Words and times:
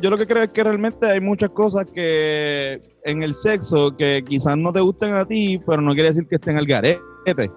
yo, 0.00 0.10
lo 0.10 0.18
que 0.18 0.26
creo 0.26 0.42
es 0.42 0.48
que 0.50 0.62
realmente 0.64 1.06
hay 1.06 1.20
muchas 1.20 1.50
cosas 1.50 1.86
que 1.86 2.80
en 3.04 3.22
el 3.22 3.34
sexo 3.34 3.96
que 3.96 4.22
quizás 4.28 4.56
no 4.58 4.72
te 4.72 4.80
gusten 4.80 5.14
a 5.14 5.24
ti, 5.24 5.60
pero 5.66 5.80
no 5.82 5.92
quiere 5.94 6.10
decir 6.10 6.26
que 6.28 6.36
estén 6.36 6.56
al 6.56 6.66
garete, 6.66 7.00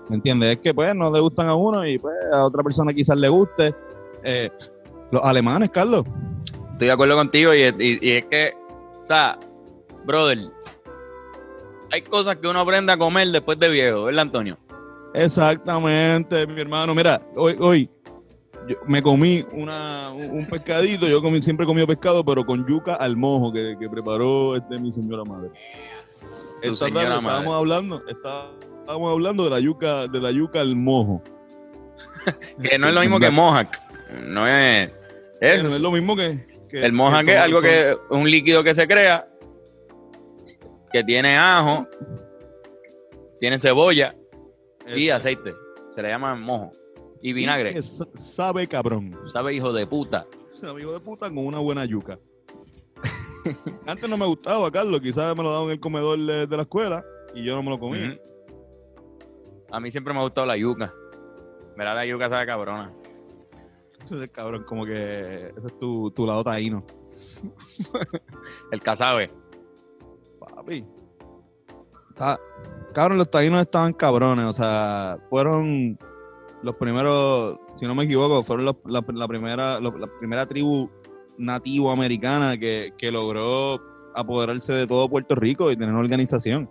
¿me 0.10 0.16
entiendes? 0.16 0.52
Es 0.52 0.58
que 0.58 0.74
pues 0.74 0.94
no 0.96 1.12
le 1.12 1.20
gustan 1.20 1.48
a 1.48 1.56
uno 1.56 1.86
y 1.88 1.98
pues 2.00 2.16
a 2.34 2.46
otra 2.46 2.64
persona 2.64 2.94
quizás 2.94 3.18
le 3.18 3.30
guste. 3.30 3.74
Eh, 4.24 4.50
los 5.12 5.24
alemanes, 5.24 5.70
Carlos. 5.70 6.06
Estoy 6.72 6.88
de 6.88 6.94
acuerdo 6.94 7.16
contigo 7.16 7.54
y, 7.54 7.62
y- 7.64 8.00
y 8.02 8.12
es 8.14 8.26
que, 8.26 8.54
o 9.04 9.06
sea, 9.06 9.38
brother, 10.06 10.40
hay 11.92 12.02
cosas 12.02 12.38
que 12.38 12.48
uno 12.48 12.60
aprende 12.62 12.92
a 12.92 12.98
comer 12.98 13.28
después 13.28 13.60
de 13.60 13.70
viejo, 13.70 14.04
¿verdad, 14.06 14.22
Antonio? 14.24 14.58
Exactamente, 15.14 16.48
mi 16.48 16.62
hermano. 16.62 16.96
Mira, 16.96 17.22
hoy, 17.36 17.56
hoy 17.60 17.90
yo 18.68 18.78
me 18.88 19.02
comí 19.02 19.46
una, 19.52 20.12
un 20.12 20.46
pescadito. 20.48 21.08
Yo 21.08 21.22
comí, 21.22 21.42
siempre 21.42 21.64
he 21.66 21.68
comido 21.68 21.88
pescado, 21.88 22.24
pero 22.24 22.46
con 22.46 22.66
yuca 22.68 22.96
al 22.96 23.16
mojo 23.18 23.52
que, 23.52 23.76
que 23.80 23.90
preparó 23.90 24.56
este, 24.56 24.78
mi 24.80 24.92
señora 24.94 25.24
madre. 25.24 25.50
Tu 26.62 26.72
Esta 26.74 26.86
señora 26.86 27.06
tarde 27.10 27.22
madre. 27.22 27.28
estábamos 27.38 27.56
hablando, 27.60 28.04
estábamos 28.08 29.12
hablando 29.12 29.44
de 29.44 29.50
la 29.50 29.60
yuca, 29.60 30.08
de 30.08 30.20
la 30.22 30.32
yuca 30.32 30.62
al 30.62 30.76
mojo. 30.76 31.22
Que 32.62 32.78
no 32.80 32.88
es 32.88 32.94
lo 32.94 33.02
mismo 33.02 33.20
que 33.20 33.30
Mohawk. 33.30 33.70
No 34.28 34.48
es. 34.48 34.90
Eh, 34.90 34.92
es 35.42 35.62
no 35.64 35.70
es 35.70 35.80
lo 35.82 35.92
mismo 35.92 36.16
que, 36.16 36.46
que- 36.70 36.78
el 36.84 36.94
Mohawk 36.94 37.28
es 37.28 37.38
algo 37.38 37.60
que 37.62 37.96
un 38.10 38.30
líquido 38.30 38.64
que 38.64 38.74
se 38.74 38.88
crea, 38.88 39.28
que 40.92 41.04
tiene 41.04 41.38
ajo, 41.38 41.88
tiene 43.40 43.60
cebolla 43.60 44.16
y 44.96 45.10
aceite. 45.10 45.54
Se 45.94 46.02
le 46.02 46.10
llama 46.10 46.34
mojo. 46.36 46.72
Y 47.24 47.32
vinagre. 47.34 47.82
sabe 47.82 48.68
cabrón. 48.68 49.18
¿Sabe, 49.28 49.54
hijo 49.56 49.72
de 49.72 49.88
puta? 49.88 50.28
Sabe 50.54 50.82
hijo 50.82 50.92
de 50.94 51.00
puta 51.00 51.30
con 51.30 51.46
una 51.48 51.60
buena 51.60 51.86
yuca. 51.86 52.20
Antes 53.88 54.10
no 54.10 54.18
me 54.18 54.26
gustaba, 54.28 54.70
Carlos. 54.70 55.00
Quizás 55.02 55.36
me 55.36 55.42
lo 55.42 55.50
daban 55.52 55.68
en 55.68 55.72
el 55.72 55.80
comedor 55.80 56.20
de, 56.20 56.46
de 56.48 56.58
la 56.58 56.64
escuela 56.64 57.04
y 57.34 57.46
yo 57.46 57.56
no 57.56 57.64
me 57.64 57.70
lo 57.70 57.80
comía. 57.80 58.20
A 59.72 59.80
mí 59.80 59.90
siempre 59.90 60.14
me 60.14 60.20
ha 60.20 60.24
gustado 60.24 60.46
la 60.46 60.58
yuca. 60.58 60.94
Verá, 61.78 61.94
la 61.96 62.06
yuca 62.06 62.30
sabe 62.30 62.46
cabrona. 62.46 62.94
Eso 64.04 64.22
es 64.22 64.30
cabrón, 64.30 64.64
como 64.66 64.86
que 64.86 65.48
ese 65.58 65.68
es 65.68 65.78
tu, 65.78 66.12
tu 66.12 66.28
lado 66.28 66.44
taíno. 66.44 66.86
El 68.72 68.82
casabe. 68.82 69.32
Papi. 70.40 70.86
Está- 72.10 72.38
cabrón, 72.94 73.18
los 73.18 73.32
taínos 73.32 73.62
estaban 73.62 73.94
cabrones. 73.94 74.46
O 74.46 74.54
sea, 74.54 75.18
fueron 75.30 75.98
los 76.64 76.76
primeros, 76.76 77.60
si 77.76 77.86
no 77.86 77.94
me 77.96 78.04
equivoco, 78.06 78.44
fueron 78.44 78.66
los- 78.66 78.78
la, 78.86 79.04
la 79.14 79.28
primera, 79.28 79.80
la 79.80 79.92
primera 80.20 80.46
tribu 80.46 80.90
nativo 81.38 81.92
americana 81.92 82.58
que, 82.58 82.94
que 82.98 83.12
logró 83.12 83.82
apoderarse 84.16 84.74
de 84.74 84.88
todo 84.88 85.10
Puerto 85.10 85.36
Rico 85.36 85.72
y 85.72 85.76
tener 85.76 85.90
una 85.92 86.00
organización. 86.00 86.70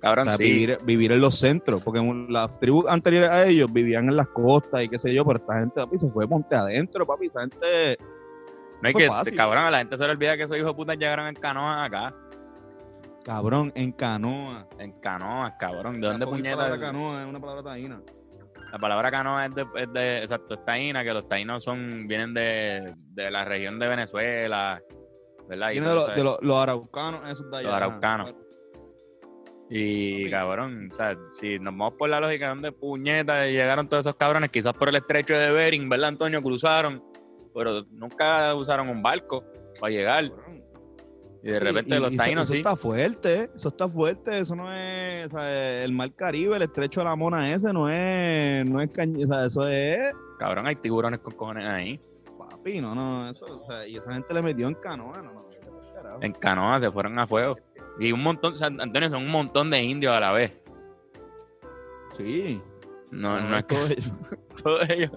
Cabrón, 0.00 0.26
O 0.26 0.30
sea, 0.30 0.36
sí. 0.36 0.44
vivir, 0.44 0.78
vivir 0.84 1.12
en 1.12 1.20
los 1.20 1.38
centros, 1.38 1.80
porque 1.80 2.00
las 2.28 2.58
tribus 2.58 2.86
anteriores 2.88 3.30
a 3.30 3.46
ellos 3.46 3.72
vivían 3.72 4.08
en 4.08 4.16
las 4.16 4.28
costas 4.28 4.82
y 4.82 4.88
qué 4.88 4.98
sé 4.98 5.14
yo, 5.14 5.24
pero 5.24 5.38
esta 5.38 5.60
gente, 5.60 5.74
papi, 5.76 5.96
se 5.98 6.10
fue 6.10 6.26
monte 6.26 6.54
adentro, 6.56 7.06
papi, 7.06 7.26
esa 7.26 7.40
gente... 7.42 7.98
No 8.82 8.88
hay 8.88 8.92
fue 8.92 9.02
que, 9.02 9.08
fácil. 9.08 9.36
cabrón, 9.36 9.64
a 9.64 9.70
la 9.70 9.78
gente 9.78 9.96
se 9.96 10.04
le 10.04 10.10
olvida 10.10 10.36
que 10.36 10.42
esos 10.42 10.56
hijos 10.56 10.70
de 10.70 10.74
puta 10.74 10.94
llegaron 10.94 11.28
en 11.28 11.34
canoas 11.36 11.86
acá. 11.86 12.12
Cabrón, 13.24 13.70
en 13.76 13.92
canoa. 13.92 14.66
En 14.80 14.90
canoas, 15.00 15.54
cabrón. 15.56 16.00
¿De 16.00 16.08
dónde 16.08 16.26
puñetas? 16.26 16.56
palabra 16.56 16.80
canoa 16.80 17.22
es 17.22 17.28
una 17.28 17.40
palabra 17.40 17.62
taína. 17.62 18.02
La 18.72 18.78
palabra 18.78 19.10
canoa 19.10 19.44
es 19.46 19.54
de, 19.54 19.66
es 19.76 19.92
de- 19.92 20.18
exacto, 20.22 20.54
es 20.54 20.64
taína, 20.64 21.04
que 21.04 21.12
los 21.12 21.28
taínos 21.28 21.62
son, 21.62 22.06
vienen 22.08 22.32
de, 22.32 22.94
de 22.96 23.30
la 23.30 23.44
región 23.44 23.78
de 23.78 23.86
Venezuela, 23.86 24.82
¿verdad? 25.46 25.68
De, 25.68 25.80
los- 25.94 26.14
de 26.16 26.24
araucanos, 26.62 27.20
esos 27.30 27.50
de 27.50 27.58
allá. 27.58 27.66
Los 27.68 27.76
araucanos. 27.76 28.34
y 29.68 30.28
cabrón, 30.30 30.88
o 30.90 30.94
sea, 30.94 31.16
si 31.32 31.58
nos 31.58 31.72
vamos 31.76 31.94
por 31.98 32.08
la 32.08 32.20
lógica 32.20 32.46
de 32.46 32.48
dónde 32.50 32.72
puñetas 32.72 33.46
llegaron 33.48 33.88
todos 33.88 34.06
esos 34.06 34.16
cabrones, 34.16 34.50
quizás 34.50 34.72
por 34.74 34.88
el 34.88 34.96
estrecho 34.96 35.34
de 35.36 35.50
Bering, 35.52 35.88
¿verdad, 35.88 36.08
Antonio? 36.08 36.42
Cruzaron, 36.42 37.02
pero 37.54 37.84
nunca 37.90 38.54
usaron 38.54 38.88
un 38.88 39.02
barco 39.02 39.44
para 39.80 39.90
llegar. 39.92 40.24
Y 41.44 41.50
de 41.50 41.58
repente 41.60 41.96
Y- 41.96 41.98
los 41.98 42.12
y 42.12 42.14
eso- 42.14 42.22
taínos 42.24 42.44
eso 42.44 42.52
sí. 42.52 42.58
está 42.58 42.76
fuerte, 42.76 43.50
eso 43.54 43.68
está 43.68 43.88
fuerte, 43.88 44.38
eso 44.38 44.54
no 44.54 44.72
es, 44.72 45.26
o 45.26 45.30
sea, 45.30 45.84
el 45.84 45.92
mar 45.92 46.12
Caribe, 46.14 46.56
el 46.56 46.62
estrecho 46.62 47.00
de 47.00 47.04
la 47.06 47.16
mona 47.16 47.52
ese, 47.52 47.72
no 47.72 47.90
es, 47.90 48.64
no 48.64 48.80
es 48.80 48.90
caña, 48.90 49.26
o 49.26 49.32
sea, 49.32 49.46
eso 49.46 49.66
es, 49.68 50.14
Cabrón, 50.38 50.66
hay 50.68 50.76
tiburones 50.76 51.20
con 51.20 51.34
cojones 51.34 51.66
ahí. 51.68 52.00
papi, 52.38 52.80
no, 52.80 52.94
no, 52.94 53.28
eso, 53.30 53.46
o 53.60 53.70
sea, 53.70 53.86
y 53.88 53.96
esa 53.96 54.12
gente 54.12 54.32
le 54.34 54.42
metió 54.42 54.68
en 54.68 54.74
canoa, 54.74 55.20
no, 55.20 55.32
no. 55.32 55.42
En 56.20 56.32
canoa 56.32 56.78
se 56.78 56.90
fueron 56.92 57.18
a 57.18 57.26
fuego. 57.26 57.56
Y 57.98 58.12
un 58.12 58.22
montón, 58.22 58.56
sea, 58.56 58.66
Antonio, 58.68 59.08
son 59.10 59.22
un 59.24 59.30
montón 59.30 59.70
de 59.70 59.82
indios 59.82 60.14
a 60.14 60.20
la 60.20 60.32
vez. 60.32 60.58
sí, 62.16 62.60
No, 63.10 63.40
no 63.40 63.56
es 63.56 63.66
todo 63.66 63.78
ello. 63.96 64.12
todos 64.62 64.90
ellos. 64.90 65.10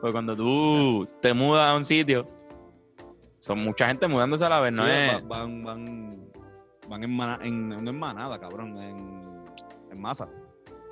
Porque 0.00 0.12
cuando 0.12 0.36
tú 0.36 1.08
te 1.20 1.32
mudas 1.34 1.70
a 1.72 1.76
un 1.76 1.84
sitio, 1.84 2.26
son 3.48 3.64
mucha 3.64 3.86
gente 3.88 4.06
mudándose 4.06 4.44
a 4.44 4.50
la 4.50 4.60
vez, 4.60 4.72
no 4.74 4.84
Sí, 4.84 4.90
es. 4.92 5.14
va- 5.14 5.20
van, 5.26 5.64
van, 5.64 6.30
van 6.86 7.02
en, 7.02 7.16
mana- 7.16 7.38
en, 7.42 7.68
no 7.70 7.90
en 7.90 7.98
manada, 7.98 8.38
cabrón, 8.38 8.76
en, 8.76 9.20
en 9.90 10.00
masa. 10.00 10.28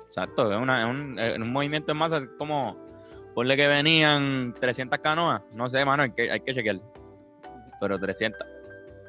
Exacto, 0.07 0.51
es, 0.51 0.57
una, 0.59 0.81
es 0.83 0.89
un, 0.89 1.19
es 1.19 1.37
un 1.37 1.51
movimiento 1.53 1.91
en 1.91 1.97
masa, 1.99 2.17
es 2.17 2.33
como, 2.35 2.75
ponle 3.35 3.55
que 3.55 3.67
venían 3.67 4.55
300 4.59 4.97
canoas, 4.99 5.43
no 5.53 5.69
sé, 5.69 5.85
mano, 5.85 6.01
hay 6.03 6.11
que, 6.13 6.31
hay 6.31 6.39
que 6.39 6.53
chequear. 6.55 6.81
Pero 7.79 7.99
300. 7.99 8.39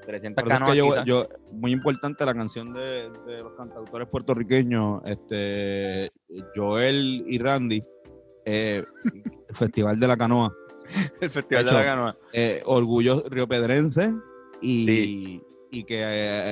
300 0.05 0.43
Por 0.43 0.53
eso 0.53 0.55
es 0.55 0.59
canoas 0.61 0.73
que 0.73 0.79
yo, 0.79 1.05
yo- 1.05 1.29
muy 1.53 1.73
importante 1.73 2.25
la 2.27 2.35
canción 2.35 2.75
de, 2.75 3.11
de 3.27 3.39
los 3.43 3.55
cantautores 3.55 4.09
puertorriqueños, 4.09 5.01
este 5.07 6.11
Joel 6.55 7.25
y 7.27 7.39
Randy, 7.39 7.83
eh, 8.45 8.83
Festival 9.55 9.99
de 9.99 10.07
la 10.09 10.17
Canoa, 10.19 10.53
el 11.21 11.31
festival 11.31 11.65
de 11.65 11.73
la 11.73 11.85
canoa. 11.85 12.17
eh, 12.33 12.63
Orgullo 12.67 13.25
riopedrense 13.29 14.13
y, 14.61 14.85
Sí. 14.85 15.43
y 15.71 15.85
que 15.85 16.01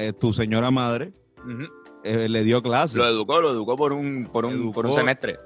eh, 0.09 0.13
tu 0.15 0.33
señora 0.33 0.71
madre 0.71 1.13
eh, 2.05 2.29
le 2.29 2.43
dio 2.45 2.63
clase. 2.63 2.99
Lo 2.99 3.07
educó, 3.09 3.41
lo 3.41 3.51
educó 3.53 3.77
por 3.77 3.93
un, 3.93 4.29
por 4.33 4.45
un, 4.47 4.53
Educó. 4.53 4.73
por 4.73 4.87
un 4.87 4.95
semestre. 4.95 5.39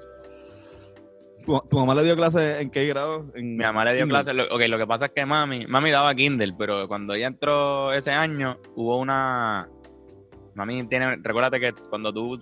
¿Tu, 1.45 1.59
tu 1.69 1.77
mamá 1.79 1.95
le 1.95 2.03
dio 2.03 2.15
clase 2.15 2.61
en 2.61 2.69
qué 2.69 2.85
grado? 2.85 3.31
En 3.33 3.57
Mi 3.57 3.63
mamá 3.63 3.83
le 3.85 3.95
dio 3.95 4.07
clases. 4.07 4.35
Lo, 4.35 4.43
ok, 4.45 4.61
lo 4.67 4.77
que 4.77 4.85
pasa 4.85 5.05
es 5.07 5.11
que 5.11 5.25
mami, 5.25 5.65
mami 5.65 5.89
daba 5.89 6.13
Kindle, 6.13 6.53
pero 6.57 6.87
cuando 6.87 7.15
ella 7.15 7.27
entró 7.27 7.91
ese 7.93 8.11
año, 8.11 8.59
hubo 8.75 8.97
una. 8.99 9.67
Mami 10.53 10.83
tiene. 10.85 11.15
Recuérdate 11.23 11.59
que 11.59 11.73
cuando 11.89 12.13
tú 12.13 12.39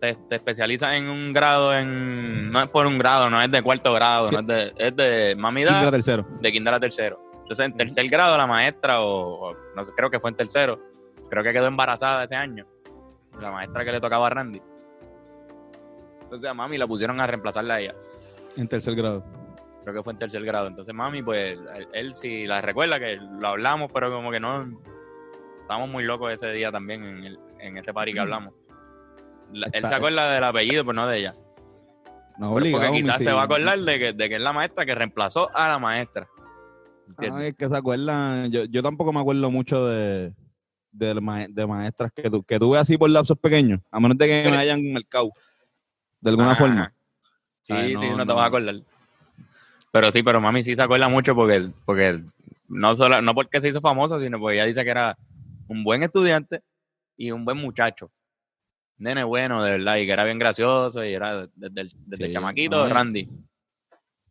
te, 0.00 0.14
te 0.14 0.34
especializas 0.34 0.94
en 0.94 1.08
un 1.08 1.32
grado, 1.32 1.74
en 1.74 2.50
no 2.50 2.60
es 2.60 2.68
por 2.68 2.86
un 2.86 2.98
grado, 2.98 3.30
no 3.30 3.40
es 3.40 3.50
de 3.50 3.62
cuarto 3.62 3.92
grado, 3.94 4.30
no 4.30 4.40
es 4.40 4.46
de. 4.46 4.72
Es 4.76 4.94
de 4.96 5.34
mami 5.38 5.64
da 5.64 5.90
tercero. 5.90 6.26
de 6.40 6.52
kinder 6.52 6.74
a 6.74 6.80
tercero. 6.80 7.20
Entonces, 7.42 7.66
en 7.66 7.76
tercer 7.76 8.06
grado, 8.08 8.36
la 8.38 8.46
maestra, 8.46 9.00
o, 9.00 9.50
o 9.50 9.56
no 9.74 9.84
sé, 9.84 9.92
creo 9.96 10.10
que 10.10 10.20
fue 10.20 10.30
en 10.30 10.36
tercero, 10.36 10.80
creo 11.28 11.42
que 11.42 11.52
quedó 11.52 11.66
embarazada 11.66 12.24
ese 12.24 12.36
año. 12.36 12.66
La 13.40 13.50
maestra 13.52 13.84
que 13.84 13.92
le 13.92 14.00
tocaba 14.00 14.26
a 14.26 14.30
Randy. 14.30 14.60
Entonces, 16.22 16.48
a 16.48 16.54
mami 16.54 16.78
la 16.78 16.86
pusieron 16.86 17.20
a 17.20 17.26
reemplazarla 17.26 17.74
a 17.74 17.80
ella. 17.80 17.94
En 18.56 18.68
tercer 18.68 18.94
grado. 18.94 19.24
creo 19.82 19.94
que 19.94 20.02
fue 20.02 20.12
en 20.12 20.18
tercer 20.18 20.44
grado. 20.44 20.66
Entonces, 20.68 20.94
mami, 20.94 21.22
pues, 21.22 21.58
él, 21.74 21.88
él 21.92 22.14
sí 22.14 22.46
la 22.46 22.60
recuerda 22.60 22.98
que 23.00 23.16
lo 23.16 23.48
hablamos, 23.48 23.90
pero 23.92 24.10
como 24.12 24.30
que 24.30 24.38
no. 24.40 24.78
Estábamos 25.62 25.88
muy 25.90 26.04
locos 26.04 26.32
ese 26.32 26.50
día 26.52 26.70
también 26.72 27.04
en, 27.04 27.24
el- 27.24 27.38
en 27.60 27.78
ese 27.78 27.92
party 27.94 28.12
que 28.12 28.20
hablamos. 28.20 28.54
La- 29.52 29.68
él 29.72 29.86
se 29.86 29.94
acuerda 29.94 30.32
del 30.32 30.44
apellido, 30.44 30.84
pero 30.84 30.92
no 30.94 31.06
de 31.06 31.18
ella. 31.18 31.34
No 32.38 32.52
obligado. 32.52 32.84
porque 32.86 33.00
quizás 33.02 33.22
se 33.22 33.32
va 33.32 33.42
a 33.42 33.44
acordar 33.44 33.78
de 33.78 33.98
que, 33.98 34.12
de 34.12 34.28
que 34.28 34.34
es 34.36 34.40
la 34.40 34.52
maestra 34.52 34.86
que 34.86 34.94
reemplazó 34.94 35.54
a 35.54 35.68
la 35.68 35.78
maestra. 35.78 36.28
Ay, 37.18 37.48
es 37.48 37.54
que 37.54 37.68
se 37.68 37.76
acuerdan. 37.76 38.50
Yo, 38.50 38.64
yo 38.64 38.82
tampoco 38.82 39.12
me 39.12 39.20
acuerdo 39.20 39.50
mucho 39.50 39.86
de, 39.88 40.32
de, 40.92 41.20
ma- 41.20 41.46
de 41.48 41.66
maestras 41.66 42.12
que, 42.12 42.30
tu, 42.30 42.42
que 42.44 42.58
tuve 42.58 42.78
así 42.78 42.96
por 42.96 43.10
lapsos 43.10 43.36
pequeños, 43.38 43.80
a 43.90 44.00
menos 44.00 44.16
de 44.16 44.26
que 44.26 44.48
me 44.50 44.56
hayan 44.56 44.92
marcado 44.92 45.30
de 46.20 46.30
alguna 46.30 46.54
forma. 46.54 46.94
Sí, 47.62 47.72
Ay, 47.74 47.88
sí, 47.90 47.94
no, 47.94 48.00
no, 48.16 48.18
te 48.18 48.24
no. 48.26 48.34
vas 48.36 48.44
a 48.44 48.46
acordar. 48.46 48.74
Pero 49.92 50.12
sí, 50.12 50.22
pero 50.22 50.40
mami 50.40 50.62
sí 50.62 50.76
se 50.76 50.82
acuerda 50.82 51.08
mucho 51.08 51.34
porque, 51.34 51.68
porque 51.84 52.20
no 52.68 52.94
solo, 52.94 53.20
no 53.20 53.34
porque 53.34 53.60
se 53.60 53.68
hizo 53.68 53.80
famosa, 53.80 54.20
sino 54.20 54.38
porque 54.38 54.54
ella 54.56 54.64
dice 54.66 54.84
que 54.84 54.90
era 54.90 55.18
un 55.66 55.82
buen 55.82 56.02
estudiante 56.04 56.62
y 57.16 57.32
un 57.32 57.44
buen 57.44 57.58
muchacho. 57.58 58.10
Nene 59.00 59.24
bueno, 59.24 59.62
de 59.64 59.72
verdad, 59.72 59.96
y 59.96 60.04
que 60.06 60.12
era 60.12 60.24
bien 60.24 60.38
gracioso 60.38 61.02
y 61.04 61.12
era 61.14 61.46
desde 61.54 61.80
el, 61.80 61.92
desde 62.06 62.24
el 62.24 62.30
Sí, 62.30 62.34
chamaquito, 62.34 62.76
no, 62.82 62.86
y- 62.86 62.92
Randy. 62.92 63.28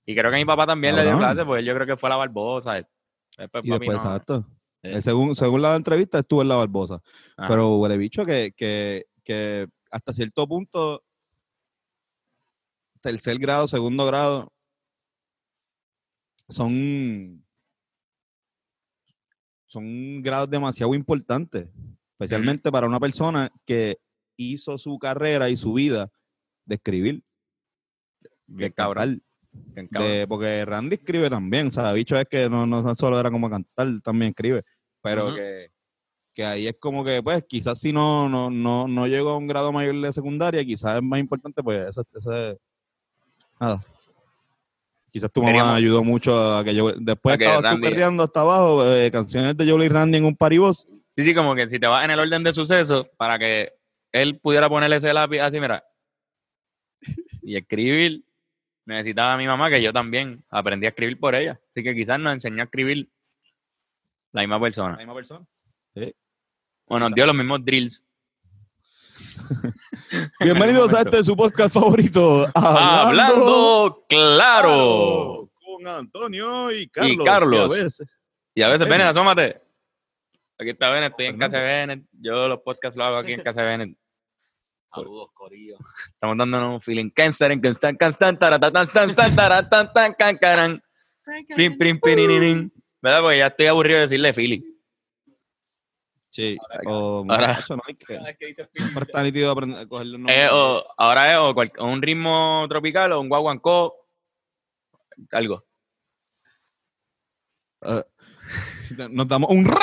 Y 0.06 0.16
creo 0.16 0.32
que 0.32 0.38
mi 0.38 0.46
papá 0.46 0.66
también 0.68 0.96
le 0.96 1.02
dio 1.02 1.12
Cabrón. 1.12 1.32
clase, 1.32 1.46
porque 1.46 1.64
yo 1.64 1.74
creo 1.76 1.88
que 1.88 1.98
fue 1.98 2.08
a 2.08 2.12
la 2.12 2.16
Barbosa. 2.18 2.74
Después, 3.38 3.64
Y 3.66 3.70
después, 3.70 3.90
no. 3.90 3.96
exacto. 3.96 4.48
Eh. 4.84 4.98
Eh, 4.98 5.02
según, 5.02 5.36
según 5.36 5.62
la 5.62 5.76
entrevista, 5.76 6.20
estuvo 6.20 6.42
en 6.44 6.48
la 6.50 6.56
Barbosa. 6.56 7.02
Ajá. 7.38 7.48
Pero 7.50 7.78
huele 7.78 7.98
bicho 7.98 8.26
que, 8.26 8.54
que, 8.56 9.08
que 9.24 9.68
hasta 9.92 10.14
cierto 10.14 10.48
punto, 10.48 11.04
tercer 13.02 13.38
grado, 13.40 13.68
segundo 13.68 14.06
grado, 14.06 14.52
son, 16.48 17.44
son 19.68 20.22
grados 20.22 20.50
demasiado 20.50 20.94
importantes, 20.96 21.68
especialmente 22.14 22.72
para 22.72 22.88
una 22.88 23.00
persona 23.00 23.50
que 23.66 23.98
hizo 24.40 24.78
su 24.78 24.98
carrera 24.98 25.50
y 25.50 25.56
su 25.58 25.74
vida 25.74 26.10
de 26.66 26.76
escribir, 26.76 27.24
Bien 28.48 28.70
de 28.70 28.74
cabrón. 28.74 29.04
cantar, 29.52 29.74
bien 29.76 29.88
cabrón. 29.88 30.12
de- 30.12 30.28
porque 30.28 30.66
Randy 30.66 30.96
escribe 30.96 31.30
también, 31.30 31.68
o 31.68 31.72
sea, 31.72 31.92
bicho 31.92 32.16
es 32.18 32.26
que 32.26 32.50
no, 32.50 32.66
no 32.66 32.96
solo 32.96 33.20
era 33.20 33.30
como 33.30 33.50
cantar, 33.50 33.88
también 34.02 34.30
escribe, 34.30 34.64
pero 35.02 35.34
que, 35.36 35.72
que 36.34 36.46
ahí 36.46 36.68
es 36.68 36.76
como 36.80 37.04
que, 37.04 37.22
pues, 37.22 37.44
quizás 37.48 37.80
si 37.80 37.92
no, 37.92 38.30
no, 38.30 38.50
no, 38.50 38.88
no 38.88 39.08
llegó 39.08 39.32
a 39.32 39.38
un 39.38 39.48
grado 39.48 39.72
mayor 39.74 39.96
de 40.00 40.14
secundaria, 40.14 40.64
quizás 40.64 40.96
es 40.98 41.04
más 41.04 41.20
importante, 41.20 41.62
pues, 41.62 41.90
ese, 41.90 42.02
ese- 42.16 42.58
nada. 43.60 43.84
Quizás 45.12 45.32
tu 45.32 45.42
mamá 45.42 45.52
Queríamos- 45.54 45.76
ayudó 45.76 46.04
mucho 46.04 46.56
a 46.58 46.64
que 46.64 46.74
yo, 46.76 46.92
después 46.94 47.36
que 47.38 47.44
estabas 47.46 47.62
tú 47.74 47.78
Randy- 47.78 47.90
perreando 47.90 48.24
hasta 48.24 48.42
abajo, 48.42 48.86
eh, 48.94 49.10
canciones 49.12 49.58
de 49.58 49.70
Jolie 49.70 49.88
y 49.88 49.90
Randy 49.90 50.18
en 50.20 50.26
un 50.26 50.36
paribos, 50.36 50.88
Sí, 51.18 51.24
sí, 51.26 51.34
como 51.36 51.54
que 51.56 51.68
si 51.68 51.80
te 51.80 51.88
vas 51.88 52.06
en 52.06 52.12
el 52.12 52.20
orden 52.20 52.44
de 52.44 52.54
sucesos, 52.54 53.08
para 53.18 53.38
que 53.38 53.74
él 54.12 54.40
pudiera 54.40 54.70
ponerle 54.70 54.96
ese 54.98 55.14
lápiz 55.14 55.40
así, 55.40 55.60
mira, 55.60 55.84
y 57.42 57.56
escribir, 57.56 58.24
necesitaba 58.86 59.34
a 59.34 59.38
mi 59.38 59.48
mamá, 59.48 59.70
que 59.70 59.82
yo 59.82 59.94
también 59.94 60.44
aprendí 60.50 60.86
a 60.86 60.90
escribir 60.90 61.20
por 61.20 61.36
ella. 61.36 61.60
Así 61.70 61.84
que 61.84 61.96
quizás 61.96 62.20
nos 62.20 62.34
enseñó 62.34 62.62
a 62.62 62.66
escribir 62.66 63.10
la 64.32 64.42
misma 64.42 64.60
persona. 64.60 64.98
misma 64.98 65.14
persona. 65.16 65.46
O 66.86 67.00
nos 67.00 67.12
dio 67.14 67.26
los 67.26 67.36
mismos 67.36 67.64
drills. 67.64 68.04
Bienvenidos 70.40 70.94
a 70.94 71.02
este 71.02 71.24
su 71.24 71.36
podcast 71.36 71.74
favorito, 71.74 72.48
Hablando 72.56 74.06
claro. 74.08 75.52
con 75.62 75.88
Antonio 75.88 76.72
y 76.72 76.88
Carlos. 76.88 77.26
Carlos. 77.26 77.56
y 77.56 77.60
a 77.60 77.68
veces- 77.84 78.08
Y 78.56 78.62
a 78.64 78.70
veces, 78.70 78.90
asómate. 78.92 79.62
Aquí 80.60 80.72
está 80.72 80.92
Bennett, 80.92 81.12
estoy 81.12 81.28
en 81.28 81.32
Fernando. 81.34 81.52
casa 81.54 81.64
de 81.64 81.64
Bennett. 81.78 82.06
Yo 82.12 82.48
los 82.50 82.60
podcasts 82.62 82.98
los 82.98 83.08
hago 83.08 83.18
aquí 83.18 83.32
en 83.34 83.42
casa 83.42 83.62
de 83.62 83.68
Bennett. 83.68 83.98
Saludos, 84.94 85.30
Corillo. 85.34 85.78
Estamos 86.14 86.38
dándonos 86.38 86.74
un 86.74 86.82
feeling. 86.82 87.10
Cancer, 87.12 87.60
canstan, 87.62 87.96
canstan, 87.96 88.38
taratatan, 88.40 88.88
tan, 88.88 89.16
tan, 89.16 89.36
taratán, 89.36 89.94
tan, 89.94 90.14
can, 90.14 90.38
caran. 90.38 90.84
Prim, 91.56 91.78
prim, 91.78 92.00
pirinirin. 92.00 92.74
¿Verdad? 93.02 93.22
Porque 93.22 93.38
ya 93.38 93.48
estoy 93.48 93.68
aburrido 93.68 93.98
de 93.98 94.02
decirle 94.04 94.34
feeling. 94.34 94.62
Sí, 96.32 96.58
o 96.86 97.26
Ahora- 97.30 97.58
no 97.70 97.82
hay 97.88 97.96
que- 97.96 98.20
está 99.02 99.24
nítido 99.24 99.52
aprender, 99.52 99.88
Eh, 100.28 100.48
o- 100.52 100.84
ahora 100.98 101.32
es 101.34 101.40
o, 101.40 101.54
cual- 101.54 101.72
o 101.80 101.86
un 101.86 102.02
ritmo 102.02 102.66
tropical 102.70 103.12
o 103.14 103.22
un 103.22 103.30
guaguancó. 103.30 103.96
Algo. 105.32 105.66
Eh, 107.82 108.04
nos 109.12 109.28
damos 109.28 109.50
un 109.52 109.66
ra. 109.66 109.76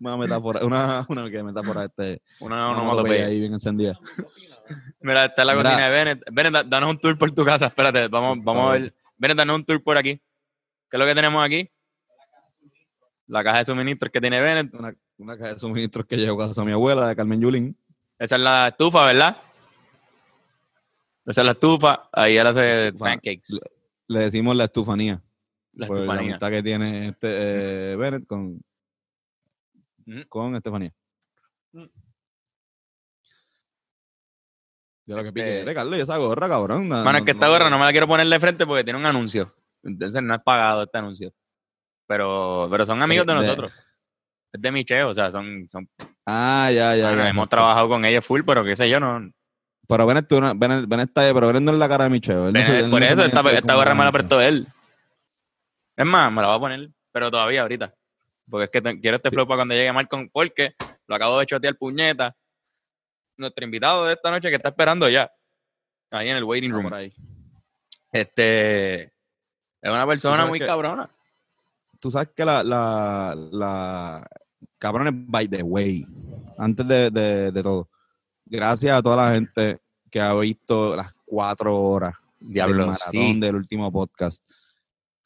Una 0.00 0.16
metáfora, 0.16 0.64
una, 0.64 1.04
una 1.08 1.30
que 1.30 1.42
metáfora 1.42 1.84
este, 1.86 2.22
Una 2.40 2.70
onomatopeya. 2.70 3.26
ahí 3.26 3.40
bien 3.40 3.52
encendida. 3.52 3.98
Mira, 5.00 5.26
esta 5.26 5.42
es 5.42 5.46
la 5.46 5.54
cocina 5.54 5.88
de 5.88 5.90
Bennett. 5.90 6.22
Bennett, 6.32 6.52
da- 6.52 6.62
danos 6.64 6.90
un 6.90 6.98
tour 6.98 7.16
por 7.18 7.30
tu 7.32 7.44
casa. 7.44 7.66
Espérate, 7.66 8.08
vamos, 8.08 8.38
vamos 8.44 8.68
a 8.70 8.72
ver. 8.78 8.94
Bennett, 9.16 9.38
danos 9.38 9.56
un 9.56 9.64
tour 9.64 9.82
por 9.82 9.96
aquí. 9.98 10.16
¿Qué 10.90 10.96
es 10.96 10.98
lo 10.98 11.06
que 11.06 11.14
tenemos 11.14 11.44
aquí? 11.44 11.70
La 13.26 13.44
caja 13.44 13.58
de 13.58 13.64
suministros 13.66 14.10
que 14.10 14.20
tiene 14.20 14.40
Bennett. 14.40 14.72
Una, 14.74 14.94
una 15.18 15.36
caja 15.36 15.52
de 15.54 15.58
suministros 15.58 16.06
que 16.06 16.16
llegó 16.16 16.42
a 16.42 16.48
casa 16.48 16.62
de 16.62 16.66
mi 16.66 16.72
abuela, 16.72 17.06
de 17.08 17.16
Carmen 17.16 17.40
Yulín. 17.40 17.76
Esa 18.18 18.36
es 18.36 18.42
la 18.42 18.68
estufa, 18.68 19.04
¿verdad? 19.06 19.36
Esa 21.26 21.42
es 21.42 21.44
la 21.44 21.52
estufa. 21.52 22.08
Ahí 22.12 22.36
él 22.36 22.46
hace 22.46 22.92
pancakes. 22.98 23.58
Le 24.06 24.20
decimos 24.20 24.56
la 24.56 24.64
estufanía. 24.64 25.22
La 25.74 25.86
la 25.86 25.94
estufanía. 25.94 26.20
amistad 26.30 26.50
que 26.50 26.62
tiene 26.62 27.08
este 27.08 27.92
eh, 27.92 27.96
Bennett 27.96 28.26
con, 28.26 28.60
Ujú. 30.08 30.28
con 30.28 30.56
Estefanía. 30.56 30.92
Mm. 31.72 31.84
Yo 35.06 35.16
lo 35.16 35.22
que 35.22 35.28
Este- 35.28 35.40
pide, 35.40 35.60
"Eres, 35.62 35.74
Carlos, 35.74 35.98
y 35.98 36.02
esa 36.02 36.16
gorra, 36.18 36.48
cabrón. 36.48 36.88
no- 36.88 37.02
Mano, 37.02 37.18
es 37.18 37.24
que 37.24 37.30
esta 37.30 37.48
gorra 37.48 37.70
no 37.70 37.78
me 37.78 37.84
la 37.84 37.92
quiero 37.92 38.06
poner 38.06 38.26
de 38.26 38.40
frente 38.40 38.66
porque 38.66 38.84
tiene 38.84 38.98
un 38.98 39.06
anuncio. 39.06 39.54
Entonces 39.82 40.22
no 40.22 40.34
es 40.34 40.40
pagado 40.42 40.82
este 40.82 40.98
anuncio. 40.98 41.32
Pero, 42.06 42.68
pero 42.70 42.84
son 42.84 43.02
amigos 43.02 43.26
de 43.26 43.32
de- 43.34 43.38
nosotros. 43.40 43.72
Es 44.52 44.60
de 44.60 44.72
Micheo, 44.72 45.08
o 45.10 45.14
sea, 45.14 45.30
son, 45.30 45.66
son 45.68 45.88
Ah, 46.26 46.70
ya, 46.72 46.94
ya, 46.94 47.08
Bueno, 47.08 47.22
ya. 47.22 47.30
hemos 47.30 47.48
trabajado 47.48 47.88
con 47.88 48.04
ellos 48.04 48.24
full, 48.24 48.42
pero 48.44 48.64
qué 48.64 48.76
sé 48.76 48.88
yo, 48.90 49.00
no. 49.00 49.30
Pero 49.88 50.06
Bennett, 50.06 50.26
tú 50.28 50.38
Bennett 50.86 51.08
está 51.08 51.22
ahí, 51.22 51.32
pero 51.32 51.46
no 51.62 51.72
es 51.72 51.78
la 51.78 51.88
cara 51.88 52.04
de 52.04 52.10
no 52.10 52.58
él 52.84 52.90
por 52.90 53.02
eso, 53.02 53.24
esta, 53.24 53.40
esta 53.52 53.74
gorra 53.74 53.94
me 53.94 54.04
la 54.04 54.12
prestó 54.12 54.40
él. 54.42 54.66
Es 55.96 56.06
más, 56.06 56.30
me 56.30 56.42
la 56.42 56.48
voy 56.48 56.56
a 56.56 56.60
poner, 56.60 56.90
pero 57.12 57.30
todavía 57.30 57.62
ahorita. 57.62 57.94
Porque 58.50 58.64
es 58.64 58.70
que 58.70 58.80
te- 58.82 59.00
quiero 59.00 59.16
este 59.16 59.30
flow 59.30 59.46
para 59.46 59.58
cuando 59.58 59.74
llegue 59.74 59.92
Malcolm, 59.92 60.28
porque 60.32 60.74
lo 61.06 61.14
acabo 61.14 61.38
de 61.38 61.46
chotear 61.46 61.76
puñeta. 61.76 62.34
Nuestro 63.36 63.64
invitado 63.64 64.04
de 64.06 64.14
esta 64.14 64.30
noche 64.30 64.48
que 64.48 64.56
está 64.56 64.70
esperando 64.70 65.08
ya. 65.08 65.30
Ahí 66.10 66.28
en 66.28 66.36
el 66.36 66.44
waiting 66.44 66.70
Está 66.70 66.82
room. 66.82 66.92
ahí. 66.94 67.12
Este 68.12 69.02
es 69.02 69.90
una 69.90 70.06
persona 70.06 70.46
muy 70.46 70.58
que- 70.58 70.66
cabrona. 70.66 71.08
Tú 72.00 72.10
sabes 72.12 72.28
que 72.34 72.44
la, 72.44 72.62
la, 72.62 73.34
la 73.50 74.26
cabrones 74.78 75.12
by 75.16 75.48
the 75.48 75.62
way, 75.64 76.06
antes 76.56 76.86
de, 76.86 77.10
de, 77.10 77.50
de 77.50 77.62
todo, 77.62 77.88
gracias 78.46 78.96
a 78.96 79.02
toda 79.02 79.16
la 79.16 79.34
gente 79.34 79.80
que 80.08 80.20
ha 80.20 80.32
visto 80.34 80.94
las 80.94 81.12
cuatro 81.26 81.76
horas 81.76 82.14
del 82.38 82.52
Diablo, 82.54 82.86
maratón 82.86 83.10
sí. 83.10 83.40
del 83.40 83.56
último 83.56 83.90
podcast. 83.90 84.48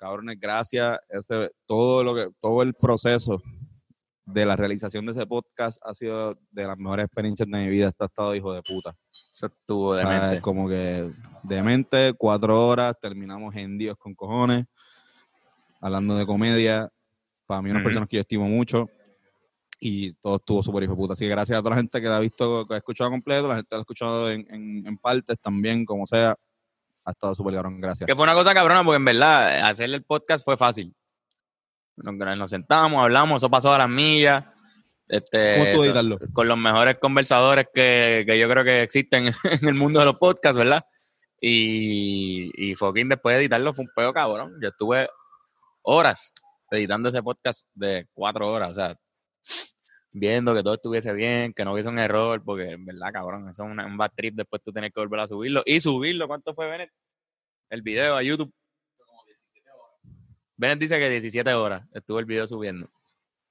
Cabrones, 0.02 0.36
gracias. 0.40 0.98
Este, 1.10 1.52
todo 1.64 2.02
lo 2.02 2.12
que, 2.16 2.26
todo 2.40 2.62
el 2.62 2.74
proceso 2.74 3.40
de 4.26 4.44
la 4.44 4.56
realización 4.56 5.06
de 5.06 5.12
ese 5.12 5.26
podcast 5.28 5.80
ha 5.86 5.94
sido 5.94 6.36
de 6.50 6.66
las 6.66 6.76
mejores 6.76 7.06
experiencias 7.06 7.48
de 7.48 7.56
mi 7.56 7.68
vida. 7.68 7.92
Ha 7.96 8.04
estado 8.06 8.34
hijo 8.34 8.52
de 8.52 8.62
puta. 8.62 8.96
Eso 9.32 9.46
estuvo 9.46 9.90
O 9.90 9.94
sea, 9.96 10.10
demente. 10.10 10.40
como 10.42 10.68
que 10.68 11.08
demente, 11.44 12.14
cuatro 12.18 12.66
horas, 12.66 12.96
terminamos 13.00 13.54
en 13.54 13.78
Dios 13.78 13.96
con 13.96 14.12
cojones, 14.16 14.64
hablando 15.80 16.16
de 16.16 16.26
comedia. 16.26 16.88
Para 17.46 17.62
mí, 17.62 17.70
unas 17.70 17.82
Ujú. 17.82 17.84
personas 17.90 18.08
que 18.08 18.16
yo 18.16 18.22
estimo 18.22 18.48
mucho. 18.48 18.88
Y 19.78 20.14
todo 20.14 20.36
estuvo 20.36 20.64
súper 20.64 20.82
hijo 20.82 20.94
de 20.94 20.96
puta. 20.96 21.12
Así 21.12 21.26
que 21.26 21.30
gracias 21.30 21.56
a 21.56 21.60
toda 21.60 21.70
la 21.70 21.76
gente 21.76 22.00
que 22.00 22.08
la 22.08 22.16
ha 22.16 22.20
visto, 22.20 22.66
que 22.66 22.74
ha 22.74 22.78
escuchado 22.78 23.08
completo, 23.10 23.46
la 23.46 23.54
gente 23.54 23.68
que 23.68 23.76
la 23.76 23.78
ha 23.78 23.82
escuchado 23.82 24.30
en, 24.32 24.46
en, 24.50 24.84
en 24.84 24.98
partes 24.98 25.38
también, 25.40 25.84
como 25.84 26.08
sea. 26.08 26.34
Ha 27.04 27.10
estado 27.10 27.34
súper 27.34 27.54
cabrón, 27.54 27.80
gracias. 27.80 28.06
Que 28.06 28.14
fue 28.14 28.22
una 28.24 28.34
cosa 28.34 28.54
cabrona, 28.54 28.84
porque 28.84 28.96
en 28.96 29.04
verdad 29.04 29.68
hacer 29.68 29.90
el 29.90 30.04
podcast 30.04 30.44
fue 30.44 30.56
fácil. 30.56 30.94
Nos, 31.96 32.14
nos 32.14 32.50
sentamos, 32.50 33.02
hablamos, 33.02 33.38
eso 33.42 33.50
pasó 33.50 33.72
a 33.72 33.78
las 33.78 33.88
millas. 33.88 34.44
Este, 35.08 35.58
¿Cómo 35.58 35.72
tú 35.92 35.98
eso- 35.98 36.18
con 36.32 36.48
los 36.48 36.56
mejores 36.56 36.96
conversadores 36.98 37.66
que, 37.74 38.24
que 38.26 38.38
yo 38.38 38.48
creo 38.48 38.64
que 38.64 38.82
existen 38.82 39.26
en 39.44 39.68
el 39.68 39.74
mundo 39.74 39.98
de 40.00 40.06
los 40.06 40.16
podcasts, 40.16 40.56
¿verdad? 40.56 40.84
Y, 41.40 42.50
y 42.54 42.74
fucking 42.76 43.08
después 43.08 43.34
de 43.36 43.42
editarlo 43.42 43.74
fue 43.74 43.84
un 43.84 43.90
peo 43.94 44.12
cabrón. 44.12 44.56
Yo 44.62 44.68
estuve 44.68 45.08
horas 45.82 46.32
editando 46.70 47.08
ese 47.08 47.22
podcast 47.22 47.66
de 47.74 48.06
cuatro 48.14 48.50
horas, 48.50 48.70
o 48.70 48.74
sea, 48.74 48.96
viendo 50.12 50.54
que 50.54 50.62
todo 50.62 50.74
estuviese 50.74 51.12
bien, 51.14 51.52
que 51.54 51.64
no 51.64 51.72
hubiese 51.72 51.88
un 51.88 51.98
error, 51.98 52.42
porque 52.44 52.72
en 52.72 52.84
verdad, 52.84 53.12
cabrón, 53.12 53.48
eso 53.48 53.64
es 53.64 53.70
una- 53.70 53.86
un 53.86 53.96
bad 53.96 54.12
trip 54.14 54.34
después 54.34 54.62
tú 54.62 54.72
tienes 54.72 54.92
que 54.92 55.00
volver 55.00 55.20
a 55.20 55.26
subirlo. 55.26 55.62
Y 55.66 55.80
subirlo, 55.80 56.28
¿cuánto 56.28 56.54
fue, 56.54 56.66
Bennett? 56.66 56.90
El 57.70 57.82
video 57.82 58.16
a 58.16 58.22
YouTube. 58.22 58.52
Bennett 60.56 60.78
dice 60.78 60.98
que 60.98 61.08
17 61.08 61.52
horas 61.54 61.86
estuvo 61.92 62.18
el 62.18 62.26
video 62.26 62.46
subiendo. 62.46 62.90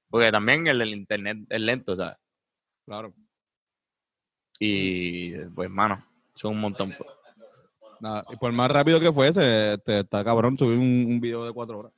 Porque 0.09 0.31
también 0.31 0.67
el, 0.67 0.81
el 0.81 0.89
internet 0.93 1.37
es 1.49 1.59
lento, 1.61 1.95
¿sabes? 1.95 2.17
Claro. 2.85 3.13
Y 4.59 5.33
pues, 5.55 5.69
mano, 5.69 6.03
son 6.35 6.51
un 6.53 6.61
montón. 6.61 6.95
Nada, 7.99 8.21
y 8.31 8.35
por 8.35 8.51
más 8.51 8.69
rápido 8.69 8.99
que 8.99 9.11
fuese, 9.11 9.73
este, 9.73 9.99
está 9.99 10.23
cabrón 10.23 10.57
subir 10.57 10.77
un, 10.77 11.05
un 11.07 11.19
video 11.19 11.45
de 11.45 11.51
cuatro 11.53 11.79
horas. 11.79 11.91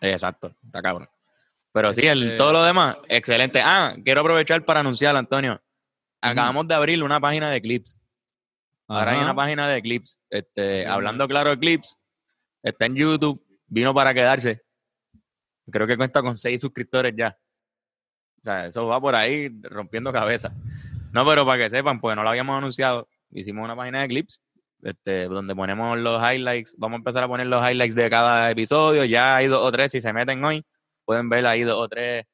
Exacto, 0.00 0.54
está 0.64 0.82
cabrón. 0.82 1.08
Pero 1.74 1.92
sí, 1.92 2.06
el, 2.06 2.22
Este- 2.22 2.36
todo 2.38 2.52
lo 2.52 2.62
demás, 2.62 2.96
excelente. 3.08 3.60
Ah, 3.60 3.96
quiero 4.04 4.20
aprovechar 4.20 4.64
para 4.64 4.78
anunciar, 4.78 5.16
Antonio. 5.16 5.60
Acabamos 6.20 6.68
de 6.68 6.74
abrir 6.74 7.02
una 7.02 7.18
página 7.20 7.50
de 7.50 7.60
clips. 7.60 7.98
Ahora 8.86 9.10
hay 9.10 9.22
una 9.22 9.34
página 9.34 9.68
de 9.68 9.82
clips. 9.82 10.20
Este, 10.30 10.86
hablando 10.86 11.26
claro 11.26 11.50
de 11.50 11.58
clips, 11.58 11.98
está 12.62 12.86
en 12.86 12.94
YouTube, 12.94 13.44
vino 13.66 13.92
para 13.92 14.14
quedarse. 14.14 14.62
Creo 15.68 15.86
que 15.88 15.96
cuenta 15.96 16.22
con 16.22 16.36
seis 16.36 16.60
suscriptores 16.60 17.12
ya. 17.16 17.36
O 18.38 18.44
sea, 18.44 18.66
eso 18.66 18.86
va 18.86 19.00
por 19.00 19.16
ahí 19.16 19.50
rompiendo 19.62 20.12
cabeza. 20.12 20.54
No, 21.10 21.26
pero 21.26 21.44
para 21.44 21.64
que 21.64 21.70
sepan, 21.70 22.00
pues 22.00 22.14
no 22.14 22.22
lo 22.22 22.30
habíamos 22.30 22.56
anunciado. 22.56 23.08
Hicimos 23.32 23.64
una 23.64 23.74
página 23.74 24.02
de 24.02 24.08
clips 24.08 24.42
este, 24.82 25.24
donde 25.24 25.56
ponemos 25.56 25.98
los 25.98 26.22
highlights. 26.22 26.76
Vamos 26.78 26.98
a 26.98 26.98
empezar 26.98 27.24
a 27.24 27.28
poner 27.28 27.48
los 27.48 27.68
highlights 27.68 27.96
de 27.96 28.08
cada 28.08 28.48
episodio. 28.50 29.04
Ya 29.04 29.34
hay 29.34 29.48
dos 29.48 29.60
o 29.60 29.72
tres. 29.72 29.90
Si 29.90 30.00
se 30.00 30.12
meten 30.12 30.44
hoy, 30.44 30.64
pueden 31.04 31.28
ver 31.28 31.46
ahí 31.46 31.62
dos 31.62 31.76
o 31.80 31.88
tres. 31.88 32.24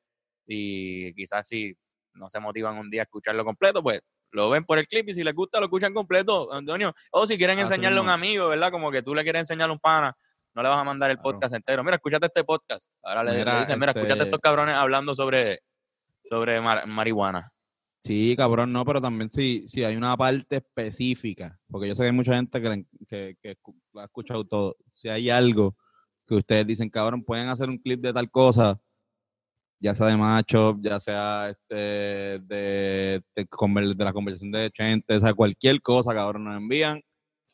Y 0.46 1.12
quizás 1.14 1.46
si 1.46 1.74
no 2.14 2.28
se 2.28 2.40
motivan 2.40 2.76
un 2.78 2.90
día 2.90 3.02
a 3.02 3.04
escucharlo 3.04 3.44
completo, 3.44 3.82
pues 3.82 4.00
lo 4.32 4.48
ven 4.50 4.64
por 4.64 4.78
el 4.78 4.86
clip 4.86 5.08
y 5.08 5.14
si 5.14 5.24
les 5.24 5.34
gusta 5.34 5.58
lo 5.58 5.66
escuchan 5.66 5.92
completo, 5.94 6.52
Antonio. 6.52 6.92
O 7.12 7.26
si 7.26 7.36
quieren 7.38 7.58
Así 7.58 7.72
enseñarle 7.74 7.98
a 7.98 8.02
un 8.02 8.10
amigo, 8.10 8.48
¿verdad? 8.48 8.70
Como 8.70 8.90
que 8.90 9.02
tú 9.02 9.14
le 9.14 9.22
quieres 9.22 9.40
enseñar 9.42 9.68
a 9.70 9.72
un 9.72 9.78
pana, 9.78 10.16
no 10.54 10.62
le 10.62 10.68
vas 10.68 10.78
a 10.78 10.84
mandar 10.84 11.10
el 11.10 11.16
Claro. 11.18 11.32
podcast 11.38 11.54
entero. 11.54 11.82
Mira, 11.84 11.96
escúchate 11.96 12.26
este 12.26 12.44
podcast. 12.44 12.90
Ahora 13.02 13.22
le, 13.24 13.32
le 13.32 13.38
Mira, 13.38 13.60
dicen, 13.60 13.78
mira, 13.78 13.92
escúchate 13.92 14.12
este- 14.14 14.24
estos 14.24 14.40
cabrones 14.40 14.74
hablando 14.76 15.14
sobre, 15.14 15.60
sobre 16.22 16.60
mar- 16.60 16.86
marihuana. 16.86 17.52
Sí, 18.02 18.34
cabrón, 18.36 18.72
no, 18.72 18.84
pero 18.84 19.00
también 19.00 19.28
sí, 19.30 19.68
sí 19.68 19.84
hay 19.84 19.94
una 19.94 20.16
parte 20.16 20.56
específica, 20.56 21.58
porque 21.70 21.88
yo 21.88 21.94
sé 21.94 22.02
que 22.02 22.06
hay 22.06 22.12
mucha 22.12 22.34
gente 22.34 22.60
que, 22.62 22.84
que, 23.06 23.36
que 23.42 23.56
escu- 23.58 23.78
lo 23.92 24.00
ha 24.00 24.04
escuchado 24.04 24.44
todo. 24.44 24.76
Si 24.90 25.08
hay 25.08 25.28
algo 25.28 25.76
que 26.34 26.40
ustedes 26.40 26.66
dicen, 26.66 26.88
cabrón, 26.88 27.22
pueden 27.24 27.48
hacer 27.48 27.68
un 27.68 27.78
clip 27.78 28.00
de 28.00 28.12
tal 28.12 28.30
cosa, 28.30 28.80
ya 29.80 29.94
sea 29.94 30.06
de 30.06 30.16
macho, 30.16 30.78
ya 30.80 31.00
sea 31.00 31.48
este 31.50 31.74
de, 31.74 33.22
de, 33.34 34.04
la 34.04 34.12
conversación 34.12 34.52
de 34.52 34.70
gente, 34.74 35.16
o 35.16 35.20
sea, 35.20 35.34
cualquier 35.34 35.80
cosa, 35.82 36.14
cabrón, 36.14 36.44
nos 36.44 36.56
envían. 36.56 37.02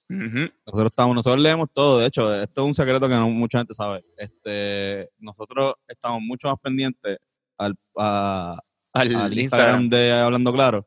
Nosotros 0.08 0.86
estamos, 0.86 1.16
nosotros 1.16 1.42
leemos 1.42 1.68
todo, 1.72 1.98
de 1.98 2.06
hecho, 2.06 2.32
esto 2.40 2.62
es 2.62 2.66
un 2.68 2.74
secreto 2.74 3.08
que 3.08 3.14
no 3.14 3.28
mucha 3.28 3.58
gente 3.58 3.74
sabe. 3.74 4.04
Este, 4.16 5.08
nosotros 5.18 5.74
estamos 5.88 6.20
mucho 6.22 6.46
más 6.48 6.56
pendientes 6.62 7.18
al, 7.58 7.74
a, 7.96 8.58
Al, 8.92 9.16
al 9.16 9.36
Instagram. 9.36 9.40
Instagram 9.40 9.88
de 9.88 10.12
Hablando 10.12 10.52
Claro 10.52 10.86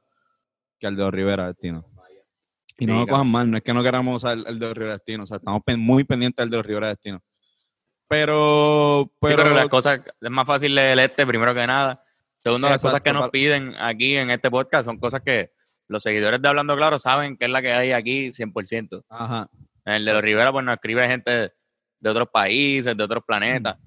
que 0.80 0.88
al 0.88 0.96
de 0.96 1.12
Rivera 1.12 1.48
Destino. 1.48 1.86
Y 2.78 2.86
no 2.86 2.94
lo 2.94 3.00
claro. 3.00 3.12
cojan 3.12 3.28
mal, 3.28 3.52
no 3.52 3.58
es 3.58 3.64
que 3.64 3.74
no 3.74 3.84
queramos 3.84 4.24
usar 4.24 4.38
el, 4.48 4.58
de 4.58 4.74
Rivera 4.74 4.94
Destino, 4.94 5.26
o 5.26 5.28
sea, 5.28 5.36
estamos 5.36 5.62
muy 5.78 6.06
pendientes 6.06 6.42
del 6.42 6.50
de 6.50 6.64
Rivera 6.64 6.88
Destino. 6.88 7.22
Pero, 8.10 9.04
Sí, 9.06 9.12
pero, 9.22 9.54
las 9.54 9.68
cosas, 9.70 10.02
es 10.20 10.30
más 10.32 10.46
fácil 10.48 10.74
leer 10.76 10.98
este 11.00 11.26
primero 11.28 11.54
que 11.54 11.66
nada. 11.68 12.04
Segundo, 12.44 12.68
las 12.70 12.82
cosas 12.82 13.02
que 13.02 13.14
nos 13.14 13.30
piden 13.30 13.76
aquí 13.80 14.16
en 14.18 14.32
este 14.32 14.50
podcast 14.50 14.86
son 14.86 14.98
cosas 14.98 15.22
que 15.22 15.52
los 15.88 16.02
seguidores 16.04 16.42
de 16.42 16.48
Hablando 16.48 16.76
Claro 16.76 16.98
saben 17.00 17.38
que 17.38 17.46
es 17.46 17.52
la 17.52 17.62
que 17.62 17.72
hay 17.72 17.92
aquí 17.92 18.30
100%. 18.32 19.04
ajá, 19.10 19.48
En 19.86 19.94
el 19.94 20.06
de 20.06 20.14
los 20.14 20.22
Rivera, 20.22 20.52
pues 20.52 20.66
nos 20.66 20.74
escribe 20.76 21.08
gente 21.08 21.32
de 22.00 22.10
otros 22.10 22.28
países, 22.34 22.96
de 22.98 23.04
otros 23.04 23.24
planetas. 23.26 23.78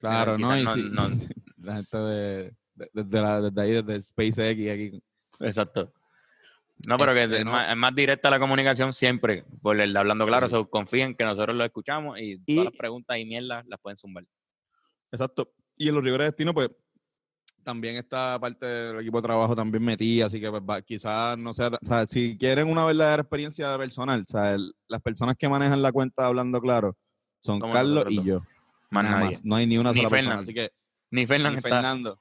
claro, 0.00 0.36
¿no? 0.38 0.56
Y 0.58 0.66
sí, 0.66 0.88
no- 0.90 1.08
la 1.58 1.74
gente 1.76 1.96
de, 1.98 2.54
de- 2.74 2.90
desde, 2.92 3.22
la- 3.22 3.40
desde 3.40 3.62
ahí, 3.62 3.82
desde 3.82 4.02
SpaceX 4.02 4.70
aquí. 4.70 5.02
Exacto. 5.40 5.92
No, 6.86 6.98
pero 6.98 7.14
que 7.14 7.24
Este, 7.24 7.38
es. 7.38 7.44
Más, 7.44 7.70
es 7.70 7.76
más 7.76 7.94
directa 7.94 8.30
la 8.30 8.38
comunicación 8.38 8.92
siempre 8.92 9.44
por 9.62 9.80
el 9.80 9.96
Hablando 9.96 10.26
Claro. 10.26 10.48
Sí. 10.48 10.56
confíen 10.70 11.14
que 11.14 11.24
nosotros 11.24 11.56
lo 11.56 11.64
escuchamos 11.64 12.18
y, 12.20 12.40
Y- 12.46 12.54
todas 12.56 12.64
las 12.72 12.76
preguntas 12.78 13.16
y 13.18 13.24
mierdas 13.24 13.64
las 13.66 13.80
pueden 13.80 13.96
zumbar. 13.96 14.24
Exacto. 15.12 15.52
Y 15.76 15.88
en 15.88 15.94
los 15.94 16.04
Rivera 16.04 16.24
Destino, 16.24 16.52
pues, 16.54 16.70
también 17.62 17.96
esta 17.96 18.38
parte 18.38 18.66
del 18.66 19.00
equipo 19.00 19.20
de 19.22 19.26
trabajo 19.26 19.56
también 19.56 19.82
metida, 19.82 20.26
así 20.26 20.38
que 20.40 20.50
pues, 20.50 20.82
quizás 20.82 21.38
no 21.38 21.54
sea, 21.54 21.68
o 21.68 21.78
sea, 21.86 22.06
si 22.06 22.36
quieren 22.36 22.68
una 22.68 22.84
verdadera 22.84 23.22
experiencia 23.22 23.76
personal, 23.78 24.20
o 24.20 24.24
sea, 24.30 24.52
el- 24.54 24.74
las 24.86 25.00
personas 25.00 25.36
que 25.38 25.48
manejan 25.48 25.80
la 25.80 25.90
cuenta 25.90 26.26
hablando 26.26 26.60
claro 26.60 26.96
son 27.40 27.58
Somos 27.60 27.74
Carlos 27.74 28.04
y 28.08 28.22
yo. 28.22 28.42
Más 28.90 29.04
más. 29.10 29.44
No 29.44 29.56
hay 29.56 29.66
ni 29.66 29.78
una 29.78 29.92
Ni 29.92 29.98
sola 30.00 30.10
persona. 30.10 30.30
Fernan. 30.36 30.44
Así 30.44 30.54
que 30.54 30.70
Ni 31.10 31.26
Fernan 31.26 31.54
ni. 31.54 31.60
Fernando. 31.62 32.20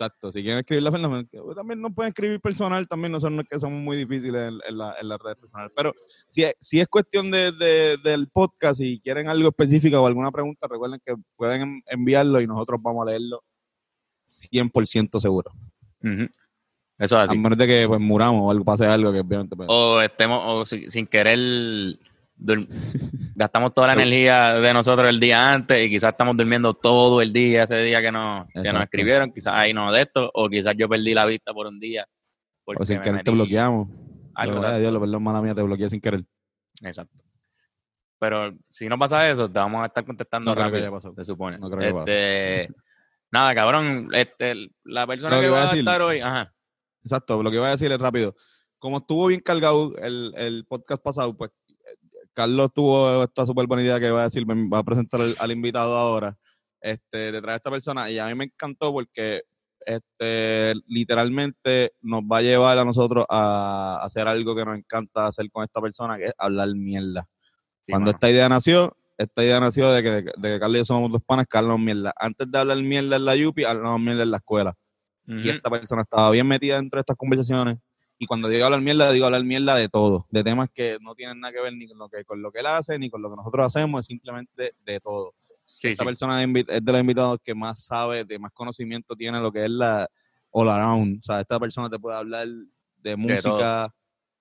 Exacto. 0.00 0.32
Si 0.32 0.40
quieren 0.42 0.60
escribirle 0.60 0.88
a 0.88 0.92
Fernando, 0.92 1.28
que 1.30 1.38
también 1.54 1.80
nos 1.82 1.92
pueden 1.94 2.08
escribir 2.08 2.40
personal, 2.40 2.88
también 2.88 3.12
nosotros 3.12 3.44
que 3.50 3.58
somos 3.60 3.82
muy 3.82 3.98
difíciles 3.98 4.48
en, 4.48 4.58
en 4.66 4.78
la, 4.78 4.96
en 4.98 5.08
las 5.08 5.18
redes 5.18 5.36
personales. 5.36 5.72
Pero 5.76 5.92
si 6.28 6.42
es, 6.44 6.54
si 6.58 6.80
es 6.80 6.88
cuestión 6.88 7.30
de, 7.30 7.52
de- 7.52 7.98
del 8.02 8.28
podcast 8.28 8.80
y 8.80 8.98
quieren 9.00 9.28
algo 9.28 9.50
específico 9.50 10.00
o 10.00 10.06
alguna 10.06 10.32
pregunta, 10.32 10.66
recuerden 10.70 11.00
que 11.04 11.14
pueden 11.36 11.60
en- 11.62 11.82
enviarlo 11.86 12.40
y 12.40 12.46
nosotros 12.46 12.80
vamos 12.82 13.02
a 13.06 13.10
leerlo 13.10 13.44
100% 14.30 15.20
seguro. 15.20 15.52
Eso 16.02 16.28
es 16.98 17.12
A 17.12 17.22
así. 17.24 17.38
menos 17.38 17.58
de 17.58 17.66
que 17.66 17.84
pues, 17.86 18.00
muramos 18.00 18.40
o 18.44 18.50
algo 18.50 18.64
pase 18.64 18.86
algo 18.86 19.12
que 19.12 19.20
obviamente 19.20 19.54
pues, 19.56 19.68
o 19.70 20.00
estemos 20.00 20.40
o 20.46 20.64
si- 20.64 20.90
sin 20.90 21.06
querer 21.06 21.38
gastamos 23.34 23.72
toda 23.74 23.88
la 23.88 23.92
energía 23.94 24.54
de 24.54 24.72
nosotros 24.72 25.08
el 25.08 25.20
día 25.20 25.52
antes 25.52 25.86
y 25.86 25.90
quizás 25.90 26.12
estamos 26.12 26.36
durmiendo 26.36 26.74
todo 26.74 27.20
el 27.20 27.32
día 27.32 27.64
ese 27.64 27.78
día 27.82 28.00
que 28.00 28.10
nos, 28.12 28.46
que 28.52 28.72
nos 28.72 28.82
escribieron, 28.82 29.32
quizás 29.32 29.54
ahí 29.54 29.72
no 29.74 29.92
de 29.92 30.02
esto, 30.02 30.30
o 30.34 30.48
quizás 30.48 30.74
yo 30.76 30.88
perdí 30.88 31.14
la 31.14 31.26
vista 31.26 31.52
por 31.52 31.66
un 31.66 31.78
día. 31.78 32.06
o 32.64 32.86
sin 32.86 33.00
querer 33.00 33.22
te 33.22 33.30
bloqueamos. 33.30 33.88
algo 34.34 34.60
de- 34.60 34.80
Dios, 34.80 34.92
lo 34.92 35.00
perdón, 35.00 35.22
mala 35.22 35.42
mía, 35.42 35.54
te 35.54 35.62
bloqueé 35.62 35.90
sin 35.90 36.00
querer. 36.00 36.24
Exacto. 36.82 37.22
Pero 38.18 38.54
si 38.68 38.88
no 38.88 38.98
pasa 38.98 39.28
eso, 39.30 39.48
te 39.50 39.58
vamos 39.58 39.82
a 39.82 39.86
estar 39.86 40.04
contestando 40.04 40.50
No 40.50 40.54
creo 40.54 40.66
que 40.66 40.70
rápido, 40.72 40.86
haya 40.88 40.94
pasado. 40.96 41.14
se 41.16 41.24
supone. 41.24 41.58
No 41.58 41.70
creo 41.70 42.04
que 42.04 42.62
este, 42.64 42.74
nada, 43.30 43.54
cabrón, 43.54 44.08
este, 44.12 44.70
la 44.84 45.06
persona 45.06 45.36
que 45.36 45.42
que 45.44 45.50
va 45.50 45.62
a 45.62 45.64
decir- 45.66 45.78
estar 45.80 46.02
hoy, 46.02 46.20
ajá, 46.20 46.52
Exacto, 47.02 47.42
lo 47.42 47.50
que 47.50 47.58
voy 47.58 47.68
a 47.68 47.70
decir 47.70 47.90
es 47.90 47.98
rápido. 47.98 48.36
Como 48.78 48.98
estuvo 48.98 49.26
bien 49.28 49.40
cargado 49.40 49.94
el, 49.98 50.32
el 50.36 50.66
podcast 50.66 51.02
pasado, 51.02 51.34
pues 51.34 51.50
Carlos 52.40 52.70
tuvo 52.74 53.22
esta 53.24 53.44
súper 53.44 53.66
buena 53.66 53.82
idea 53.82 54.00
que 54.00 54.10
va 54.10 54.22
a 54.22 54.24
decir, 54.24 54.46
me 54.46 54.68
va 54.68 54.78
a 54.78 54.82
presentar 54.82 55.20
al, 55.20 55.34
al 55.38 55.52
invitado 55.52 55.94
ahora, 55.94 56.38
este, 56.80 57.32
de 57.32 57.40
traer 57.42 57.50
a 57.50 57.56
esta 57.56 57.70
persona, 57.70 58.10
y 58.10 58.18
a 58.18 58.26
mí 58.26 58.34
me 58.34 58.44
encantó 58.44 58.92
porque 58.92 59.42
este, 59.80 60.74
literalmente 60.86 61.92
nos 62.00 62.22
va 62.22 62.38
a 62.38 62.42
llevar 62.42 62.78
a 62.78 62.84
nosotros 62.84 63.26
a 63.28 64.00
hacer 64.02 64.26
algo 64.26 64.56
que 64.56 64.64
nos 64.64 64.78
encanta 64.78 65.26
hacer 65.26 65.50
con 65.50 65.64
esta 65.64 65.82
persona, 65.82 66.16
que 66.16 66.26
es 66.26 66.32
hablar 66.38 66.68
mierda. 66.74 67.28
sí, 67.86 67.92
Cuando 67.92 68.06
mano. 68.06 68.16
esta 68.16 68.30
idea 68.30 68.48
nació, 68.48 68.96
esta 69.18 69.44
idea 69.44 69.60
nació 69.60 69.90
de 69.92 70.02
que, 70.02 70.10
de 70.10 70.52
que 70.54 70.60
Carlos 70.60 70.76
y 70.76 70.80
yo 70.80 70.84
somos 70.86 71.12
dos 71.12 71.22
panas 71.26 71.46
que 71.46 71.58
hablamos 71.58 71.80
mierda. 71.80 72.14
Antes 72.16 72.50
de 72.50 72.58
hablar 72.58 72.78
mierda 72.78 73.16
en 73.16 73.24
la 73.26 73.36
Yupi, 73.36 73.64
hablamos 73.64 74.00
mierda 74.00 74.22
en 74.22 74.30
la 74.30 74.38
escuela 74.38 74.74
y 75.26 75.48
esta 75.48 75.70
persona 75.70 76.02
estaba 76.02 76.30
bien 76.30 76.48
metida 76.48 76.76
dentro 76.76 76.96
de 76.96 77.02
estas 77.02 77.16
conversaciones. 77.16 77.78
Y 78.22 78.26
cuando 78.26 78.48
digo 78.48 78.66
hablar 78.66 78.82
mierda, 78.82 79.10
digo 79.12 79.24
hablar 79.24 79.44
mierda 79.44 79.74
de 79.74 79.88
todo, 79.88 80.26
de 80.30 80.44
temas 80.44 80.68
que 80.68 80.98
no 81.00 81.14
tienen 81.14 81.40
nada 81.40 81.54
que 81.54 81.62
ver 81.62 81.72
ni 81.72 81.88
con 81.88 81.96
lo 81.96 82.06
que, 82.10 82.22
con 82.22 82.42
lo 82.42 82.52
que 82.52 82.60
él 82.60 82.66
hace, 82.66 82.98
ni 82.98 83.08
con 83.08 83.22
lo 83.22 83.30
que 83.30 83.36
nosotros 83.36 83.66
hacemos, 83.66 84.00
es 84.00 84.06
simplemente 84.06 84.74
de 84.84 85.00
todo. 85.00 85.34
Sí, 85.64 85.88
Esta 85.88 86.02
sí. 86.02 86.06
persona 86.06 86.42
es 86.42 86.52
de 86.52 86.92
los 86.92 87.00
invitados 87.00 87.38
que 87.42 87.54
más 87.54 87.86
sabe, 87.86 88.26
de 88.26 88.38
más 88.38 88.52
conocimiento 88.52 89.16
tiene 89.16 89.40
lo 89.40 89.50
que 89.50 89.64
es 89.64 89.70
la 89.70 90.06
all 90.50 90.68
around. 90.68 91.20
O 91.20 91.22
sea, 91.22 91.40
esta 91.40 91.58
persona 91.58 91.88
te 91.88 91.98
puede 91.98 92.18
hablar 92.18 92.46
de 92.98 93.16
música, 93.16 93.90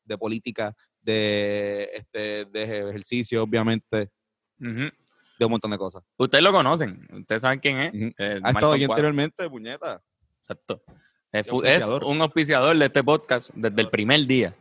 de, 0.04 0.18
política, 0.18 0.76
de, 1.00 1.90
este, 1.94 2.44
de 2.44 2.64
ejercicio, 2.90 3.44
obviamente, 3.44 4.12
de 4.58 5.46
un 5.46 5.52
montón 5.52 5.72
de 5.72 5.78
cosas. 5.78 6.04
Ustedes 6.18 6.44
lo 6.44 6.52
conocen, 6.52 7.08
ustedes 7.14 7.44
saben 7.44 7.62
quién 7.62 7.78
es. 7.78 8.14
Eh, 8.18 8.42
Ha 8.44 8.50
estado 8.50 8.74
aquí 8.74 8.84
anteriormente, 8.84 9.50
puñeta. 9.50 10.04
Exacto. 10.42 10.84
Es, 11.32 11.52
un 11.52 12.22
auspiciador 12.22 12.76
de 12.76 12.86
este 12.86 13.04
podcast 13.04 13.52
desde 13.54 13.82
el 13.82 13.90
primer 13.90 14.26
día. 14.26 14.56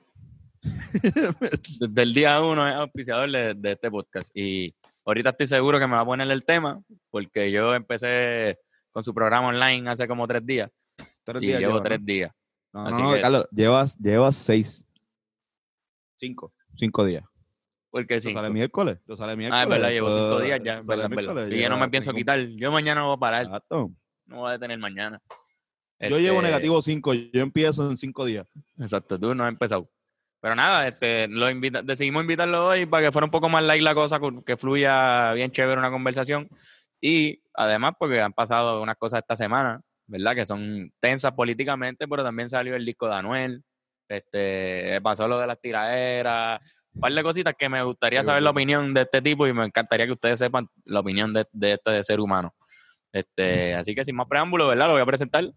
desde 0.63 2.03
el 2.03 2.13
día 2.13 2.41
uno 2.43 2.69
es 2.69 2.75
auspiciador 2.75 3.31
de, 3.31 3.55
de 3.55 3.73
este 3.73 3.91
podcast. 3.91 4.31
Y 4.35 4.75
ahorita 5.07 5.31
estoy 5.31 5.47
seguro 5.47 5.79
que 5.79 5.87
me 5.87 5.95
va 5.95 6.01
a 6.01 6.05
poner 6.05 6.31
el 6.31 6.45
tema, 6.45 6.83
porque 7.11 7.51
yo 7.51 7.75
empecé 7.75 8.59
con 8.91 9.03
su 9.03 9.15
programa 9.15 9.49
online 9.49 9.89
hace 9.89 10.07
como 10.07 10.29
tres 10.29 10.45
días. 10.45 10.71
Tres 11.25 11.43
y 11.43 11.47
días 11.47 11.61
llevo 11.61 11.73
lleva, 11.73 11.79
¿no? 11.81 11.83
tres 11.85 12.05
días. 12.05 12.33
No, 12.73 12.87
Así 12.87 13.01
no, 13.01 13.09
no, 13.09 13.15
que- 13.15 13.21
Carlos, 13.23 13.49
llevas, 13.51 13.99
llevas 13.99 14.37
seis. 14.37 14.87
Cinco. 16.19 16.53
Cinco 16.77 17.05
días. 17.07 17.25
Porque 17.91 18.21
sí. 18.21 18.35
sale 18.35 18.51
miércoles. 18.51 18.97
Esto 18.99 19.17
sale 19.17 19.37
miércoles. 19.37 19.61
Ah, 19.61 19.63
es 19.63 19.69
verdad, 19.71 19.89
llevo 19.89 20.11
cinco 20.11 20.41
días 20.41 20.61
ya. 20.63 20.83
verdad, 20.83 21.11
es 21.11 21.17
verdad. 21.17 21.47
Y 21.49 21.63
yo 21.63 21.71
no 21.71 21.79
me 21.79 21.89
pienso 21.89 22.11
ningún- 22.11 22.21
quitar. 22.21 22.41
Yo 22.41 22.71
mañana 22.71 23.01
no 23.01 23.07
voy 23.07 23.17
a 23.17 23.21
parar. 23.21 23.43
Exacto. 23.47 23.91
No 24.27 24.37
voy 24.41 24.51
a 24.51 24.53
detener 24.53 24.79
mañana. 24.79 25.23
Yo 26.01 26.19
llevo 26.19 26.37
Este, 26.37 26.49
negativo 26.49 26.83
cinco. 26.83 27.15
Yo 27.15 27.43
empiezo 27.43 27.91
en 27.91 27.97
cinco 27.97 28.25
días. 28.25 28.47
Exacto, 28.79 29.19
tú 29.19 29.35
no 29.35 29.45
has 29.45 29.49
empezado. 29.51 29.91
Pero 30.41 30.55
nada, 30.55 30.87
este, 30.87 31.27
lo 31.29 31.51
invita- 31.51 31.83
decidimos 31.83 32.23
invitarlo 32.23 32.69
hoy 32.69 32.87
para 32.87 33.07
que 33.07 33.13
fuera 33.13 33.25
un 33.25 33.31
poco 33.33 33.49
más 33.49 33.65
light 33.65 33.83
la 33.83 33.95
cosa, 33.95 34.21
que 34.47 34.57
fluya 34.57 35.33
bien 35.33 35.51
chévere 35.51 35.79
una 35.81 35.91
conversación. 35.91 36.49
Y 37.01 37.43
además, 37.55 37.95
porque 37.99 38.21
han 38.21 38.33
pasado 38.33 38.81
unas 38.81 38.97
cosas 38.97 39.21
esta 39.21 39.37
semana, 39.37 39.81
¿verdad? 40.07 40.37
Que 40.37 40.47
son 40.47 40.93
tensas 41.01 41.33
políticamente, 41.33 42.07
pero 42.07 42.23
también 42.23 42.49
salió 42.49 42.77
el 42.77 42.85
disco 42.85 43.09
de 43.09 43.15
Anuel. 43.17 43.65
Este, 44.09 45.01
pasó 45.03 45.27
lo 45.29 45.39
de 45.39 45.47
las 45.49 45.61
tiraderas, 45.61 46.61
un 46.95 47.01
par 47.01 47.13
de 47.13 47.23
cositas 47.23 47.55
que 47.59 47.69
me 47.69 47.83
gustaría 47.83 48.25
saber 48.25 48.43
la 48.43 48.51
opinión 48.51 48.95
de 48.95 49.03
este 49.03 49.21
tipo 49.21 49.47
y 49.47 49.53
me 49.53 49.65
encantaría 49.65 50.07
que 50.07 50.13
ustedes 50.13 50.39
sepan 50.39 50.69
la 50.85 51.01
opinión 51.01 51.33
de, 51.33 51.45
de 51.53 51.73
este 51.75 52.05
ser 52.05 52.21
humano. 52.21 52.55
Este, 53.13 53.75
así 53.75 53.95
que 53.95 54.05
sin 54.05 54.17
más 54.17 54.27
preámbulo, 54.29 54.67
¿verdad? 54.69 54.87
Lo 54.87 54.93
voy 54.93 55.03
a 55.03 55.07
presentar. 55.07 55.53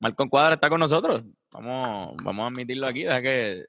Malcolm 0.00 0.28
Cuadra 0.28 0.54
está 0.54 0.68
con 0.68 0.80
nosotros. 0.80 1.24
Vamos, 1.50 2.14
vamos 2.22 2.44
a 2.44 2.48
admitirlo 2.48 2.86
aquí, 2.86 3.02
deja 3.04 3.20
que 3.22 3.66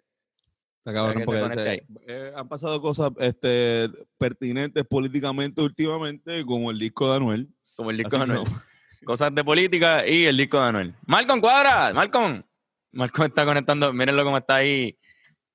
cabrón, 0.85 1.23
que 1.23 1.25
se 1.31 1.53
se- 1.53 1.85
eh, 2.07 2.31
han 2.35 2.47
pasado 2.47 2.81
cosas 2.81 3.11
este, 3.19 3.89
pertinentes 4.17 4.83
políticamente 4.85 5.61
últimamente, 5.61 6.43
como 6.45 6.71
el 6.71 6.79
disco 6.79 7.09
de 7.09 7.17
Anuel. 7.17 7.49
como 7.75 7.91
el 7.91 7.97
disco 7.97 8.17
Así 8.17 8.25
de 8.25 8.31
Anuel. 8.33 8.47
Cosas 9.05 9.33
de 9.33 9.43
política 9.45 10.05
y 10.05 10.25
el 10.25 10.35
disco 10.35 10.59
de 10.61 10.67
Anuel. 10.67 10.95
Malcolm 11.05 11.39
Cuadra, 11.39 11.93
Malcolm. 11.93 12.43
Malcolm 12.91 13.27
está 13.27 13.45
conectando, 13.45 13.93
mírenlo 13.93 14.23
cómo 14.25 14.37
está 14.37 14.55
ahí 14.55 14.97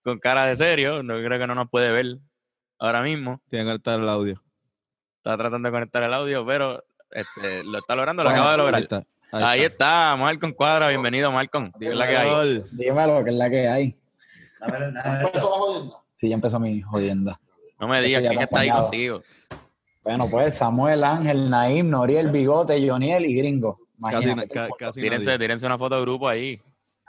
con 0.02 0.18
cara 0.18 0.46
de 0.46 0.56
serio. 0.56 1.02
No 1.02 1.14
creo 1.22 1.38
que 1.38 1.46
no 1.46 1.54
nos 1.54 1.68
puede 1.68 1.92
ver 1.92 2.18
ahora 2.78 3.02
mismo. 3.02 3.42
Tiene 3.50 3.66
que 3.66 3.74
estar 3.74 4.00
el 4.00 4.08
audio. 4.08 4.42
Está 5.18 5.36
tratando 5.36 5.68
de 5.68 5.72
conectar 5.72 6.02
el 6.04 6.14
audio, 6.14 6.46
pero 6.46 6.84
este, 7.10 7.64
lo 7.64 7.78
está 7.78 7.94
logrando, 7.96 8.22
lo 8.24 8.30
acaba 8.30 8.46
de 8.46 8.52
Ahí 8.52 8.58
lograr. 8.58 8.82
está. 8.82 9.06
Ahí 9.42 9.62
está, 9.62 10.14
Malcolm 10.16 10.52
Cuadra, 10.52 10.88
bienvenido 10.88 11.32
Malcolm. 11.32 11.72
¿Qué 11.80 11.86
es 11.86 11.94
la 11.94 12.06
que 12.06 12.16
hay? 12.16 12.62
Dímelo, 12.70 13.24
que 13.24 13.30
es 13.30 13.36
la 13.36 13.50
que 13.50 13.68
hay. 13.68 13.94
¿Empezó 14.60 15.50
la 15.50 15.56
jodienda? 15.56 15.96
Sí, 16.14 16.28
ya 16.28 16.34
empezó 16.36 16.60
mi 16.60 16.80
jodienda. 16.82 17.40
No 17.80 17.88
me 17.88 18.00
digas 18.00 18.22
Estoy 18.22 18.36
quién 18.36 18.48
está 18.48 18.60
ahí 18.60 18.70
contigo. 18.70 19.22
Bueno, 20.04 20.28
pues 20.30 20.56
Samuel, 20.56 21.02
Ángel, 21.02 21.50
Naim, 21.50 21.90
Noriel, 21.90 22.30
Bigote, 22.30 22.88
Joniel 22.88 23.26
y 23.26 23.34
Gringo. 23.34 23.80
Casi, 24.00 24.24
Imagínate. 24.24 24.54
casi 24.78 25.00
Tírense, 25.00 25.36
tírense 25.36 25.66
una 25.66 25.78
foto 25.78 25.96
de 25.96 26.02
grupo 26.02 26.28
ahí. 26.28 26.60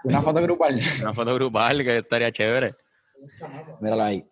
Una 0.06 0.22
foto 0.22 0.42
grupal. 0.42 0.80
Una 1.02 1.14
foto 1.14 1.36
grupal 1.36 1.84
que 1.84 1.98
estaría 1.98 2.32
chévere. 2.32 2.72
Míralo 3.82 4.04
ahí. 4.04 4.26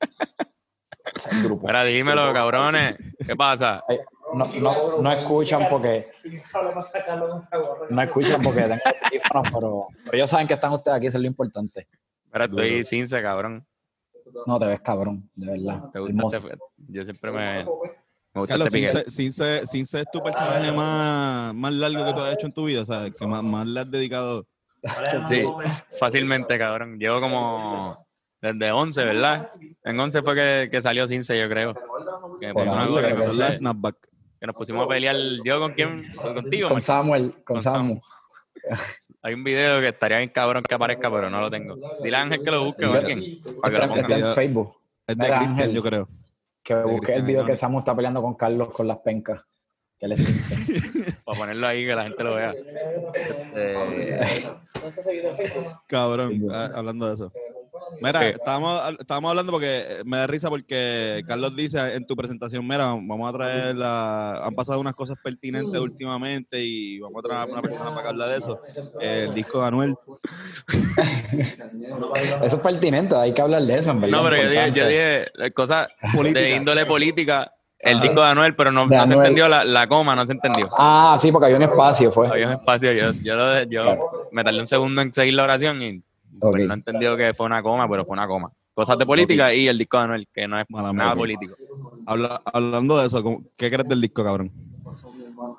Grupo. 1.42 1.66
Mira, 1.66 1.84
dímelo, 1.84 2.32
cabrones. 2.32 2.94
¿Qué 3.26 3.36
pasa? 3.36 3.82
No, 4.34 4.46
no, 4.60 5.02
no 5.02 5.12
escuchan 5.12 5.62
porque 5.70 6.06
no 7.90 8.02
escuchan 8.02 8.42
porque 8.42 8.62
tengo 8.62 9.42
pero, 9.52 9.86
pero 10.04 10.16
ellos 10.16 10.30
saben 10.30 10.46
que 10.46 10.54
están 10.54 10.72
ustedes 10.72 10.96
aquí, 10.96 11.06
eso 11.06 11.18
es 11.18 11.22
lo 11.22 11.28
importante. 11.28 11.88
Mira, 12.32 12.44
estoy 12.44 12.84
cince, 12.84 13.20
cabrón. 13.22 13.66
No 14.46 14.58
te 14.58 14.66
ves 14.66 14.80
cabrón, 14.80 15.28
de 15.34 15.46
verdad. 15.58 15.90
¿Te 15.92 15.98
gusta 15.98 16.36
este- 16.38 16.58
Yo 16.88 17.04
siempre 17.04 17.32
me, 17.32 17.64
me 17.64 18.40
gusta 18.40 18.54
Carlos, 18.54 18.72
este. 18.72 19.02
Cince, 19.10 19.10
Cince, 19.10 19.66
Cince 19.66 20.00
es 20.02 20.06
tu 20.12 20.20
personaje 20.22 20.70
más, 20.70 21.52
más 21.54 21.72
largo 21.72 22.04
que 22.04 22.12
tú 22.12 22.20
has 22.20 22.34
hecho 22.34 22.46
en 22.46 22.52
tu 22.52 22.64
vida, 22.66 22.82
o 22.82 22.84
sea, 22.84 23.10
que 23.10 23.26
más, 23.26 23.42
más 23.42 23.66
le 23.66 23.80
has 23.80 23.90
dedicado. 23.90 24.46
Sí, 25.28 25.42
fácilmente, 25.98 26.56
cabrón. 26.58 26.98
Llevo 26.98 27.20
como 27.20 28.06
desde 28.40 28.70
11, 28.72 29.04
¿verdad? 29.04 29.50
En 29.84 29.98
11 30.00 30.22
fue 30.22 30.34
que, 30.34 30.68
que 30.70 30.80
salió 30.80 31.06
Cince, 31.08 31.38
yo 31.38 31.48
creo. 31.48 31.74
Que, 32.38 32.46
me 32.46 32.54
Por 32.54 32.64
puso 32.64 32.78
ahí, 32.78 32.88
una- 32.88 33.08
que 33.08 33.14
que. 33.30 33.36
La 33.36 33.52
snapback. 33.52 34.09
Que 34.40 34.46
nos 34.46 34.56
pusimos 34.56 34.86
a 34.86 34.88
pelear. 34.88 35.16
¿Yo 35.44 35.60
con 35.60 35.72
quién? 35.74 36.12
Contigo. 36.14 36.68
Con? 36.68 36.80
Samuel, 36.80 37.32
con 37.44 37.56
Con 37.56 37.60
Samu. 37.60 38.00
Hay 39.22 39.34
un 39.34 39.44
video 39.44 39.80
que 39.80 39.88
estaría 39.88 40.16
bien 40.16 40.30
cabrón 40.30 40.62
que 40.62 40.74
aparezca, 40.74 41.10
pero 41.12 41.28
no 41.28 41.42
lo 41.42 41.50
tengo. 41.50 41.76
Dile 42.02 42.16
a 42.16 42.22
Ángel 42.22 42.40
que 42.42 42.50
lo 42.50 42.64
busque 42.64 42.86
o 42.86 42.92
alguien. 42.94 43.20
Para 43.60 43.74
que 43.74 43.78
lo 43.78 43.84
Está, 43.84 44.00
está 44.00 44.14
ponga. 44.14 44.28
en 44.28 44.34
Facebook. 44.34 44.76
Es 45.06 45.16
de 45.16 45.24
Cristian, 45.26 45.50
Ángel. 45.50 45.72
yo 45.74 45.82
creo. 45.82 46.08
Que 46.62 46.74
busque 46.74 47.14
el 47.14 47.22
video 47.22 47.40
que 47.40 47.52
Hernández. 47.52 47.60
Samu 47.60 47.78
está 47.80 47.94
peleando 47.94 48.22
con 48.22 48.34
Carlos 48.34 48.68
con 48.70 48.88
las 48.88 48.96
pencas. 48.98 49.44
Que 49.98 50.08
le. 50.08 50.14
Para 51.26 51.38
ponerlo 51.38 51.66
ahí, 51.66 51.84
que 51.84 51.94
la 51.94 52.04
gente 52.04 52.24
lo 52.24 52.34
vea. 52.34 52.54
Este, 53.12 53.76
Cabrón, 55.86 56.48
ah, 56.50 56.70
hablando 56.74 57.08
de 57.08 57.14
eso. 57.14 57.32
Mira, 58.00 58.28
estábamos, 58.28 58.80
estábamos 58.98 59.30
hablando 59.30 59.52
porque 59.52 59.78
eh, 59.80 60.02
me 60.04 60.16
da 60.16 60.26
risa 60.26 60.48
porque 60.48 61.22
Carlos 61.26 61.54
dice 61.54 61.94
en 61.94 62.06
tu 62.06 62.16
presentación, 62.16 62.66
mira, 62.66 62.86
vamos 62.86 63.28
a 63.28 63.32
traer 63.32 63.76
la... 63.76 64.44
Han 64.44 64.54
pasado 64.54 64.80
unas 64.80 64.94
cosas 64.94 65.16
pertinentes 65.22 65.80
últimamente 65.80 66.62
y 66.62 66.98
vamos 67.00 67.20
a 67.24 67.28
traer 67.28 67.42
a 67.42 67.52
una 67.52 67.62
persona 67.62 67.90
para 67.90 68.02
que 68.02 68.08
hable 68.08 68.26
de 68.26 68.36
eso. 68.38 68.60
El 69.00 69.34
disco 69.34 69.60
de 69.60 69.66
Anuel. 69.66 69.94
Eso 72.42 72.56
es 72.56 72.62
pertinente, 72.62 73.14
hay 73.14 73.32
que 73.32 73.42
hablar 73.42 73.62
de 73.62 73.78
eso, 73.78 73.90
en 73.90 74.00
verdad. 74.00 74.18
no, 74.18 74.24
pero 74.28 74.42
yo 74.42 74.50
dije, 74.50 74.72
yo 74.72 74.86
dije 74.86 75.26
eh, 75.38 75.52
cosas 75.52 75.88
Política. 76.14 76.40
de 76.40 76.56
índole 76.56 76.86
política. 76.86 77.52
El 77.78 77.98
disco 78.00 78.20
de 78.20 78.26
Anuel, 78.26 78.54
pero 78.54 78.70
no, 78.70 78.86
se 78.88 79.14
entendió 79.14 79.48
la, 79.48 79.64
la 79.64 79.88
coma, 79.88 80.14
no 80.14 80.26
se 80.26 80.32
entendió. 80.32 80.68
Ah, 80.78 81.16
sí, 81.18 81.32
porque 81.32 81.46
había 81.46 81.56
un 81.56 81.62
espacio, 81.62 82.12
fue. 82.12 82.28
Había 82.28 82.48
un 82.48 82.52
espacio, 82.52 82.92
yo, 82.92 83.12
yo, 83.22 83.34
lo 83.34 83.62
yo 83.64 83.84
me 84.32 84.44
tardé 84.44 84.60
un 84.60 84.66
segundo 84.66 85.00
en 85.00 85.14
seguir 85.14 85.32
la 85.32 85.44
oración 85.44 85.80
y 85.80 86.02
Ok. 86.40 86.50
pues, 86.56 86.66
no 86.66 86.74
entendió 86.74 87.16
que 87.16 87.32
fue 87.34 87.46
una 87.46 87.62
coma, 87.62 87.88
pero 87.88 88.04
fue 88.04 88.14
una 88.14 88.26
coma. 88.26 88.50
Cosas 88.74 88.98
de 88.98 89.04
política 89.06 89.52
y 89.52 89.68
el 89.68 89.76
disco 89.76 89.98
de 89.98 90.04
Anuel, 90.04 90.28
que 90.32 90.46
no 90.48 90.58
es 90.58 90.64
Mala 90.68 90.92
nada 90.92 91.10
mía. 91.14 91.18
político. 91.18 91.54
Habla- 92.06 92.40
hablando 92.44 92.98
de 92.98 93.06
eso, 93.06 93.22
¿cómo- 93.22 93.42
¿qué 93.56 93.70
crees 93.70 93.88
del 93.88 94.00
disco, 94.00 94.24
cabrón? 94.24 94.50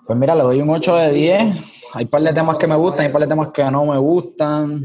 Pues 0.06 0.18
mira, 0.18 0.36
le 0.36 0.44
doy 0.44 0.62
un 0.62 0.70
8 0.70 0.96
de 0.96 1.12
10. 1.12 1.88
Hay 1.96 2.06
un 2.06 2.10
par 2.10 2.22
de 2.22 2.34
temas 2.34 2.58
que 2.58 2.68
me 2.68 2.76
gustan, 2.76 3.02
hay 3.02 3.08
un 3.08 3.14
par 3.14 3.22
de 3.22 3.28
temas 3.28 3.52
que 3.52 3.64
no 3.66 3.86
me 3.86 3.98
gustan. 3.98 4.84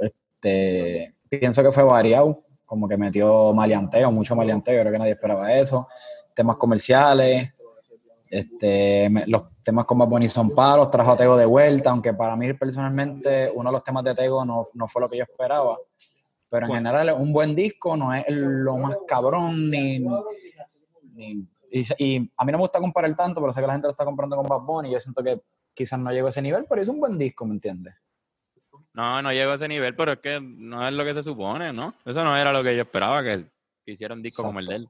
Este, 0.00 1.12
pienso 1.28 1.62
que 1.62 1.72
fue 1.72 1.82
variado, 1.82 2.42
como 2.64 2.88
que 2.88 2.96
metió 2.96 3.52
maleanteo, 3.54 4.10
mucho 4.10 4.34
maleanteo, 4.36 4.80
creo 4.80 4.92
que 4.92 4.98
nadie 4.98 5.12
esperaba 5.12 5.52
eso. 5.54 5.86
Temas 6.34 6.56
comerciales, 6.56 7.52
este, 8.32 9.08
me- 9.10 9.26
los 9.26 9.42
temas 9.62 9.84
como 9.84 10.06
Bonnie 10.06 10.28
son 10.28 10.54
palos, 10.54 10.90
trajo 10.90 11.12
a 11.12 11.16
Tego 11.16 11.36
de 11.36 11.44
vuelta, 11.44 11.90
aunque 11.90 12.14
para 12.14 12.34
mí 12.34 12.52
personalmente 12.54 13.50
uno 13.54 13.68
de 13.68 13.72
los 13.74 13.84
temas 13.84 14.02
de 14.04 14.14
Tego 14.14 14.44
no, 14.44 14.64
no 14.72 14.88
fue 14.88 15.02
lo 15.02 15.08
que 15.08 15.18
yo 15.18 15.24
esperaba. 15.24 15.76
Pero 16.48 16.66
en 16.66 16.72
general 16.78 17.08
es 17.10 17.14
un 17.16 17.32
buen 17.32 17.54
disco, 17.54 17.96
no 17.96 18.14
es 18.14 18.24
lo 18.28 18.76
más 18.78 18.96
cabrón 19.06 19.70
ni, 19.70 19.98
ni- 21.14 21.46
y, 21.98 22.18
a 22.36 22.44
mí 22.44 22.52
no 22.52 22.58
me 22.58 22.62
gusta 22.64 22.80
comparar 22.80 23.14
tanto, 23.14 23.40
pero 23.40 23.52
sé 23.52 23.60
que 23.60 23.66
la 23.66 23.72
gente 23.74 23.86
lo 23.86 23.92
está 23.92 24.04
comprando 24.04 24.36
con 24.36 24.46
Bad 24.46 24.60
Bunny 24.60 24.88
y 24.88 24.92
yo 24.92 25.00
siento 25.00 25.22
que 25.22 25.40
quizás 25.74 25.98
no 25.98 26.10
llegó 26.10 26.26
a 26.26 26.30
ese 26.30 26.42
nivel, 26.42 26.66
pero 26.68 26.82
es 26.82 26.88
un 26.88 27.00
buen 27.00 27.16
disco, 27.16 27.46
¿me 27.46 27.54
entiendes? 27.54 27.94
No, 28.94 29.22
no 29.22 29.32
llegó 29.32 29.52
a 29.52 29.54
ese 29.54 29.68
nivel, 29.68 29.94
pero 29.96 30.12
es 30.12 30.18
que 30.18 30.38
no 30.40 30.86
es 30.86 30.92
lo 30.94 31.04
que 31.04 31.14
se 31.14 31.22
supone, 31.22 31.72
¿no? 31.72 31.94
Eso 32.04 32.24
no 32.24 32.36
era 32.36 32.52
lo 32.52 32.62
que 32.62 32.74
yo 32.76 32.82
esperaba, 32.82 33.22
que, 33.22 33.46
que 33.84 33.92
hiciera 33.92 34.14
un 34.14 34.22
disco 34.22 34.42
como 34.42 34.58
el 34.60 34.66
de 34.66 34.74
él. 34.76 34.88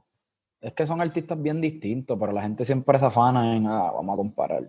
Es 0.62 0.72
que 0.75 0.87
son 0.87 1.01
artistas 1.01 1.40
bien 1.42 1.61
distintos, 1.61 2.16
pero 2.18 2.33
la 2.33 2.42
gente 2.42 2.64
siempre 2.64 2.98
se 2.98 3.07
afana 3.07 3.57
en, 3.57 3.66
ah, 3.66 3.90
vamos 3.92 4.14
a 4.14 4.16
comparar. 4.16 4.62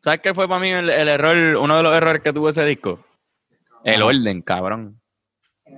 ¿Sabes 0.00 0.20
qué 0.20 0.34
fue 0.34 0.48
para 0.48 0.60
mí 0.60 0.68
el, 0.70 0.88
el 0.90 1.08
error, 1.08 1.36
uno 1.56 1.76
de 1.76 1.82
los 1.82 1.94
errores 1.94 2.22
que 2.22 2.32
tuvo 2.32 2.48
ese 2.48 2.64
disco? 2.64 2.98
El 3.84 4.02
orden, 4.02 4.40
cabrón. 4.42 5.00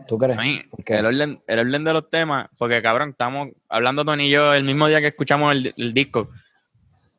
¿Tú 0.06 0.18
crees? 0.18 0.38
A 0.38 0.42
mí, 0.42 0.60
el 0.86 1.06
orden, 1.06 1.42
el 1.46 1.58
orden 1.58 1.84
de 1.84 1.92
los 1.92 2.08
temas, 2.10 2.48
porque 2.58 2.80
cabrón, 2.80 3.10
estamos 3.10 3.48
hablando 3.68 4.04
Tony 4.04 4.26
y 4.26 4.30
yo 4.30 4.54
el 4.54 4.64
mismo 4.64 4.86
día 4.86 5.00
que 5.00 5.08
escuchamos 5.08 5.52
el, 5.52 5.74
el 5.76 5.92
disco. 5.92 6.28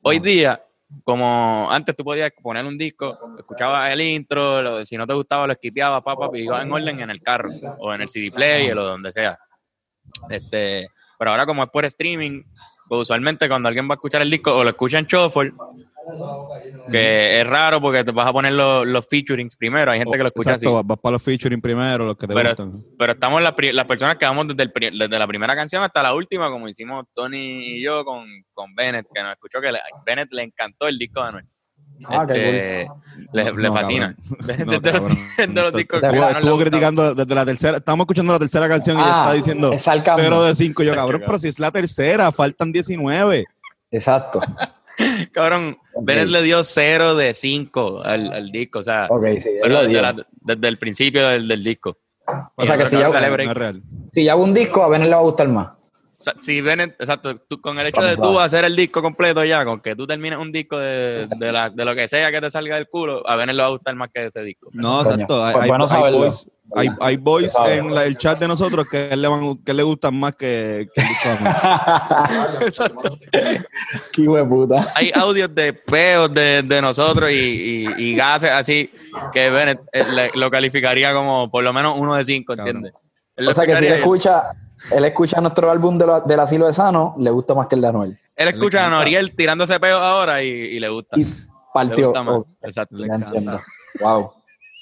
Hoy 0.01 0.19
día, 0.19 0.62
como 1.03 1.67
antes 1.69 1.95
tú 1.95 2.03
podías 2.05 2.31
poner 2.41 2.65
un 2.65 2.77
disco, 2.77 3.17
escuchabas 3.38 3.91
el 3.91 3.99
intro, 4.01 4.62
lo- 4.62 4.86
si 4.86 4.95
no 4.97 5.05
te 5.05 5.13
gustaba 5.13 5.47
lo 5.47 5.53
skipeabas, 5.53 6.01
papá, 6.03 6.29
y 6.33 6.39
ibas 6.43 6.65
en 6.65 6.71
orden 6.71 6.99
en 7.01 7.10
el 7.10 7.21
carro, 7.21 7.49
o 7.79 7.93
en 7.93 8.01
el 8.01 8.10
CD 8.10 8.31
player, 8.31 8.77
o 8.77 8.83
donde 8.86 9.12
sea. 9.12 9.38
Este, 10.29 10.88
pero 11.17 11.32
ahora 11.32 11.45
como 11.45 11.63
es 11.63 11.69
por 11.69 11.86
streaming, 11.86 12.43
pues 12.88 13.01
usualmente 13.01 13.47
cuando 13.47 13.67
alguien 13.67 13.88
va 13.89 13.93
a 13.93 13.97
escuchar 13.97 14.21
el 14.21 14.30
disco, 14.32 14.56
o 14.56 14.63
lo 14.63 14.69
escucha 14.69 14.99
en 14.99 15.06
shuffle, 15.06 15.51
que 16.89 17.41
es 17.41 17.47
raro 17.47 17.82
porque 17.82 18.03
te 18.03 18.12
vas 18.12 18.27
a 18.27 18.34
poner 18.34 18.53
los, 18.53 18.86
los 18.88 19.08
featurings 19.08 19.56
primero, 19.58 19.91
hay 19.91 19.99
gente 19.99 20.17
que 20.17 20.23
lo 20.23 20.30
escucha 20.30 20.53
así. 20.53 20.65
Exacto, 20.65 20.88
vas 20.88 20.97
para 20.99 21.13
los 21.13 21.23
featuring 21.23 21.62
primero, 21.62 22.06
los 22.06 22.17
que 22.17 22.27
te 22.27 22.34
Pero, 22.34 22.49
gustan. 22.49 22.84
pero 22.97 23.12
estamos 23.13 23.41
las, 23.41 23.53
las 23.73 23.86
personas 23.86 24.15
que 24.17 24.25
vamos 24.25 24.47
desde, 24.47 24.63
el 24.88 24.99
desde 24.99 25.19
la 25.19 25.27
primera 25.27 25.56
canción 25.56 25.84
hasta 25.84 26.01
la 26.03 26.13
última, 26.13 26.49
como 26.49 26.67
hicimos 26.69 27.06
Tony 27.13 27.75
y 27.77 27.84
yo 27.84 28.06
con, 28.06 28.25
con 28.53 28.73
Bennett, 28.75 29.08
que 29.13 29.21
nos 29.21 29.32
escuchó 29.32 29.60
que 29.60 29.71
le, 29.71 29.80
Bennett 30.06 30.32
le 30.32 30.43
encantó 30.43 30.88
el 30.88 30.97
disco 30.97 31.21
de 31.21 31.27
Anuel. 31.27 31.45
Ah, 32.05 32.25
qué 32.27 32.33
Este, 32.83 32.91
le, 33.33 33.43
le 33.45 33.51
No, 33.67 33.73
fascina. 33.73 34.15
Bennett 34.45 34.65
No, 34.67 34.73
es 34.73 34.81
de 34.81 34.91
los- 34.91 34.99
cabrón. 34.99 35.17
es 35.38 35.47
de 35.55 35.62
los 35.62 35.73
discos 35.73 36.01
que 36.01 36.07
Estuvo- 36.07 36.57
criticando 36.60 37.15
desde 37.15 37.36
la 37.36 37.45
tercera, 37.45 37.77
estamos 37.77 38.03
escuchando 38.05 38.33
la 38.33 38.39
tercera 38.39 38.67
canción 38.69 38.97
y 38.97 38.99
Ah, 39.01 39.03
ella 39.07 39.21
está 39.23 39.33
diciendo 39.33 39.73
es 39.73 39.81
sarcasmo. 39.81 40.23
0 40.23 40.43
de 40.43 40.55
5. 40.55 40.83
Yo, 40.83 40.95
cabrón, 40.95 41.21
pero 41.25 41.39
si 41.39 41.47
es 41.47 41.60
la 41.60 41.71
tercera, 41.71 42.31
faltan 42.31 42.71
19. 42.71 43.45
Exacto. 43.91 44.41
Cabrón, 45.31 45.77
Ok. 45.93 46.05
Bennett 46.05 46.27
le 46.29 46.41
dio 46.41 46.63
0 46.63 47.15
de 47.15 47.33
5 47.36 48.01
al, 48.03 48.33
al 48.33 48.51
disco, 48.51 48.79
o 48.79 48.83
sea, 48.83 49.05
Ok, 49.10 49.25
sí. 49.38 49.49
pero 49.62 49.83
desde, 49.83 50.01
la- 50.01 50.15
desde 50.41 50.67
el 50.67 50.77
principio 50.79 51.27
del, 51.27 51.47
del 51.47 51.63
disco. 51.63 51.97
O 52.55 52.65
sea 52.65 52.77
que 52.77 52.86
si 52.86 52.95
No 52.97 53.12
real. 53.12 53.81
si 54.12 54.23
yo 54.25 54.31
hago 54.31 54.43
un 54.43 54.53
disco, 54.53 54.83
a 54.83 54.89
Benet 54.89 55.07
le 55.07 55.13
va 55.15 55.21
a 55.21 55.23
gustar 55.23 55.47
más. 55.49 55.69
O 56.19 56.23
sea, 56.23 56.34
si 56.39 56.62
Bennett, 56.62 56.95
exacto, 56.99 57.36
tú- 57.36 57.62
con 57.62 57.77
el 57.77 57.86
hecho 57.88 58.01
de 58.01 58.17
tú 58.17 58.39
hacer 58.39 58.65
el 58.65 58.75
disco 58.75 59.03
completo 59.03 59.43
ya, 59.45 59.63
con 59.63 59.80
que 59.82 59.95
tú 59.95 60.08
termines 60.08 60.39
un 60.39 60.51
disco 60.51 60.77
de, 60.80 61.27
de, 61.38 61.51
la- 61.51 61.69
de 61.69 61.86
lo 61.86 61.93
que 61.95 62.08
sea 62.08 62.32
que 62.32 62.41
te 62.41 62.49
salga 62.49 62.75
del 62.75 62.88
culo, 62.89 63.21
a 63.30 63.36
Bennett 63.36 63.56
le 63.56 63.62
va 63.62 63.67
a 63.67 63.71
gustar 63.71 63.93
más 63.95 64.10
que 64.12 64.25
ese 64.25 64.41
disco. 64.41 64.69
No, 64.73 65.03
Coño. 65.03 65.12
exacto. 65.12 65.45
Hay, 65.45 65.53
Pues 65.53 65.63
hay- 65.63 65.69
bueno 65.69 65.84
hay 65.84 65.89
saberlo. 65.91 66.17
boys, 66.17 66.47
hay, 66.75 66.89
hay 67.01 67.17
boys 67.17 67.53
Sabe. 67.53 67.77
en 67.77 67.93
la- 67.93 68.06
el 68.06 68.17
chat 68.17 68.39
de 68.39 68.47
nosotros 68.47 68.89
que 68.89 68.97
a 68.97 69.10
él 69.10 69.21
le, 69.21 69.27
van, 69.27 69.58
que 69.63 69.73
le 69.75 69.84
gustan 69.84 70.17
más 70.19 70.34
que, 70.34 70.88
que 70.91 71.01
el 71.01 71.08
disco. 71.08 71.30
Qué 74.13 74.21
hijo 74.23 74.36
de 74.38 74.45
puta. 74.45 74.84
Hay 74.95 75.12
audios 75.13 75.53
de 75.53 75.73
peos 75.73 76.34
de, 76.34 76.63
de 76.63 76.82
nosotros 76.82 77.30
y, 77.32 77.36
y- 77.36 77.88
y 77.97 78.15
gases 78.15 78.49
así 78.51 78.91
que 79.34 79.49
Bennett 79.49 79.80
eh, 79.93 80.03
le- 80.15 80.32
lo 80.39 80.49
calificaría 80.49 81.13
como 81.13 81.49
por 81.51 81.63
lo 81.63 81.71
menos 81.73 81.93
uno 81.97 82.15
de 82.15 82.25
cinco, 82.25 82.53
¿entiendes? 82.53 82.93
Lo 83.36 83.51
O 83.51 83.53
sea 83.53 83.65
que 83.65 83.75
si 83.77 83.86
escucha, 83.88 84.51
él 84.91 85.05
escucha 85.05 85.39
nuestro 85.41 85.69
álbum 85.71 85.97
de 85.97 86.05
la- 86.07 86.21
del 86.21 86.39
asilo 86.39 86.65
de 86.67 86.73
Sano, 86.73 87.13
le 87.17 87.29
gusta 87.29 87.53
más 87.53 87.67
que 87.67 87.75
el 87.75 87.81
de 87.81 87.87
Anuel. 87.87 88.19
él 88.35 88.47
escucha 88.47 88.85
a. 88.87 88.89
Noriel 88.89 89.35
tirándose 89.35 89.79
peos 89.79 89.99
ahora 89.99 90.43
y, 90.43 90.47
y 90.49 90.79
le 90.79 90.89
gusta. 90.89 91.19
Y 91.19 91.23
Le 91.25 91.31
partió. 91.73 92.07
gusta. 92.11 92.21
Oh, 92.31 92.45
Exacto. 92.61 92.95
Le 92.97 93.07
entiendo. 93.13 93.59
Wow. 94.01 94.31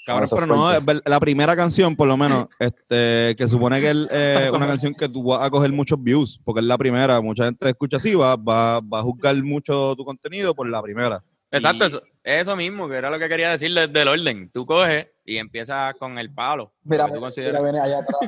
Cabrón, 0.05 0.29
pero 0.29 0.41
es 0.43 0.47
no, 0.47 0.71
es 0.71 1.01
la 1.05 1.19
primera 1.19 1.55
canción, 1.55 1.95
por 1.95 2.07
lo 2.07 2.15
menos, 2.15 2.45
este, 2.59 3.35
que 3.35 3.47
supone 3.47 3.81
que 3.81 3.89
es 3.89 4.07
eh, 4.11 4.49
una 4.53 4.67
canción 4.67 4.93
que 4.93 5.09
tú 5.09 5.23
vas 5.23 5.41
a 5.43 5.49
coger 5.49 5.71
muchos 5.71 5.97
views, 6.01 6.39
porque 6.45 6.59
es 6.61 6.65
la 6.67 6.77
primera. 6.77 7.19
Mucha 7.21 7.45
gente 7.45 7.67
escucha 7.67 7.97
así, 7.97 8.13
va, 8.13 8.35
va, 8.35 8.81
va 8.81 8.99
a 8.99 9.01
juzgar 9.01 9.35
mucho 9.43 9.95
tu 9.95 10.05
contenido 10.05 10.53
por 10.53 10.69
la 10.69 10.79
primera. 10.81 11.23
Exacto, 11.55 11.83
Y- 11.83 11.87
eso, 11.87 12.01
eso 12.23 12.55
mismo, 12.55 12.89
que 12.89 12.95
era 12.95 13.09
lo 13.09 13.19
que 13.19 13.29
quería 13.29 13.49
decir 13.49 13.73
desde 13.73 14.01
el 14.01 14.07
orden. 14.07 14.49
Tú 14.51 14.65
coges 14.65 15.07
y 15.23 15.37
empiezas 15.37 15.93
con 15.95 16.17
el 16.17 16.33
palo. 16.33 16.73
Mira, 16.83 17.03
lo, 17.03 17.09
que 17.09 17.15
tú 17.15 17.21
consideras, 17.21 17.63
viene 17.63 17.79
allá 17.79 17.99
atrás. 17.99 18.19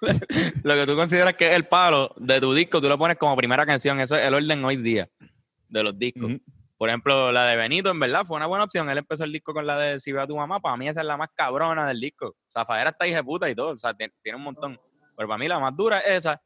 lo 0.64 0.74
que 0.74 0.86
tú 0.86 0.96
consideras 0.96 1.34
que 1.34 1.48
es 1.48 1.56
el 1.56 1.66
palo 1.66 2.14
de 2.16 2.40
tu 2.40 2.54
disco, 2.54 2.80
tú 2.80 2.88
lo 2.88 2.98
pones 2.98 3.16
como 3.16 3.36
primera 3.36 3.66
canción. 3.66 4.00
Eso 4.00 4.16
es 4.16 4.22
el 4.22 4.34
orden 4.34 4.64
hoy 4.64 4.76
día 4.76 5.08
de 5.68 5.82
los 5.82 5.98
discos. 5.98 6.32
Por 6.76 6.88
ejemplo, 6.88 7.30
la 7.30 7.44
de 7.44 7.56
Benito, 7.56 7.90
en 7.90 8.00
verdad, 8.00 8.24
fue 8.24 8.38
una 8.38 8.46
buena 8.46 8.64
opción. 8.64 8.88
Él 8.88 8.96
empezó 8.96 9.24
el 9.24 9.32
disco 9.32 9.52
con 9.52 9.66
la 9.66 9.78
de 9.78 10.00
Si 10.00 10.12
veo 10.12 10.22
a 10.22 10.26
tu 10.26 10.34
mamá. 10.34 10.60
Para 10.60 10.78
mí 10.78 10.88
esa 10.88 11.00
es 11.00 11.06
la 11.06 11.18
más 11.18 11.28
cabrona 11.34 11.86
del 11.86 12.00
disco. 12.00 12.36
Zafadera 12.50 12.90
está 12.90 13.06
hija 13.06 13.18
de 13.18 13.24
puta 13.24 13.50
y 13.50 13.54
todo. 13.54 13.72
O 13.72 13.76
sea, 13.76 13.92
tiene, 13.92 14.14
tiene 14.22 14.38
un 14.38 14.44
montón. 14.44 14.80
Pero 15.14 15.28
para 15.28 15.38
mí 15.38 15.46
la 15.46 15.58
más 15.58 15.76
dura 15.76 15.98
es 15.98 16.18
esa. 16.18 16.40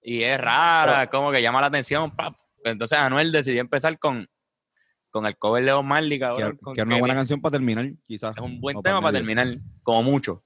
Y 0.00 0.22
es 0.22 0.40
rara, 0.40 1.08
como 1.08 1.32
que 1.32 1.42
llama 1.42 1.60
la 1.60 1.66
atención. 1.66 2.14
pap. 2.14 2.36
Entonces 2.62 2.96
Anuel 2.96 3.32
decidió 3.32 3.60
empezar 3.60 3.98
con, 3.98 4.28
con 5.16 5.26
el 5.26 5.36
cover 5.36 5.64
de 5.64 5.72
Bob 5.72 5.84
Marley, 5.84 6.18
Que, 6.18 6.24
cabrón. 6.24 6.58
que 6.74 6.80
era 6.80 6.84
una 6.84 6.98
buena 6.98 7.14
canción 7.14 7.40
para 7.40 7.52
terminar, 7.52 7.86
quizás. 8.06 8.36
Es 8.36 8.42
un 8.42 8.60
buen 8.60 8.76
O 8.76 8.82
tema 8.82 9.00
para 9.00 9.12
terminar, 9.12 9.48
como 9.82 10.02
mucho. 10.02 10.42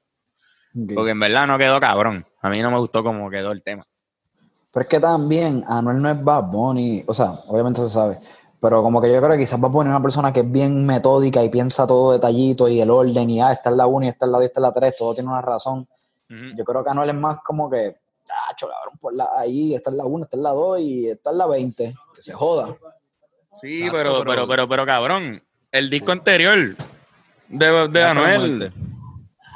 Porque 0.95 1.11
en 1.11 1.21
verdad 1.21 1.47
no 1.47 1.59
quedó 1.59 1.81
cabrón. 1.81 2.25
A 2.41 2.49
mí 2.49 2.63
no 2.63 2.71
me 2.71 2.79
gustó 2.79 3.03
cómo 3.03 3.29
quedó 3.29 3.51
el 3.53 3.63
tema. 3.63 3.87
Pero 4.73 4.83
es 4.83 4.89
que 4.89 5.01
también 5.01 5.65
Anuel 5.67 6.01
no 6.01 6.11
es 6.11 6.23
Bad 6.23 6.45
Bunny, 6.45 7.03
o 7.07 7.13
sea, 7.13 7.33
obviamente 7.49 7.83
se 7.83 7.91
sabe, 7.91 8.17
pero 8.61 8.85
como 8.85 9.01
que 9.01 9.13
yo 9.13 9.19
creo 9.19 9.33
que 9.33 9.39
quizás 9.39 9.61
Bad 9.61 9.71
Bunny 9.71 9.89
es 9.89 9.97
una 9.97 10.03
persona 10.03 10.33
que 10.33 10.41
es 10.41 10.51
bien 10.51 10.87
metódica 10.87 11.43
y 11.43 11.49
piensa 11.49 11.89
todo 11.89 12.13
detallito 12.13 12.69
y 12.69 12.81
el 12.81 12.89
orden 12.89 13.29
y 13.29 13.41
ah, 13.41 13.51
esta 13.51 13.71
es 13.71 13.77
la 13.77 13.89
1 13.89 14.07
y 14.07 14.09
esta 14.11 14.27
es 14.27 14.31
la 14.31 14.39
2 14.39 14.45
y 14.45 14.47
esta 14.47 14.61
es 14.61 14.63
la 14.63 14.73
3, 14.73 14.95
todo 14.97 15.15
tiene 15.15 15.29
una 15.29 15.43
razón. 15.43 15.89
Yo 16.57 16.65
creo 16.65 16.85
que 16.85 16.91
Anuel 16.91 17.09
es 17.09 17.17
más 17.17 17.39
como 17.45 17.69
que, 17.69 17.97
tacho, 18.25 18.69
cabrón, 18.69 18.97
por 19.01 19.13
la, 19.13 19.29
ahí, 19.37 19.75
esta 19.75 19.91
es 19.91 19.97
la 19.97 20.05
1, 20.05 20.25
esta 20.25 20.37
es 20.37 20.43
la 20.45 20.51
2 20.51 20.81
y 20.81 21.09
esta 21.09 21.31
es 21.31 21.37
la 21.37 21.47
20, 21.49 21.95
que 22.15 22.23
se 22.23 22.33
joda. 22.33 22.69
Sí, 23.53 23.83
Exacto, 23.85 23.97
pero, 23.99 24.13
pero- 24.13 24.25
pero, 24.31 24.49
pero, 24.49 24.69
pero, 24.69 24.87
cabrón, 24.87 25.43
el 25.73 25.91
disco 25.91 26.13
anterior 26.13 26.77
de, 27.49 27.89
de 27.89 28.03
Anuel 28.05 28.73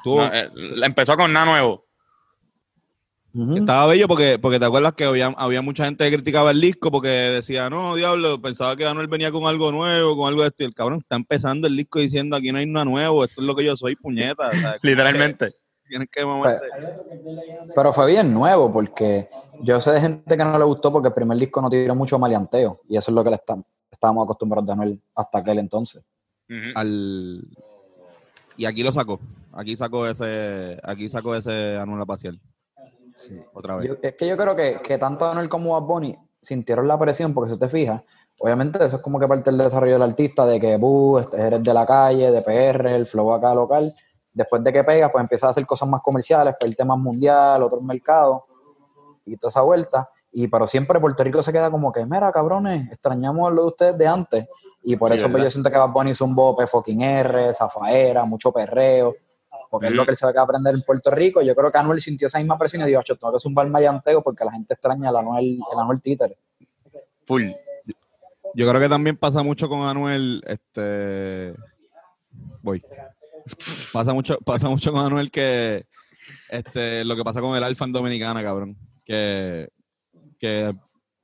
no, 0.05 0.25
eh, 0.35 0.49
empezó 0.83 1.17
con 1.17 1.33
nada 1.33 1.47
nuevo. 1.47 1.85
Estaba 3.57 3.87
bello 3.87 4.07
porque, 4.07 4.39
porque 4.39 4.61
te 4.61 4.65
acuerdas 4.65 4.93
que 4.93 5.05
había, 5.05 5.27
había 5.37 5.61
mucha 5.61 5.85
gente 5.87 6.09
que 6.09 6.15
criticaba 6.17 6.53
el 6.53 6.61
disco 6.61 6.93
porque 6.93 7.09
decía, 7.09 7.69
no, 7.69 7.97
diablo, 7.97 8.41
pensaba 8.41 8.77
que 8.77 8.87
Anuel 8.87 9.09
venía 9.09 9.33
con 9.33 9.45
algo 9.47 9.73
nuevo, 9.73 10.17
con 10.17 10.29
algo 10.29 10.43
de 10.43 10.49
esto. 10.49 10.63
Y 10.63 10.67
el 10.67 10.75
cabrón 10.75 11.01
está 11.01 11.17
empezando 11.17 11.67
el 11.67 11.77
disco 11.77 11.99
diciendo, 11.99 12.37
aquí 12.37 12.53
no 12.53 12.59
hay 12.59 12.67
nada 12.67 12.85
nuevo, 12.85 13.25
esto 13.25 13.41
es 13.41 13.47
lo 13.47 13.57
que 13.57 13.65
yo 13.65 13.77
soy, 13.77 13.97
puñeta. 13.97 14.51
Literalmente. 14.83 15.51
Tienes 15.89 16.09
que 16.11 16.25
mamarse. 16.25 16.63
Pero 17.75 17.93
fue 17.93 18.07
bien 18.07 18.33
nuevo 18.33 18.73
porque 18.73 19.29
yo 19.61 19.81
sé 19.81 19.91
de 19.93 20.01
gente 20.01 20.37
que 20.37 20.45
no 20.45 20.57
le 20.59 20.65
gustó 20.65 20.93
porque 20.93 21.09
el 21.09 21.15
primer 21.15 21.37
disco 21.37 21.61
no 21.61 21.69
tiró 21.69 21.95
mucho 21.97 22.19
maleanteo 22.21 22.81
y 22.89 22.97
eso 22.97 23.11
es 23.11 23.15
lo 23.17 23.25
que 23.25 23.31
le 23.31 23.37
estamos, 23.37 23.67
estábamos 23.95 24.25
acostumbrados 24.25 24.67
de 24.67 24.73
Anuel 24.73 25.03
hasta 25.15 25.39
aquel 25.39 25.59
entonces. 25.59 26.03
Al... 26.75 27.43
Y 28.57 28.67
aquí 28.67 28.83
lo 28.83 28.93
sacó. 28.93 29.19
Aquí 29.53 29.77
sacó 29.77 30.07
ese, 30.07 30.79
aquí 30.83 31.09
sacó 31.09 31.35
ese 31.35 31.77
Anuel 31.77 32.03
Apacial. 32.03 32.41
Sí. 33.17 33.41
Otra 33.53 33.77
vez. 33.77 33.89
Yo- 33.89 33.97
es 34.03 34.15
que 34.15 34.27
yo 34.29 34.37
creo 34.37 34.55
que, 34.57 34.81
que 34.83 34.99
tanto 34.99 35.27
Anuel 35.29 35.49
como 35.49 35.73
Bad 35.73 35.87
Bunny 35.87 36.17
sintieron 36.41 36.87
la 36.87 36.99
presión, 36.99 37.33
porque 37.33 37.53
si 37.53 37.59
te 37.59 37.69
fijas, 37.69 38.03
obviamente 38.39 38.85
eso 38.85 38.97
es 38.97 39.03
como 39.03 39.19
que 39.19 39.27
parte 39.27 39.51
del 39.51 39.59
desarrollo 39.59 39.95
del 39.95 40.03
artista, 40.03 40.45
de 40.47 40.61
que 40.61 40.77
"Bu, 40.77 41.19
este, 41.19 41.41
eres 41.41 41.63
de 41.63 41.73
la 41.75 41.87
calle, 41.87 42.31
de 42.31 42.43
PR, 42.43 42.95
el 42.95 43.07
flow 43.07 43.33
acá 43.33 43.55
local. 43.55 43.93
Después 44.33 44.63
de 44.65 44.73
que 44.73 44.83
pegas, 44.85 45.11
pues 45.13 45.23
empiezas 45.23 45.47
a 45.49 45.51
hacer 45.51 45.65
cosas 45.65 45.89
más 45.89 46.03
comerciales, 46.03 46.55
para 46.59 46.69
el 46.69 46.77
tema 46.77 46.97
mundial, 46.97 47.63
otros 47.63 47.83
mercados 47.83 48.43
y 49.25 49.37
toda 49.37 49.49
esa 49.49 49.63
vuelta. 49.63 50.09
Y 50.37 50.49
pero 50.49 50.67
siempre 50.67 50.99
Puerto 50.99 51.23
Rico 51.23 51.43
se 51.45 51.53
queda 51.53 51.71
como 51.71 51.93
que, 51.93 52.05
mira, 52.05 52.33
cabrones, 52.33 52.91
extrañamos 52.91 53.53
lo 53.53 53.63
de 53.63 53.69
ustedes 53.69 53.99
de 53.99 54.07
antes. 54.09 54.49
Y 54.83 54.97
por 54.97 55.11
Sí, 55.11 55.15
eso 55.15 55.31
pues, 55.31 55.45
yo 55.45 55.49
siento 55.49 55.71
que 55.71 55.79
Bad 55.79 55.91
Bunny 55.91 56.11
hizo 56.11 56.25
un 56.25 56.35
bope 56.35 56.67
fucking 56.67 57.03
R, 57.03 57.55
zafaera, 57.55 58.25
mucho 58.25 58.51
perreo, 58.51 59.15
porque 59.71 59.87
es 59.87 59.93
lo 59.93 60.05
que 60.05 60.11
él 60.11 60.17
se 60.17 60.27
va 60.27 60.33
a 60.37 60.43
aprender 60.43 60.75
en 60.75 60.83
Puerto 60.83 61.13
Rico. 61.13 61.41
Yo 61.41 61.55
creo 61.55 61.71
que 61.71 61.79
Anuel 61.79 62.01
sintió 62.01 62.27
esa 62.27 62.39
misma 62.39 62.59
presión 62.59 62.83
y 62.83 62.87
dijo, 62.87 62.99
"Acho, 62.99 63.15
tengo 63.15 63.33
que 63.33 63.39
zumbar 63.39 63.69
mayanteo 63.69 64.23
porque 64.23 64.45
la 64.45 64.51
gente 64.51 64.75
extraña 64.75 65.11
el 65.11 65.17
Anuel, 65.17 65.61
el 65.73 65.79
Anuel 65.79 66.03
títere. 66.03 66.37
Full. 67.27 67.45
Yo 68.55 68.69
creo 68.69 68.81
que 68.81 68.89
también 68.89 69.17
pasa 69.17 69.45
mucho 69.45 69.69
con 69.69 69.83
Anuel, 69.87 70.43
este 70.47 71.55
voy. 72.61 72.83
Pasa 73.93 74.13
mucho, 74.15 74.39
pasa 74.45 74.69
mucho 74.69 74.91
con 74.91 75.07
Anuel 75.07 75.31
que 75.31 75.87
este 76.51 77.05
lo 77.05 77.15
que 77.15 77.23
pasa 77.23 77.41
con 77.41 77.57
el 77.57 77.63
Alfa 77.63 77.85
en 77.85 77.93
Dominicana, 77.93 78.43
cabrón. 78.43 78.77
Que, 79.05 79.69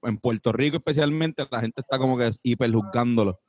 en 0.02 0.18
Puerto 0.18 0.52
Rico 0.52 0.76
especialmente 0.76 1.44
la 1.50 1.60
gente 1.60 1.80
está 1.80 1.98
como 1.98 2.16
que 2.16 2.30
hiper 2.42 2.72
juzgándolo. 2.72 3.40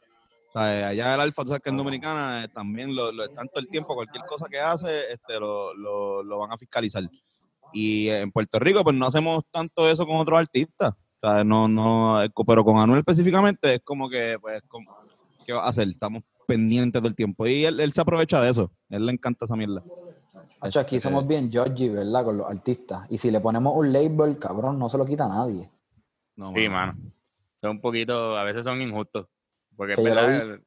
O 0.54 0.60
sea, 0.60 0.90
allá 0.90 1.14
el 1.14 1.22
Alfa, 1.22 1.46
tú 1.46 1.54
que 1.64 1.70
en 1.70 1.78
Dominicana 1.78 2.44
eh, 2.44 2.48
también 2.50 2.94
lo, 2.94 3.12
lo 3.14 3.24
están 3.24 3.48
todo 3.48 3.62
el 3.62 3.70
tiempo, 3.70 3.96
cualquier 3.96 4.26
cosa 4.26 4.48
que 4.50 4.60
hace, 4.60 4.92
este, 5.12 5.40
lo, 5.40 5.74
lo, 5.74 6.40
van 6.40 6.52
a 6.52 6.58
fiscalizar. 6.58 7.10
Y 7.72 8.10
en 8.10 8.32
Puerto 8.32 8.60
Rico, 8.60 8.84
pues 8.84 8.96
no 8.96 9.06
hacemos 9.06 9.44
tanto 9.50 9.90
eso 9.90 10.06
con 10.06 10.18
otros 10.18 10.38
artistas. 10.38 10.92
No, 11.46 11.70
no, 11.70 12.22
eh, 12.22 12.30
pero 12.46 12.66
con 12.66 12.80
Anuel 12.80 13.00
específicamente 13.00 13.76
es 13.76 13.80
como 13.82 14.10
que, 14.10 14.38
pues, 14.42 14.62
¿qué 15.46 15.54
va 15.54 15.64
a 15.64 15.70
hacer? 15.70 15.88
Estamos 15.88 16.24
pendientes 16.46 17.00
todo 17.00 17.08
el 17.08 17.16
tiempo. 17.16 17.48
Y 17.48 17.64
él, 17.64 17.80
él 17.80 17.94
se 17.94 18.02
aprovecha 18.02 18.42
de 18.42 18.50
eso. 18.50 18.74
Él 18.90 19.06
le 19.06 19.14
encanta 19.14 19.46
esa 19.46 19.56
mierda. 19.56 19.82
Acho, 20.60 20.80
aquí 20.80 20.98
Este, 20.98 21.10
somos 21.10 21.28
bien 21.28 21.52
Georgie, 21.52 21.90
¿verdad? 21.90 22.24
Con 22.24 22.38
los 22.38 22.50
artistas. 22.50 23.06
Y 23.10 23.18
si 23.18 23.32
le 23.32 23.40
ponemos 23.40 23.76
un 23.76 23.92
label, 23.92 24.38
cabrón, 24.40 24.80
no 24.80 24.90
se 24.90 24.98
lo 24.98 25.06
quita 25.06 25.26
a 25.26 25.30
nadie. 25.30 25.70
No, 26.36 26.52
Sí, 26.54 26.70
mano. 26.70 26.94
mano. 26.94 27.12
Son 27.62 27.72
un 27.72 27.82
poquito, 27.82 28.38
a 28.38 28.44
veces 28.44 28.64
son 28.64 28.82
injustos. 28.82 29.28
Porque 29.76 29.94
es 29.94 30.00
Que 30.00 30.06
yo 30.06 30.16
lo 30.16 30.22
verdad. 30.22 30.60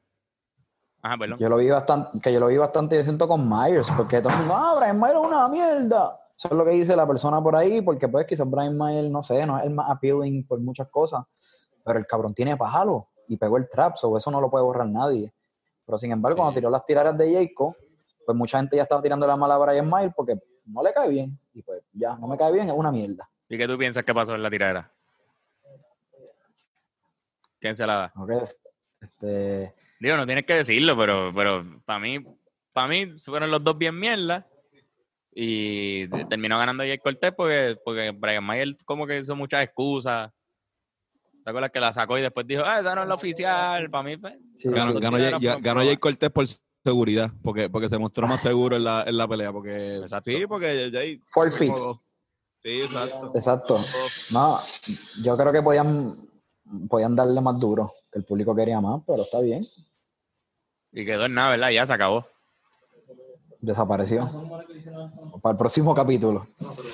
Ajá, 1.01 1.17
perdón. 1.17 1.37
Yo 1.37 1.49
lo 1.49 1.57
vi 1.57 1.69
bastante, 1.69 2.19
que 2.19 2.33
yo 2.33 2.39
lo 2.39 2.47
vi 2.47 2.57
bastante, 2.57 2.95
yo 2.95 3.03
siento 3.03 3.27
con 3.27 3.47
Myers, 3.47 3.91
porque 3.95 4.21
todo 4.21 4.33
el 4.33 4.39
mundo, 4.39 4.55
ah, 4.55 4.75
Brian 4.79 4.99
Myers 4.99 5.15
es 5.15 5.27
una 5.27 5.47
mierda. 5.47 6.19
Eso 6.37 6.47
es 6.49 6.53
lo 6.53 6.65
que 6.65 6.71
dice 6.71 6.95
la 6.95 7.05
persona 7.05 7.41
por 7.41 7.55
ahí, 7.55 7.81
porque 7.81 8.07
pues 8.07 8.25
quizás 8.25 8.49
Brian 8.49 8.75
Myers, 8.77 9.09
no 9.09 9.21
sé, 9.21 9.45
no 9.45 9.57
es 9.57 9.65
el 9.65 9.71
más 9.73 9.89
appealing 9.89 10.45
por 10.47 10.59
muchas 10.61 10.89
cosas, 10.89 11.23
pero 11.83 11.99
el 11.99 12.07
cabrón 12.07 12.33
tiene 12.33 12.57
palo 12.57 13.07
y 13.27 13.37
pegó 13.37 13.57
el 13.57 13.69
trap, 13.69 13.97
so 13.97 14.17
eso 14.17 14.31
no 14.31 14.41
lo 14.41 14.49
puede 14.49 14.65
borrar 14.65 14.87
nadie. 14.87 15.31
Pero 15.85 15.97
sin 15.97 16.11
embargo, 16.11 16.37
cuando 16.37 16.55
tiró 16.55 16.69
las 16.69 16.83
tiradas 16.83 17.15
de 17.17 17.33
Jacob, 17.33 17.75
pues 18.25 18.37
mucha 18.37 18.59
gente 18.59 18.75
ya 18.75 18.83
estaba 18.83 19.01
tirando 19.01 19.27
la 19.27 19.35
mala 19.35 19.55
a 19.55 19.57
Brian 19.57 19.89
Myers 19.89 20.13
porque 20.15 20.37
no 20.65 20.81
le 20.83 20.91
cae 20.93 21.09
bien. 21.09 21.39
Y 21.53 21.61
pues 21.61 21.81
ya, 21.93 22.17
no 22.17 22.27
me 22.27 22.37
cae 22.37 22.51
bien, 22.51 22.67
es 22.67 22.75
una 22.75 22.91
mierda. 22.91 23.29
¿Y 23.47 23.57
qué 23.57 23.67
tú 23.67 23.77
piensas 23.77 24.03
que 24.03 24.13
pasó 24.13 24.35
en 24.35 24.43
la 24.43 24.49
tiradera? 24.49 24.91
¿Quién 27.59 27.75
se 27.75 27.85
la 27.85 27.95
da? 27.95 28.13
¿ok? 28.15 28.31
Este, 29.01 29.71
Digo, 29.99 30.17
no 30.17 30.25
tienes 30.25 30.45
que 30.45 30.55
decirlo, 30.55 30.97
pero, 30.97 31.31
pero 31.35 31.81
para 31.85 31.99
mí, 31.99 32.25
para 32.73 32.87
mí 32.87 33.07
fueron 33.23 33.51
los 33.51 33.63
dos 33.63 33.77
bien 33.77 33.99
mierda. 33.99 34.47
Y 35.37 36.07
terminó 36.29 36.57
ganando 36.57 36.83
Jay 36.83 36.97
Cortés 36.97 37.33
porque, 37.35 37.77
porque 37.83 38.11
Brian 38.11 38.43
Mayer 38.43 38.75
como 38.85 39.05
que 39.05 39.19
hizo 39.19 39.35
muchas 39.35 39.63
excusas. 39.63 40.31
¿Te 41.43 41.49
acuerdas 41.49 41.71
que 41.71 41.79
la 41.79 41.93
sacó 41.93 42.17
y 42.17 42.21
después 42.21 42.47
dijo, 42.47 42.63
ah, 42.65 42.79
esa 42.79 42.95
no 42.95 43.03
es 43.03 43.07
la 43.07 43.15
oficial? 43.15 43.89
Para 43.91 44.03
mí, 44.03 44.17
pues, 44.17 44.33
sí, 44.55 44.69
Ganó, 44.69 44.93
sí. 44.93 44.99
ganó, 44.99 45.17
ganó. 45.59 45.81
Jay 45.81 45.97
Cortés 45.97 46.31
por 46.31 46.45
seguridad, 46.85 47.31
porque, 47.41 47.67
porque 47.67 47.89
se 47.89 47.97
mostró 47.97 48.27
más 48.27 48.39
seguro 48.39 48.75
en 48.75 48.83
la, 48.83 49.03
en 49.07 49.17
la 49.17 49.27
pelea. 49.27 49.51
Porque, 49.51 49.97
Exacto. 49.97 50.29
sí, 50.29 50.45
porque 50.47 50.89
Jay. 50.93 51.19
Forfeit. 51.25 51.73
Sí, 52.63 52.81
exacto. 52.81 53.31
Exacto. 53.33 53.79
No, 54.31 54.59
yo 55.23 55.35
creo 55.35 55.51
que 55.51 55.63
podían, 55.63 56.15
podían 56.87 57.15
darle 57.15 57.41
más 57.41 57.59
duro, 57.59 57.91
que 58.11 58.19
el 58.19 58.25
público 58.25 58.55
quería 58.55 58.79
más, 58.81 59.01
pero 59.05 59.23
está 59.23 59.39
bien. 59.41 59.65
Y 60.91 61.05
quedó 61.05 61.25
en 61.25 61.33
nada, 61.33 61.51
¿verdad? 61.51 61.71
Ya 61.71 61.85
se 61.85 61.93
acabó. 61.93 62.25
Desapareció. 63.59 64.25
Para 65.41 65.53
el 65.53 65.57
próximo 65.57 65.95
capítulo. 65.95 66.45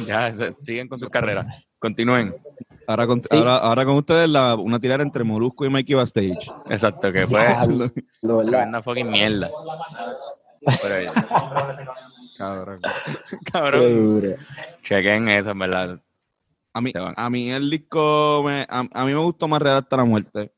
Ya 0.08 0.34
siguen 0.62 0.88
con 0.88 0.98
sus 0.98 1.10
carreras. 1.10 1.68
Continúen. 1.80 2.34
Ahora 2.88 3.08
con, 3.08 3.22
ahora, 3.30 3.58
ahora 3.58 3.86
con 3.86 3.96
ustedes 3.96 4.30
la, 4.30 4.56
una 4.56 4.80
tirada 4.80 5.04
entre 5.04 5.24
Molusco 5.24 5.66
y 5.66 5.70
Mikey 5.70 5.96
Bastage. 5.96 6.52
Exacto, 6.70 7.12
que 7.12 7.28
fue 7.28 7.48
lo 8.22 8.44
tremenda 8.46 8.82
fucking 8.82 9.10
mierda. 9.10 9.50
Pero, 10.62 11.12
Cabrón. 12.38 12.80
Qué 13.30 13.38
cabrón, 13.52 14.38
chequen 14.84 15.30
eso, 15.30 15.52
en 15.52 15.60
verdad. 15.60 16.02
A 16.74 16.82
mí, 16.82 16.92
a 16.96 17.30
mí 17.30 17.50
el 17.50 17.70
disco, 17.70 18.44
me- 18.46 18.66
a, 18.70 18.80
a 18.92 19.06
mí 19.06 19.12
me 19.14 19.20
gustó 19.20 19.48
más 19.48 19.62
Real 19.62 19.78
hasta 19.78 19.98
la 19.98 20.06
muerte. 20.06 20.52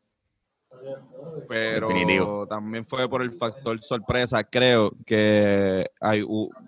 Pero 1.47 1.87
Definitivo. 1.89 2.47
también 2.47 2.85
fue 2.85 3.09
por 3.09 3.21
el 3.21 3.31
factor 3.33 3.81
sorpresa. 3.83 4.43
Creo 4.43 4.91
que 5.05 5.89
hay, 5.99 6.23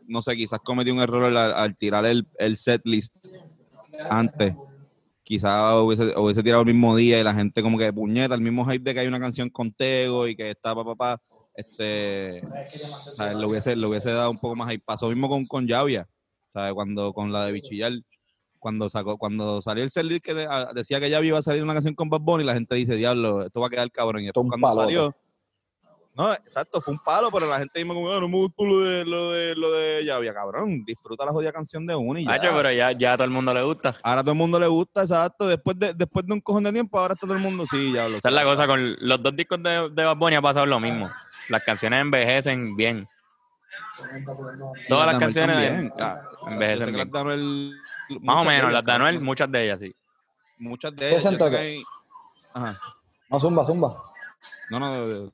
no 0.07 0.21
sé, 0.21 0.35
quizás 0.35 0.59
cometí 0.63 0.91
un 0.91 0.99
error 0.99 1.23
al, 1.25 1.37
al 1.37 1.77
tirar 1.77 2.05
el, 2.05 2.27
el 2.37 2.57
set 2.57 2.81
list 2.85 3.13
antes. 4.09 4.55
Quizás 5.25 5.73
hubiese, 5.81 6.13
hubiese 6.17 6.43
tirado 6.43 6.61
el 6.61 6.67
mismo 6.67 6.95
día 6.95 7.19
y 7.19 7.23
la 7.23 7.33
gente 7.33 7.61
como 7.63 7.77
que 7.79 7.91
puñeta, 7.91 8.35
el 8.35 8.41
mismo 8.41 8.63
hype 8.65 8.83
de 8.83 8.93
que 8.93 8.99
hay 9.01 9.07
una 9.07 9.19
canción 9.19 9.49
con 9.49 9.71
Tego 9.73 10.27
y 10.27 10.35
que 10.35 10.51
está 10.51 10.73
papá, 10.75 10.95
papá, 10.95 11.21
este, 11.55 12.41
o 13.11 13.15
sea, 13.15 13.33
le 13.33 13.45
hubiese, 13.45 13.75
le 13.75 13.87
hubiese 13.87 14.11
dado 14.11 14.29
un 14.31 14.37
poco 14.37 14.55
más 14.55 14.69
hype. 14.71 14.83
Pasó 14.85 15.09
mismo 15.09 15.27
con, 15.27 15.45
con 15.47 15.65
Llavia, 15.67 16.07
¿sabes? 16.53 16.73
Cuando, 16.73 17.11
con 17.11 17.31
la 17.31 17.45
de 17.45 17.51
Bichillar 17.53 17.91
cuando 18.59 18.89
sacó, 18.89 19.17
cuando 19.19 19.61
salió 19.61 19.83
el 19.83 19.91
setlist 19.91 20.23
que 20.25 20.33
de- 20.33 20.47
a- 20.49 20.71
decía 20.73 20.99
que 20.99 21.09
ya 21.09 21.23
iba 21.23 21.37
a 21.37 21.41
salir 21.43 21.61
una 21.63 21.73
canción 21.73 21.93
con 21.93 22.09
Bad 22.09 22.21
Bunny, 22.21 22.43
la 22.43 22.55
gente 22.55 22.73
dice, 22.75 22.95
diablo, 22.95 23.45
esto 23.45 23.59
va 23.61 23.67
a 23.67 23.69
quedar 23.69 23.91
cabrón. 23.91 24.21
Y 24.23 24.27
Esto 24.27 24.41
después 24.41 24.59
cuando 24.59 24.81
salió, 24.81 25.15
No, 26.17 26.31
exacto, 26.33 26.79
fue 26.79 26.93
un 26.93 26.99
palo, 26.99 27.29
pero 27.29 27.45
la 27.49 27.59
gente 27.59 27.83
me 27.83 27.93
como, 27.93 28.09
"Ah, 28.09 28.19
no 28.21 28.29
me 28.29 28.37
gustó 28.37 28.65
lo 28.65 28.79
de, 28.79 29.03
lo 29.03 29.31
de, 29.31 29.53
lo 29.55 29.69
de 29.73 30.05
Llavia, 30.05 30.33
cabrón. 30.33 30.85
Disfruta 30.85 31.25
la 31.25 31.31
jodida 31.33 31.51
canción 31.51 31.85
de 31.85 31.93
una 31.93 32.21
y 32.21 32.25
ya. 32.25 32.31
Hacho, 32.35 32.51
pero 32.55 32.71
ya, 32.71 32.93
ya 32.93 33.13
a 33.13 33.17
todo 33.17 33.25
el 33.25 33.31
mundo 33.31 33.53
le 33.53 33.61
gusta. 33.63 33.97
Ahora 34.01 34.21
a 34.21 34.23
todo 34.23 34.31
el 34.31 34.37
mundo 34.37 34.57
le 34.57 34.67
gusta, 34.67 35.01
exacto. 35.01 35.45
Después 35.45 35.77
de, 35.77 35.93
después 35.93 36.25
de 36.25 36.33
un 36.33 36.39
cojón 36.39 36.63
de 36.63 36.71
tiempo, 36.71 36.97
ahora 36.97 37.15
está 37.15 37.27
todo 37.27 37.35
el 37.35 37.41
mundo, 37.43 37.65
sí, 37.69 37.91
ya 37.91 38.07
lo 38.07 38.15
Esa 38.15 38.29
es 38.29 38.33
la 38.33 38.43
cosa, 38.45 38.65
con 38.65 38.95
los 38.99 39.21
dos 39.21 39.35
discos 39.35 39.61
de, 39.61 39.89
de 39.89 40.05
Bad 40.05 40.15
Bunny 40.15 40.37
ha 40.37 40.41
pasado 40.41 40.65
lo 40.65 40.79
mismo. 40.79 41.11
Las 41.49 41.63
canciones 41.63 41.99
envejecen 42.01 42.77
bien. 42.77 43.09
Todas 44.87 45.07
las 45.07 45.17
canciones 45.17 45.55
también. 45.57 45.91
Envejecen 46.47 46.85
bien. 46.87 46.97
las 46.97 47.11
de 47.11 47.19
Anuel- 47.19 47.73
Más 48.21 48.37
o 48.37 48.43
menos, 48.45 48.71
las 48.71 48.85
de 48.85 48.91
Anuel, 48.91 49.19
muchas 49.21 49.51
de 49.51 49.63
ellas 49.65 49.79
sí. 49.81 49.95
Muchas 50.59 50.95
de 50.95 51.09
ellas. 51.09 51.23
yo 51.37 51.49
que- 51.49 51.57
hay- 51.57 51.83
Ajá. 52.53 52.75
No, 53.29 53.39
zumba, 53.39 53.65
zumba. 53.65 53.93
No, 54.69 54.79
no, 54.79 55.07
de- 55.07 55.19
de- 55.19 55.31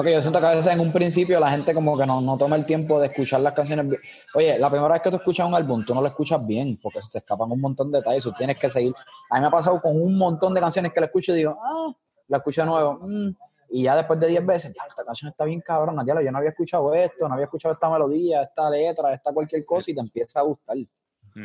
Ok, 0.00 0.06
yo 0.10 0.22
siento 0.22 0.38
que 0.38 0.46
a 0.46 0.54
veces 0.54 0.72
en 0.72 0.78
un 0.78 0.92
principio 0.92 1.40
la 1.40 1.50
gente 1.50 1.74
como 1.74 1.98
que 1.98 2.06
no, 2.06 2.20
no 2.20 2.38
toma 2.38 2.54
el 2.54 2.64
tiempo 2.64 3.00
de 3.00 3.08
escuchar 3.08 3.40
las 3.40 3.52
canciones 3.52 3.88
bien. 3.88 4.00
Oye, 4.32 4.56
la 4.56 4.70
primera 4.70 4.92
vez 4.92 5.02
que 5.02 5.10
tú 5.10 5.16
escuchas 5.16 5.44
un 5.44 5.56
álbum, 5.56 5.84
tú 5.84 5.92
no 5.92 6.00
lo 6.00 6.06
escuchas 6.06 6.46
bien 6.46 6.78
porque 6.80 7.02
se 7.02 7.10
te 7.10 7.18
escapan 7.18 7.50
un 7.50 7.60
montón 7.60 7.90
de 7.90 7.98
detalles, 7.98 8.22
tú 8.22 8.32
tienes 8.38 8.56
que 8.60 8.70
seguir. 8.70 8.94
A 9.30 9.34
mí 9.34 9.40
me 9.40 9.48
ha 9.48 9.50
pasado 9.50 9.80
con 9.80 10.00
un 10.00 10.16
montón 10.16 10.54
de 10.54 10.60
canciones 10.60 10.92
que 10.92 11.00
la 11.00 11.06
escucho 11.06 11.32
y 11.32 11.38
digo, 11.38 11.58
ah, 11.60 11.92
la 12.28 12.36
escucho 12.36 12.60
de 12.60 12.68
nuevo. 12.68 13.00
mm, 13.02 13.30
y 13.70 13.82
ya 13.82 13.96
después 13.96 14.20
de 14.20 14.28
10 14.28 14.46
veces, 14.46 14.72
ya, 14.72 14.82
esta 14.88 15.04
canción 15.04 15.32
está 15.32 15.44
bien 15.44 15.60
cabrona, 15.62 16.04
ya 16.06 16.14
yo 16.22 16.30
no 16.30 16.38
había 16.38 16.50
escuchado 16.50 16.94
esto, 16.94 17.26
no 17.26 17.34
había 17.34 17.46
escuchado 17.46 17.74
esta 17.74 17.90
melodía, 17.90 18.42
esta 18.42 18.70
letra, 18.70 19.12
esta 19.12 19.32
cualquier 19.32 19.66
cosa 19.66 19.90
y 19.90 19.94
te 19.94 20.00
empieza 20.00 20.38
a 20.38 20.44
gustar. 20.44 20.76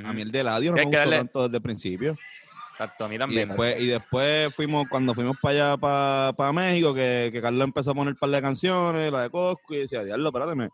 A 0.06 0.14
mí 0.14 0.22
el 0.22 0.32
de 0.32 0.44
Ladio 0.44 0.74
no 0.74 0.78
Es 0.78 0.88
me 0.88 0.96
gustó 0.96 1.10
tanto 1.10 1.44
desde 1.46 1.58
el 1.58 1.64
principio. 1.64 2.14
Exacto, 2.74 3.06
a 3.06 3.08
mí 3.10 3.16
Y 3.16 3.20
también. 3.20 3.48
después, 3.50 3.80
y 3.80 3.88
después 3.88 4.54
fuimos, 4.56 4.86
cuando 4.90 5.14
fuimos 5.14 5.38
para 5.42 5.54
allá, 5.70 5.78
para, 5.78 6.34
para 6.34 6.52
México, 6.52 6.94
que, 6.94 7.30
que 7.32 7.42
Carlos 7.42 7.64
empezó 7.66 7.92
a 7.92 7.94
poner 7.94 8.14
un 8.14 8.20
par 8.20 8.30
de 8.32 8.42
canciones, 8.42 9.12
la 9.12 9.22
de 9.24 9.30
Cosco, 9.30 9.74
y 9.76 9.78
decía, 9.80 10.04
diablo, 10.04 10.30
espérate, 10.30 10.56
me, 10.56 10.70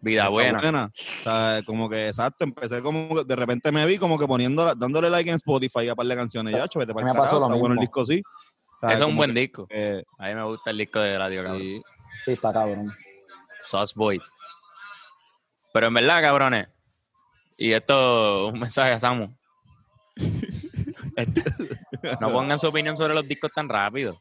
Vida 0.00 0.28
buena. 0.28 0.86
O 0.86 0.90
sea, 0.94 1.60
como 1.64 1.88
que 1.88 2.08
exacto, 2.08 2.44
empecé 2.44 2.82
como 2.82 3.08
que 3.08 3.24
de 3.24 3.36
repente 3.36 3.72
me 3.72 3.86
vi 3.86 3.96
como 3.96 4.18
que 4.18 4.26
poniendo, 4.26 4.74
dándole 4.74 5.08
like 5.08 5.30
en 5.30 5.36
Spotify 5.36 5.88
a 5.88 5.94
par 5.94 6.06
de 6.06 6.14
canciones. 6.14 6.52
Ya, 6.52 6.66
vete 6.74 6.92
para 6.92 7.06
me 7.06 7.14
pasó 7.14 7.40
lo 7.40 7.46
está 7.46 7.54
bueno 7.58 7.72
el 7.74 7.80
mismo. 7.80 7.80
disco 7.80 8.04
sí. 8.04 8.22
O 8.26 8.80
sea, 8.80 8.90
Eso 8.96 9.04
es 9.04 9.08
un 9.10 9.16
buen 9.16 9.32
que, 9.32 9.40
disco. 9.40 9.66
eh, 9.70 10.04
A 10.18 10.26
mí 10.28 10.34
me 10.34 10.42
gusta 10.42 10.72
el 10.72 10.76
disco 10.76 11.00
de 11.00 11.16
Radio 11.16 11.42
Cabrón. 11.42 11.62
sí. 11.62 11.80
Sí, 12.26 12.32
está 12.32 12.52
cabrón. 12.52 12.92
Sauce 13.62 13.94
Boys. 13.96 14.30
Pero 15.72 15.86
en 15.86 15.94
verdad, 15.94 16.20
cabrones, 16.20 16.68
y 17.56 17.72
esto 17.72 18.48
un 18.48 18.60
mensaje 18.60 18.92
a 18.92 19.00
Samu. 19.00 19.34
Este, 21.16 21.42
no 22.20 22.32
pongan 22.32 22.58
su 22.58 22.68
opinión 22.68 22.96
sobre 22.96 23.14
los 23.14 23.26
discos 23.26 23.52
tan 23.52 23.68
rápido. 23.68 24.20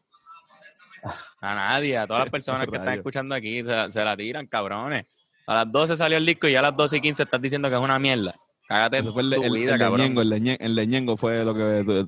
A 1.41 1.55
nadie, 1.55 1.97
a 1.97 2.07
todas 2.07 2.23
las 2.23 2.29
personas 2.31 2.67
que 2.67 2.77
están 2.77 2.93
escuchando 2.93 3.35
aquí, 3.35 3.63
se, 3.63 3.91
se 3.91 4.03
la 4.03 4.15
tiran, 4.15 4.47
cabrones. 4.47 5.07
A 5.45 5.55
las 5.55 5.71
12 5.71 5.97
salió 5.97 6.17
el 6.17 6.25
disco 6.25 6.47
y 6.47 6.53
ya 6.53 6.59
a 6.59 6.63
las 6.63 6.75
12 6.75 6.97
y 6.97 7.01
15 7.01 7.23
estás 7.23 7.41
diciendo 7.41 7.67
que 7.67 7.75
es 7.75 7.81
una 7.81 7.99
mierda. 7.99 8.31
Cágate 8.67 8.97
Ese 8.99 9.07
tu 9.07 9.13
fue 9.13 9.23
el, 9.23 9.33
el, 9.33 9.51
vida, 9.51 9.73
el 9.73 9.79
cabrón. 9.79 9.99
leñengo, 9.99 10.21
el, 10.21 10.29
leñe- 10.29 10.57
el 10.59 10.73
leñengo 10.75 11.17
fue 11.17 11.43
lo 11.43 11.53
que 11.53 11.79
el, 11.79 11.89
el- 11.89 12.07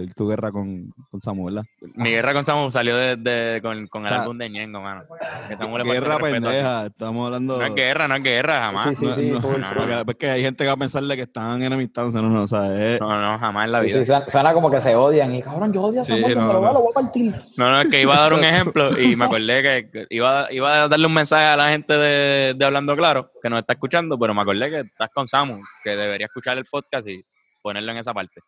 el- 0.00 0.12
tu 0.16 0.28
guerra 0.28 0.50
con, 0.50 0.92
con 1.10 1.20
Samuel, 1.20 1.54
¿verdad? 1.54 1.68
Mi 1.94 2.10
guerra 2.10 2.34
con 2.34 2.44
Samu 2.44 2.70
salió 2.70 2.96
de, 2.96 3.16
de- 3.16 3.60
con, 3.62 3.86
con 3.86 4.02
el 4.02 4.06
O 4.06 4.08
sea, 4.08 4.22
álbum 4.22 4.36
de 4.38 4.50
Ñengo, 4.50 4.80
mano. 4.80 5.04
Que 5.48 5.56
Samu 5.56 5.78
le 5.78 5.84
Guerra 5.84 6.16
el 6.16 6.20
pendeja, 6.32 6.86
estamos 6.86 7.24
hablando. 7.26 7.58
No 7.58 7.64
es 7.64 7.74
guerra, 7.74 8.08
no 8.08 8.16
es 8.16 8.22
guerra, 8.24 8.60
jamás. 8.62 8.88
Sí, 8.88 8.96
sí, 8.96 9.06
no, 9.06 9.14
sí, 9.14 9.30
no, 9.30 9.38
no, 9.40 10.04
porque- 10.04 10.30
hay 10.30 10.42
gente 10.42 10.64
que 10.64 10.68
va 10.68 10.74
a 10.74 10.76
pensarle 10.78 11.14
que 11.16 11.22
están 11.22 11.62
enemistándose, 11.62 12.20
no, 12.22 12.28
no, 12.28 12.42
o 12.42 12.48
sea, 12.48 12.74
es, 12.74 13.00
No, 13.00 13.20
no, 13.20 13.38
jamás 13.38 13.66
en 13.66 13.72
la 13.72 13.80
Sí, 13.80 13.86
vida. 13.86 13.98
sí, 14.00 14.04
suena, 14.06 14.28
suena 14.28 14.52
como 14.52 14.70
que 14.70 14.80
se 14.80 14.96
odian 14.96 15.32
y 15.34 15.42
cabrón, 15.42 15.72
yo 15.72 15.80
odio 15.82 16.00
a 16.00 16.04
Sí, 16.04 16.14
Samuel, 16.14 16.34
no, 16.38 16.48
pero 16.48 16.60
no. 16.60 16.72
lo 16.72 16.80
voy 16.80 16.90
a 16.90 16.94
partir. 17.00 17.34
No, 17.56 17.70
no, 17.70 17.80
es 17.82 17.88
que 17.88 18.00
iba 18.02 18.16
a 18.16 18.20
dar 18.20 18.34
un 18.34 18.42
ejemplo 18.44 19.00
y 19.00 19.14
me 19.16 19.24
acordé 19.26 19.62
que 19.62 19.90
que 19.92 20.06
iba, 20.10 20.50
iba 20.52 20.82
a 20.84 20.88
darle 20.88 21.06
un 21.06 21.14
mensaje 21.14 21.44
a 21.44 21.56
la 21.56 21.70
gente 21.70 21.94
de, 21.94 22.54
de 22.54 22.64
Hablando 22.64 22.96
Claro, 22.96 23.30
que 23.40 23.48
nos 23.48 23.60
está 23.60 23.74
escuchando, 23.74 24.18
pero 24.18 24.34
me 24.34 24.42
acordé 24.42 24.68
que 24.70 24.80
estás 24.80 25.10
con 25.10 25.26
Samu, 25.26 25.60
que 25.84 25.90
debería 25.90 26.26
escuchar 26.26 26.58
el 26.58 26.64
podcast 26.64 27.06
y 27.08 27.22
ponerlo 27.62 27.92
en 27.92 27.98
esa 27.98 28.12
parte. 28.12 28.40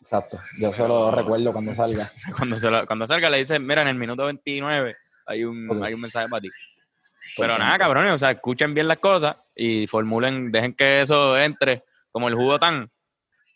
Exacto, 0.00 0.38
yo 0.60 0.72
se 0.72 0.86
lo 0.86 1.10
recuerdo 1.10 1.52
cuando 1.52 1.74
salga. 1.74 2.08
Cuando, 2.38 2.56
se 2.56 2.70
lo- 2.70 2.86
cuando 2.86 3.06
salga 3.06 3.28
le 3.28 3.38
dices, 3.38 3.60
mira, 3.60 3.82
en 3.82 3.88
el 3.88 3.96
minuto 3.96 4.24
29 4.26 4.96
hay 5.26 5.44
un, 5.44 5.66
hay 5.84 5.92
un 5.94 6.00
mensaje 6.00 6.28
para 6.28 6.40
ti. 6.40 6.48
Pero 7.36 7.58
nada, 7.58 7.78
cabrones, 7.78 8.12
o 8.14 8.18
sea, 8.18 8.30
escuchen 8.30 8.72
bien 8.74 8.88
las 8.88 8.98
cosas 8.98 9.36
y 9.54 9.86
formulen, 9.86 10.50
dejen 10.50 10.72
que 10.74 11.02
eso 11.02 11.36
entre 11.38 11.84
como 12.10 12.28
el 12.28 12.34
jugo 12.34 12.58
tan, 12.58 12.90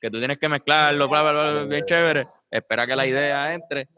que 0.00 0.10
tú 0.10 0.18
tienes 0.18 0.38
que 0.38 0.48
mezclarlo, 0.48 1.08
bla, 1.08 1.22
bla, 1.22 1.32
bla, 1.32 1.50
bla, 1.50 1.64
bien 1.64 1.84
chévere, 1.86 2.24
espera 2.50 2.86
que 2.86 2.94
la 2.94 3.06
idea 3.06 3.54
entre 3.54 3.88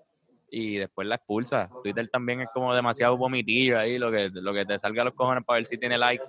y 0.48 0.76
después 0.76 1.06
la 1.08 1.16
expulsa. 1.16 1.68
Twitter 1.82 2.08
también 2.08 2.40
es 2.42 2.48
como 2.54 2.72
demasiado 2.74 3.16
vomitillo 3.16 3.76
ahí, 3.78 3.98
lo 3.98 4.10
que, 4.12 4.30
lo 4.32 4.54
que 4.54 4.64
te 4.64 4.78
salga 4.78 5.02
a 5.02 5.04
los 5.06 5.14
cojones 5.14 5.44
para 5.44 5.56
ver 5.58 5.66
si 5.66 5.76
tiene 5.78 5.98
likes. 5.98 6.24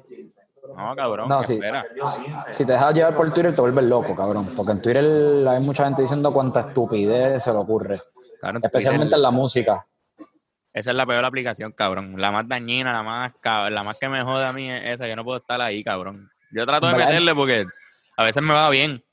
No, 0.75 0.95
cabrón, 0.95 1.29
No, 1.29 1.43
sí. 1.43 1.53
espera. 1.53 1.85
Si 2.51 2.65
te 2.65 2.73
dejas 2.73 2.93
llevar 2.93 3.15
por 3.15 3.31
Twitter 3.33 3.53
te 3.55 3.61
vuelves 3.61 3.85
loco, 3.85 4.15
cabrón. 4.15 4.47
Porque 4.55 4.71
en 4.73 4.81
Twitter 4.81 5.05
hay 5.47 5.61
mucha 5.61 5.85
gente 5.85 6.01
diciendo 6.01 6.31
cuánta 6.33 6.61
estupidez 6.61 7.43
se 7.43 7.51
le 7.51 7.57
ocurre. 7.57 7.95
Especialmente 8.63 8.69
Twitter- 9.05 9.13
en 9.15 9.21
la 9.21 9.31
música. 9.31 9.87
Esa 10.73 10.91
es 10.91 10.95
la 10.95 11.05
peor 11.07 11.25
aplicación, 11.25 11.71
cabrón. 11.71 12.15
La 12.21 12.31
más 12.31 12.47
dañina, 12.47 12.93
la 12.93 13.01
más 13.03 13.33
la 13.43 13.83
más 13.83 13.97
que 13.99 14.09
me 14.09 14.21
jode 14.21 14.45
a 14.45 14.53
mí 14.53 14.69
es 14.69 14.95
esa. 14.95 15.07
Yo 15.07 15.15
no 15.15 15.23
puedo 15.23 15.37
estar 15.39 15.59
ahí, 15.59 15.83
cabrón. 15.83 16.29
Yo 16.51 16.65
trato 16.65 16.87
de 16.87 16.93
¿Verdad? 16.93 17.07
meterle 17.07 17.33
porque 17.35 17.65
a 18.17 18.23
veces 18.23 18.43
me 18.43 18.53
va 18.53 18.69
bien 18.69 19.03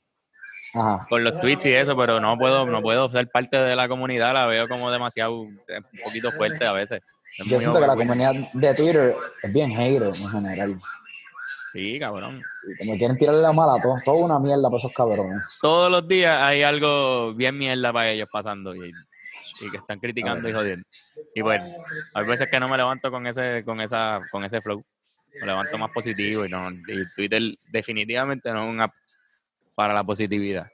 Ajá. 0.75 1.05
con 1.09 1.23
los 1.23 1.39
tweets 1.39 1.65
y 1.65 1.73
eso, 1.73 1.97
pero 1.97 2.19
no 2.19 2.37
puedo, 2.37 2.65
no 2.67 2.81
puedo 2.83 3.09
ser 3.09 3.29
parte 3.31 3.57
de 3.57 3.75
la 3.75 3.87
comunidad. 3.87 4.33
La 4.33 4.45
veo 4.45 4.67
como 4.67 4.91
demasiado, 4.91 5.43
eh, 5.67 5.79
un 5.79 5.99
poquito 6.05 6.31
fuerte 6.31 6.65
a 6.65 6.71
veces. 6.71 7.01
Es 7.39 7.47
Yo 7.47 7.59
siento 7.59 7.81
que 7.81 7.87
la 7.87 7.95
comunidad 7.95 8.33
de 8.53 8.73
Twitter 8.75 9.13
es 9.43 9.51
bien 9.53 9.71
hater 9.71 10.03
en 10.03 10.29
general. 10.29 10.77
Sí, 11.75 11.99
cabrón. 11.99 12.41
Como 12.79 12.97
quieren 12.97 13.17
tirarle 13.17 13.41
la 13.41 13.51
mala 13.51 13.73
a 13.73 13.81
todos, 13.81 14.01
toda 14.05 14.23
una 14.23 14.39
mierda 14.39 14.69
para 14.69 14.77
esos 14.77 14.93
cabrones. 14.93 15.59
Todos 15.61 15.91
los 15.91 16.07
días 16.07 16.41
hay 16.41 16.63
algo 16.63 17.33
bien 17.33 17.57
mierda 17.57 17.91
para 17.91 18.11
ellos 18.11 18.29
pasando 18.31 18.73
y, 18.73 18.87
y 18.87 19.71
que 19.71 19.75
están 19.75 19.99
criticando 19.99 20.47
y 20.47 20.53
jodiendo. 20.53 20.87
Y 21.35 21.41
bueno, 21.41 21.65
hay 22.13 22.25
veces 22.25 22.49
que 22.49 22.61
no 22.61 22.69
me 22.69 22.77
levanto 22.77 23.11
con 23.11 23.27
ese, 23.27 23.63
con 23.65 23.81
esa, 23.81 24.21
con 24.31 24.45
ese 24.45 24.61
flow. 24.61 24.81
Me 25.41 25.47
levanto 25.47 25.77
más 25.77 25.91
positivo 25.91 26.45
y 26.45 26.49
no, 26.49 26.71
y 26.71 27.13
Twitter 27.13 27.41
definitivamente 27.69 28.53
no 28.53 28.63
es 28.63 28.69
una 28.69 28.93
para 29.75 29.93
la 29.93 30.05
positividad. 30.05 30.71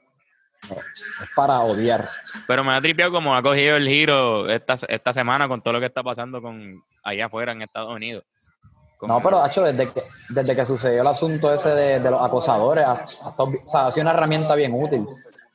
Es 0.70 1.30
para 1.34 1.58
odiar. 1.62 2.06
Pero 2.46 2.62
me 2.62 2.72
ha 2.74 2.80
tripeado 2.80 3.10
como 3.10 3.34
ha 3.34 3.42
cogido 3.42 3.76
el 3.76 3.88
giro 3.88 4.48
esta, 4.48 4.76
esta 4.88 5.12
semana 5.12 5.48
con 5.48 5.60
todo 5.60 5.72
lo 5.72 5.80
que 5.80 5.86
está 5.86 6.04
pasando 6.04 6.40
con 6.40 6.80
allá 7.02 7.26
afuera 7.26 7.50
en 7.50 7.62
Estados 7.62 7.90
Unidos. 7.90 8.22
No, 9.08 9.20
pero 9.22 9.44
hecho 9.44 9.62
desde 9.62 9.92
que, 9.92 10.00
desde 10.30 10.54
que 10.56 10.66
sucedió 10.66 11.00
el 11.02 11.06
asunto 11.08 11.52
ese 11.52 11.70
de, 11.70 12.00
de 12.00 12.10
los 12.10 12.24
acosadores, 12.24 12.84
ha, 12.84 12.92
ha 12.92 13.36
to- 13.36 13.44
o 13.44 13.70
sea, 13.70 13.86
ha 13.86 13.90
sido 13.90 14.02
una 14.06 14.12
herramienta 14.14 14.54
bien 14.54 14.72
útil. 14.74 15.04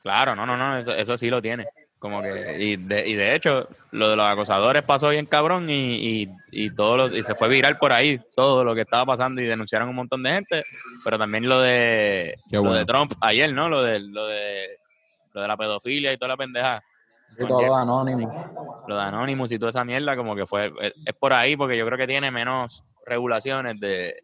Claro, 0.02 0.34
no, 0.36 0.44
no, 0.46 0.56
no, 0.56 0.76
eso, 0.78 0.92
eso 0.94 1.16
sí 1.18 1.30
lo 1.30 1.40
tiene. 1.42 1.66
Como 1.98 2.22
que, 2.22 2.32
y 2.60 2.76
de, 2.76 3.08
y 3.08 3.14
de 3.14 3.34
hecho, 3.34 3.66
lo 3.90 4.08
de 4.08 4.14
los 4.14 4.26
acosadores 4.26 4.84
pasó 4.84 5.08
bien 5.08 5.26
cabrón 5.26 5.68
y, 5.68 5.96
y, 6.22 6.28
y 6.52 6.70
todo 6.74 6.96
lo- 6.96 7.06
y 7.08 7.22
se 7.24 7.34
fue 7.34 7.48
viral 7.48 7.76
por 7.76 7.92
ahí, 7.92 8.20
todo 8.36 8.62
lo 8.64 8.74
que 8.74 8.82
estaba 8.82 9.04
pasando 9.04 9.40
y 9.40 9.46
denunciaron 9.46 9.88
un 9.88 9.96
montón 9.96 10.22
de 10.22 10.30
gente, 10.34 10.62
pero 11.04 11.18
también 11.18 11.48
lo 11.48 11.60
de 11.60 12.34
Qué 12.48 12.56
lo 12.56 12.72
de 12.72 12.84
Trump 12.84 13.12
ayer, 13.20 13.52
¿no? 13.52 13.68
Lo 13.68 13.82
de, 13.82 13.98
lo 14.00 14.26
de 14.26 14.78
lo 15.32 15.42
de 15.42 15.48
la 15.48 15.56
pedofilia 15.56 16.12
y 16.12 16.16
toda 16.18 16.28
la 16.28 16.36
pendeja. 16.36 16.82
Y 17.36 17.46
todo 17.46 17.62
lo 17.62 17.74
anónimo. 17.76 18.32
Lo 18.86 18.96
de 18.96 19.02
Anonymous 19.02 19.52
y 19.52 19.58
toda 19.58 19.70
esa 19.70 19.84
mierda, 19.84 20.16
como 20.16 20.34
que 20.36 20.46
fue, 20.46 20.72
es, 20.80 20.94
es 21.04 21.14
por 21.14 21.32
ahí, 21.32 21.56
porque 21.56 21.76
yo 21.76 21.84
creo 21.84 21.98
que 21.98 22.06
tiene 22.06 22.30
menos 22.30 22.82
regulaciones 23.08 23.80
de 23.80 24.22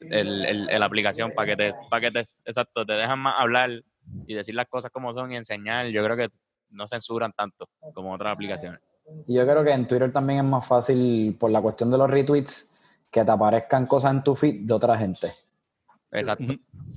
el, 0.00 0.44
el- 0.46 0.70
el 0.70 0.82
aplicación 0.82 1.32
para 1.34 1.50
que 1.50 1.56
te, 1.56 1.72
para 1.90 2.00
que 2.00 2.10
te, 2.10 2.20
exacto, 2.44 2.86
te 2.86 2.94
dejan 2.94 3.18
más 3.18 3.34
hablar 3.38 3.70
y 4.26 4.34
decir 4.34 4.54
las 4.54 4.66
cosas 4.66 4.90
como 4.90 5.12
son 5.12 5.30
y 5.32 5.36
enseñar. 5.36 5.86
Yo 5.88 6.02
creo 6.04 6.16
que 6.16 6.28
no 6.70 6.86
censuran 6.86 7.32
tanto 7.32 7.68
como 7.94 8.14
otras 8.14 8.32
aplicaciones. 8.32 8.80
Y 9.26 9.34
yo 9.34 9.44
creo 9.46 9.62
que 9.64 9.72
en 9.72 9.86
Twitter 9.88 10.12
también 10.12 10.38
es 10.38 10.44
más 10.44 10.66
fácil, 10.66 11.36
por 11.38 11.50
la 11.50 11.60
cuestión 11.60 11.90
de 11.90 11.98
los 11.98 12.08
retweets, 12.08 12.98
que 13.10 13.24
te 13.24 13.30
aparezcan 13.30 13.86
cosas 13.86 14.12
en 14.14 14.22
tu 14.22 14.36
feed 14.36 14.60
de 14.62 14.72
otra 14.72 14.96
gente. 14.96 15.28
Exacto. 16.12 16.54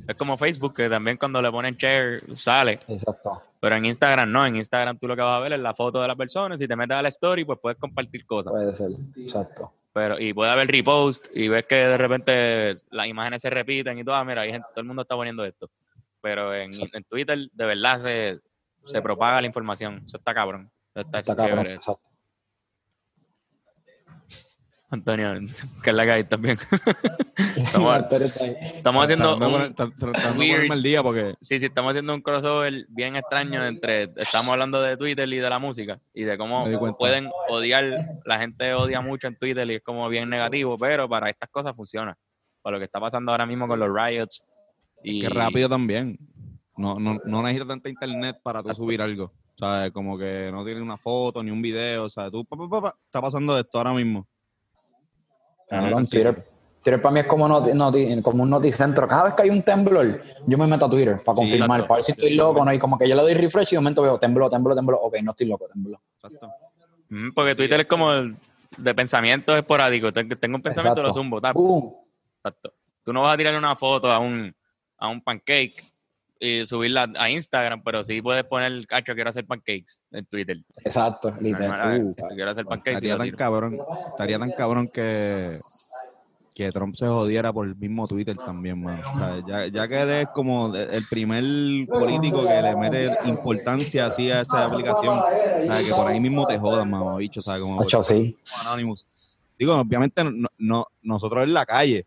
Es 0.08 0.17
como 0.17 0.38
Facebook, 0.38 0.73
que 0.75 0.89
también 0.89 1.17
cuando 1.17 1.41
le 1.41 1.51
ponen 1.51 1.75
share 1.75 2.23
sale, 2.36 2.79
Exacto. 2.88 3.41
pero 3.60 3.75
en 3.75 3.86
Instagram 3.86 4.32
no. 4.32 4.45
En 4.45 4.56
Instagram 4.56 4.97
tú 4.97 5.08
lo 5.08 5.15
que 5.15 5.21
vas 5.21 5.38
a 5.38 5.39
ver 5.39 5.53
es 5.53 5.60
la 5.60 5.73
foto 5.73 6.01
de 6.01 6.08
la 6.08 6.15
persona. 6.15 6.58
Si 6.58 6.67
te 6.67 6.75
metes 6.75 6.95
a 6.97 7.01
la 7.01 7.10
story, 7.10 7.45
pues 7.45 7.60
puedes 7.62 7.77
compartir 7.79 8.25
cosas. 8.25 8.51
Puede 8.53 8.73
ser. 8.73 8.91
Exacto. 9.17 9.71
Pero 9.93 10.19
y 10.19 10.34
puede 10.34 10.51
haber 10.51 10.67
repost 10.67 11.27
y 11.34 11.47
ves 11.47 11.65
que 11.65 11.75
de 11.75 11.97
repente 11.97 12.75
las 12.89 13.08
imágenes 13.08 13.41
se 13.41 13.49
repiten 13.49 13.99
y 13.99 14.03
todo, 14.03 14.15
ah, 14.15 14.25
mira, 14.25 14.41
hay 14.41 14.51
gente, 14.51 14.67
todo 14.71 14.82
el 14.82 14.88
mundo 14.88 15.03
está 15.03 15.15
poniendo 15.15 15.45
esto. 15.45 15.69
Pero 16.19 16.53
en, 16.53 16.71
en 16.93 17.03
Twitter 17.03 17.38
de 17.51 17.65
verdad 17.65 17.99
se, 17.99 18.39
se 18.86 19.01
propaga 19.01 19.41
la 19.41 19.47
información. 19.47 20.03
Eso 20.06 20.17
está 20.17 20.34
cabrón. 20.34 20.71
Eso 20.95 21.06
está, 21.06 21.19
Está 21.19 21.36
cabrón. 21.36 21.67
Exacto. 21.67 22.10
Antonio, 24.93 25.34
que 25.84 25.89
es 25.89 25.95
la 25.95 26.06
que 26.06 26.12
hay 26.12 26.23
también. 26.23 26.58
estamos, 27.56 29.03
haciendo 29.03 29.36
un, 29.36 29.41
weird- 29.41 30.82
día 30.82 31.01
porque 31.01 31.36
sí, 31.41 31.60
sí, 31.60 31.65
estamos 31.65 31.91
haciendo 31.91 32.13
un 32.13 32.21
crossover 32.21 32.86
bien 32.89 33.15
extraño 33.15 33.65
entre, 33.65 34.03
estamos 34.15 34.49
hablando 34.49 34.82
de 34.82 34.97
Twitter 34.97 35.27
y 35.32 35.38
de 35.38 35.49
la 35.49 35.60
música 35.60 35.99
y 36.13 36.23
de 36.23 36.38
cómo 36.38 36.65
pueden 36.97 37.29
odiar, 37.49 37.99
la 38.25 38.38
gente 38.38 38.73
odia 38.73 39.01
mucho 39.01 39.27
en 39.27 39.38
Twitter 39.38 39.69
y 39.69 39.75
es 39.75 39.82
como 39.82 40.08
bien 40.10 40.29
negativo, 40.29 40.77
pero 40.77 41.10
para 41.10 41.29
estas 41.29 41.49
cosas 41.49 41.75
funciona. 41.75 42.17
Para 42.62 42.75
lo 42.75 42.79
que 42.79 42.86
está 42.86 42.99
pasando 42.99 43.32
ahora 43.32 43.45
mismo 43.45 43.67
con 43.67 43.79
los 43.79 43.89
riots 43.93 44.45
y 45.03 45.19
que 45.19 45.29
rápido 45.29 45.67
también. 45.67 46.17
No, 46.77 46.95
no, 46.99 47.19
no 47.25 47.41
necesitas 47.41 47.67
tanta 47.67 47.89
internet 47.89 48.38
para 48.41 48.63
tú 48.63 48.73
subir 48.73 49.01
algo. 49.01 49.25
O 49.56 49.58
sea, 49.58 49.91
como 49.91 50.17
que 50.17 50.49
no 50.51 50.65
tienes 50.65 50.82
una 50.82 50.97
foto 50.97 51.43
ni 51.43 51.51
un 51.51 51.62
video. 51.62 52.06
O 52.06 52.10
sea, 52.10 52.32
tú 52.32 52.45
pa, 52.45 52.58
pa, 52.58 52.69
pa, 52.69 52.82
pa, 52.82 52.95
está 53.06 53.21
pasando 53.21 53.58
esto 53.58 53.77
ahora 53.77 53.93
mismo. 53.93 54.27
Cabrón, 55.81 56.05
Twitter, 56.07 56.36
Twitter 56.83 57.01
para 57.01 57.13
mí 57.13 57.19
es 57.21 57.27
como, 57.27 57.47
noti- 57.47 57.73
noti- 57.73 58.21
como 58.21 58.43
un 58.43 58.49
noticentro. 58.49 59.07
Cada 59.07 59.23
vez 59.25 59.33
que 59.33 59.43
hay 59.43 59.49
un 59.49 59.62
temblor, 59.63 60.05
yo 60.45 60.57
me 60.57 60.67
meto 60.67 60.86
a 60.86 60.89
Twitter 60.89 61.17
para 61.25 61.36
confirmar, 61.36 61.79
exacto. 61.79 61.88
para 61.88 61.95
ver 61.97 62.03
si 62.03 62.12
estoy 62.12 62.33
loco, 62.36 62.63
¿no? 62.65 62.73
Y 62.73 62.79
como 62.79 62.97
que 62.97 63.07
yo 63.07 63.15
le 63.15 63.21
doy 63.21 63.33
refresh 63.33 63.73
y 63.73 63.75
de 63.75 63.79
momento 63.79 64.01
veo 64.01 64.17
tembló, 64.19 64.49
tembló, 64.49 64.75
tembló. 64.75 64.97
Ok, 65.01 65.15
no 65.23 65.31
estoy 65.31 65.47
loco, 65.47 65.67
tembló. 65.71 66.01
Exacto. 66.15 66.49
Mm, 67.09 67.31
Porque 67.33 67.55
Twitter 67.55 67.79
es 67.81 67.86
como 67.88 68.12
el- 68.12 68.36
de 68.77 68.95
pensamientos 68.95 69.55
esporádicos. 69.55 70.12
Ten- 70.13 70.27
Tengo 70.29 70.55
un 70.57 70.62
pensamiento, 70.62 71.01
lo 71.01 71.09
Exacto. 71.09 71.21
zumbo. 71.21 71.39
tap. 71.41 71.55
Uh, 71.55 71.95
Exacto. 72.38 72.73
Tú 73.03 73.13
no 73.13 73.21
vas 73.21 73.33
a 73.33 73.38
tirar 73.38 73.55
una 73.55 73.75
foto 73.75 74.12
a 74.12 74.19
un, 74.19 74.53
a 74.97 75.07
un 75.07 75.21
pancake 75.21 75.73
y 76.43 76.65
subirla 76.67 77.10
a 77.17 77.29
Instagram, 77.29 77.82
pero 77.84 78.03
sí 78.03 78.21
puedes 78.21 78.43
poner, 78.43 78.86
cacho, 78.86 79.13
quiero 79.15 79.29
hacer 79.29 79.45
pancakes 79.45 79.99
en 80.12 80.25
Twitter. 80.25 80.58
exacto, 80.84 81.34
literal. 81.39 82.03
Uh, 82.03 82.15
quiero 82.36 82.51
hacer 82.51 82.65
pancakes 82.65 82.95
Estaría 82.97 83.17
tan 83.17 83.32
cabrón, 83.32 83.79
estaría 84.10 84.39
tan 84.39 84.51
cabrón 84.51 84.88
que, 84.89 85.45
que 86.53 86.71
Trump 86.71 86.95
se 86.95 87.08
jodiera 87.08 87.51
por 87.53 87.65
el 87.65 87.75
mismo 87.75 88.08
Twitter 88.08 88.36
también, 88.36 88.84
man. 88.84 89.01
O 89.13 89.17
sea, 89.17 89.41
ya, 89.47 89.67
ya 89.67 89.88
que 89.88 90.01
él 90.01 90.10
es 90.12 90.27
como 90.27 90.73
el 90.75 91.03
primer 91.10 91.43
político 91.88 92.41
que 92.45 92.62
le 92.62 92.75
mete 92.75 93.10
importancia 93.25 94.08
así 94.08 94.29
a 94.29 94.41
esa 94.41 94.65
aplicación, 94.65 95.17
o 95.17 95.73
sea, 95.73 95.84
que 95.84 95.93
por 95.93 96.08
ahí 96.08 96.19
mismo 96.19 96.45
te 96.45 96.60
jodan, 96.60 96.89
mamá, 96.89 97.15
bicho, 97.17 97.39
o 97.39 97.43
sea, 97.43 97.58
como 97.60 97.82
Hacho, 97.82 98.03
sí. 98.03 98.38
Anonymous. 98.62 99.06
Digo, 99.58 99.75
obviamente 99.75 100.23
no, 100.23 100.47
no- 100.58 100.88
nosotros 101.01 101.43
en 101.43 101.53
la 101.53 101.65
calle, 101.65 102.06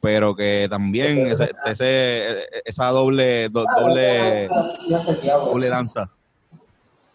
pero 0.00 0.34
que 0.34 0.66
también 0.70 1.26
ese, 1.26 1.50
ese- 1.66 2.24
esa 2.64 2.86
doble, 2.88 3.48
do- 3.50 3.64
doble, 3.78 4.48
doble 5.44 5.68
danza. 5.68 6.10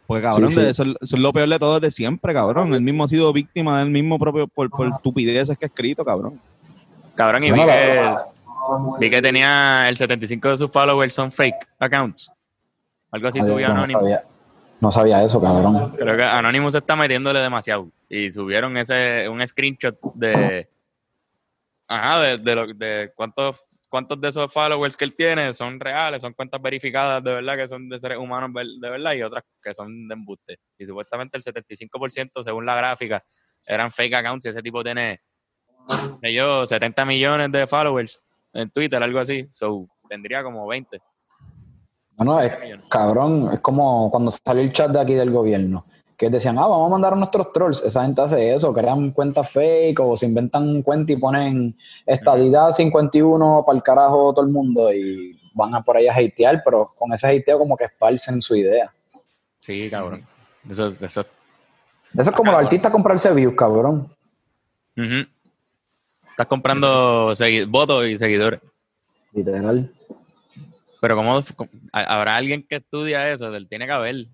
Pues 0.07 0.21
cabrón, 0.21 0.51
Sí, 0.51 0.55
sí. 0.57 0.61
de- 0.61 0.69
Eso, 0.69 0.83
es- 0.83 0.95
eso 1.01 1.15
es 1.15 1.21
lo 1.21 1.33
peor 1.33 1.49
de 1.49 1.57
todo 1.57 1.79
desde 1.79 1.91
siempre, 1.91 2.33
cabrón. 2.33 2.73
Él 2.73 2.81
mismo 2.81 3.05
ha 3.05 3.07
sido 3.07 3.33
víctima 3.33 3.79
del 3.79 3.89
mismo 3.89 4.19
propio 4.19 4.47
por, 4.47 4.69
por 4.69 4.87
estupideces 4.87 5.57
que 5.57 5.65
ha 5.65 5.67
escrito, 5.67 6.05
cabrón. 6.05 6.39
Cabrón, 7.15 7.43
y 7.45 7.51
vi, 7.51 7.59
que, 7.65 8.13
vi 8.99 9.09
que 9.09 9.21
tenía 9.21 9.89
el 9.89 9.97
75 9.97 10.49
de 10.49 10.57
sus 10.57 10.71
followers 10.71 11.13
son 11.13 11.31
fake 11.31 11.55
accounts. 11.79 12.31
Algo 13.11 13.27
así 13.29 13.41
subió 13.41 13.67
no, 13.69 13.73
Anonymous. 13.75 14.01
sabía, 14.11 14.19
no 14.81 14.91
sabía 14.91 15.23
eso, 15.23 15.41
cabrón. 15.41 15.91
Creo 15.97 16.17
que 16.17 16.23
Anonymous 16.23 16.75
está 16.75 16.95
metiéndole 16.95 17.39
demasiado. 17.39 17.87
Y 18.09 18.31
subieron 18.31 18.77
ese 18.77 19.27
un 19.29 19.45
screenshot 19.47 19.97
de. 20.13 20.67
Ajá, 21.87 22.19
de, 22.21 22.37
de, 22.37 22.55
lo, 22.55 22.67
de 22.67 23.11
cuántos, 23.15 23.65
cuántos 23.89 24.19
de 24.19 24.29
esos 24.29 24.51
followers 24.51 24.97
que 24.97 25.05
él 25.05 25.15
tiene 25.15 25.53
son 25.53 25.79
reales, 25.79 26.21
son 26.21 26.33
cuentas 26.33 26.61
verificadas 26.61 27.23
de 27.23 27.35
verdad 27.35 27.55
que 27.55 27.67
son 27.67 27.87
de 27.87 27.99
seres 27.99 28.17
humanos 28.17 28.51
de 28.53 28.89
verdad 28.89 29.13
y 29.13 29.21
otras 29.21 29.43
que 29.61 29.73
son 29.73 30.07
de 30.07 30.13
embuste. 30.13 30.57
Y 30.77 30.85
supuestamente 30.85 31.37
el 31.37 31.43
75%, 31.43 32.43
según 32.43 32.65
la 32.65 32.75
gráfica, 32.75 33.23
eran 33.65 33.91
fake 33.91 34.15
accounts 34.15 34.45
y 34.45 34.49
ese 34.49 34.61
tipo 34.61 34.83
tiene, 34.83 35.21
yo, 36.21 36.65
70 36.65 37.05
millones 37.05 37.51
de 37.51 37.67
followers 37.67 38.21
en 38.53 38.69
Twitter, 38.69 39.01
algo 39.01 39.19
así. 39.19 39.47
So, 39.51 39.87
tendría 40.09 40.43
como 40.43 40.67
20. 40.67 40.99
Bueno, 42.17 42.39
es, 42.39 42.53
cabrón, 42.89 43.49
es 43.53 43.59
como 43.59 44.09
cuando 44.09 44.31
salió 44.31 44.63
el 44.63 44.71
chat 44.71 44.89
de 44.89 45.01
aquí 45.01 45.13
del 45.13 45.31
gobierno, 45.31 45.85
que 46.17 46.29
decían, 46.29 46.57
ah, 46.57 46.67
vamos 46.67 46.87
a 46.87 46.91
mandar 46.91 47.13
a 47.13 47.15
nuestros 47.17 47.51
trolls. 47.51 47.83
Esa 47.83 48.03
gente 48.03 48.21
hace 48.21 48.53
eso, 48.55 48.71
crean 48.73 49.11
cuentas 49.11 49.49
fake 49.51 49.99
o 49.99 50.15
se 50.15 50.25
inventan 50.27 50.63
un 50.67 50.81
cuenta 50.81 51.11
y 51.11 51.17
ponen 51.17 51.77
estadidad 52.05 52.71
51 52.71 53.63
para 53.65 53.75
el 53.77 53.83
carajo 53.83 54.33
todo 54.33 54.45
el 54.45 54.51
mundo 54.51 54.93
y 54.93 55.37
van 55.53 55.73
a 55.75 55.81
por 55.81 55.97
ahí 55.97 56.07
a 56.07 56.13
hatear, 56.13 56.61
pero 56.63 56.89
con 56.97 57.11
ese 57.13 57.27
hateo 57.27 57.57
como 57.59 57.75
que 57.75 57.85
esparcen 57.85 58.41
su 58.41 58.55
idea. 58.55 58.93
Sí, 59.57 59.89
cabrón. 59.89 60.23
Eso, 60.69 60.87
es- 60.87 61.01
eso 61.01 61.21
es 61.21 61.27
Eso 62.17 62.29
es 62.29 62.35
como 62.35 62.51
los 62.51 62.61
artistas 62.63 62.91
comprarse 62.91 63.31
views, 63.33 63.55
cabrón. 63.55 64.07
Estás 66.29 66.47
comprando 66.47 67.33
votos 67.67 68.07
y 68.07 68.17
seguidores. 68.17 68.59
Literal. 69.33 69.91
Pero 71.01 71.15
¿cómo, 71.17 71.41
cómo- 71.55 71.69
ha- 71.91 72.15
habrá 72.15 72.35
alguien 72.37 72.63
que 72.67 72.75
estudia 72.77 73.29
eso? 73.31 73.51
Tiene 73.67 73.85
que 73.85 73.91
haber. 73.91 74.27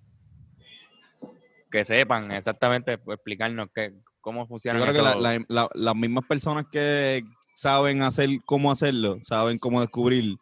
Que 1.72 1.86
sepan 1.86 2.32
exactamente, 2.32 2.98
pues, 2.98 3.16
explicarnos 3.16 3.68
qué, 3.74 3.94
cómo 4.20 4.46
funciona 4.48 4.78
Yo 4.80 4.86
creo 4.86 4.92
eso. 4.94 5.04
que 5.04 5.22
la- 5.22 5.38
la- 5.38 5.46
la- 5.48 5.70
las 5.74 5.96
mismas 5.96 6.26
personas 6.28 6.66
que 6.72 7.24
saben 7.54 8.02
hacer 8.02 8.30
cómo 8.46 8.72
hacerlo, 8.72 9.18
saben 9.24 9.58
cómo 9.58 9.82
descubrir 9.82 10.36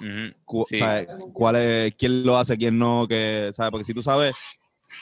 Ujú, 0.00 0.34
cu- 0.44 0.66
sí. 0.68 0.78
sabe, 0.78 1.06
cuál 1.32 1.56
es, 1.56 1.94
quién 1.94 2.24
lo 2.24 2.36
hace, 2.36 2.56
quién 2.58 2.78
no, 2.78 3.06
que, 3.08 3.50
¿sabes? 3.54 3.70
Porque 3.70 3.84
si 3.84 3.94
tú 3.94 4.02
sabes, 4.02 4.36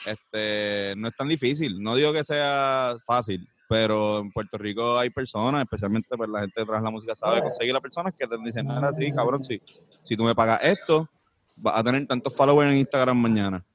este, 0.05 0.93
no 0.97 1.07
es 1.07 1.15
tan 1.15 1.27
difícil. 1.27 1.81
No 1.81 1.95
digo 1.95 2.13
que 2.13 2.23
sea 2.23 2.95
fácil, 3.05 3.47
pero 3.67 4.19
en 4.19 4.29
Puerto 4.31 4.57
Rico 4.57 4.97
hay 4.97 5.09
personas, 5.09 5.63
especialmente 5.63 6.15
pues, 6.15 6.29
la 6.29 6.41
gente 6.41 6.59
detrás 6.61 6.79
de 6.81 6.85
la 6.85 6.91
música 6.91 7.15
sabe 7.15 7.41
conseguir 7.41 7.75
a 7.75 7.81
personas 7.81 8.13
que 8.17 8.27
te 8.27 8.37
dicen, 8.37 8.65
mira, 8.67 8.93
sí, 8.93 9.11
cabrón, 9.11 9.43
sí. 9.43 9.61
Si 10.03 10.15
tú 10.15 10.23
me 10.23 10.35
pagas 10.35 10.59
esto, 10.63 11.09
vas 11.57 11.77
a 11.77 11.83
tener 11.83 12.05
tantos 12.07 12.33
followers 12.35 12.71
en 12.71 12.77
Instagram 12.77 13.17
mañana. 13.17 13.65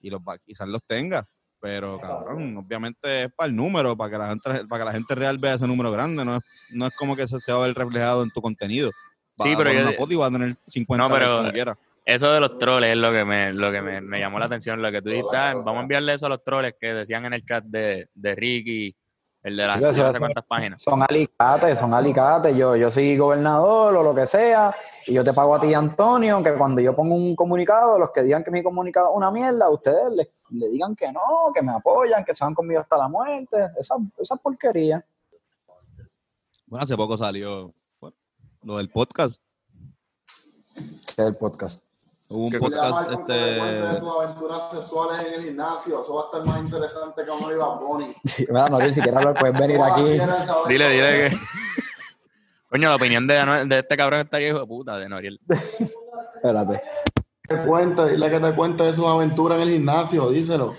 Y 0.00 0.10
los 0.10 0.20
va- 0.20 0.38
quizás 0.38 0.68
los 0.68 0.82
tengas. 0.84 1.26
Pero, 1.60 1.98
cabrón, 2.00 2.56
obviamente 2.56 3.24
es 3.24 3.28
para 3.36 3.48
el 3.48 3.56
número, 3.56 3.96
para 3.96 4.10
que 4.12 4.18
la 4.18 4.28
gente, 4.28 4.50
para 4.68 4.84
que 4.84 4.86
la 4.86 4.92
gente 4.92 5.14
real 5.16 5.38
vea 5.38 5.54
ese 5.54 5.66
número 5.66 5.90
grande. 5.90 6.24
No 6.24 6.36
es, 6.36 6.42
no 6.72 6.86
es 6.86 6.94
como 6.96 7.16
que 7.16 7.26
se, 7.26 7.40
se 7.40 7.52
va 7.52 7.58
a 7.64 7.66
ver 7.66 7.74
reflejado 7.76 8.22
en 8.22 8.30
tu 8.30 8.40
contenido. 8.40 8.90
Vas 9.36 9.48
Sí, 9.48 9.54
a 9.54 9.58
pero 9.58 9.70
poner 9.70 9.82
yo- 9.82 9.88
una 9.88 9.98
foto 9.98 10.12
y 10.12 10.16
vas 10.16 10.28
a 10.28 10.32
tener 10.32 10.56
50 10.68 11.02
No, 11.08 11.12
pero- 11.12 11.26
likes 11.26 11.38
como 11.40 11.52
quiera. 11.52 11.78
Eso 12.04 12.32
de 12.32 12.40
los 12.40 12.56
troles 12.58 12.90
es 12.92 12.96
lo 12.96 13.12
que 13.12 13.22
me, 13.24 13.52
lo 13.52 13.70
que 13.70 13.82
me, 13.82 14.00
me 14.00 14.18
llamó 14.18 14.38
la 14.38 14.46
atención. 14.46 14.80
Lo 14.80 14.90
que 14.90 15.02
tú 15.02 15.10
dijiste, 15.10 15.36
ah, 15.36 15.52
vamos 15.56 15.76
a 15.78 15.82
enviarle 15.82 16.14
eso 16.14 16.24
a 16.24 16.30
los 16.30 16.42
troles 16.42 16.74
que 16.80 16.94
decían 16.94 17.26
en 17.26 17.34
el 17.34 17.44
chat 17.44 17.64
de, 17.64 18.08
de 18.14 18.34
Ricky, 18.34 18.96
el 19.48 19.56
de 19.56 19.66
las 19.66 19.76
Sí, 19.76 19.82
no 19.82 19.88
eso- 19.90 20.12
sé 20.12 20.18
cuántas 20.18 20.44
páginas. 20.44 20.80
Son 20.82 21.02
alicates, 21.02 21.78
son 21.78 21.92
alicates. 21.94 22.56
Yo, 22.56 22.76
yo 22.76 22.90
soy 22.90 23.16
gobernador 23.16 23.96
o 23.96 24.02
lo 24.02 24.14
que 24.14 24.26
sea, 24.26 24.74
y 25.06 25.14
yo 25.14 25.24
te 25.24 25.32
pago 25.32 25.54
a 25.54 25.60
ti, 25.60 25.74
Antonio, 25.74 26.42
que 26.42 26.54
cuando 26.54 26.80
yo 26.80 26.94
pongo 26.94 27.14
un 27.14 27.34
comunicado, 27.36 27.98
los 27.98 28.10
que 28.10 28.22
digan 28.22 28.44
que 28.44 28.50
mi 28.50 28.62
comunicado 28.62 29.10
es 29.10 29.16
una 29.16 29.30
mierda, 29.30 29.68
ustedes 29.70 30.14
le, 30.14 30.30
le 30.50 30.68
digan 30.68 30.94
que 30.94 31.10
no, 31.12 31.20
que 31.54 31.62
me 31.62 31.72
apoyan, 31.72 32.24
que 32.24 32.32
se 32.34 32.44
van 32.44 32.54
conmigo 32.54 32.80
hasta 32.80 32.96
la 32.96 33.08
muerte. 33.08 33.56
Esa, 33.78 33.96
esa 34.18 34.36
porquería. 34.36 35.04
Bueno, 36.66 36.82
hace 36.84 36.96
poco 36.96 37.16
salió 37.16 37.72
bueno, 38.00 38.16
lo 38.62 38.76
del 38.76 38.90
podcast. 38.90 39.42
Que 41.16 41.22
es 41.22 41.28
el 41.28 41.36
podcast. 41.36 41.82
Hubo 42.30 42.44
un 42.44 42.50
¿Qué 42.50 42.58
Dile 42.58 42.76
a 42.76 42.80
podcast, 42.82 43.10
cuente 43.10 43.32
de 43.32 43.84
este, 43.84 43.96
sus 44.00 44.08
aventuras 44.10 44.70
sexuales 44.70 45.26
en 45.26 45.34
el 45.34 45.44
gimnasio. 45.44 46.00
Eso 46.00 46.14
va 46.14 46.22
a 46.22 46.24
estar 46.26 46.44
más 46.44 46.58
interesante 46.60 47.24
que 47.24 47.30
uno 47.30 47.52
iba 47.52 47.64
a 47.64 47.76
Bonnie. 47.76 48.14
Mira, 48.48 48.66
Noriel, 48.66 48.94
si 48.94 49.00
quieres 49.00 49.18
hablar, 49.18 49.34
puedes 49.34 49.58
venir 49.58 49.80
aquí. 49.80 50.02
Dile, 50.68 50.90
dile 50.90 51.30
que. 51.30 51.36
Coño, 52.68 52.90
la 52.90 52.96
opinión 52.96 53.26
de, 53.26 53.64
de 53.66 53.78
este 53.78 53.96
cabrón 53.96 54.20
está 54.20 54.42
hijo 54.42 54.60
de 54.60 54.66
puta, 54.66 54.98
de 54.98 55.08
Noriel. 55.08 55.40
Espérate. 55.48 56.82
Que 57.48 57.56
cuente, 57.56 58.10
dile 58.10 58.30
que 58.30 58.40
te 58.40 58.54
cuente 58.54 58.84
de 58.84 58.92
sus 58.92 59.06
aventuras 59.06 59.56
en 59.56 59.62
el 59.62 59.74
gimnasio, 59.74 60.28
díselo. 60.28 60.74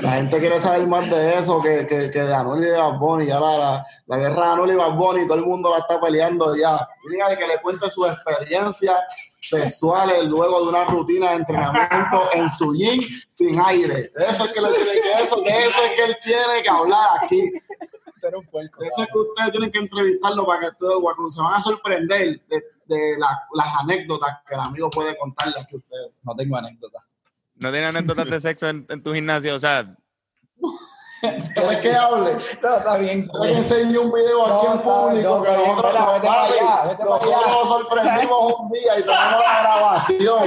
La 0.00 0.12
gente 0.12 0.38
quiere 0.38 0.60
saber 0.60 0.86
más 0.86 1.10
de 1.10 1.38
eso 1.38 1.60
que, 1.60 1.86
que, 1.88 2.10
que 2.10 2.22
de 2.22 2.34
Anuel 2.34 2.62
y 2.62 2.66
de 2.66 2.76
Bad 2.76 2.98
Bunny. 2.98 3.26
Ya 3.26 3.40
la, 3.40 3.58
la, 3.58 3.86
la 4.06 4.16
guerra 4.18 4.46
de 4.46 4.52
Anuel 4.52 4.70
y 4.72 4.76
Bad 4.76 4.94
Bunny, 4.94 5.26
todo 5.26 5.38
el 5.38 5.44
mundo 5.44 5.70
la 5.70 5.78
está 5.78 6.00
peleando 6.00 6.54
ya. 6.54 6.88
Dígale 7.10 7.36
que 7.36 7.48
le 7.48 7.60
cuente 7.60 7.90
sus 7.90 8.08
experiencias 8.08 8.96
sexuales 9.40 10.24
luego 10.24 10.62
de 10.62 10.68
una 10.68 10.84
rutina 10.84 11.30
de 11.30 11.36
entrenamiento 11.36 12.28
en 12.32 12.48
su 12.48 12.72
gym 12.74 13.02
sin 13.28 13.60
aire. 13.60 14.12
Eso 14.16 14.44
es 14.44 14.52
que 14.52 14.60
le 14.60 14.68
tiene 14.68 14.92
que, 14.92 15.22
eso, 15.22 15.42
eso 15.44 15.80
es 15.82 15.90
que 15.96 16.04
él 16.04 16.16
tiene 16.22 16.62
que 16.62 16.70
hablar 16.70 17.08
aquí. 17.20 17.50
Eso 18.18 19.02
es 19.02 19.08
que 19.08 19.18
ustedes 19.18 19.50
tienen 19.52 19.70
que 19.70 19.78
entrevistarlo 19.78 20.46
para 20.46 20.60
que 20.60 20.66
ustedes 20.68 20.94
que 20.96 21.30
se 21.30 21.40
van 21.40 21.54
a 21.54 21.62
sorprender 21.62 22.40
de, 22.48 22.64
de 22.88 23.16
la- 23.18 23.46
las 23.54 23.76
anécdotas 23.80 24.38
que 24.46 24.54
el 24.54 24.60
amigo 24.60 24.90
puede 24.90 25.16
contarle 25.16 25.54
aquí 25.60 25.74
a 25.74 25.78
ustedes. 25.78 26.12
No 26.22 26.34
tengo 26.34 26.56
anécdota. 26.56 26.98
¿No 27.56 27.70
tiene 27.70 27.86
anécdotas 27.86 28.28
de 28.30 28.40
sexo 28.40 28.68
en, 28.68 28.86
en 28.88 29.02
tu 29.02 29.12
gimnasio? 29.14 29.54
O 29.54 29.60
sea, 29.60 29.94
¿Quieres 31.20 31.50
que 31.80 31.92
hable? 31.92 32.38
No, 32.62 32.76
está 32.76 32.96
bien. 32.96 33.28
Que 33.28 33.52
enseñe 33.52 33.98
un 33.98 34.12
video 34.12 34.46
aquí 34.46 34.66
No, 34.68 34.74
en 34.74 34.82
público 34.82 35.38
no, 35.38 35.42
que 35.42 35.50
no, 35.50 35.56
nosotros, 35.66 35.90
espera, 35.90 36.12
vete 36.12 36.26
para 36.28 36.42
papi, 36.42 36.52
allá, 36.58 36.82
vete 36.84 36.96
para 36.96 37.10
nosotros 37.10 37.34
allá. 37.34 37.52
nos 37.52 37.68
sorprendimos 37.68 38.52
un 38.60 38.68
día 38.68 38.98
y 38.98 39.02
tenemos 39.02 39.40
la 39.40 39.60
grabación. 39.60 40.44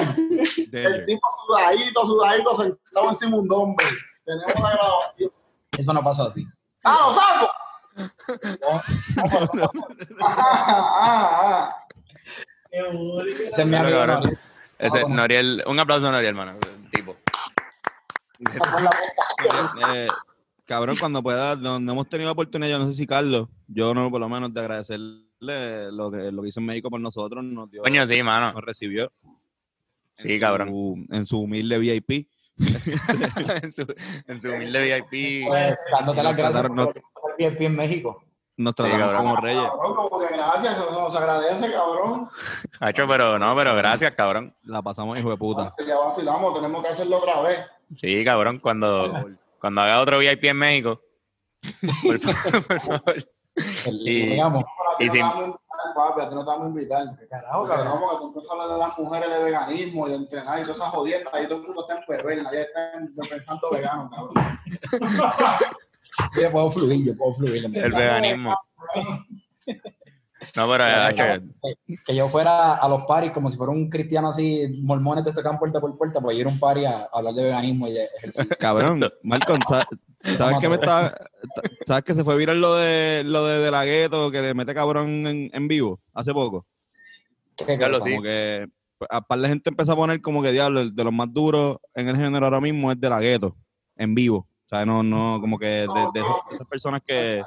El 0.72 1.06
tipo 1.06 1.28
sudadito, 1.46 2.06
sudadito, 2.06 2.56
sentado 2.56 3.08
encima 3.10 3.36
un 3.38 3.48
dumbbell. 3.50 3.98
Tenemos 4.24 4.56
la 4.62 4.72
grabación. 4.72 5.30
Eso 5.74 5.94
no 5.94 6.02
pasó 6.04 6.28
así. 6.30 6.48
¡Ah, 6.86 6.98
lo 7.06 7.12
saco! 7.14 7.50
Ah, 10.22 11.38
ah. 11.42 11.76
Ese 12.72 13.62
es 13.62 13.68
mi 13.68 13.76
amigo. 13.76 13.98
Cabrón. 13.98 14.22
Noriel. 14.24 14.40
Ese, 14.80 15.02
Vamos. 15.02 15.16
Noriel, 15.18 15.64
un 15.68 15.80
aplauso 15.80 16.08
a 16.08 16.12
Noriel, 16.12 16.30
hermano. 16.30 16.58
Tipo. 16.92 17.16
Eh, 19.94 20.08
cabrón, 20.66 20.96
cuando 21.00 21.22
pueda, 21.22 21.56
donde 21.56 21.92
hemos 21.92 22.08
tenido 22.10 22.28
la 22.30 22.32
oportunidad, 22.34 22.72
yo 22.72 22.80
no 22.80 22.88
sé 22.88 22.94
si 22.96 23.06
Carlos, 23.08 23.48
yo 23.68 23.94
no, 23.94 24.10
por 24.10 24.20
lo 24.20 24.30
menos, 24.30 24.54
de 24.54 24.62
agradecerle 24.62 25.92
lo 25.92 26.10
que, 26.12 26.32
lo 26.32 26.42
que 26.42 26.50
hizo 26.50 26.60
en 26.60 26.66
México 26.66 26.90
por 26.90 27.00
nosotros, 27.02 27.44
nos 27.44 27.70
dio, 27.70 27.82
Coño, 27.82 28.08
sí, 28.08 28.24
mano. 28.24 28.54
nos 28.54 28.62
recibió. 28.64 29.12
Sí, 30.18 30.34
en 30.34 30.40
cabrón. 30.40 30.70
su- 30.70 31.06
en 31.12 31.26
su 31.28 31.42
humilde 31.42 31.78
VIP. 31.78 32.28
en, 33.64 33.72
su, 33.72 33.86
en 34.28 34.42
su 34.42 34.50
humilde 34.52 34.84
VIP. 35.12 35.48
Pues, 35.48 35.76
dándote 35.92 36.24
las 36.24 36.36
gracias 36.36 36.70
por 36.70 36.96
el 37.40 37.50
VIP 37.50 37.62
en 37.62 37.76
México. 37.76 38.24
Nos 38.62 38.76
trataron 38.76 39.00
cabrón. 39.00 39.22
como 39.24 39.36
reyes. 39.38 39.64
Cabrón, 39.64 39.96
como 39.96 40.20
que 40.20 40.28
gracias, 40.28 40.78
eso 40.78 41.02
nos 41.02 41.16
agradece, 41.16 41.72
cabrón. 41.72 42.28
Hacho, 42.80 43.08
pero 43.08 43.40
no, 43.40 43.56
pero 43.56 43.76
gracias, 43.76 44.14
cabrón. 44.16 44.56
La 44.64 44.82
pasamos 44.82 45.18
hijo 45.18 45.30
de 45.32 45.38
puta. 45.38 45.74
Ya 45.86 45.98
vacilamos, 45.98 46.54
tenemos 46.54 46.84
que 46.84 46.90
hacerlo 46.90 47.18
otra 47.18 47.42
vez. 47.42 47.60
Sí, 47.98 48.24
cabrón, 48.24 48.60
cuando, 48.60 49.26
cuando 49.60 49.82
haga 49.82 50.00
otro 50.02 50.20
VIP 50.20 50.44
en 50.46 50.58
México. 50.58 51.02
Por 52.06 52.20
favor, 52.22 52.68
por 52.68 52.80
favor. 52.80 53.16
El- 53.86 54.08
Y- 54.08 54.34
Y 54.34 54.38
no 54.38 54.54
si- 55.00 55.10
te 55.12 55.20
vamos 55.22 55.36
a 55.36 55.46
invitar, 55.46 55.94
papi, 55.96 56.22
a 56.22 56.30
ti 56.30 56.36
no 56.36 56.42
te 56.42 56.48
vamos 56.52 56.66
a 56.66 56.70
invitar. 56.70 57.04
carajo, 57.30 57.60
Porque 57.62 57.76
cabrón. 57.76 57.94
no, 57.94 58.02
porque 58.02 58.18
tú 58.18 58.28
empiezas 58.28 58.50
a 58.50 58.54
hablar 58.54 58.70
de 58.70 58.78
las 58.78 58.98
mujeres 58.98 59.30
de 59.30 59.44
veganismo 59.44 60.08
y 60.08 60.10
de 60.12 60.16
entrenar 60.18 60.60
y 60.60 60.62
todas 60.62 60.78
esas 60.78 60.90
jodiendas, 60.90 61.34
ahí 61.34 61.48
todo 61.48 61.58
el 61.58 61.64
mundo 61.68 61.82
está 61.82 61.98
en 62.00 62.06
perver, 62.06 62.44
nadie 62.44 62.62
está 62.62 62.94
en- 62.94 63.16
pensando 63.16 63.68
vegano, 63.72 64.10
cabrón. 64.10 64.60
Yo 66.42 66.52
puedo 66.52 66.70
fluir, 66.70 67.06
yo 67.06 67.16
puedo 67.16 67.34
fluir. 67.34 67.66
El 67.66 67.72
verdad. 67.72 67.98
veganismo. 67.98 68.56
No, 70.56 70.68
pero 70.70 70.84
Que- 71.16 71.98
que 72.06 72.16
yo 72.16 72.28
fuera 72.28 72.74
a 72.76 72.90
los 72.90 73.04
paris 73.06 73.32
como 73.32 73.52
si 73.52 73.58
fuera 73.58 73.72
un 73.72 73.90
cristiano 73.90 74.30
así, 74.30 74.68
mormones 74.82 75.24
te 75.24 75.32
tocan 75.34 75.60
puerta 75.60 75.80
por 75.80 75.96
puerta, 75.98 76.20
pues 76.20 76.36
ir 76.38 76.48
a 76.48 76.50
un 76.50 76.60
party 76.60 76.84
a 76.86 77.08
hablar 77.14 77.34
de 77.36 77.44
veganismo 77.44 77.88
y 77.88 77.94
de 77.94 78.06
ejercicio. 78.18 78.56
Cabrón, 78.60 79.08
Malcolm, 79.22 79.60
sa- 79.70 79.88
¿sabes 80.16 80.58
qué 80.60 80.68
me 80.68 80.76
está, 80.76 81.16
sabes 81.86 82.04
que 82.04 82.16
se 82.16 82.24
fue 82.24 82.38
viral 82.38 82.60
lo 82.60 82.76
de 82.76 83.24
lo 83.24 83.46
de, 83.46 83.60
de 83.60 83.70
la 83.72 83.86
gueto 83.86 84.32
que 84.32 84.42
le 84.42 84.54
mete 84.56 84.74
cabrón 84.74 85.28
en, 85.28 85.50
en 85.54 85.68
vivo 85.68 86.00
hace 86.14 86.34
poco? 86.34 86.66
¿Qué 87.56 87.78
sí. 88.02 88.10
Como 88.10 88.24
que 88.24 88.68
pues, 88.98 89.08
a 89.12 89.22
par 89.22 89.40
de 89.40 89.48
gente 89.48 89.70
empezó 89.70 89.92
a 89.92 89.96
poner 89.96 90.22
como 90.22 90.42
que 90.42 90.52
diablo, 90.52 90.82
el 90.82 90.96
de 90.96 91.04
los 91.04 91.14
más 91.14 91.32
duros 91.32 91.78
en 91.94 92.10
el 92.10 92.18
género 92.18 92.46
ahora 92.46 92.60
mismo 92.62 92.92
es 92.92 93.00
de 93.00 93.10
la 93.10 93.20
gueto, 93.20 93.56
en 93.96 94.16
vivo. 94.16 94.48
O 94.72 94.76
sea, 94.76 94.86
no, 94.86 95.04
no, 95.04 95.40
como 95.42 95.60
que 95.60 95.66
de, 95.66 95.86
de 96.14 96.20
esas, 96.22 96.36
de 96.50 96.56
esas 96.56 96.68
personas 96.68 97.02
que, 97.06 97.44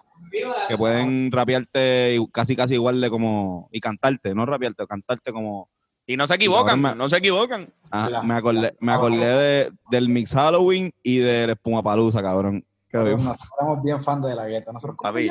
que 0.69 0.77
pueden 0.77 1.33
rapearte 1.33 2.17
y 2.17 2.27
casi 2.31 2.55
casi 2.55 2.75
igual 2.75 3.01
de 3.01 3.09
como, 3.09 3.69
y 3.73 3.81
cantarte, 3.81 4.35
no 4.35 4.45
rapearte, 4.45 4.87
cantarte 4.87 5.33
como, 5.33 5.71
y 6.07 6.19
no 6.19 6.27
se 6.27 6.35
equivocan, 6.35 6.83
no 6.83 7.09
se 7.09 7.17
equivocan. 7.17 7.73
ah, 7.91 8.23
me 8.23 8.35
acordé, 8.35 8.77
me 8.81 8.93
acordé 8.93 9.27
de, 9.27 9.73
del 9.91 10.11
Mix 10.11 10.35
Halloween 10.35 10.91
y 11.03 11.19
del 11.19 11.51
Espuma 11.51 11.83
Cabrón. 11.83 12.65
Que 12.89 12.99
lo 12.99 13.05
vimos. 13.05 13.25
Nosotros 13.25 13.49
somos 13.59 13.83
bien 13.83 14.03
fans 14.03 14.27
de 14.27 14.35
la 14.35 14.47
gueta. 14.47 14.71
Nosotros 14.71 14.99
Papi. 15.03 15.29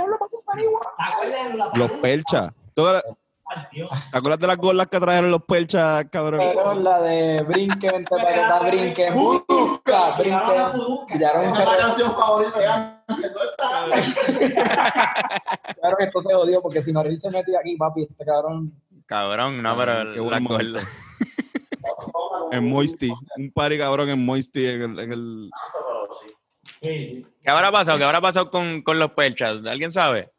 Los 1.76 1.92
perchas. 1.92 2.52
¿Tú 2.74 2.84
¿Te 4.12 4.18
acuerdas 4.18 4.40
de 4.40 4.48
las 4.48 4.58
gorlas 4.58 4.88
que 4.88 5.00
trajeron 5.00 5.30
los 5.32 5.44
perchas, 5.44 6.06
cabrón? 6.12 6.40
Pero 6.42 6.74
la 6.76 7.02
de 7.02 7.44
brinquen, 7.44 8.06
ta, 8.06 8.16
ta, 8.18 8.36
ta, 8.36 8.48
ta, 8.48 8.60
brinquen, 8.68 9.14
busca, 9.14 10.12
brinquen. 10.18 10.72
Esa 11.10 11.64
es 11.64 11.70
la 11.70 11.78
canción 11.78 12.12
favorita 12.14 12.60
de 12.60 12.68
Ángel, 12.68 13.34
¿no 13.34 13.44
está? 13.44 14.74
Claro 15.80 15.98
que 15.98 16.06
esto 16.06 16.22
se 16.22 16.34
jodió 16.34 16.62
porque 16.62 16.82
si 16.82 16.94
Noril 16.94 17.20
se 17.20 17.30
metía 17.30 17.60
aquí, 17.60 17.76
papi, 17.76 18.04
este 18.04 18.24
cabrón. 18.24 18.74
Cabrón, 19.06 19.62
no, 19.62 19.76
pero 19.76 20.14
Qué 20.14 20.20
la 20.22 20.40
gorda. 20.40 20.82
En 22.52 22.70
Moisty. 22.70 23.12
Un 23.38 23.52
party 23.52 23.78
cabrón 23.78 24.10
en 24.10 24.26
Moisty. 24.26 24.66
En 24.66 24.82
el, 24.82 25.00
en 25.00 25.12
el- 25.12 25.52
¿Qué 26.80 27.26
habrá 27.48 27.72
pasado? 27.72 27.98
¿Qué 27.98 28.04
habrá 28.06 28.22
pasado 28.22 28.50
con, 28.50 28.82
con 28.82 28.98
los 28.98 29.12
perchas? 29.12 29.58
¿Alguien 29.66 29.92
sabe? 29.92 30.32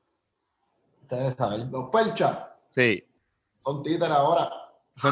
Ustedes 1.03 1.35
saben. 1.35 1.71
Los 1.71 1.91
perchas 1.91 2.39
Sí. 2.75 3.05
son 3.61 3.83
títeres 3.85 4.11
ahora. 4.11 4.51
¿De 5.03 5.11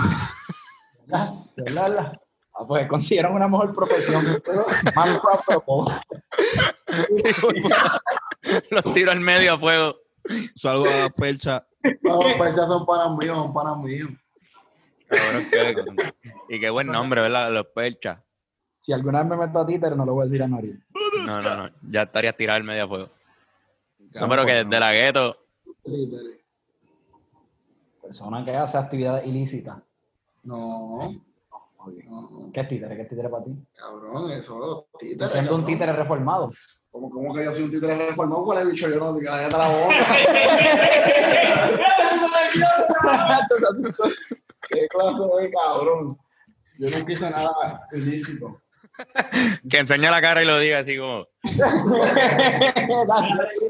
verdad, 1.10 1.34
verdad? 1.56 2.20
Ah, 2.54 2.64
pues 2.66 2.86
consiguieron 2.88 3.34
una 3.34 3.46
mejor 3.48 3.72
profesión. 3.74 4.24
Más 4.96 5.20
los 8.70 8.94
tiro 8.94 9.12
al 9.12 9.20
medio 9.20 9.54
a 9.54 9.58
fuego. 9.58 9.96
Saludos 10.56 10.92
a 10.92 10.98
las 11.00 11.12
perchas. 11.12 11.62
No, 12.02 12.22
los 12.22 12.34
perchas 12.34 12.66
son 12.66 12.84
panas 12.84 13.16
míos, 13.16 13.36
son 13.36 13.54
panas 13.54 13.78
míos. 13.78 14.10
Cabrón, 15.08 15.46
qué- 15.50 16.12
y 16.48 16.60
qué 16.60 16.70
buen 16.70 16.88
nombre, 16.88 17.20
¿verdad? 17.22 17.50
Los 17.52 17.66
perchas. 17.66 18.18
Si 18.78 18.92
alguna 18.92 19.22
vez 19.22 19.30
me 19.30 19.36
meto 19.46 19.60
a 19.60 19.66
títer, 19.66 19.96
no 19.96 20.04
lo 20.04 20.14
voy 20.14 20.22
a 20.22 20.24
decir 20.24 20.42
a 20.42 20.48
Noril. 20.48 20.84
No, 21.26 21.40
no, 21.40 21.56
no. 21.56 21.70
Ya 21.90 22.02
estarías 22.02 22.36
tirado 22.36 22.56
al 22.56 22.64
medio 22.64 22.84
a 22.84 22.88
fuego. 22.88 23.08
No, 24.14 24.28
pero 24.28 24.44
que 24.44 24.64
de 24.64 24.80
la 24.80 24.92
gueto. 24.92 25.36
Títeres. 25.84 26.38
Persona 28.12 28.44
que 28.44 28.54
hace 28.54 28.76
actividades 28.76 29.26
ilícitas. 29.26 29.78
No, 30.42 30.98
no, 30.98 32.52
¿Qué 32.52 32.60
es 32.60 32.68
títere? 32.68 32.94
¿Qué 32.94 33.02
es 33.02 33.08
títere 33.08 33.30
para 33.30 33.42
ti? 33.42 33.56
cabrón, 33.74 34.30
eso 34.32 34.58
los 34.58 34.84
títeres. 34.98 35.32
siendo 35.32 35.54
un 35.54 35.62
cabrón. 35.62 35.78
títere 35.78 35.94
reformado. 35.94 36.52
¿Cómo, 36.90 37.08
cómo 37.08 37.34
que 37.34 37.42
yo 37.42 37.50
soy 37.50 37.64
un 37.64 37.70
títere 37.70 38.10
reformado? 38.10 38.44
¿Cuál 38.44 38.58
es 38.58 38.66
bicho? 38.66 38.90
Yo 38.90 38.98
no 38.98 39.14
diga, 39.14 39.30
cállate 39.30 39.56
la 39.56 39.66
boca. 39.66 39.96
¿Qué 44.68 44.86
clase 44.88 45.22
de 45.22 45.50
cabrón? 45.50 46.18
Yo 46.78 46.98
no 46.98 47.06
quise 47.06 47.30
nada 47.30 47.86
ilícito. 47.92 48.60
Que 49.70 49.78
enseñe 49.78 50.11
la 50.11 50.20
cara 50.20 50.43
y 50.43 50.47
lo 50.47 50.59
diga 50.59 50.80
así 50.80 50.97
como. 50.99 51.26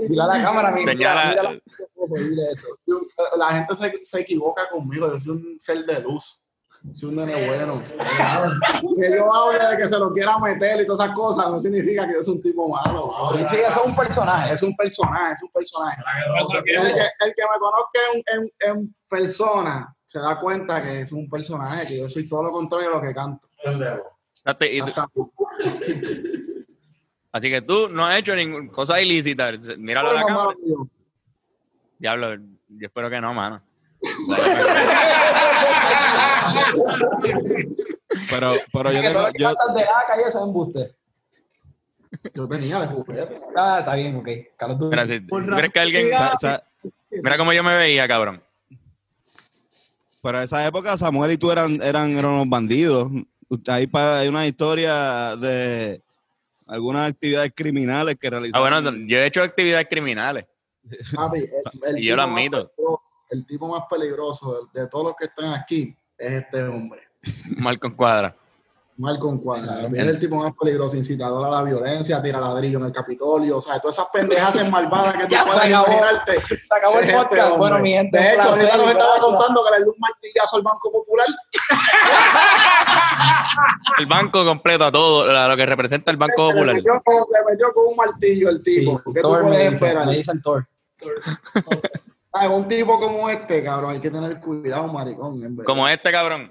Dile 0.09 0.23
a 0.23 0.27
la 0.27 0.43
cámara, 0.43 0.71
mira, 0.71 0.83
Señala- 0.85 1.29
mira 1.29 1.43
la- 3.37 3.49
gente 3.51 3.77
se, 3.77 3.93
se 4.05 4.21
equivoca 4.21 4.69
conmigo. 4.71 5.09
Yo 5.09 5.21
soy 5.21 5.33
un 5.33 5.57
ser 5.61 5.85
de 5.85 6.01
luz. 6.01 6.43
Soy 6.93 7.11
un 7.11 7.17
nene 7.17 7.47
bueno. 7.47 7.81
Que 9.01 9.17
yo 9.17 9.33
hable 9.33 9.65
de 9.65 9.77
que 9.77 9.87
se 9.87 9.97
lo 9.99 10.13
quiera 10.13 10.37
meter 10.39 10.81
y 10.81 10.85
todas 10.87 11.05
esas 11.07 11.15
cosas 11.15 11.49
no 11.51 11.61
significa 11.61 12.07
que 12.09 12.15
yo 12.15 12.23
soy 12.23 12.35
un 12.35 12.43
tipo 12.43 12.69
malo. 12.69 13.15
Sí, 13.51 13.57
eso 13.61 13.81
es 13.81 13.87
un 13.87 13.95
personaje. 13.95 14.55
Es 14.55 14.63
un 14.65 14.75
personaje, 14.77 15.33
es 15.35 15.43
un 15.45 15.51
personaje. 15.53 16.03
El 16.67 16.95
que, 16.95 17.01
el 17.01 17.35
que 17.35 17.43
me 17.43 17.59
conozca 17.61 18.01
en, 18.15 18.23
en- 18.41 18.53
en 18.79 18.95
persona 19.09 19.95
se 20.05 20.19
da 20.19 20.39
cuenta 20.41 20.83
que 20.83 21.01
es 21.01 21.13
un 21.13 21.29
personaje, 21.31 21.87
que 21.87 21.99
yo 21.99 22.09
soy 22.11 22.29
todo 22.29 22.43
lo 22.43 22.51
contrario 22.51 22.89
de 22.89 22.95
lo 22.97 23.01
que 23.01 23.15
canto. 23.15 23.47
Y- 24.61 24.81
así 27.33 27.49
que 27.51 27.63
tú 27.63 27.89
no 27.89 28.05
has 28.07 28.19
hecho 28.19 28.35
ninguna 28.35 28.71
cosa 28.73 29.01
ilícita. 29.01 29.53
Míralo 29.79 30.11
a 30.11 30.15
la 30.15 30.25
cámara. 30.25 30.57
mío. 30.65 30.89
Diablo, 31.99 32.35
yo 32.69 32.87
espero 32.87 33.09
que 33.09 33.21
no, 33.21 33.33
mano. 33.35 33.63
Pero, 38.31 38.53
pero 38.73 38.93
yo 38.93 39.01
tengo. 39.01 39.29
Yo, 39.39 39.49
de 39.51 39.81
la 39.85 40.05
calle 40.07 40.23
es 40.27 40.35
embuste. 40.35 40.95
Yo 42.35 42.49
tenía 42.49 42.81
de 42.81 42.87
juguete. 42.89 43.41
Ah, 43.57 43.77
está 43.81 43.95
bien, 43.95 44.17
ok. 44.17 44.29
Carlos, 44.57 44.79
tú- 44.79 44.91
Mira, 44.91 45.07
si 45.07 45.21
tú 45.21 45.37
crees 45.57 45.73
que 45.73 45.81
alguien. 45.81 46.11
sa- 46.11 46.37
sa- 46.39 46.63
Mira 47.11 47.39
cómo 47.39 47.53
yo 47.53 47.63
me 47.63 47.77
veía, 47.77 48.07
cabrón. 48.09 48.43
pero 50.23 50.39
en 50.39 50.45
esa 50.45 50.65
época 50.67 50.97
Samuel 50.97 51.33
y 51.33 51.37
tú 51.39 51.51
eran, 51.51 51.73
eran, 51.83 52.11
eran 52.11 52.31
unos 52.33 52.49
bandidos. 52.49 53.11
Hay, 53.69 53.87
pa- 53.87 54.19
hay 54.21 54.29
una 54.29 54.47
historia 54.47 55.37
de 55.37 56.03
algunas 56.67 57.11
actividades 57.11 57.53
criminales 57.55 58.17
que 58.21 58.29
Ah, 58.29 58.31
realizaron. 58.31 58.83
bueno, 58.85 59.07
yo 59.09 59.19
he 59.19 59.27
hecho 59.27 59.43
actividades 59.43 59.87
criminales. 59.91 60.47
Papi, 61.15 61.39
el, 61.41 61.51
el 61.89 61.99
Y 62.01 62.07
yo 62.07 62.17
lo 62.17 62.23
admito. 62.23 62.71
El 63.31 63.47
tipo 63.47 63.67
más 63.69 63.85
peligroso 63.91 64.69
de, 64.75 64.81
de 64.83 64.89
todos 64.89 65.07
los 65.07 65.15
que 65.17 65.25
están 65.27 65.53
aquí 65.55 65.97
es 66.19 66.33
este 66.33 66.63
hombre. 66.65 67.03
Malcolm 67.59 67.95
Cuadra. 67.95 68.35
Malcolm 68.99 69.39
Cuadra. 69.41 69.87
Es 69.95 70.07
el 70.09 70.19
tipo 70.19 70.37
más 70.37 70.53
peligroso, 70.61 70.97
incitador 70.97 71.47
a 71.49 71.51
la 71.51 71.63
violencia, 71.63 72.23
tira 72.23 72.39
ladrillo 72.39 72.79
en 72.79 72.85
el 72.85 72.93
Capitolio. 72.93 73.57
O 73.57 73.61
sea, 73.63 73.79
todas 73.81 73.97
esas 73.97 74.09
pendejas 74.13 74.55
en 74.57 74.71
malvadas 74.71 75.15
que 75.15 75.25
tú 75.25 75.29
Ya, 75.31 75.45
puedes 75.45 75.63
se 75.63 75.69
acabó. 75.69 75.87
imaginarte. 75.87 76.41
Se 76.43 76.59
acabó 76.77 76.99
el 76.99 77.05
es 77.05 77.11
este 77.13 77.23
podcast. 77.25 77.57
bueno, 77.57 77.79
mi 77.79 77.93
gente. 77.93 78.19
De 78.19 78.35
hecho, 78.35 78.49
ahorita 78.51 78.77
nos 78.77 78.89
estaba 78.91 79.19
contando 79.19 79.65
que 79.65 79.71
le 79.79 79.85
dio 79.85 79.93
un 79.93 79.99
martillazo 79.99 80.57
al 80.57 80.63
Banco 80.63 80.93
Popular. 80.93 81.27
El 83.99 84.07
banco 84.07 84.45
completo, 84.45 84.85
a 84.85 84.93
todo, 84.93 85.31
a 85.31 85.49
lo 85.49 85.57
que 85.57 85.67
representa 85.67 86.11
el 86.11 86.17
Banco 86.17 86.49
Le 86.49 86.53
Popular. 86.55 86.75
metió, 86.77 87.03
con, 87.05 87.15
le 87.17 87.53
metió 87.53 87.73
con 87.73 87.85
un 87.89 87.97
martillo 87.97 88.49
el 88.51 88.63
Sí, 88.65 88.81
tipo. 88.81 89.01
¿Qué 89.13 89.21
tú 89.21 89.29
puedes 89.29 89.73
esperar? 89.73 90.07
me 90.07 90.13
dicen 90.17 90.41
Thor. 90.43 90.67
Ah, 92.33 92.49
un 92.49 92.67
tipo 92.67 92.99
como 92.99 93.29
este, 93.29 93.63
cabrón, 93.63 93.93
hay 93.93 94.01
que 94.01 94.11
tener 94.11 94.41
cuidado, 94.41 94.89
maricón. 94.89 95.35
en 95.43 95.57
verdad. 95.57 95.67
Como 95.67 95.87
este 95.87 96.11
cabrón. 96.11 96.51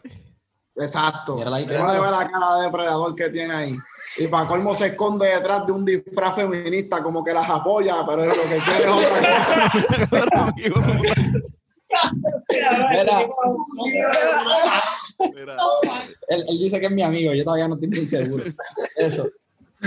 Exacto. 0.76 1.44
No 1.44 1.58
le 1.58 1.66
veo 1.66 2.12
la 2.12 2.30
cara 2.30 2.56
de 2.58 2.64
depredador 2.66 3.16
que 3.16 3.30
tiene 3.30 3.54
ahí. 3.54 3.76
Y 4.18 4.28
para 4.28 4.48
colmo 4.48 4.76
se 4.76 4.88
esconde 4.88 5.28
detrás 5.28 5.66
de 5.66 5.72
un 5.72 5.86
disfraz 5.86 6.36
feminista, 6.36 7.02
como 7.02 7.24
que 7.24 7.34
las 7.34 7.50
apoya, 7.50 8.06
pero 8.06 8.24
es 8.24 8.36
lo 8.38 8.44
que 8.44 8.60
quiere 8.60 8.84
es 10.04 10.12
otra 10.12 10.52
cosa. 10.92 11.12
Mira, 12.90 13.28
Mira, 15.36 15.56
él, 16.30 16.46
él 16.48 16.60
dice 16.60 16.80
que 16.80 16.86
es 16.88 16.92
mi 16.92 17.04
amigo, 17.04 17.34
yo 17.34 17.44
todavía 17.44 17.68
no 17.68 17.76
estoy 17.76 17.90
muy 17.90 18.08
seguro. 18.08 18.44
Eso. 18.96 19.28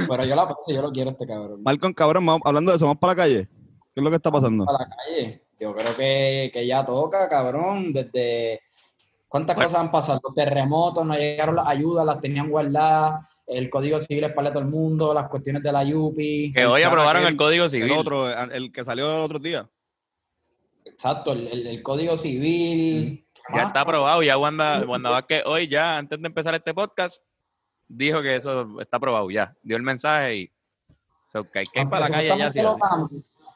Pero 0.08 0.24
yo 0.24 0.34
la 0.36 0.42
apoyo, 0.42 0.76
yo 0.76 0.82
lo 0.82 0.90
quiero 0.92 1.10
a 1.10 1.12
este 1.12 1.26
cabrón. 1.26 1.62
Malcolm, 1.62 1.92
cabrón, 1.94 2.26
vamos- 2.26 2.42
hablando 2.44 2.70
de 2.72 2.76
eso, 2.76 2.86
vamos 2.86 2.98
para 3.00 3.12
la 3.12 3.16
calle. 3.16 3.48
¿Qué 3.94 4.00
es 4.00 4.02
lo 4.02 4.10
que 4.10 4.16
está 4.16 4.30
pasando? 4.30 4.64
a 4.68 4.72
la 4.72 4.88
calle. 4.88 5.42
Yo 5.60 5.74
creo 5.74 5.96
que, 5.96 6.50
que 6.52 6.66
ya 6.66 6.84
toca, 6.84 7.28
cabrón. 7.28 7.92
Desde 7.92 8.60
cuántas 9.28 9.54
cosas 9.56 9.74
han 9.76 9.90
pasado. 9.92 10.20
Los 10.22 10.34
terremotos, 10.34 11.06
no 11.06 11.14
llegaron 11.16 11.54
las 11.56 11.66
ayudas, 11.68 12.04
las 12.04 12.20
tenían 12.20 12.50
guardadas. 12.50 13.26
El 13.46 13.70
código 13.70 14.00
civil 14.00 14.24
es 14.24 14.32
para 14.32 14.50
todo 14.50 14.62
el 14.62 14.68
mundo, 14.68 15.14
las 15.14 15.28
cuestiones 15.28 15.62
de 15.62 15.70
la 15.70 15.84
Yupi. 15.84 16.52
Que 16.52 16.66
hoy 16.66 16.82
aprobaron 16.82 17.22
aquel, 17.22 17.32
el 17.32 17.36
Código 17.36 17.68
Civil. 17.68 17.92
El 17.92 17.98
otro, 17.98 18.26
el 18.52 18.72
que 18.72 18.84
salió 18.84 19.14
el 19.14 19.20
otro 19.20 19.38
día. 19.38 19.68
Exacto, 20.94 21.32
el, 21.32 21.48
el- 21.48 21.66
el 21.66 21.82
código 21.82 22.16
civil. 22.16 23.26
Ya 23.54 23.62
Ah, 23.64 23.66
está 23.66 23.80
aprobado. 23.82 24.22
Ya 24.22 24.38
Wanda, 24.38 24.82
Wanda 24.86 25.10
Vázquez 25.10 25.42
hoy, 25.44 25.68
ya 25.68 25.98
antes 25.98 26.18
de 26.20 26.26
empezar 26.26 26.54
este 26.54 26.72
podcast, 26.72 27.22
dijo 27.86 28.22
que 28.22 28.36
eso 28.36 28.80
está 28.80 28.96
aprobado 28.96 29.30
ya. 29.30 29.54
Dio 29.62 29.76
el 29.76 29.82
mensaje 29.82 30.36
y. 30.36 30.52
so, 31.30 31.44
que 31.50 31.58
hay 31.58 31.66
que 31.66 31.80
ir 31.80 31.82
aunque 31.82 31.90
para 31.90 32.08
la 32.08 32.10
calle 32.10 32.38
ya. 32.38 32.50
sí, 32.50 32.60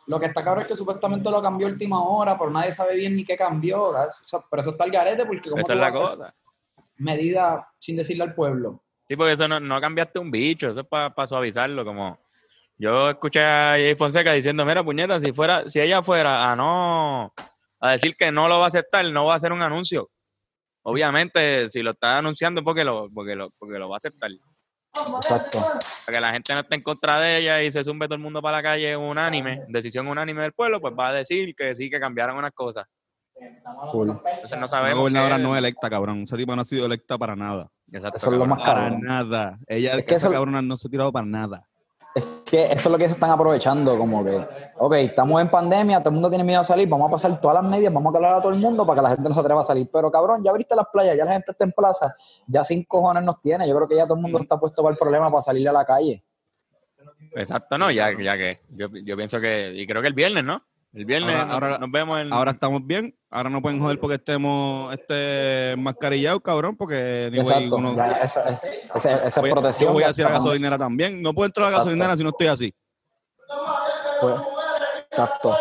lo 0.06 0.18
que 0.18 0.26
está 0.26 0.42
cabrón 0.42 0.62
es 0.62 0.68
que 0.68 0.74
supuestamente 0.74 1.30
lo 1.30 1.40
cambió 1.42 1.66
última 1.66 2.02
hora, 2.02 2.36
pero 2.38 2.50
nadie 2.50 2.72
sabe 2.72 2.96
bien 2.96 3.14
ni 3.14 3.24
qué 3.24 3.36
cambió. 3.36 3.82
O 3.90 3.94
sea, 4.24 4.40
pero 4.50 4.60
eso 4.60 4.70
está 4.70 4.84
el 4.84 4.90
garete 4.90 5.24
porque 5.26 5.50
como 5.50 5.60
Esa 5.62 5.74
es 5.74 5.78
la 5.80 5.92
cosa. 5.92 6.34
medida 6.96 7.68
sin 7.78 7.96
decirle 7.96 8.24
al 8.24 8.34
pueblo. 8.34 8.82
Sí, 9.06 9.16
porque 9.16 9.32
eso 9.32 9.46
no, 9.48 9.60
no 9.60 9.80
cambiaste 9.80 10.18
un 10.18 10.30
bicho, 10.30 10.68
eso 10.70 10.80
es 10.80 10.86
para 10.86 11.26
suavizarlo, 11.26 11.84
como 11.84 12.18
yo 12.78 13.10
escuché 13.10 13.40
a 13.42 13.72
Jay 13.72 13.94
Fonseca 13.96 14.32
diciendo, 14.32 14.64
mira, 14.64 14.82
puñeta, 14.84 15.20
si 15.20 15.32
fuera, 15.32 15.68
si 15.68 15.80
ella 15.80 16.02
fuera 16.02 16.50
a 16.52 16.56
no, 16.56 17.32
a 17.80 17.90
decir 17.90 18.16
que 18.16 18.30
no 18.32 18.48
lo 18.48 18.58
va 18.58 18.66
a 18.66 18.68
aceptar, 18.68 19.04
no 19.10 19.26
va 19.26 19.34
a 19.34 19.36
hacer 19.36 19.52
un 19.52 19.62
anuncio. 19.62 20.10
Obviamente, 20.82 21.68
si 21.70 21.82
lo 21.82 21.90
está 21.90 22.18
anunciando 22.18 22.60
es 22.60 22.64
porque 22.64 22.84
lo, 22.84 23.10
porque 23.12 23.34
lo, 23.34 23.50
porque 23.58 23.78
lo 23.78 23.88
va 23.88 23.96
a 23.96 23.98
aceptar. 23.98 24.30
Exacto. 25.20 25.58
Para 26.06 26.16
que 26.16 26.20
la 26.20 26.32
gente 26.32 26.54
no 26.54 26.60
esté 26.60 26.74
en 26.76 26.82
contra 26.82 27.20
de 27.20 27.38
ella 27.38 27.62
y 27.62 27.70
se 27.70 27.84
zumbe 27.84 28.06
todo 28.06 28.14
el 28.16 28.22
mundo 28.22 28.40
para 28.40 28.56
la 28.58 28.62
calle 28.62 28.96
unánime, 28.96 29.62
decisión 29.68 30.08
unánime 30.08 30.42
del 30.42 30.52
pueblo, 30.52 30.80
pues 30.80 30.94
va 30.98 31.08
a 31.08 31.12
decir 31.12 31.54
que 31.54 31.74
sí, 31.76 31.90
que 31.90 32.00
cambiaron 32.00 32.36
unas 32.38 32.52
cosas. 32.52 32.86
Full. 33.92 34.10
Entonces 34.10 34.58
no 34.58 34.66
sabemos. 34.66 34.98
gobernadora 34.98 35.36
qué- 35.36 35.42
no 35.42 35.56
electa, 35.56 35.88
cabrón. 35.90 36.22
Esa 36.22 36.36
tipa 36.36 36.56
no 36.56 36.62
ha 36.62 36.64
sido 36.64 36.86
electa 36.86 37.16
para 37.18 37.36
nada. 37.36 37.68
Exacto, 37.92 38.16
Eso 38.16 38.32
es 38.32 38.38
lo 38.38 38.46
más 38.46 38.58
Para 38.58 38.80
cabrón. 38.80 39.00
nada. 39.02 39.58
Ella, 39.68 39.94
Es 39.94 40.04
que 40.04 40.14
esa 40.16 40.26
eso- 40.28 40.32
cabrona 40.32 40.62
no 40.62 40.76
se 40.76 40.88
ha 40.88 40.90
tirado 40.90 41.12
para 41.12 41.26
nada. 41.26 41.68
Que 42.44 42.64
eso 42.64 42.72
es 42.74 42.86
lo 42.90 42.98
que 42.98 43.06
se 43.06 43.14
están 43.14 43.30
aprovechando, 43.30 43.98
como 43.98 44.24
que, 44.24 44.42
ok, 44.78 44.94
estamos 44.94 45.40
en 45.42 45.48
pandemia, 45.48 45.98
todo 45.98 46.10
el 46.10 46.14
mundo 46.14 46.30
tiene 46.30 46.44
miedo 46.44 46.60
a 46.60 46.64
salir, 46.64 46.88
vamos 46.88 47.08
a 47.08 47.10
pasar 47.10 47.40
todas 47.40 47.62
las 47.62 47.70
medidas, 47.70 47.92
vamos 47.92 48.10
a 48.14 48.18
calar 48.18 48.34
a 48.36 48.40
todo 48.40 48.52
el 48.52 48.58
mundo 48.58 48.86
para 48.86 49.00
que 49.00 49.02
la 49.02 49.08
gente 49.10 49.28
no 49.28 49.34
se 49.34 49.40
atreva 49.40 49.60
a 49.60 49.64
salir. 49.64 49.88
Pero 49.92 50.10
cabrón, 50.10 50.42
ya 50.42 50.50
abriste 50.50 50.74
las 50.74 50.86
playas, 50.92 51.16
ya 51.16 51.24
la 51.24 51.32
gente 51.32 51.52
está 51.52 51.64
en 51.64 51.72
plaza, 51.72 52.14
ya 52.46 52.64
sin 52.64 52.84
cojones 52.84 53.22
nos 53.22 53.40
tiene. 53.40 53.68
Yo 53.68 53.74
creo 53.76 53.88
que 53.88 53.96
ya 53.96 54.04
todo 54.04 54.14
el 54.14 54.22
mundo 54.22 54.38
está 54.38 54.58
puesto 54.58 54.82
para 54.82 54.92
el 54.92 54.98
problema 54.98 55.30
para 55.30 55.42
salir 55.42 55.68
a 55.68 55.72
la 55.72 55.84
calle. 55.84 56.24
Exacto, 57.34 57.76
no, 57.76 57.90
ya, 57.90 58.10
ya 58.18 58.36
que 58.36 58.60
yo, 58.70 58.88
yo 58.88 59.16
pienso 59.16 59.40
que, 59.40 59.72
y 59.74 59.86
creo 59.86 60.00
que 60.00 60.08
el 60.08 60.14
viernes, 60.14 60.44
¿no? 60.44 60.62
El 60.98 61.04
viernes 61.04 61.30
Ahora- 61.32 61.44
nos- 61.44 61.54
ahora- 61.54 61.78
nos 61.78 61.90
vemos 61.92 62.20
en... 62.20 62.32
Ahora 62.32 62.50
estamos 62.50 62.84
bien. 62.84 63.16
Ahora 63.30 63.50
no 63.50 63.62
pueden 63.62 63.78
joder 63.78 64.00
porque 64.00 64.16
estemos 64.16 64.92
este 64.92 65.76
mascarillados, 65.78 66.40
cabrón, 66.42 66.76
porque 66.76 67.26
anyway, 67.28 67.46
Exacto. 67.46 67.76
uno- 67.76 67.94
Ya, 67.94 68.12
esa, 68.18 68.48
esa- 68.48 68.68
esa- 68.96 69.26
esa 69.28 69.40
voy, 69.40 69.50
protección. 69.50 69.90
yo 69.90 69.92
voy 69.94 70.02
a 70.02 70.08
decir 70.08 70.24
a 70.24 70.28
la 70.30 70.34
gasolinera 70.34 70.76
también. 70.76 71.22
No 71.22 71.32
puedo 71.34 71.46
entrar 71.46 71.66
a 71.66 71.70
la 71.70 71.76
Exacto. 71.76 71.84
gasolinera 71.90 72.16
si 72.16 72.22
no 72.24 72.30
estoy 72.30 72.46
así. 72.48 72.74
pues, 74.20 74.34
Exacto. 75.10 75.56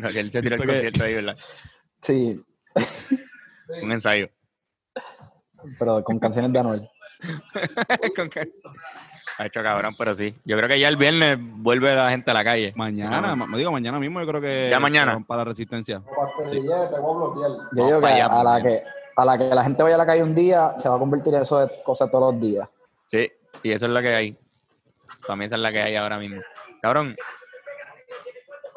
No, 0.00 0.08
que 0.08 0.20
él 0.20 0.30
se 0.30 0.42
tiró 0.42 0.56
el 0.56 0.66
concierto 0.66 1.04
ahí, 1.04 1.14
¿verdad? 1.14 1.36
Sí, 2.02 2.40
Un 3.82 3.92
ensayo. 3.92 4.28
pero 5.78 6.02
con 6.04 6.18
canciones 6.18 6.52
de 6.52 6.58
Anuel. 6.58 6.88
Con 8.16 8.30
que- 8.30 8.52
Ha 9.38 9.46
hecho 9.46 9.62
cabrón, 9.62 9.94
pero 9.96 10.14
sí. 10.16 10.34
Yo 10.44 10.56
creo 10.56 10.68
que 10.68 10.80
ya 10.80 10.88
el 10.88 10.96
viernes 10.96 11.38
vuelve 11.40 11.94
la 11.94 12.10
gente 12.10 12.30
a 12.30 12.34
la 12.34 12.42
calle. 12.44 12.72
Mañana, 12.74 13.36
ma- 13.36 13.56
digo 13.56 13.70
mañana 13.70 13.98
mismo, 14.00 14.20
yo 14.20 14.26
creo 14.26 14.40
que. 14.40 14.68
Ya 14.70 14.80
mañana. 14.80 15.22
Para 15.26 15.38
la 15.42 15.44
resistencia. 15.50 16.02
Yo 17.72 17.86
digo 17.86 18.00
que 18.00 18.06
a 18.06 18.42
la 18.42 18.60
que 18.62 18.82
a 19.16 19.24
la 19.24 19.36
que 19.38 19.44
la 19.54 19.64
gente 19.64 19.82
vaya 19.82 19.94
a 19.96 19.98
la 19.98 20.06
calle 20.06 20.22
un 20.22 20.34
día, 20.34 20.74
se 20.76 20.88
va 20.88 20.96
a 20.96 20.98
convertir 20.98 21.34
en 21.34 21.42
eso 21.42 21.58
de 21.64 21.82
cosas 21.82 22.10
todos 22.10 22.32
los 22.32 22.40
días. 22.40 22.68
Sí, 23.06 23.30
y 23.62 23.72
eso 23.72 23.86
es 23.86 23.92
lo 23.92 24.00
que 24.00 24.14
hay. 24.14 24.36
También 25.26 25.46
esa 25.46 25.56
es 25.56 25.62
la 25.62 25.72
que 25.72 25.82
hay 25.82 25.96
ahora 25.96 26.18
mismo. 26.18 26.40
Cabrón, 26.80 27.16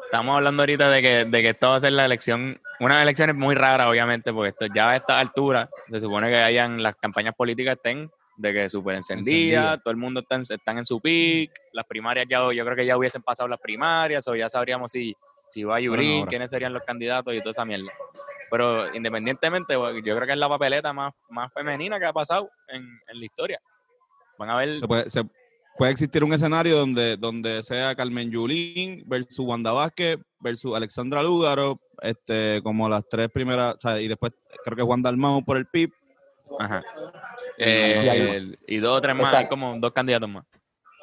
estamos 0.04 0.34
hablando 0.36 0.62
ahorita 0.62 0.90
de 0.90 1.00
que, 1.02 1.24
de 1.26 1.42
que 1.42 1.48
esto 1.50 1.68
va 1.68 1.76
a 1.76 1.80
ser 1.80 1.92
la 1.92 2.04
elección, 2.04 2.60
una 2.80 3.02
elección 3.02 3.36
muy 3.38 3.54
rara, 3.54 3.88
obviamente, 3.88 4.32
porque 4.32 4.48
esto 4.50 4.66
ya 4.74 4.90
a 4.90 4.96
esta 4.96 5.20
altura 5.20 5.68
se 5.90 6.00
supone 6.00 6.28
que 6.28 6.36
hayan 6.38 6.82
las 6.82 6.96
campañas 6.96 7.34
políticas 7.36 7.76
estén 7.76 8.10
de 8.36 8.52
que 8.52 8.68
súper 8.68 8.96
Encendida. 8.96 9.78
todo 9.78 9.90
el 9.92 9.96
mundo 9.98 10.20
está 10.20 10.36
en- 10.36 10.42
están 10.42 10.78
en 10.78 10.84
su 10.86 11.00
pick, 11.00 11.50
las 11.72 11.84
primarias 11.86 12.26
ya, 12.28 12.38
yo 12.52 12.64
creo 12.64 12.76
que 12.76 12.86
ya 12.86 12.96
hubiesen 12.96 13.22
pasado 13.22 13.48
las 13.48 13.60
primarias, 13.60 14.26
o 14.28 14.34
ya 14.34 14.48
sabríamos 14.48 14.90
si, 14.92 15.14
si 15.48 15.64
va 15.64 15.76
a 15.76 15.78
ahora. 15.78 16.26
quiénes 16.28 16.50
serían 16.50 16.72
los 16.72 16.82
candidatos 16.84 17.34
y 17.34 17.38
toda 17.40 17.50
esa 17.52 17.64
mierda. 17.64 17.90
Pero 18.50 18.94
independientemente, 18.94 19.74
yo 19.74 19.90
creo 20.16 20.26
que 20.26 20.32
es 20.32 20.38
la 20.38 20.48
papeleta 20.48 20.92
más, 20.92 21.12
más 21.30 21.52
femenina 21.52 21.98
que 21.98 22.06
ha 22.06 22.12
pasado 22.12 22.50
en, 22.68 22.82
en 23.08 23.18
la 23.18 23.24
historia. 23.24 23.60
Van 24.38 24.50
a 24.50 24.56
ver 24.56 24.78
Se 24.80 24.86
puede, 24.86 25.08
se- 25.10 25.24
puede 25.76 25.92
existir 25.92 26.22
un 26.24 26.32
escenario 26.34 26.76
donde, 26.76 27.16
donde 27.16 27.62
sea 27.62 27.94
Carmen 27.94 28.30
Yulín 28.30 29.04
versus 29.06 29.38
Wanda 29.46 29.72
Vázquez 29.72 30.18
versus 30.40 30.74
Alexandra 30.76 31.22
Lúgaro, 31.22 31.80
este, 32.02 32.60
como 32.62 32.88
las 32.88 33.06
tres 33.08 33.28
primeras, 33.30 33.74
o 33.76 33.78
sea, 33.80 34.00
y 34.00 34.08
después 34.08 34.32
creo 34.64 34.76
que 34.76 34.82
Juan 34.82 35.02
Dalmau 35.02 35.42
por 35.44 35.56
el 35.56 35.66
PIB. 35.66 35.90
Ajá. 36.58 36.82
Y 37.58 37.62
Eh, 37.62 38.08
hay- 38.10 38.20
el- 38.20 38.58
y 38.66 38.76
dos 38.78 38.98
o 38.98 39.00
tres 39.00 39.14
más, 39.14 39.24
Está- 39.26 39.38
hay 39.38 39.46
como 39.48 39.76
dos 39.78 39.92
candidatos 39.92 40.28
más. 40.28 40.44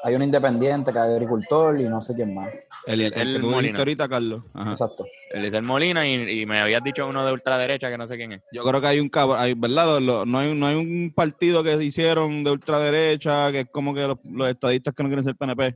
Hay 0.01 0.15
un 0.15 0.23
independiente, 0.23 0.93
que 0.93 0.97
hay 0.99 1.11
agricultor 1.11 1.77
y 1.81 1.83
no 1.89 1.99
sé 1.99 2.15
quién 2.15 2.33
más. 2.33 2.49
El, 2.85 3.01
el, 3.01 3.11
que 3.13 3.39
tú 3.41 3.47
Molina. 3.49 3.77
ahorita, 3.79 4.07
Carlos. 4.07 4.43
Ajá. 4.53 4.71
Exacto. 4.71 5.03
Eliezer 5.33 5.61
Molina 5.61 6.07
y, 6.07 6.41
y 6.41 6.45
me 6.45 6.61
habías 6.61 6.81
dicho 6.81 7.05
uno 7.05 7.25
de 7.25 7.33
ultraderecha 7.33 7.89
que 7.89 7.97
no 7.97 8.07
sé 8.07 8.15
quién 8.15 8.31
es. 8.31 8.41
Yo 8.53 8.63
creo 8.63 8.79
que 8.79 8.87
hay 8.87 9.01
un 9.01 9.09
cabrón, 9.09 9.35
hay, 9.41 9.55
¿verdad? 9.55 9.99
Lo- 9.99 10.25
no, 10.25 10.37
hay, 10.39 10.55
no 10.55 10.67
hay 10.67 10.75
un 10.77 11.11
partido 11.13 11.63
que 11.65 11.75
hicieron 11.83 12.45
de 12.45 12.51
ultraderecha, 12.51 13.51
que 13.51 13.59
es 13.61 13.65
como 13.69 13.93
que 13.93 14.07
los, 14.07 14.17
los 14.23 14.47
estadistas 14.47 14.93
que 14.93 15.03
no 15.03 15.09
quieren 15.09 15.23
ser 15.25 15.35
PNP. 15.35 15.75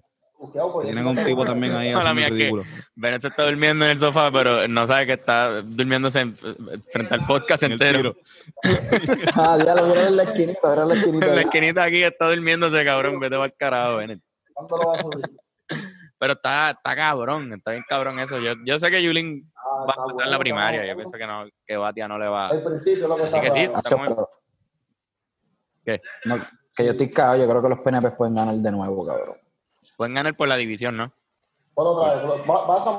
Tienen 0.83 1.07
un 1.07 1.15
tipo 1.15 1.45
también 1.45 1.75
ahí 1.75 1.93
Mala 1.93 2.11
haciendo 2.11 2.35
mía, 2.35 2.49
que-. 2.51 2.61
Bennett 2.95 3.21
se 3.21 3.27
está 3.29 3.43
durmiendo 3.45 3.85
en 3.85 3.91
el 3.91 3.99
sofá, 3.99 4.31
pero 4.31 4.67
no 4.67 4.85
sabe 4.87 5.05
que 5.07 5.13
está 5.13 5.61
durmiéndose 5.61 6.19
en- 6.21 6.35
frente 6.35 7.13
al 7.13 7.25
podcast 7.25 7.63
En 7.63 7.71
el 7.73 7.81
entero. 7.81 8.15
Ah, 9.35 9.57
ya 9.63 9.73
lo 9.75 9.85
vieron 9.85 10.07
en 10.07 10.17
la 10.17 10.23
esquinita, 10.23 10.73
en 10.73 10.87
la 10.87 10.93
esquinita. 10.93 11.25
En 11.27 11.35
la 11.35 11.41
esquinita 11.41 11.83
aquí 11.83 12.03
está 12.03 12.29
durmiéndose, 12.29 12.83
cabrón. 12.85 13.19
Vete 13.19 13.35
al 13.35 13.53
carajo, 13.55 13.97
Bennett. 13.97 14.21
¿Cuánto 14.53 14.77
lo 14.77 14.87
vas 14.87 14.99
a 14.99 15.01
subir? 15.01 15.39
Pero 16.19 16.33
está, 16.33 16.69
está 16.71 16.95
cabrón, 16.95 17.51
está 17.53 17.71
bien 17.71 17.83
cabrón 17.89 18.19
eso. 18.19 18.39
Yo, 18.39 18.53
yo 18.65 18.79
sé 18.79 18.89
que 18.89 19.03
Yulín 19.03 19.51
Ah, 19.55 19.85
va 19.87 19.93
a 19.93 19.95
pasar 19.95 20.13
bueno, 20.13 20.31
la 20.31 20.39
primaria. 20.39 20.85
Yo 20.85 20.95
pienso 20.95 21.17
que 21.17 21.25
no, 21.27 21.45
que 21.65 21.75
Batia 21.77 22.07
no 22.07 22.17
le 22.19 22.27
va. 22.27 22.47
Al 22.49 22.63
principio 22.63 23.07
lo 23.07 23.15
que 23.17 23.23
Así 23.23 23.39
que 23.39 23.47
sabe. 23.47 23.65
sí, 23.65 23.71
pero- 23.89 24.29
¿Qué? 25.85 26.01
No, 26.25 26.37
que 26.75 26.85
yo 26.85 26.91
estoy 26.91 27.09
cagado, 27.11 27.37
yo 27.37 27.49
creo 27.49 27.61
que 27.61 27.69
los 27.69 27.79
PNP 27.79 28.11
pueden 28.11 28.35
ganar 28.35 28.55
de 28.55 28.71
nuevo, 28.71 29.05
cabrón. 29.05 29.35
Pueden 29.97 30.13
ganar 30.13 30.35
por 30.35 30.47
la 30.47 30.55
división, 30.55 30.97
¿no? 30.97 31.13
Ponlo 31.73 31.91
otra 31.91 32.15
vez, 32.15 32.41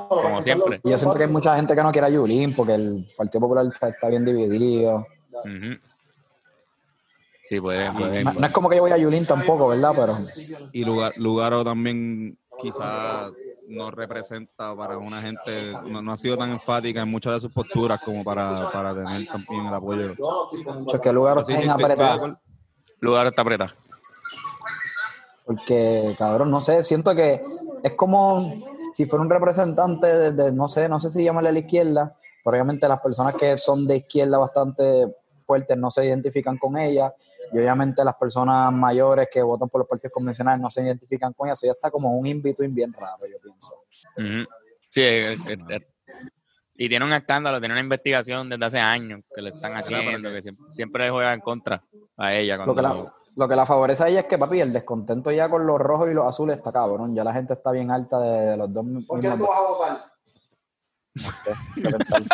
Como 0.09 0.41
siempre. 0.41 0.81
Y 0.83 0.91
yo 0.91 0.97
siento 0.97 1.17
que 1.17 1.23
hay 1.23 1.29
mucha 1.29 1.55
gente 1.55 1.75
que 1.75 1.83
no 1.83 1.91
quiere 1.91 2.07
a 2.07 2.09
Yulín 2.09 2.53
porque 2.53 2.75
el 2.75 3.07
Partido 3.17 3.41
Popular 3.41 3.65
está, 3.71 3.89
está 3.89 4.09
bien 4.09 4.25
dividido. 4.25 5.07
Sí, 7.47 7.61
puede, 7.61 7.91
puede. 7.91 8.23
No, 8.23 8.33
no 8.33 8.45
es 8.45 8.51
como 8.51 8.69
que 8.69 8.75
yo 8.75 8.81
voy 8.81 8.91
a 8.91 8.97
Yulín 8.97 9.25
tampoco, 9.25 9.69
¿verdad? 9.69 9.93
Pero 9.95 10.17
Y 10.73 10.83
Lugar, 10.83 11.13
Lugaro 11.15 11.63
también 11.63 12.37
quizás 12.59 13.31
no 13.67 13.91
representa 13.91 14.75
para 14.75 14.97
una 14.97 15.21
gente, 15.21 15.73
no, 15.87 16.01
no 16.01 16.11
ha 16.11 16.17
sido 16.17 16.37
tan 16.37 16.51
enfática 16.51 17.01
en 17.01 17.09
muchas 17.09 17.33
de 17.33 17.41
sus 17.41 17.51
posturas 17.51 17.99
como 18.03 18.23
para, 18.23 18.71
para 18.71 18.93
tener 18.93 19.27
también 19.27 19.65
el 19.65 19.73
apoyo. 19.73 20.07
Es 20.07 20.99
que 20.99 21.09
el 21.09 21.15
lugar 21.15 21.43
Sí, 21.45 21.53
está 21.53 21.73
acuerdo. 21.73 22.37
Lugar 22.99 23.27
está 23.27 23.41
apretado. 23.41 23.71
Porque, 25.45 26.15
cabrón, 26.17 26.49
no 26.49 26.59
sé, 26.61 26.83
siento 26.83 27.13
que 27.13 27.41
es 27.83 27.95
como 27.95 28.51
si 28.93 29.05
fuera 29.05 29.23
un 29.23 29.29
representante 29.29 30.07
de, 30.07 30.31
de- 30.31 30.51
no 30.51 30.67
sé, 30.67 30.89
no 30.89 30.99
sé 30.99 31.09
si 31.11 31.23
llamarle 31.23 31.49
a 31.49 31.53
la 31.53 31.59
izquierda, 31.59 32.17
pero 32.43 32.55
obviamente 32.57 32.87
las 32.87 32.99
personas 32.99 33.35
que 33.35 33.57
son 33.57 33.85
de 33.85 33.97
izquierda 33.97 34.37
bastante 34.39 35.15
fuertes 35.45 35.77
no 35.77 35.91
se 35.91 36.05
identifican 36.05 36.57
con 36.57 36.77
ella, 36.77 37.13
y 37.53 37.59
obviamente 37.59 38.03
las 38.03 38.15
personas 38.15 38.73
mayores 38.73 39.27
que 39.31 39.43
votan 39.43 39.69
por 39.69 39.81
los 39.81 39.87
partidos 39.87 40.13
convencionales 40.13 40.59
no 40.59 40.69
se 40.71 40.81
identifican 40.81 41.31
con 41.33 41.47
ella, 41.47 41.53
eso 41.53 41.67
ya 41.67 41.73
está 41.73 41.91
como 41.91 42.17
un 42.17 42.25
in-between 42.25 42.73
bien 42.73 42.91
raro, 42.93 43.25
yo 43.31 43.37
pienso. 43.39 43.83
Sí, 44.89 45.01
eh, 45.01 45.37
eh, 45.69 45.79
y 46.77 46.89
tiene 46.89 47.05
un 47.05 47.13
escándalo, 47.13 47.59
tiene 47.59 47.73
una 47.75 47.81
investigación 47.81 48.49
desde 48.49 48.65
hace 48.65 48.79
años 48.79 49.21
que 49.33 49.41
le 49.43 49.49
están 49.49 49.73
haciendo, 49.75 50.31
que 50.31 50.41
siempre, 50.41 50.65
siempre 50.71 51.09
juega 51.11 51.33
en 51.33 51.41
contra 51.41 51.83
a 52.17 52.33
ella. 52.33 52.57
Lo 52.57 52.73
que, 52.75 52.81
la, 52.81 52.89
cuando- 52.89 53.11
Lo 53.35 53.47
que 53.47 53.55
la 53.55 53.65
favorece 53.65 54.03
a 54.03 54.07
ella 54.07 54.21
es 54.21 54.25
que, 54.27 54.37
papi, 54.37 54.61
el 54.61 54.71
descontento 54.71 55.29
ya 55.31 55.49
con 55.49 55.65
los 55.67 55.79
rojos 55.79 56.09
y 56.09 56.13
los 56.13 56.25
azules 56.25 56.57
está 56.57 56.71
cabrón. 56.71 57.13
Ya 57.13 57.23
la 57.23 57.33
gente 57.33 57.53
está 57.53 57.71
bien 57.71 57.91
alta 57.91 58.19
de, 58.19 58.45
de 58.51 58.57
los 58.57 58.71
dos. 58.73 58.85
¿Por 59.07 59.19
qué 59.19 59.29
tú 59.31 59.45
vas 59.47 59.57
a 59.57 59.61
votar? 59.61 59.97
de 61.75 61.89
pensar. 61.91 62.21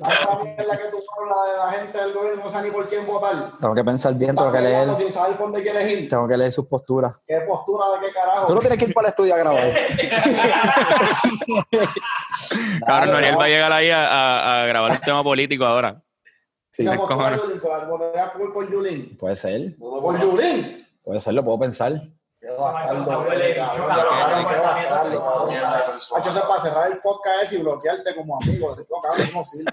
La 0.00 0.38
mierda 0.42 0.78
que 0.78 0.84
tú 0.90 0.96
hablas 1.18 1.36
de 1.50 1.56
la 1.58 1.72
gente 1.82 1.98
del 1.98 2.12
gobierno 2.14 2.42
no 2.44 2.48
sabe 2.48 2.68
ni 2.68 2.72
por 2.72 2.88
quién 2.88 3.06
votar. 3.06 3.34
Tengo 3.60 3.74
que 3.74 3.84
pensar 3.84 4.14
bien, 4.14 4.34
tengo 4.34 4.50
que 4.50 4.58
leer, 4.60 4.70
peleando 4.72 4.94
sin 4.96 5.10
saber 5.10 5.36
por 5.36 5.46
dónde 5.50 5.62
quieres 5.62 5.92
ir. 5.92 6.08
tengo 6.08 6.26
que 6.26 6.36
leer 6.38 6.52
sus 6.52 6.66
posturas. 6.66 7.14
¿Qué 7.26 7.40
postura 7.46 7.84
de 8.00 8.06
qué 8.06 8.12
carajo? 8.12 8.46
Tú 8.46 8.54
no 8.54 8.60
tienes 8.60 8.78
que 8.78 8.84
ir 8.86 8.94
para 8.94 9.08
el 9.08 9.10
estudio 9.10 9.34
a 9.34 9.38
grabar. 9.38 9.62
Cabrón, 12.86 13.10
Noriel 13.12 13.38
va 13.38 13.44
a 13.44 13.48
llegar 13.48 13.72
ahí 13.72 13.90
a, 13.90 14.06
a- 14.06 14.62
a 14.62 14.66
grabar 14.66 14.92
un 14.92 14.98
tema 15.00 15.22
político 15.22 15.64
ahora. 15.64 16.02
¿Qué 16.72 16.82
me 16.84 16.96
postura 16.96 17.16
cojones. 17.16 17.42
Yulín? 17.42 17.60
¿Por- 17.60 17.86
¿Votarías 17.88 18.30
por, 18.30 18.52
por 18.52 18.70
Yulín? 18.70 19.16
Puede 19.18 19.36
ser, 19.36 19.76
¿Por 19.76 20.20
Yulín? 20.20 20.86
puede 21.04 21.20
ser, 21.20 21.34
lo 21.34 21.44
puedo 21.44 21.58
pensar. 21.58 21.92
Qué 22.40 22.48
bastardo, 22.58 23.02
Eso 23.02 23.20
huele 23.20 23.56
cabrón. 23.56 23.86
bicho, 23.86 23.86
Qué 23.86 24.00
cabrón, 24.00 24.16
bastardo, 24.18 24.48
pensamiento, 24.48 24.94
cabrón. 24.94 25.20
cabrón. 25.20 25.54
Hacho, 26.16 26.28
eso 26.30 26.38
es 26.38 26.44
para 26.44 26.60
cerrar 26.60 26.90
el 26.92 26.98
podcast 27.00 27.42
ese 27.42 27.56
y 27.58 27.62
bloquearte 27.62 28.14
como 28.14 28.36
amigo. 28.40 28.70
Esto, 28.74 28.94
cabrón, 29.02 29.26
no 29.34 29.44
sirve. 29.44 29.70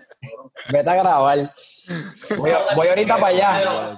Vete 0.70 0.90
a 0.90 0.96
grabar. 0.96 1.54
Voy, 2.38 2.52
voy 2.76 2.88
ahorita 2.90 3.16
para 3.16 3.28
allá. 3.28 3.98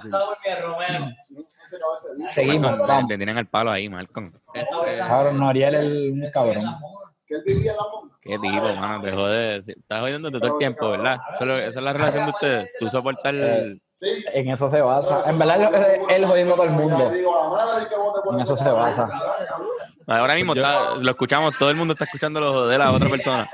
Seguimos, 2.28 2.78
vamos. 2.78 3.08
Te 3.08 3.16
tienen 3.16 3.38
al 3.38 3.46
palo 3.48 3.70
ahí, 3.70 3.88
Malcolm. 3.88 4.32
Cabrón, 4.98 5.38
Noriel 5.38 5.74
es 5.74 6.12
un 6.12 6.30
cabrón. 6.30 6.64
Que 7.30 7.36
él 7.36 7.42
vivía 7.46 7.70
en 7.70 7.76
la 7.76 7.82
monta. 7.92 8.16
Qué 8.20 8.38
tipo, 8.40 8.74
mano, 8.74 9.00
te 9.04 9.12
jode. 9.12 9.62
Si- 9.62 9.70
Estás 9.72 10.00
jodiendo 10.00 10.32
todo 10.32 10.52
el 10.52 10.58
tiempo, 10.58 10.90
¿verdad? 10.90 11.18
Esa 11.40 11.66
es 11.68 11.76
la 11.76 11.92
relación 11.92 12.24
de 12.26 12.30
ustedes. 12.32 12.70
Tú 12.78 12.90
soportar 12.90 13.34
el... 13.36 13.80
Sí. 14.00 14.24
En 14.32 14.48
eso 14.48 14.68
se 14.68 14.80
basa. 14.80 15.30
En 15.30 15.38
verdad, 15.38 15.62
es 15.74 16.00
él 16.16 16.24
jodiendo 16.26 16.54
a 16.54 16.56
todo 16.56 16.66
el 16.66 16.72
mundo. 16.72 17.12
En 18.32 18.40
eso 18.40 18.56
se 18.56 18.68
basa. 18.70 19.08
Ahora 20.08 20.34
mismo 20.34 20.54
está- 20.54 20.96
lo 20.96 21.10
escuchamos, 21.10 21.56
todo 21.56 21.70
el 21.70 21.76
mundo 21.76 21.92
está 21.92 22.06
escuchando 22.06 22.40
lo 22.40 22.66
de 22.66 22.78
la 22.78 22.90
otra 22.90 23.08
persona. 23.08 23.48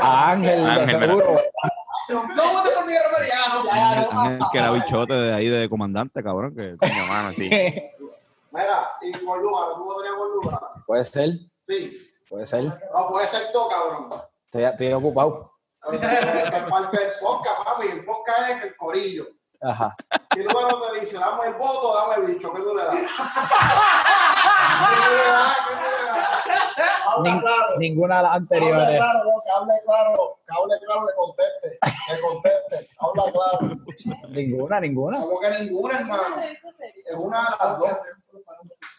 A 0.00 0.30
Ángel, 0.32 0.66
Ángel, 0.66 0.98
seguro. 0.98 1.40
Ángel, 3.70 4.06
Ángel, 4.10 4.38
que 4.52 4.58
era 4.58 4.70
bichote 4.72 5.12
de 5.14 5.32
ahí 5.34 5.48
de 5.48 5.68
comandante, 5.68 6.22
cabrón. 6.22 6.54
Que, 6.56 6.76
Coño, 6.76 7.06
mano, 7.08 7.30
sí. 7.34 7.48
Mira, 8.50 8.88
y 9.02 9.12
por 9.24 9.42
lugar, 9.42 9.68
¿tú 9.76 9.84
votarías 9.84 10.14
por 10.16 10.34
lugar? 10.44 10.60
Puede 10.86 11.04
ser, 11.04 11.30
Sí. 11.60 12.03
Puede 12.28 12.46
ser. 12.46 12.64
No, 12.64 13.08
puede 13.08 13.26
ser 13.26 13.52
todo, 13.52 13.68
cabrón. 13.68 14.10
Estoy, 14.46 14.64
estoy 14.64 14.92
ocupado. 14.92 15.52
Esa 15.92 16.58
es 16.58 16.64
parte 16.64 16.98
del 16.98 17.10
podcast, 17.20 17.64
papi. 17.64 17.86
El 17.88 18.04
podcast 18.04 18.50
es 18.50 18.62
el 18.62 18.76
corillo. 18.76 19.26
Ajá. 19.60 19.96
Si 20.34 20.42
lugar 20.42 20.70
donde 20.70 21.00
dice, 21.00 21.18
dame 21.18 21.46
el 21.48 21.54
voto, 21.54 21.94
dame 21.94 22.16
el 22.16 22.32
bicho, 22.32 22.52
¿qué 22.52 22.60
tú 22.60 22.74
le 22.74 22.84
das? 22.84 22.94
¿Qué 22.94 23.00
tú 25.04 25.10
le 25.10 25.24
das? 25.24 25.56
¿Qué 25.68 25.74
tú 25.74 25.80
le 25.80 26.04
das? 26.06 26.44
Habla 27.06 27.40
claro. 27.40 27.78
ninguna 27.78 28.16
de 28.16 28.22
las 28.22 28.32
Hable 28.32 28.42
anteriores. 28.42 28.96
claro, 28.96 29.24
no, 29.24 29.42
que 29.44 29.50
hable 29.52 29.74
claro, 29.86 30.38
que 30.46 30.52
hable 30.56 30.74
claro, 30.84 31.06
que 31.06 31.14
conteste, 31.14 31.78
que 31.80 32.20
conteste, 32.20 32.90
habla 32.98 33.22
claro. 33.32 33.76
Ninguna, 34.30 34.80
ninguna. 34.80 35.20
Como 35.20 35.40
que 35.40 35.50
ninguna, 35.60 35.98
hermano. 36.00 36.36
Es 37.06 37.14
una 37.16 37.38
de 37.38 37.44
las 37.50 37.78
dos. 37.78 37.98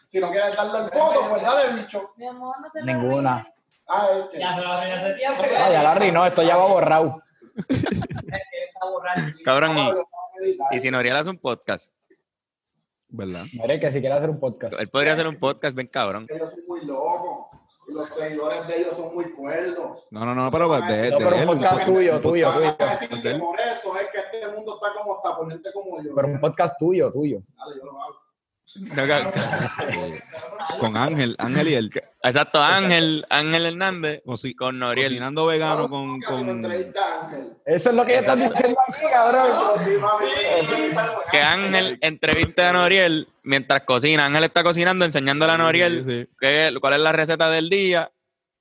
Si 0.06 0.20
no 0.20 0.30
quieres 0.30 0.56
darle 0.56 0.78
el 0.78 0.84
voto, 0.84 1.20
pues 1.28 1.42
dale 1.42 1.70
el 1.70 1.76
bicho. 1.78 2.10
Mi 2.16 2.26
amor, 2.26 2.54
no 2.60 2.70
se 2.70 2.80
lo 2.80 2.86
Ninguna. 2.86 3.46
Ah, 3.88 4.06
es 4.18 4.28
que. 4.28 4.38
Ya 4.38 4.54
se 4.54 4.60
lo 4.62 4.72
arruiné 4.72 4.94
hace 4.94 5.14
tiempo. 5.14 5.42
Ah, 5.58 5.70
ya 5.70 5.82
la 5.82 5.92
arruinó, 5.92 6.26
esto 6.26 6.42
ya 6.42 6.56
va 6.56 6.66
borrado. 6.66 7.22
Cabrón, 9.44 9.78
y, 9.78 9.90
lo 9.90 10.04
editar. 10.42 10.74
y 10.74 10.80
si 10.80 10.90
Noriel 10.90 11.16
hace 11.16 11.30
un 11.30 11.38
podcast, 11.38 11.90
¿verdad? 13.08 13.44
Mire 13.52 13.80
que 13.80 13.90
si 13.90 14.00
quiere 14.00 14.14
hacer 14.14 14.30
un 14.30 14.38
podcast. 14.38 14.78
él 14.78 14.88
podría 14.88 15.14
hacer 15.14 15.26
un 15.26 15.38
podcast 15.38 15.74
bien 15.74 15.88
cabrón. 15.88 16.26
Ellos 16.28 16.50
son 16.50 16.60
muy 16.66 16.84
locos. 16.84 17.58
Y 17.88 17.92
los 17.92 18.06
seguidores 18.08 18.66
de 18.66 18.80
ellos 18.80 18.96
son 18.96 19.14
muy 19.14 19.30
cuerdos. 19.30 20.06
No, 20.10 20.24
no, 20.24 20.34
no, 20.34 20.50
pero 20.50 20.68
de, 20.68 20.80
de, 20.80 21.10
No, 21.12 21.18
pero 21.18 21.36
un 21.36 21.42
él, 21.42 21.46
podcast 21.46 21.84
tuyo, 21.84 22.20
tuyo, 22.20 22.52
tuyo. 22.52 23.38
por 23.38 23.60
eso 23.60 23.96
es 23.96 24.08
que 24.10 24.18
este 24.18 24.48
mundo 24.52 24.74
está 24.74 24.92
como 24.94 25.16
está, 25.16 25.36
por 25.36 25.50
gente 25.50 25.70
como 25.72 26.02
yo. 26.02 26.14
Pero 26.14 26.28
un 26.28 26.40
podcast 26.40 26.76
tuyo, 26.78 27.12
tuyo. 27.12 27.42
Dale, 27.56 27.76
yo 27.78 27.84
lo 27.84 28.02
hago. 28.02 28.25
No, 28.74 29.04
que- 29.06 30.20
con 30.80 30.96
Ángel, 30.96 31.36
Ángel 31.38 31.68
y 31.68 31.74
él. 31.74 31.90
Exacto, 32.22 32.60
Ángel, 32.60 33.24
Ángel 33.30 33.66
Hernández 33.66 34.22
con 34.56 34.78
Noriel. 34.80 35.08
Cocinando 35.08 35.46
vegano 35.46 35.88
con, 35.88 36.18
Casi 36.20 36.34
una 36.34 36.40
con 36.52 36.64
entrevista 36.64 37.00
a 37.00 37.26
Ángel. 37.26 37.56
Eso 37.64 37.90
es 37.90 37.96
lo 37.96 38.04
que 38.04 38.12
ellos 38.18 38.22
están 38.22 38.40
diciendo 38.40 38.78
aquí, 38.88 39.00
cabrón. 39.10 39.46
Entrevista 40.60 41.18
Que 41.30 41.38
Ángel 41.40 41.98
entreviste 42.02 42.62
a 42.62 42.72
Noriel 42.72 43.28
mientras 43.44 43.84
cocina. 43.84 44.26
Ángel 44.26 44.44
está 44.44 44.64
cocinando, 44.64 45.04
enseñándole 45.04 45.52
a 45.52 45.58
Noriel 45.58 46.04
Sí, 46.04 46.10
sí. 46.10 46.28
qué- 46.40 46.74
cuál 46.80 46.94
es 46.94 47.00
la 47.00 47.12
receta 47.12 47.48
del 47.50 47.68
día 47.70 48.10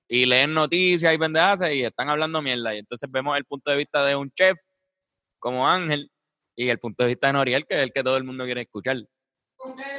y 0.08 0.28
leen 0.28 0.54
noticias 0.54 1.12
y 1.14 1.18
pendejas 1.18 1.72
y 1.74 1.84
están 1.84 2.10
hablando 2.10 2.42
mierda. 2.44 2.76
Y 2.76 2.78
entonces 2.80 3.10
vemos 3.12 3.36
el 3.38 3.46
punto 3.46 3.72
de 3.72 3.78
vista 3.78 4.06
de 4.06 4.16
un 4.16 4.30
chef 4.32 4.60
como 5.40 5.68
Ángel 5.68 6.12
y 6.56 6.70
el 6.70 6.78
punto 6.80 7.04
de 7.04 7.10
vista 7.10 7.28
de 7.28 7.34
Noriel, 7.34 7.66
que 7.68 7.76
es 7.76 7.82
el 7.82 7.92
que 7.92 8.04
todo 8.04 8.18
el 8.18 8.24
mundo 8.24 8.46
quiere 8.46 8.62
escuchar. 8.62 8.98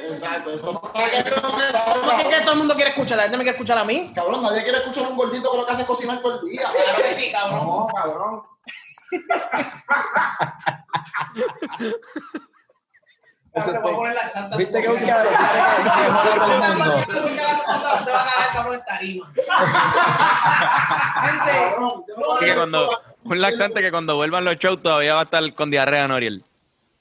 Exacto, 0.09 0.51
eso 0.51 0.81
¿Por 0.81 0.91
qué 0.93 2.29
que 2.29 2.41
todo 2.41 2.51
el 2.51 2.57
mundo 2.57 2.75
quiere 2.75 2.91
escuchar? 2.91 3.17
La 3.17 3.23
gente 3.23 3.37
me 3.37 3.43
quiere 3.43 3.57
escuchar 3.57 3.77
a 3.77 3.83
mí. 3.83 4.11
Cabrón, 4.13 4.41
nadie 4.41 4.63
quiere 4.63 4.79
escuchar 4.79 5.05
a 5.05 5.07
un 5.09 5.17
gordito 5.17 5.51
que 5.51 5.57
lo 5.57 5.65
que 5.65 5.71
hace 5.71 5.81
es 5.81 5.87
cocinar 5.87 6.21
todo 6.21 6.39
el 6.41 6.47
día. 6.49 6.61
Claro 6.61 7.01
que 7.01 7.13
sí, 7.13 7.31
cabrón. 7.31 7.65
No, 7.65 7.87
cabrón. 7.87 8.43
Voy 13.65 13.75
a 13.75 13.81
poner 13.81 14.15
la 14.15 14.27
santa. 14.27 14.57
¿Viste 14.57 14.81
que 14.81 14.89
un? 14.89 14.99
Te 14.99 15.11
a 15.11 15.23
cabrón 18.53 18.81
tarima. 18.85 19.33
Gente, 21.23 21.51
que 22.39 22.55
cuando, 22.55 22.99
un 23.23 23.41
laxante 23.41 23.81
que 23.81 23.91
cuando 23.91 24.15
vuelvan 24.15 24.45
los 24.45 24.57
shows 24.57 24.81
todavía 24.81 25.15
va 25.15 25.21
a 25.21 25.23
estar 25.23 25.53
con 25.53 25.71
diarrea 25.71 26.07
Noriel. 26.07 26.43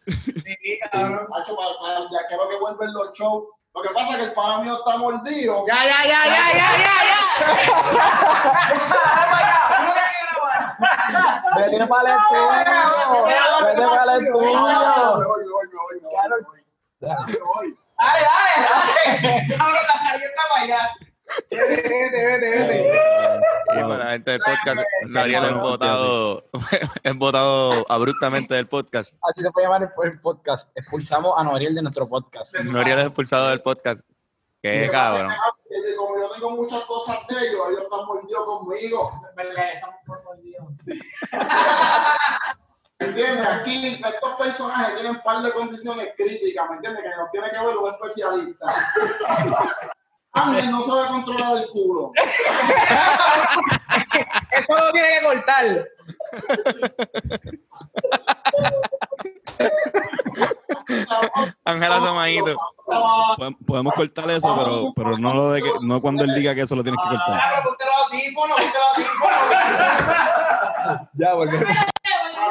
sí, 0.07 0.79
cabrón. 0.91 1.27
Para, 1.29 1.45
para 1.45 1.99
el 1.99 2.09
yaquero 2.11 2.49
que 2.49 2.57
vuelven 2.59 2.93
los 2.93 3.13
shows. 3.13 3.45
Lo 3.75 3.83
que 3.83 3.89
pasa 3.91 4.13
es 4.13 4.17
que 4.17 4.25
el 4.25 4.33
pana 4.33 4.59
mío 4.59 4.79
está 4.79 4.97
mordido. 4.97 5.67
Ya, 5.67 5.85
ya, 5.85 6.05
ya, 6.05 6.25
ya, 6.25 6.53
ya, 6.53 6.69
ya, 6.79 6.97
ya. 7.05 7.17
Vete 11.57 11.87
para 11.87 12.11
el 12.11 12.17
estudio. 12.17 12.49
Vete 13.63 13.87
para 13.87 14.03
el 14.03 14.11
estudio. 14.25 14.61
Dale, 17.01 18.23
dale, 18.23 18.55
dale. 18.67 19.57
Cabrón, 19.57 19.87
la 19.87 19.97
salió 19.99 20.29
para 20.37 20.63
allá. 20.63 20.83
Y 23.69 23.81
para 23.81 23.99
la 23.99 24.13
gente 24.13 24.31
del 24.33 24.41
podcast, 24.41 24.81
Noriel 25.09 25.45
es 25.45 25.55
votado, 25.55 26.45
es 27.03 27.17
votado 27.17 27.85
abruptamente 27.89 28.55
del 28.55 28.69
podcast. 28.69 29.15
Así 29.23 29.43
se 29.43 29.51
puede 29.51 29.67
llamar 29.67 29.83
el, 29.83 30.11
el 30.11 30.21
podcast. 30.21 30.77
Expulsamos 30.77 31.35
a 31.37 31.45
Noriel 31.45 31.75
de 31.75 31.83
nuestro 31.83 32.09
podcast. 32.09 32.55
Noriel 32.65 32.99
es 33.01 33.07
expulsado 33.07 33.49
del 33.49 33.63
podcast. 33.63 34.01
Qué 34.63 34.89
cabrón. 34.91 35.33
Como 35.97 36.19
yo 36.19 36.31
tengo 36.31 36.51
muchas 36.51 36.83
cosas 36.83 37.19
de 37.29 37.49
ellos, 37.49 37.61
ellos 37.69 37.83
están 37.83 38.07
mordidos 38.07 38.45
conmigo. 38.45 39.13
Estamos 39.37 40.25
mordidos. 40.25 40.69
¿Entiendes? 42.99 43.47
Aquí 43.47 44.01
estos 44.03 44.37
personajes 44.37 44.95
tienen 44.95 45.17
un 45.17 45.23
par 45.23 45.43
de 45.43 45.53
condiciones 45.53 46.15
críticas, 46.17 46.71
¿me 46.71 46.77
entiendes? 46.77 47.03
Que 47.03 47.11
nos 47.11 47.31
tiene 47.31 47.51
que 47.51 47.67
ver 47.67 47.77
un 47.77 47.93
especialista. 47.93 48.67
Ángel 50.37 50.71
no 50.71 50.83
sabe 50.83 51.09
controlar 51.09 51.57
el 51.57 51.67
culo. 51.71 52.11
Eso 54.53 54.77
lo 54.77 54.93
tiene 54.93 55.19
que 55.19 55.25
cortar. 55.27 55.87
Ángela 61.65 61.97
Tomadito. 62.01 62.55
Podem- 63.39 63.57
Podemos 63.67 63.93
cortar 63.95 64.31
eso, 64.31 64.55
pero, 64.57 64.93
pero 64.95 65.19
no 65.19 65.35
lo 65.35 65.51
de 65.53 65.63
que, 65.63 65.71
no 65.83 66.01
cuando 66.01 66.25
él 66.25 66.35
diga 66.35 66.55
que 66.55 66.61
eso 66.63 66.77
lo 66.77 66.83
tienes 66.85 67.01
que 67.03 67.09
cortar. 67.09 67.65
Ya, 71.15 71.33
porque. 71.35 71.57
A 71.57 71.59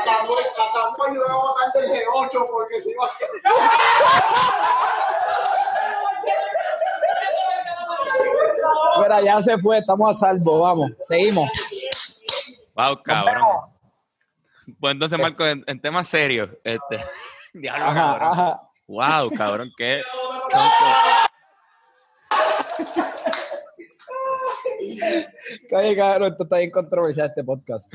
Samuel, 0.03 0.45
a 0.51 0.65
Samuel 0.67 1.13
le 1.13 1.19
voy 1.19 1.29
a 1.29 1.33
botar 1.36 1.71
del 1.73 1.86
G8 1.89 2.47
porque 2.51 2.81
si 2.81 2.93
va 2.95 3.05
a 3.05 3.09
Mira, 9.01 9.21
ya 9.21 9.41
se 9.41 9.57
fue, 9.59 9.78
estamos 9.80 10.09
a 10.09 10.13
salvo, 10.28 10.59
vamos, 10.61 10.91
seguimos. 11.03 11.49
Wow, 12.76 13.01
cabrón. 13.03 13.43
Pues 14.80 14.93
entonces, 14.93 15.19
Marco, 15.19 15.45
en, 15.45 15.63
en 15.67 15.80
temas 15.80 16.07
serios, 16.07 16.49
este. 16.63 16.99
Diablo, 17.53 17.86
Ajá, 17.86 17.93
cabrón. 18.19 18.32
ajá. 18.32 18.61
Wow, 18.88 19.32
cabrón, 19.36 19.71
qué. 19.78 20.01
Calle, 25.69 25.95
cabrón, 25.95 26.32
esto 26.32 26.43
está 26.43 26.57
bien 26.57 26.71
controversial 26.71 27.28
este 27.28 27.43
podcast. 27.43 27.93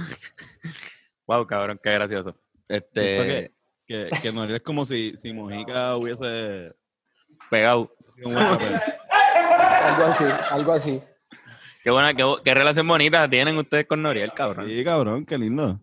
Wow, 1.26 1.46
cabrón, 1.46 1.80
qué 1.82 1.92
gracioso. 1.92 2.34
¿Esto 2.68 3.00
Este. 3.00 3.52
Que, 3.86 4.08
que 4.22 4.32
Noriel 4.32 4.56
es 4.56 4.62
como 4.62 4.86
si, 4.86 5.16
si 5.16 5.32
Mojica 5.34 5.96
hubiese 5.96 6.72
Pegado. 7.50 7.92
sido 8.14 8.28
un 8.28 8.34
buen 8.34 8.48
rapero. 8.48 8.78
Algo 9.80 10.04
así, 10.04 10.24
algo 10.50 10.72
así. 10.72 11.00
Qué 11.82 11.90
buena, 11.90 12.14
qué, 12.14 12.24
qué 12.44 12.54
relación 12.54 12.86
bonita 12.86 13.28
tienen 13.28 13.56
ustedes 13.56 13.86
con 13.86 14.02
Noriel, 14.02 14.32
cabrón. 14.34 14.68
Sí, 14.68 14.84
cabrón, 14.84 15.24
qué 15.24 15.38
lindo. 15.38 15.80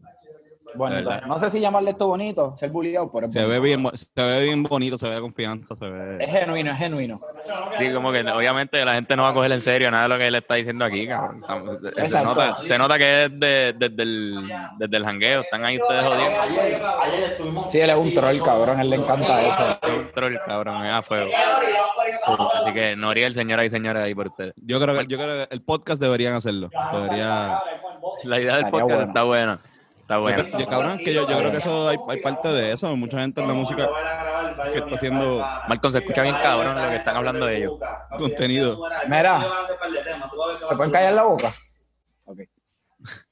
Bonito. 0.76 1.10
No 1.28 1.40
sé 1.40 1.50
si 1.50 1.60
llamarle 1.60 1.92
esto 1.92 2.08
bonito, 2.08 2.56
ser 2.56 2.70
bulliado, 2.70 3.10
pero 3.12 3.32
Se 3.32 3.40
bonito. 3.44 3.50
ve 3.50 3.60
bien, 3.60 3.88
se 3.96 4.22
ve 4.24 4.44
bien 4.44 4.64
bonito, 4.64 4.98
se 4.98 5.10
ve 5.10 5.20
confianza, 5.20 5.76
se 5.76 5.88
ve. 5.90 6.24
es 6.24 6.30
genuino, 6.30 6.72
es 6.72 6.78
genuino. 6.78 7.20
Sí, 7.78 7.92
como 7.94 8.12
que 8.12 8.22
obviamente 8.30 8.84
la 8.86 8.94
gente 8.94 9.16
no 9.16 9.24
va 9.24 9.30
a 9.30 9.34
coger 9.34 9.52
en 9.52 9.62
serio 9.62 9.90
nada 9.90 10.04
de 10.04 10.10
lo 10.10 10.18
que 10.18 10.28
él 10.28 10.36
está 10.36 10.56
diciendo 10.56 10.86
aquí, 10.86 11.08
cabrón. 11.08 11.42
Se 11.94 12.02
Exacto. 12.02 12.30
nota, 12.30 12.64
se 12.64 12.78
nota 12.78 12.98
que 12.98 13.24
es 13.26 13.40
de- 13.40 13.74
desde 13.78 14.04
el, 14.04 14.44
desde 14.78 14.98
el 14.98 15.06
jangueo. 15.06 15.42
Están 15.42 15.66
ahí 15.66 15.80
ustedes 15.80 16.06
estuvimos. 17.30 17.72
Sí, 17.72 17.80
él 17.80 17.90
es 17.90 17.96
un 17.96 18.14
troll, 18.14 18.38
cabrón, 18.44 18.80
él 18.80 18.90
le 18.90 18.96
encanta 18.98 19.42
eso. 19.42 19.80
Es 19.82 19.90
un 19.90 20.12
troll, 20.14 20.36
cabrón, 20.46 20.86
es 20.86 20.92
a 20.94 21.02
fuego. 21.02 21.30
Así 22.56 22.74
que 22.74 22.96
Noriel, 22.96 23.34
señoras 23.34 23.66
y 23.66 23.70
señores, 23.70 24.04
ahí 24.04 24.16
por 24.16 24.28
ustedes. 24.28 24.54
Yo 24.58 24.80
creo, 24.80 24.98
que, 24.98 25.08
yo 25.08 25.18
creo 25.18 25.48
que 25.48 25.54
el 25.54 25.62
podcast 25.62 26.02
deberían 26.02 26.34
hacerlo. 26.36 26.70
Debería. 26.94 27.62
La 28.24 28.40
idea 28.40 28.56
del 28.58 28.66
podcast 28.70 28.86
bueno. 28.96 29.02
está 29.04 29.24
buena. 29.24 29.60
Está 30.08 30.20
buena. 30.20 30.38
Yo, 30.38 30.58
yo, 30.58 30.70
cabrón, 30.70 30.98
que 31.00 31.14
yo, 31.14 31.28
yo 31.28 31.38
creo 31.38 31.52
que 31.52 31.58
eso 31.58 31.90
hay, 31.90 31.98
hay 32.08 32.22
parte 32.22 32.48
de 32.48 32.72
eso. 32.72 32.96
Mucha 32.96 33.20
gente 33.20 33.42
en 33.42 33.48
la 33.50 33.54
música 33.54 33.90
que 34.72 34.78
está 34.78 34.96
haciendo 34.96 35.46
Malcolm, 35.68 35.92
se 35.92 35.98
escucha 35.98 36.22
bien 36.22 36.36
cabrón 36.42 36.82
lo 36.82 36.90
que 36.90 36.96
están 36.96 37.18
hablando 37.18 37.46
de 37.46 37.58
ellos. 37.58 37.74
contenido. 38.18 38.80
Mira, 39.10 39.42
¿se 40.66 40.76
pueden 40.78 40.94
callar 40.94 41.12
la 41.12 41.24
boca? 41.24 41.54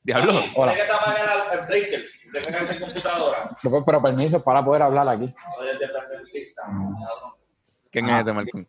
Diablo. 0.03 0.33
Hola. 0.55 0.73
Que 0.73 0.83
tapar 0.83 1.15
el, 1.53 1.65
breaker 1.65 2.01
computadora. 2.81 3.37
Pero, 3.63 3.85
pero 3.85 4.01
permiso 4.01 4.43
para 4.43 4.65
poder 4.65 4.81
hablar 4.81 5.07
aquí. 5.07 5.33
¿Quién 7.89 8.09
es 8.09 8.21
ese, 8.21 8.33
Malcolm? 8.33 8.65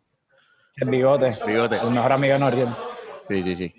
El 0.77 0.89
bigote. 0.89 1.33
Bigote. 1.45 1.75
El 1.75 1.91
mejor 1.91 2.13
amigo 2.13 2.33
de 2.35 2.39
Noriel. 2.39 2.69
Sí, 3.27 3.43
sí, 3.43 3.55
sí. 3.57 3.75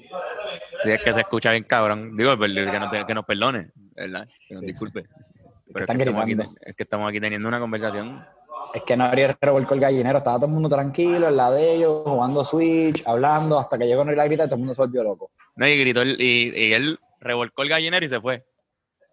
Sí, 0.85 0.91
es 0.91 1.03
que 1.03 1.15
se 1.15 1.21
escucha 1.21 1.51
bien 1.51 1.65
cabrón. 1.65 2.15
Digo, 2.15 2.39
per- 2.39 2.53
que 2.53 2.79
nos, 2.79 3.07
que 3.07 3.15
nos 3.15 3.25
perdone, 3.25 3.71
¿verdad? 3.99 4.29
Que 4.49 4.55
nos 4.55 4.63
disculpe. 4.63 5.03
Pero 5.03 5.77
es 5.77 5.81
están 5.83 5.97
que, 5.99 6.03
estamos 6.05 6.23
aquí, 6.23 6.35
gritando. 6.35 6.59
es 6.63 6.77
que 6.77 6.83
estamos 6.83 7.09
aquí 7.11 7.21
teniendo 7.21 7.49
una 7.49 7.61
conversación. 7.61 8.25
Es 8.75 8.83
que 8.83 8.97
Noriel 8.97 9.37
revolcó 9.41 9.75
el 9.75 9.81
gallinero. 9.81 10.19
Estaba 10.19 10.37
todo 10.37 10.47
el 10.47 10.53
mundo 10.53 10.69
tranquilo 10.69 11.29
en 11.29 11.37
la 11.37 11.51
de 11.51 11.75
ellos, 11.75 12.03
jugando 12.05 12.45
Switch, 12.45 13.03
hablando, 13.07 13.59
hasta 13.59 13.79
que 13.79 13.87
llegó 13.87 14.03
Noriel 14.05 14.21
a 14.21 14.25
gritar 14.25 14.47
y 14.47 14.49
todo 14.49 14.57
el 14.57 14.61
mundo 14.61 14.75
se 14.75 14.83
volvió 14.83 15.03
loco. 15.03 15.31
No, 15.57 15.67
y 15.67 15.79
gritó, 15.79 16.03
el- 16.03 16.21
y, 16.21 16.53
y 16.57 16.73
él 16.73 16.99
revolcó 17.21 17.63
el 17.63 17.69
gallinero 17.69 18.05
y 18.05 18.09
se 18.09 18.21
fue. 18.21 18.47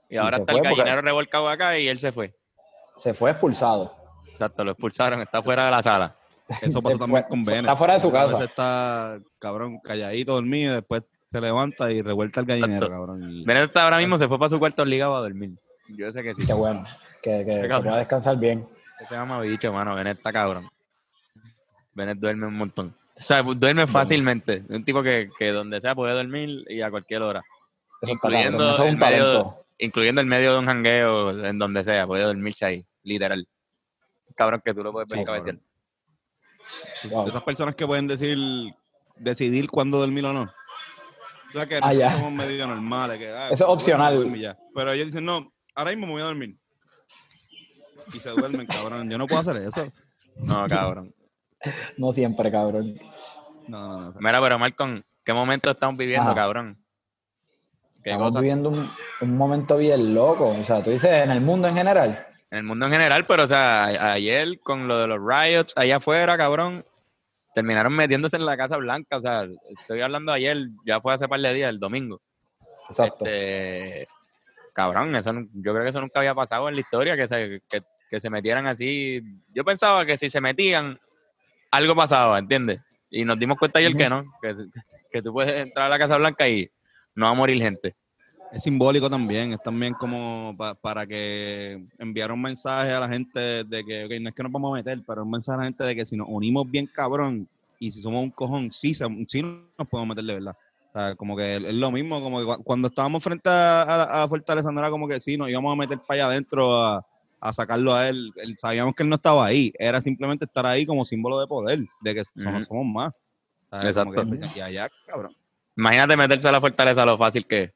Y 0.10 0.18
ahora 0.18 0.38
está 0.38 0.52
el 0.54 0.60
porque- 0.60 0.76
gallinero 0.76 1.02
revolcado 1.02 1.50
acá 1.50 1.78
y 1.78 1.88
él 1.88 2.00
se 2.00 2.12
fue. 2.12 2.36
Se 2.98 3.14
fue 3.14 3.32
expulsado. 3.32 3.92
Exacto, 4.32 4.64
lo 4.64 4.72
expulsaron, 4.72 5.22
está 5.22 5.42
fuera 5.44 5.66
de 5.66 5.72
la 5.72 5.84
sala. 5.84 6.16
Eso 6.62 6.82
pasó 6.82 6.98
también 7.00 7.24
con 7.28 7.44
Bennett. 7.44 7.64
Está 7.66 7.76
fuera 7.76 7.94
de 7.96 8.00
su 8.00 8.12
casa. 8.12 8.44
está, 8.44 9.18
cabrón, 9.40 9.80
calladito, 9.84 10.34
dormido, 10.34 10.72
y 10.74 10.76
después 10.76 11.04
se 11.32 11.42
levanta 11.42 11.92
y 11.92 12.02
revuelta 12.02 12.40
el 12.42 12.46
gallinero, 12.46 12.86
Exacto. 12.86 12.94
cabrón. 12.94 13.30
y- 13.30 13.44
Bennett 13.46 13.66
está 13.66 13.84
ahora 13.84 13.98
mismo 13.98 14.18
se 14.18 14.28
fue 14.28 14.38
para 14.40 14.50
su 14.50 14.60
cuarto 14.60 14.84
obligado 14.84 15.16
a 15.16 15.22
dormir. 15.22 15.52
Yo 15.90 16.12
sé 16.12 16.24
que 16.24 16.34
sí. 16.36 16.46
Qué 16.46 16.54
bueno. 16.54 16.86
Que, 17.22 17.44
que, 17.46 17.62
que 17.62 17.68
pueda 17.68 17.98
descansar 17.98 18.38
bien. 18.38 18.66
Se 18.98 19.14
llama 19.14 19.42
bicho, 19.42 19.72
mano. 19.74 19.96
Bennett 19.96 20.18
está 20.18 20.32
cabrón. 20.32 20.68
Bennett 21.94 22.18
duerme 22.20 22.48
un 22.48 22.56
montón. 22.56 22.96
O 23.18 23.22
sea, 23.22 23.42
duerme 23.44 23.88
fácilmente. 23.88 24.64
Un 24.70 24.84
tipo 24.84 25.02
que, 25.02 25.30
que 25.38 25.52
donde 25.52 25.80
sea 25.82 25.96
puede 25.96 26.14
dormir 26.14 26.66
y 26.70 26.82
a 26.82 26.90
cualquier 26.92 27.22
hora. 27.22 27.42
Eso 28.02 28.14
está 28.14 28.28
Incluyendo, 28.28 28.58
cabrón. 28.58 28.74
Eso 28.74 28.84
es 28.84 28.88
el 28.90 28.94
un 28.94 29.00
medio, 29.00 29.32
talento. 29.32 29.58
incluyendo 29.78 30.22
el 30.22 30.28
medio 30.28 30.54
de 30.54 30.60
un 30.60 30.66
jangueo, 30.66 31.46
en 31.46 31.58
donde 31.60 31.84
sea, 31.84 32.06
puede 32.08 32.24
dormirse 32.24 32.66
ahí, 32.66 32.86
literal. 33.04 33.48
Cabrón 34.36 34.62
que 34.64 34.74
tú 34.74 34.84
lo 34.84 34.92
puedes 34.92 35.08
ver 35.10 35.20
Sí, 35.20 35.26
cabecear. 35.26 35.58
Wow. 37.10 37.24
de 37.24 37.30
esas 37.30 37.44
personas 37.44 37.76
que 37.76 37.86
pueden 37.88 38.08
decir, 38.08 38.38
decidir 39.18 39.70
cuándo 39.70 39.98
dormir 40.00 40.26
o 40.26 40.34
no. 40.34 40.52
O 41.56 41.58
sea 41.58 41.66
que 41.68 41.76
Ah, 41.78 41.93
nosotros 41.93 42.12
somos 42.14 42.34
medio 42.34 42.68
normales. 42.68 43.18
Que, 43.18 43.30
ah, 43.30 43.45
Eso 43.51 43.64
es 43.66 43.70
opcional. 43.72 44.36
y 44.36 44.41
ya. 44.41 44.58
Pero 44.76 44.91
ellos 44.91 45.06
dicen, 45.08 45.24
no, 45.26 45.53
ahora 45.74 45.91
mismo 45.91 46.08
me 46.08 46.14
voy 46.14 46.22
a 46.22 46.26
dormir. 46.26 46.58
Y 48.14 48.18
se 48.18 48.30
duermen, 48.32 48.68
cabrón. 48.68 49.10
Yo 49.10 49.18
no 49.18 49.26
puedo 49.26 49.41
hacer 49.41 49.58
eso. 49.58 49.88
No, 50.38 50.68
cabrón. 50.68 51.16
No 51.97 52.12
siempre, 52.12 52.51
cabrón. 52.51 52.99
No, 53.68 53.88
no, 53.88 54.12
no. 54.12 54.16
Mira, 54.20 54.41
pero 54.41 54.60
Malcolm, 54.60 55.01
¿qué 55.24 55.34
momento 55.34 55.72
estamos 55.72 55.97
viviendo, 55.97 56.24
Ajá. 56.30 56.36
cabrón? 56.36 56.78
¿Qué 58.03 58.12
Estamos 58.12 58.28
cosa? 58.34 58.41
viviendo 58.41 58.70
un, 58.70 58.89
un 59.22 59.38
momento 59.38 59.78
bien 59.78 60.14
loco. 60.14 60.49
O 60.49 60.64
sea, 60.64 60.84
tú 60.84 60.91
dices 60.91 61.10
en 61.24 61.32
el 61.32 61.41
mundo 61.41 61.68
en 61.68 61.76
general. 61.76 62.28
En 62.51 62.60
el 62.60 62.64
mundo 62.64 62.86
en 62.86 62.91
general, 62.91 63.26
pero 63.26 63.43
o 63.43 63.47
sea, 63.47 63.86
ayer 64.14 64.60
con 64.60 64.88
lo 64.88 64.99
de 64.99 65.08
los 65.08 65.20
riots 65.20 65.74
allá 65.76 65.95
afuera, 65.97 66.38
cabrón, 66.38 66.86
terminaron 67.56 67.95
metiéndose 67.95 68.36
en 68.36 68.45
la 68.45 68.58
Casa 68.58 68.76
Blanca. 68.76 69.16
O 69.16 69.22
sea, 69.22 69.47
estoy 69.80 70.01
hablando 70.01 70.34
ayer, 70.34 70.68
ya 70.86 70.99
fue 70.99 71.14
hace 71.14 71.28
par 71.30 71.39
de 71.39 71.53
días, 71.53 71.70
el 71.70 71.80
domingo. 71.80 72.22
Exacto. 72.89 73.26
Este, 73.26 74.08
cabrón, 74.74 75.16
eso 75.16 75.34
yo 75.53 75.72
creo 75.72 75.84
que 75.84 75.89
eso 75.89 76.01
nunca 76.01 76.20
había 76.20 76.36
pasado 76.36 76.68
en 76.68 76.76
la 76.76 76.82
historia, 76.82 77.16
que 77.16 77.30
se, 77.30 77.62
que, 77.70 77.82
que 78.10 78.20
se 78.20 78.30
metieran 78.30 78.68
así. 78.68 79.24
Yo 79.53 79.64
pensaba 79.64 80.06
que 80.06 80.18
si 80.18 80.30
se 80.30 80.41
metían, 80.41 80.99
algo 81.72 81.95
pasaba, 81.95 82.38
¿entiendes? 82.38 82.82
Y 83.10 83.24
nos 83.24 83.39
dimos 83.39 83.58
cuenta 83.58 83.80
ayer 83.80 83.95
que 83.95 84.10
no, 84.10 84.26
que, 84.41 84.53
que 85.10 85.22
tú 85.22 85.32
puedes 85.32 85.53
entrar 85.53 85.86
a 85.86 85.89
la 85.89 85.97
Casa 85.97 86.18
Blanca 86.18 86.49
y 86.49 86.70
no 87.16 87.28
va 87.28 87.32
a 87.32 87.36
morir 87.36 87.62
gente. 87.64 87.95
Es 88.52 88.64
simbólico 88.64 89.10
también, 89.10 89.54
es 89.54 89.62
también 89.62 89.93
como 89.96 90.56
pa- 90.58 90.76
para 90.76 91.06
que 91.06 91.84
enviar 92.00 92.32
un 92.32 92.41
mensaje 92.41 92.93
a 92.93 93.00
la 93.02 93.10
gente 93.10 93.39
de 93.66 93.84
que, 93.84 94.20
no 94.20 94.30
es 94.30 94.36
que 94.36 94.43
nos 94.43 94.52
vamos 94.52 94.72
a 94.72 94.76
meter, 94.76 95.02
pero 95.06 95.24
un 95.24 95.32
mensaje 95.32 95.56
a 95.58 95.60
la 95.60 95.66
gente 95.66 95.84
de 95.84 95.96
que 95.96 96.06
si 96.06 96.16
nos 96.16 96.28
unimos 96.30 96.70
bien 96.70 96.88
cabrón 96.93 97.48
y 97.80 97.91
si 97.91 98.02
somos 98.02 98.24
un 98.24 98.30
cojón, 98.32 98.72
sí, 98.72 98.93
sí 99.28 99.41
nos 99.41 99.88
podemos 99.89 100.10
meter 100.16 100.24
de 100.26 100.34
verdad. 100.36 100.54
O 100.93 100.98
sea, 101.00 101.16
como 101.16 101.36
que 101.36 101.56
es 101.58 101.74
lo 101.74 101.91
mismo, 101.91 102.22
como 102.22 102.39
que 102.39 102.46
cu- 102.46 102.64
cuando 102.64 102.88
estábamos 102.88 103.22
frente 103.22 103.50
a, 103.50 104.24
a, 104.24 104.28
Fortaleza 104.30 104.72
no 104.72 104.80
era 104.80 104.89
como 104.89 105.08
que 105.08 105.20
sí, 105.20 105.36
nos 105.36 105.50
íbamos 105.50 105.74
a 105.74 105.76
meter 105.76 106.00
para 106.08 106.22
allá 106.24 106.28
adentro 106.32 106.72
a, 106.82 107.06
a 107.41 107.52
sacarlo 107.54 107.93
a 107.93 108.08
él. 108.08 108.32
Él- 108.38 108.56
Sabíamos 108.58 108.93
que 108.96 109.04
él 109.04 109.10
no 109.10 109.16
estaba 109.16 109.46
ahí, 109.46 109.74
era 109.78 110.02
simplemente 110.02 110.46
estar 110.46 110.66
ahí 110.66 110.86
como 110.86 111.04
símbolo 111.04 111.39
de 111.41 111.48
poder, 111.48 111.80
de 112.02 112.16
que 112.16 112.24
somos, 112.38 112.68
somos 112.68 112.86
más. 112.86 113.12
O 113.72 113.82
sea, 113.82 114.04
como 114.06 114.14
Exacto. 114.14 114.38
que- 114.39 114.58
y 114.58 114.62
allá, 114.62 114.89
cabrón. 115.06 115.36
Imagínate 115.76 116.16
meterse 116.16 116.48
a 116.48 116.54
la 116.54 116.62
fortaleza 116.62 117.06
lo 117.06 117.18
fácil 117.18 117.46
que 117.46 117.64
es. 117.64 117.72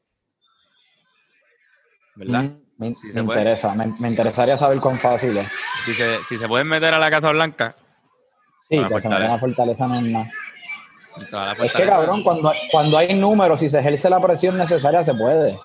¿Verdad? 2.20 2.44
Mm, 2.44 2.56
Me, 2.78 2.88
interesa. 3.22 3.74
Me, 3.76 3.88
me 4.00 4.10
interesaría 4.10 4.56
saber 4.58 4.80
cuán 4.80 4.98
fácil 4.98 5.38
es. 5.38 5.48
Si 5.86 5.94
se, 5.94 6.18
si 6.20 6.38
se 6.38 6.48
pueden 6.48 6.68
meter 6.68 6.94
a 6.94 7.00
la 7.00 7.10
Casa 7.10 7.32
Blanca, 7.32 7.76
Sí, 8.70 8.78
A 8.78 8.88
que 8.88 9.02
se 9.02 9.10
me 9.10 9.16
fortaleza. 9.16 9.32
la 9.34 9.38
fortaleza 9.40 9.88
no 9.88 9.96
es 9.96 10.04
nada. 10.04 10.32
Es 11.64 11.74
que, 11.74 11.86
cabrón, 11.86 12.22
cuando, 12.24 12.52
cuando 12.72 12.98
hay 13.00 13.16
números 13.16 13.64
y 13.64 13.70
se 13.70 13.80
ejerce 13.80 14.10
la 14.12 14.20
presión 14.20 14.58
necesaria, 14.58 15.04
se 15.04 15.14
puede. 15.16 15.58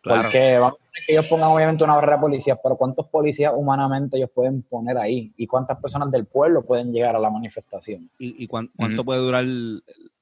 Claro. 0.00 0.22
Porque 0.22 0.56
vamos 0.58 0.78
a 0.80 1.06
que 1.06 1.12
ellos 1.12 1.26
pongan 1.26 1.48
obviamente 1.50 1.84
una 1.84 1.94
barrera 1.94 2.16
de 2.16 2.20
policías, 2.22 2.58
pero 2.62 2.76
¿cuántos 2.76 3.06
policías 3.08 3.52
humanamente 3.54 4.16
ellos 4.16 4.30
pueden 4.34 4.62
poner 4.62 4.96
ahí? 4.96 5.32
¿Y 5.36 5.46
cuántas 5.46 5.76
personas 5.78 6.10
del 6.10 6.24
pueblo 6.24 6.64
pueden 6.64 6.92
llegar 6.92 7.14
a 7.14 7.18
la 7.18 7.28
manifestación? 7.30 8.10
¿Y, 8.18 8.42
y 8.42 8.46
cuán- 8.46 8.70
cuánto 8.76 9.04
puede 9.04 9.20
durar? 9.20 9.44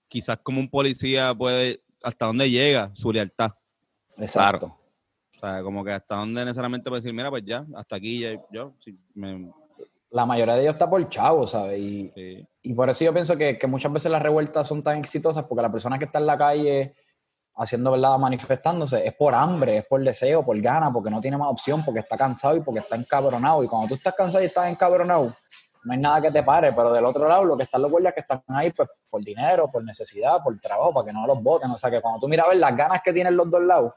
Quizás 0.08 0.38
como 0.42 0.60
un 0.60 0.68
policía 0.68 1.32
puede, 1.34 1.80
hasta 2.02 2.26
dónde 2.26 2.50
llega 2.50 2.90
su 2.94 3.12
lealtad. 3.12 3.52
Exacto. 4.18 4.76
O 5.46 5.48
sea, 5.48 5.62
como 5.62 5.84
que 5.84 5.92
hasta 5.92 6.16
dónde 6.16 6.44
necesariamente 6.44 6.90
puede 6.90 7.02
decir, 7.02 7.14
mira, 7.14 7.30
pues 7.30 7.44
ya, 7.46 7.64
hasta 7.76 7.96
aquí 7.96 8.20
ya, 8.20 8.30
yo, 8.50 8.72
sí, 8.80 8.98
me- 9.14 9.52
La 10.10 10.26
mayoría 10.26 10.54
de 10.54 10.62
ellos 10.62 10.74
está 10.74 10.88
por 10.90 11.08
chavo, 11.08 11.46
¿sabes? 11.46 11.78
Y, 11.78 12.10
sí. 12.14 12.48
y 12.62 12.74
por 12.74 12.90
eso 12.90 13.04
yo 13.04 13.12
pienso 13.12 13.36
que, 13.36 13.56
que 13.58 13.66
muchas 13.66 13.92
veces 13.92 14.10
las 14.10 14.22
revueltas 14.22 14.66
son 14.66 14.82
tan 14.82 14.98
exitosas 14.98 15.44
porque 15.44 15.62
la 15.62 15.70
persona 15.70 15.98
que 15.98 16.06
está 16.06 16.18
en 16.18 16.26
la 16.26 16.36
calle 16.38 16.94
haciendo 17.58 17.90
verdad, 17.92 18.18
manifestándose, 18.18 19.06
es 19.06 19.14
por 19.14 19.34
hambre, 19.34 19.78
es 19.78 19.84
por 19.86 20.02
deseo, 20.02 20.44
por 20.44 20.60
gana, 20.60 20.92
porque 20.92 21.10
no 21.10 21.20
tiene 21.20 21.36
más 21.38 21.48
opción, 21.50 21.84
porque 21.84 22.00
está 22.00 22.16
cansado 22.16 22.56
y 22.56 22.60
porque 22.60 22.80
está 22.80 22.96
encabronado. 22.96 23.62
Y 23.64 23.68
cuando 23.68 23.88
tú 23.88 23.94
estás 23.94 24.14
cansado 24.14 24.42
y 24.42 24.46
estás 24.46 24.68
encabronado, 24.70 25.32
no 25.84 25.92
hay 25.92 25.98
nada 25.98 26.20
que 26.20 26.30
te 26.30 26.42
pare, 26.42 26.72
pero 26.72 26.92
del 26.92 27.04
otro 27.04 27.28
lado, 27.28 27.44
lo 27.44 27.56
que 27.56 27.62
están 27.62 27.80
los 27.82 27.90
guardias 27.90 28.12
que 28.14 28.20
están 28.20 28.42
ahí, 28.48 28.70
pues 28.72 28.88
por 29.08 29.22
dinero, 29.22 29.68
por 29.72 29.82
necesidad, 29.84 30.34
por 30.44 30.58
trabajo, 30.58 30.92
para 30.92 31.06
que 31.06 31.12
no 31.12 31.26
los 31.26 31.42
voten. 31.42 31.70
O 31.70 31.78
sea, 31.78 31.90
que 31.90 32.00
cuando 32.00 32.20
tú 32.20 32.28
miras 32.28 32.46
a 32.46 32.50
ver 32.50 32.58
las 32.58 32.76
ganas 32.76 33.00
que 33.02 33.12
tienen 33.12 33.34
los 33.36 33.50
dos 33.50 33.62
lados, 33.62 33.92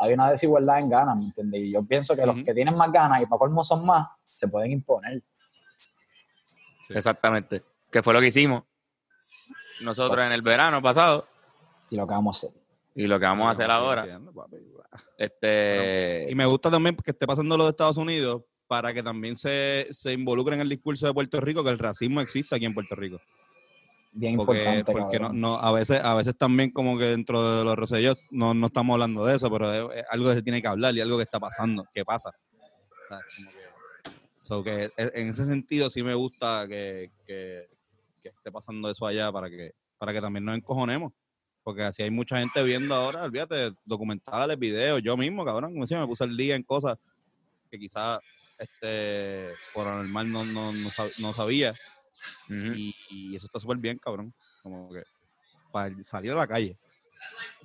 hay 0.00 0.12
una 0.12 0.30
desigualdad 0.30 0.78
en 0.78 0.88
ganas, 0.90 1.20
¿me 1.20 1.26
entiendes? 1.28 1.68
Y 1.68 1.72
yo 1.72 1.86
pienso 1.86 2.16
que 2.16 2.24
los 2.26 2.42
que 2.42 2.54
tienen 2.54 2.76
más 2.76 2.90
ganas 2.90 3.22
y 3.22 3.26
para 3.26 3.38
colmo 3.38 3.62
son 3.62 3.84
más, 3.84 4.08
se 4.24 4.48
pueden 4.48 4.72
imponer. 4.72 5.22
Exactamente. 6.88 7.62
Que 7.90 8.02
fue 8.02 8.14
lo 8.14 8.20
que 8.20 8.28
hicimos 8.28 8.62
nosotros 9.80 10.24
en 10.24 10.32
el 10.32 10.42
verano 10.42 10.82
pasado 10.82 11.26
Y 11.90 11.96
lo 11.96 12.06
que 12.06 12.14
vamos 12.14 12.44
a 12.44 12.48
hacer. 12.48 12.62
y 12.94 13.06
lo 13.06 13.18
que 13.18 13.26
vamos 13.26 13.46
a 13.46 13.50
hacer 13.50 13.70
ahora. 13.70 14.20
Este, 15.16 16.26
Y 16.30 16.34
me 16.34 16.46
gusta 16.46 16.70
también 16.70 16.96
que 16.96 17.10
esté 17.10 17.26
pasando 17.26 17.56
lo 17.56 17.64
de 17.64 17.70
Estados 17.70 17.96
Unidos 17.96 18.42
para 18.66 18.92
que 18.92 19.02
también 19.02 19.36
se, 19.36 19.88
se 19.90 20.12
involucre 20.12 20.54
en 20.54 20.60
el 20.60 20.68
discurso 20.68 21.06
de 21.06 21.14
Puerto 21.14 21.40
Rico 21.40 21.64
que 21.64 21.70
el 21.70 21.78
racismo 21.78 22.20
existe 22.20 22.54
aquí 22.54 22.66
en 22.66 22.74
Puerto 22.74 22.94
Rico. 22.94 23.18
Bien 24.12 24.36
Porque, 24.36 24.78
importante. 24.84 24.92
porque 24.92 25.20
no, 25.20 25.56
a 25.56 25.72
veces 25.72 26.00
a 26.02 26.14
veces 26.14 26.36
también 26.36 26.70
como 26.70 26.98
que 26.98 27.04
dentro 27.04 27.58
de 27.58 27.64
los 27.64 27.76
rosellos 27.76 28.26
no, 28.30 28.54
no 28.54 28.66
estamos 28.66 28.94
hablando 28.94 29.24
de 29.24 29.36
eso, 29.36 29.50
pero 29.50 29.92
es, 29.92 30.04
algo 30.10 30.28
que 30.30 30.36
se 30.36 30.42
tiene 30.42 30.60
que 30.60 30.68
hablar 30.68 30.94
y 30.94 31.00
algo 31.00 31.16
que 31.16 31.22
está 31.24 31.38
pasando, 31.38 31.88
que 31.92 32.04
pasa. 32.04 32.30
O 32.30 33.06
sea, 33.08 33.22
como 33.36 33.52
que 33.52 33.70
So 34.42 34.64
que 34.64 34.84
e- 34.96 35.10
en 35.14 35.28
ese 35.28 35.46
sentido 35.46 35.90
sí 35.90 36.02
me 36.02 36.14
gusta 36.14 36.66
que, 36.68 37.12
que- 37.24 37.68
que 38.20 38.28
esté 38.30 38.50
pasando 38.52 38.90
eso 38.90 39.06
allá 39.06 39.30
para 39.32 39.48
que, 39.48 39.72
para 39.98 40.12
que 40.12 40.20
también 40.20 40.44
nos 40.44 40.56
encojonemos. 40.56 41.12
Porque 41.62 41.82
así 41.82 42.02
hay 42.02 42.10
mucha 42.10 42.38
gente 42.38 42.62
viendo 42.64 42.94
ahora, 42.94 43.22
olvídate, 43.22 43.72
documentales, 43.84 44.58
videos, 44.58 45.02
yo 45.02 45.16
mismo, 45.16 45.44
cabrón, 45.44 45.72
como 45.72 45.84
decía, 45.84 46.00
me 46.00 46.06
puse 46.06 46.24
el 46.24 46.36
día 46.36 46.56
en 46.56 46.62
cosas 46.62 46.96
que 47.70 47.78
quizás 47.78 48.18
este, 48.58 49.58
por 49.72 49.86
normal 49.86 50.30
no, 50.30 50.44
no, 50.44 50.72
no, 50.72 50.90
sab- 50.90 51.12
Y, 52.48 52.94
y 53.10 53.36
eso 53.36 53.46
está 53.46 53.60
súper 53.60 53.78
bien, 53.78 53.98
cabrón. 53.98 54.32
Como 54.62 54.90
que 54.90 55.02
para 55.72 55.94
salir 56.02 56.32
a 56.32 56.36
la 56.36 56.46
calle. 56.46 56.76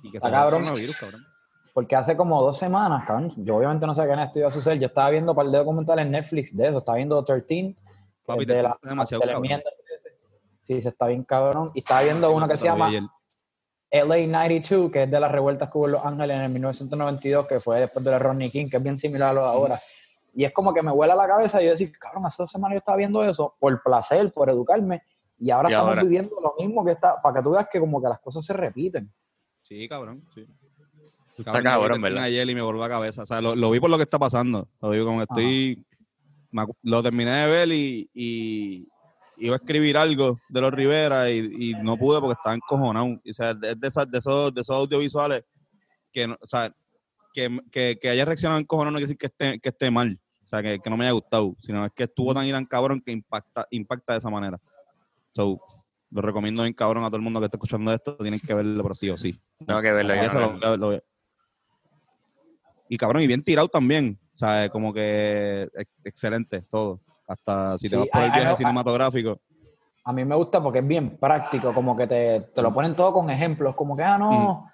Y 0.02 0.10
que 0.10 0.18
el 0.18 0.22
cabrón. 0.22 0.62
coronavirus, 0.62 0.96
cabrón. 0.98 1.26
Porque 1.74 1.94
hace 1.94 2.16
como 2.16 2.42
dos 2.42 2.56
semanas, 2.58 3.04
cabrón, 3.06 3.30
yo 3.44 3.56
obviamente 3.56 3.86
no 3.86 3.94
sé 3.94 4.02
qué 4.06 4.12
en 4.12 4.20
esto 4.20 4.38
iba 4.38 4.48
a 4.48 4.50
suceder. 4.52 4.78
Yo 4.78 4.86
estaba 4.86 5.10
viendo 5.10 5.32
un 5.32 5.36
par 5.36 5.46
de 5.46 5.58
documentales 5.58 6.06
en 6.06 6.12
Netflix 6.12 6.56
de 6.56 6.68
eso. 6.68 6.78
Estaba 6.78 6.96
viendo 6.96 7.22
13. 7.22 7.46
que 7.46 7.76
Papi, 8.24 8.40
es 8.42 8.46
te 8.46 8.54
de 8.54 8.62
la, 8.62 8.78
demasiado 8.82 9.20
de 9.20 9.26
la 9.26 9.32
cabrón. 9.34 9.44
enmienda 9.44 9.70
13. 9.86 10.16
Sí, 10.62 10.80
se 10.80 10.88
está 10.88 11.06
bien 11.08 11.24
cabrón. 11.24 11.72
Y 11.74 11.80
estaba 11.80 12.02
viendo 12.02 12.30
uno 12.30 12.48
que 12.48 12.56
se 12.56 12.64
llama 12.66 12.86
ayer. 12.86 13.02
LA 13.90 14.26
92, 14.26 14.90
que 14.90 15.04
es 15.04 15.10
de 15.10 15.20
las 15.20 15.30
revueltas 15.30 15.70
que 15.70 15.78
hubo 15.78 15.86
en 15.86 15.92
Los 15.92 16.04
Ángeles 16.04 16.36
en 16.36 16.42
el 16.42 16.50
1992, 16.50 17.46
que 17.46 17.60
fue 17.60 17.80
después 17.80 18.04
de 18.04 18.10
la 18.10 18.18
Rodney 18.18 18.50
King, 18.50 18.68
que 18.68 18.78
es 18.78 18.82
bien 18.82 18.98
similar 18.98 19.30
a 19.30 19.32
lo 19.34 19.42
de 19.42 19.48
ahora. 19.48 19.78
Y 20.36 20.44
es 20.44 20.52
como 20.52 20.72
que 20.74 20.82
me 20.82 20.92
vuela 20.92 21.14
la 21.16 21.26
cabeza 21.26 21.60
y 21.62 21.64
yo 21.64 21.70
decir, 21.72 21.90
cabrón, 21.98 22.26
hace 22.26 22.42
dos 22.42 22.50
semanas 22.52 22.74
yo 22.74 22.78
estaba 22.78 22.98
viendo 22.98 23.24
eso 23.24 23.56
por 23.58 23.82
placer, 23.82 24.30
por 24.32 24.50
educarme, 24.50 25.02
y 25.38 25.50
ahora 25.50 25.70
Y 25.70 25.72
estamos 25.72 25.88
ahora. 25.90 26.02
viviendo 26.02 26.36
lo 26.40 26.54
mismo 26.58 26.84
que 26.84 26.92
está, 26.92 27.20
para 27.22 27.36
que 27.38 27.42
tú 27.42 27.50
veas 27.52 27.66
que 27.72 27.80
como 27.80 28.00
que 28.02 28.08
las 28.08 28.20
cosas 28.20 28.44
se 28.44 28.52
repiten. 28.52 29.10
Sí, 29.62 29.88
cabrón, 29.88 30.22
sí. 30.34 30.46
Está 31.38 31.62
Cabrón, 31.62 32.00
¿verdad? 32.00 32.24
ayer 32.24 32.48
y 32.48 32.54
me 32.54 32.62
voló 32.62 32.78
la 32.80 32.88
cabeza. 32.88 33.22
O 33.24 33.26
sea, 33.26 33.42
lo, 33.42 33.54
lo 33.56 33.70
vi 33.70 33.78
por 33.80 33.90
lo 33.90 33.96
que 33.98 34.04
está 34.04 34.18
pasando. 34.18 34.68
Lo 34.80 34.90
vi 34.90 35.04
como 35.04 35.18
que 35.18 35.24
estoy. 35.24 35.86
me 36.50 36.64
lo 36.82 37.02
terminé 37.02 37.30
de 37.30 37.46
ver 37.50 37.68
y, 37.72 38.08
y 38.14 38.88
iba 39.36 39.54
a 39.56 39.58
escribir 39.58 39.98
algo 39.98 40.38
de 40.48 40.60
los 40.62 40.72
Rivera 40.72 41.30
y, 41.30 41.38
y 41.58 41.74
no 41.82 41.98
pude 41.98 42.20
porque 42.20 42.32
estaba 42.38 42.54
encojonado. 42.54 43.06
O 43.06 43.32
sea, 43.34 43.50
es 43.50 43.78
de, 43.80 43.88
esas, 43.88 44.10
de, 44.10 44.18
esos, 44.18 44.54
de 44.54 44.62
esos 44.62 44.74
audiovisuales 44.76 45.44
que, 46.10 46.26
no- 46.26 46.38
o 46.40 46.48
sea, 46.48 46.74
que, 47.34 47.58
que, 47.70 47.98
que 48.00 48.08
haya 48.08 48.24
reaccionado 48.24 48.58
encojonado 48.58 48.92
no 48.92 48.96
quiere 48.98 49.08
decir 49.12 49.18
que 49.18 49.26
esté, 49.26 49.60
que 49.60 49.68
esté 49.68 49.90
mal. 49.90 50.18
O 50.46 50.48
sea, 50.48 50.62
que, 50.62 50.78
que 50.78 50.88
no 50.90 50.96
me 50.96 51.04
haya 51.04 51.12
gustado, 51.12 51.54
sino 51.60 51.84
es 51.84 51.92
que 51.92 52.04
estuvo 52.04 52.32
tan 52.32 52.46
y 52.46 52.52
tan 52.52 52.64
cabrón 52.64 53.02
que 53.04 53.12
impacta, 53.12 53.66
impacta 53.70 54.12
de 54.12 54.20
esa 54.20 54.30
manera. 54.30 54.58
So, 55.34 55.60
lo 56.10 56.22
recomiendo 56.22 56.62
bien 56.62 56.72
cabrón 56.72 57.02
a 57.04 57.08
todo 57.08 57.16
el 57.16 57.22
mundo 57.22 57.40
que 57.40 57.46
está 57.46 57.56
escuchando 57.56 57.92
esto. 57.92 58.16
Tienen 58.16 58.38
que 58.40 58.54
verlo, 58.54 58.82
pero 58.82 58.94
sí 58.94 59.10
o 59.10 59.18
sí. 59.18 59.38
Tengo 59.66 59.82
que 59.82 59.92
verlo. 59.92 60.14
yo 60.14 60.22
Eso 60.22 60.34
no 60.34 60.40
lo 60.40 60.46
lo- 60.46 60.52
voy 60.54 60.64
a 60.64 60.70
ver, 60.70 60.78
lo 60.78 60.86
voy 60.86 60.96
a- 60.96 61.02
Y 62.88 62.96
cabrón, 62.96 63.22
y 63.22 63.26
bien 63.26 63.42
tirado 63.42 63.68
también. 63.68 64.18
O 64.34 64.38
sea, 64.38 64.68
como 64.68 64.92
que 64.94 65.68
ex- 65.74 65.90
excelente 66.04 66.62
todo. 66.70 67.00
Hasta 67.26 67.76
si 67.78 67.88
te 67.88 67.96
Sí, 67.96 67.96
vas 67.96 68.08
por 68.08 68.22
el 68.22 68.30
viaje 68.30 68.56
cinematográfico. 68.56 69.40
A 70.04 70.12
mí 70.12 70.24
me 70.24 70.36
gusta 70.36 70.62
porque 70.62 70.78
es 70.78 70.86
bien 70.86 71.16
práctico, 71.18 71.74
como 71.74 71.96
que 71.96 72.06
te, 72.06 72.40
te 72.54 72.62
lo 72.62 72.72
ponen 72.72 72.94
todo 72.94 73.12
con 73.12 73.28
ejemplos, 73.28 73.74
como 73.74 73.96
que, 73.96 74.04
ah, 74.04 74.16
no, 74.16 74.70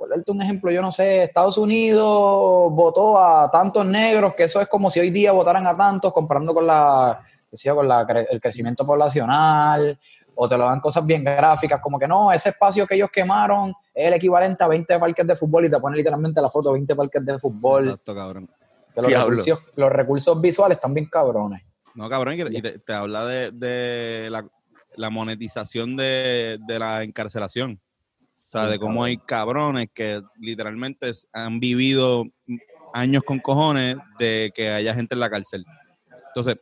por 0.00 0.08
darte 0.08 0.32
un 0.32 0.40
ejemplo, 0.40 0.70
yo 0.70 0.80
no 0.80 0.90
sé, 0.90 1.24
Estados 1.24 1.58
Unidos 1.58 2.72
votó 2.72 3.22
a 3.22 3.50
tantos 3.50 3.84
negros, 3.84 4.34
que 4.34 4.44
eso 4.44 4.58
es 4.58 4.66
como 4.66 4.90
si 4.90 4.98
hoy 4.98 5.10
día 5.10 5.30
votaran 5.30 5.66
a 5.66 5.76
tantos, 5.76 6.10
comparando 6.10 6.54
con 6.54 6.66
la, 6.66 7.20
decía, 7.50 7.74
con 7.74 7.86
la, 7.86 8.06
el 8.30 8.40
crecimiento 8.40 8.86
poblacional, 8.86 9.98
o 10.34 10.48
te 10.48 10.56
lo 10.56 10.64
dan 10.64 10.80
cosas 10.80 11.04
bien 11.04 11.22
gráficas, 11.22 11.82
como 11.82 11.98
que 11.98 12.08
no, 12.08 12.32
ese 12.32 12.48
espacio 12.48 12.86
que 12.86 12.94
ellos 12.94 13.10
quemaron 13.12 13.74
es 13.92 14.08
el 14.08 14.14
equivalente 14.14 14.64
a 14.64 14.68
20 14.68 14.98
parques 14.98 15.26
de 15.26 15.36
fútbol 15.36 15.66
y 15.66 15.70
te 15.70 15.78
ponen 15.78 15.98
literalmente 15.98 16.40
la 16.40 16.48
foto 16.48 16.70
de 16.70 16.76
20 16.76 16.96
parques 16.96 17.22
de 17.22 17.38
fútbol, 17.38 17.84
Exacto, 17.84 18.14
cabrón. 18.14 18.48
que 18.94 19.02
los 19.02 19.12
recursos, 19.12 19.58
los 19.76 19.92
recursos 19.92 20.40
visuales 20.40 20.76
están 20.76 20.94
bien 20.94 21.10
cabrones. 21.10 21.62
No, 21.94 22.08
cabrón, 22.08 22.36
y, 22.36 22.62
te, 22.62 22.78
te 22.78 22.92
habla 22.94 23.26
de, 23.26 23.50
de 23.50 24.30
la, 24.30 24.48
la 24.96 25.10
monetización 25.10 25.94
de, 25.94 26.58
de 26.66 26.78
la 26.78 27.02
encarcelación. 27.02 27.78
O 28.52 28.58
sea, 28.58 28.68
de 28.68 28.78
cómo 28.80 29.04
hay 29.04 29.16
cabrones 29.16 29.88
que 29.94 30.20
literalmente 30.38 31.10
han 31.32 31.60
vivido 31.60 32.24
años 32.92 33.22
con 33.22 33.38
cojones 33.38 33.94
de 34.18 34.50
que 34.54 34.70
haya 34.70 34.92
gente 34.94 35.14
en 35.14 35.20
la 35.20 35.30
cárcel. 35.30 35.64
Entonces, 36.28 36.56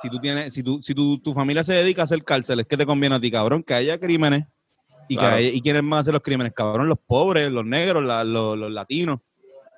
si 0.00 0.08
tú 0.08 0.18
tienes, 0.18 0.54
si 0.54 0.62
tú, 0.62 0.80
si 0.82 0.94
tu, 0.94 1.18
tu 1.18 1.34
familia 1.34 1.62
se 1.62 1.74
dedica 1.74 2.00
a 2.02 2.04
hacer 2.04 2.24
cárceles, 2.24 2.66
¿qué 2.66 2.76
te 2.78 2.86
conviene 2.86 3.16
a 3.16 3.20
ti, 3.20 3.30
cabrón? 3.30 3.62
Que 3.62 3.74
haya 3.74 3.98
crímenes. 3.98 4.44
Y, 5.06 5.16
Claro. 5.18 5.36
que 5.36 5.42
haya- 5.42 5.50
¿Y 5.54 5.60
quiénes 5.60 5.82
a 5.92 5.98
hacer 5.98 6.14
los 6.14 6.22
crímenes? 6.22 6.54
Cabrón, 6.54 6.88
los 6.88 6.98
pobres, 7.06 7.48
los 7.48 7.66
negros, 7.66 8.02
la- 8.02 8.24
los, 8.24 8.56
los 8.56 8.70
latinos, 8.72 9.18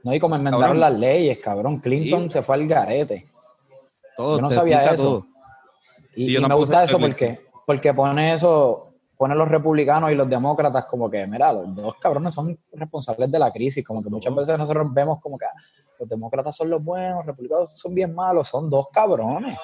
No, 0.04 0.14
y 0.14 0.20
como 0.20 0.36
enmendaron 0.36 0.60
Cabrón. 0.60 0.80
las 0.80 1.00
leyes, 1.00 1.38
cabrón. 1.38 1.80
Clinton 1.80 2.24
Sí. 2.26 2.34
se 2.34 2.42
fue 2.42 2.54
al 2.54 2.68
garete. 2.68 3.26
todo. 4.16 4.36
Yo 4.36 4.42
no 4.42 4.50
sabía 4.52 4.82
eso. 4.92 5.02
todo. 5.02 5.26
Y, 6.14 6.24
Sí, 6.26 6.36
y 6.36 6.38
me 6.40 6.54
gusta 6.54 6.84
eso 6.84 6.98
porque, 7.00 7.40
porque 7.66 7.92
pone 7.92 8.32
eso, 8.32 8.85
pone 9.16 9.34
los 9.34 9.48
republicanos 9.48 10.10
y 10.10 10.14
los 10.14 10.28
demócratas 10.28 10.84
como 10.86 11.10
que, 11.10 11.26
mira, 11.26 11.52
los 11.52 11.74
dos 11.74 11.96
cabrones 11.96 12.34
son 12.34 12.58
responsables 12.72 13.30
de 13.30 13.38
la 13.38 13.50
crisis, 13.50 13.84
como 13.84 14.02
que 14.02 14.10
muchas 14.10 14.34
veces 14.34 14.58
nosotros 14.58 14.92
vemos 14.92 15.20
como 15.20 15.38
que 15.38 15.46
ah, 15.46 15.50
los 15.98 16.08
demócratas 16.08 16.54
son 16.56 16.70
los 16.70 16.82
buenos, 16.82 17.18
los 17.18 17.26
republicanos 17.26 17.78
son 17.78 17.94
bien 17.94 18.14
malos, 18.14 18.48
son 18.48 18.68
dos 18.68 18.88
cabrones. 18.92 19.58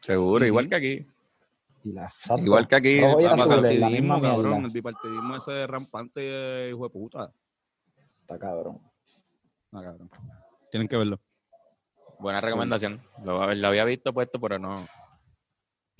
Seguro, 0.00 0.44
igual 0.44 0.68
que 0.68 0.74
aquí. 0.74 1.06
Y 1.84 1.92
la- 1.92 2.04
exacto, 2.04 2.42
Igual 2.42 2.68
que 2.68 2.76
aquí, 2.76 2.98
y 2.98 3.00
la 3.00 3.34
bipartidismo, 3.34 4.20
cabrón, 4.20 4.64
el 4.66 4.70
bipartidismo 4.70 5.36
ese 5.36 5.66
rampante, 5.66 6.68
hijo 6.68 6.84
de 6.84 6.90
puta. 6.90 7.32
Está 8.20 8.38
cabrón. 8.38 8.78
Ah, 9.72 9.82
cabrón. 9.82 10.10
Tienen 10.70 10.86
que 10.88 10.96
verlo. 10.96 11.18
Buena 12.18 12.40
recomendación. 12.40 13.00
Lo, 13.24 13.54
lo 13.54 13.68
había 13.68 13.84
visto 13.84 14.12
puesto, 14.12 14.38
pero 14.38 14.58
no. 14.58 14.86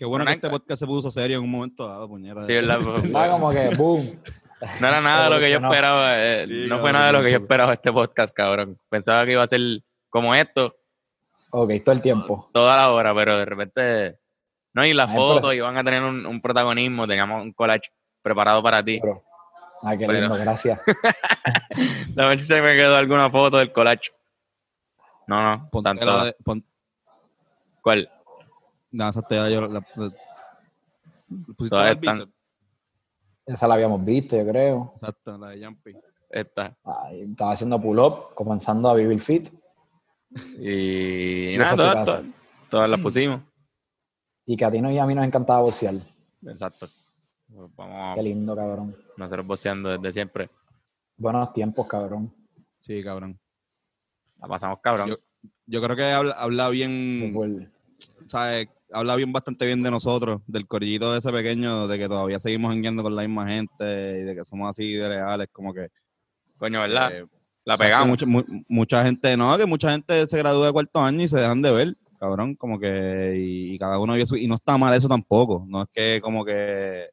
Qué 0.01 0.07
bueno 0.07 0.24
que 0.24 0.32
este 0.32 0.48
podcast 0.48 0.80
se 0.80 0.86
puso 0.86 1.11
serio 1.11 1.36
en 1.36 1.44
un 1.44 1.51
momento 1.51 1.86
dado, 1.86 2.09
puñera. 2.09 2.42
Sí, 2.44 2.55
¿verdad? 2.55 2.78
Está 3.05 3.28
como 3.28 3.51
que, 3.51 3.68
boom. 3.76 4.03
No 4.80 4.86
era 4.88 5.01
nada 5.03 5.24
de 5.24 5.30
lo 5.30 5.38
que 5.40 5.51
yo 5.51 5.59
esperaba. 5.59 6.18
eh, 6.18 6.46
Sí, 6.48 6.64
no 6.70 6.78
fue 6.78 6.90
nada 6.90 7.09
de 7.09 7.12
lo 7.12 7.22
que 7.22 7.30
yo 7.32 7.36
esperaba 7.36 7.74
este 7.74 7.92
podcast, 7.92 8.34
cabrón. 8.34 8.78
Pensaba 8.88 9.26
que 9.26 9.32
iba 9.32 9.42
a 9.42 9.46
ser 9.46 9.61
como 10.09 10.34
esto 10.34 10.74
Ok, 11.51 11.72
todo 11.84 11.94
el 11.94 12.01
tiempo. 12.01 12.48
toda 12.51 12.76
la 12.78 12.90
hora, 12.92 13.14
pero 13.14 13.36
de 13.36 13.44
repente. 13.44 14.18
No, 14.72 14.86
y 14.86 14.94
las 14.94 15.12
fotos 15.14 15.53
iban 15.55 15.76
a 15.76 15.84
tener 15.84 16.03
un, 16.03 16.24
un 16.24 16.40
protagonismo. 16.40 17.07
Teníamos 17.07 17.42
un 17.42 17.53
collage 17.53 17.90
preparado 18.22 18.62
para 18.62 18.82
ti. 18.82 19.01
Pero, 19.03 19.22
ay, 19.82 19.98
qué 19.98 20.07
Bueno. 20.07 20.20
lindo, 20.20 20.36
gracias. 20.42 20.80
A 22.16 22.26
ver 22.26 22.38
si 22.38 22.44
se 22.46 22.62
me 22.62 22.74
quedó 22.74 22.96
alguna 22.96 23.28
foto 23.28 23.59
del 23.59 23.70
collage. 23.70 24.12
No, 25.26 25.42
no. 25.42 25.68
Ponte 25.70 25.88
Tanto. 25.90 26.05
la 26.07 26.24
de- 26.24 26.36
pon- 26.42 26.64
¿Cuál? 27.82 28.11
No, 28.93 29.09
esa 29.09 29.22
te 29.22 29.34
da 29.36 29.49
yo. 29.51 29.61
La, 29.68 29.80
la- 29.97 30.12
la 31.70 31.91
están-. 31.93 32.32
Esa 33.47 33.66
la 33.68 33.74
habíamos 33.74 34.05
visto, 34.05 34.36
yo 34.36 34.47
creo. 34.47 34.93
Exacto, 34.95 35.36
la 35.38 35.49
de 35.51 35.64
Jumpy. 35.64 35.97
Esta. 36.28 36.76
Ay, 36.84 37.22
estaba 37.22 37.53
haciendo 37.53 37.80
pull-up, 37.80 38.34
comenzando 38.34 38.88
a 38.88 38.95
vivir 38.95 39.20
fit. 39.20 39.49
Y 40.59 41.57
nada, 41.59 41.76
todas, 41.76 41.95
casa. 41.95 42.05
todas, 42.18 42.24
todas 42.70 42.91
las 42.91 43.01
pusimos. 43.01 43.41
Y 44.47 44.57
que 44.57 44.64
a 44.64 44.70
ti 44.70 44.80
no 44.80 44.91
y 44.91 44.99
a 44.99 45.07
mí 45.07 45.14
nos 45.14 45.24
encantaba 45.24 45.61
bocear. 45.61 45.95
Exacto. 46.47 46.86
Pues 47.53 47.70
Vamos 47.76 48.14
Qué 48.16 48.22
lindo, 48.22 48.55
cabrón. 48.55 48.97
nosotros 49.16 49.47
boceando 49.47 49.88
desde 49.99 50.12
siempre. 50.12 50.51
Buenos 51.16 51.53
tiempos, 51.53 51.86
cabrón. 51.88 52.32
Sí, 52.78 53.03
cabrón. 53.03 53.38
La 54.41 54.47
pasamos 54.49 54.78
cabrón. 54.80 55.09
Yo- 55.09 55.16
Yo 55.66 55.82
creo 55.82 55.97
que 55.97 56.05
habla, 56.12 56.32
habla 56.34 56.68
bien, 56.68 57.30
Fútbol. 57.32 57.72
Habla 58.93 59.16
bien 59.16 59.32
bastante 59.32 59.66
bien 59.66 59.82
de 59.82 59.91
nosotros, 59.91 60.41
del 60.47 60.66
corillito 60.66 61.16
ese 61.16 61.30
pequeño, 61.30 61.86
de 61.86 61.99
que 61.99 62.09
todavía 62.09 62.41
seguimos 62.41 62.74
enguiando 62.74 63.03
con 63.03 63.14
la 63.14 63.22
misma 63.22 63.49
gente 63.49 64.18
y 64.20 64.22
de 64.24 64.34
que 64.34 64.45
somos 64.45 64.68
así 64.70 64.93
de 64.95 65.09
leales, 65.09 65.49
como 65.53 65.72
que. 65.72 65.88
Coño, 66.59 66.80
¿verdad? 66.80 67.12
eh, 67.12 67.26
la 67.64 67.74
o 67.74 67.78
sea, 67.78 67.86
que 67.86 67.91
pegamos. 67.91 68.09
mucha, 68.09 68.26
mu- 68.26 68.62
mucha 68.68 69.05
gente, 69.05 69.36
no, 69.36 69.57
que 69.57 69.66
mucha 69.66 69.93
gente 69.93 70.26
se 70.26 70.38
gradúa 70.38 70.66
de 70.66 70.72
cuarto 70.72 71.01
año 71.01 71.22
y 71.22 71.28
se 71.28 71.38
dejan 71.38 71.62
de 71.62 71.72
ver, 71.72 71.95
cabrón, 72.18 72.55
como 72.57 72.78
que, 72.78 73.34
y, 73.38 73.74
y 73.74 73.78
cada 73.78 73.99
uno 73.99 74.14
vive 74.14 74.26
su, 74.26 74.36
y 74.36 74.47
no 74.47 74.57
está 74.57 74.76
mal 74.76 74.93
eso 74.95 75.09
tampoco, 75.09 75.64
no 75.68 75.82
es 75.82 75.88
que 75.93 76.20
como 76.20 76.45
que, 76.45 77.09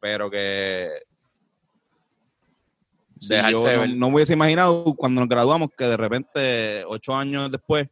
pero 0.00 0.30
que 0.30 0.88
Dejarse 3.20 3.50
yo 3.52 3.86
no, 3.86 3.86
no 3.96 4.08
me 4.10 4.14
hubiese 4.16 4.34
imaginado 4.34 4.84
cuando 4.96 5.20
nos 5.20 5.28
graduamos 5.28 5.70
que 5.76 5.84
de 5.84 5.96
repente, 5.96 6.84
ocho 6.86 7.16
años 7.16 7.50
después, 7.50 7.88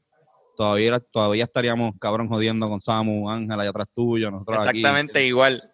todavía, 0.57 0.99
todavía 0.99 1.45
estaríamos, 1.45 1.93
cabrón, 2.01 2.29
jodiendo 2.29 2.69
con 2.69 2.81
Samu, 2.81 3.31
Ángel 3.31 3.61
allá 3.61 3.71
atrás 3.71 3.87
tuyo, 3.93 4.31
nosotros 4.31 4.67
aquí. 4.67 4.79
Exactamente 4.79 5.27
igual. 5.27 5.73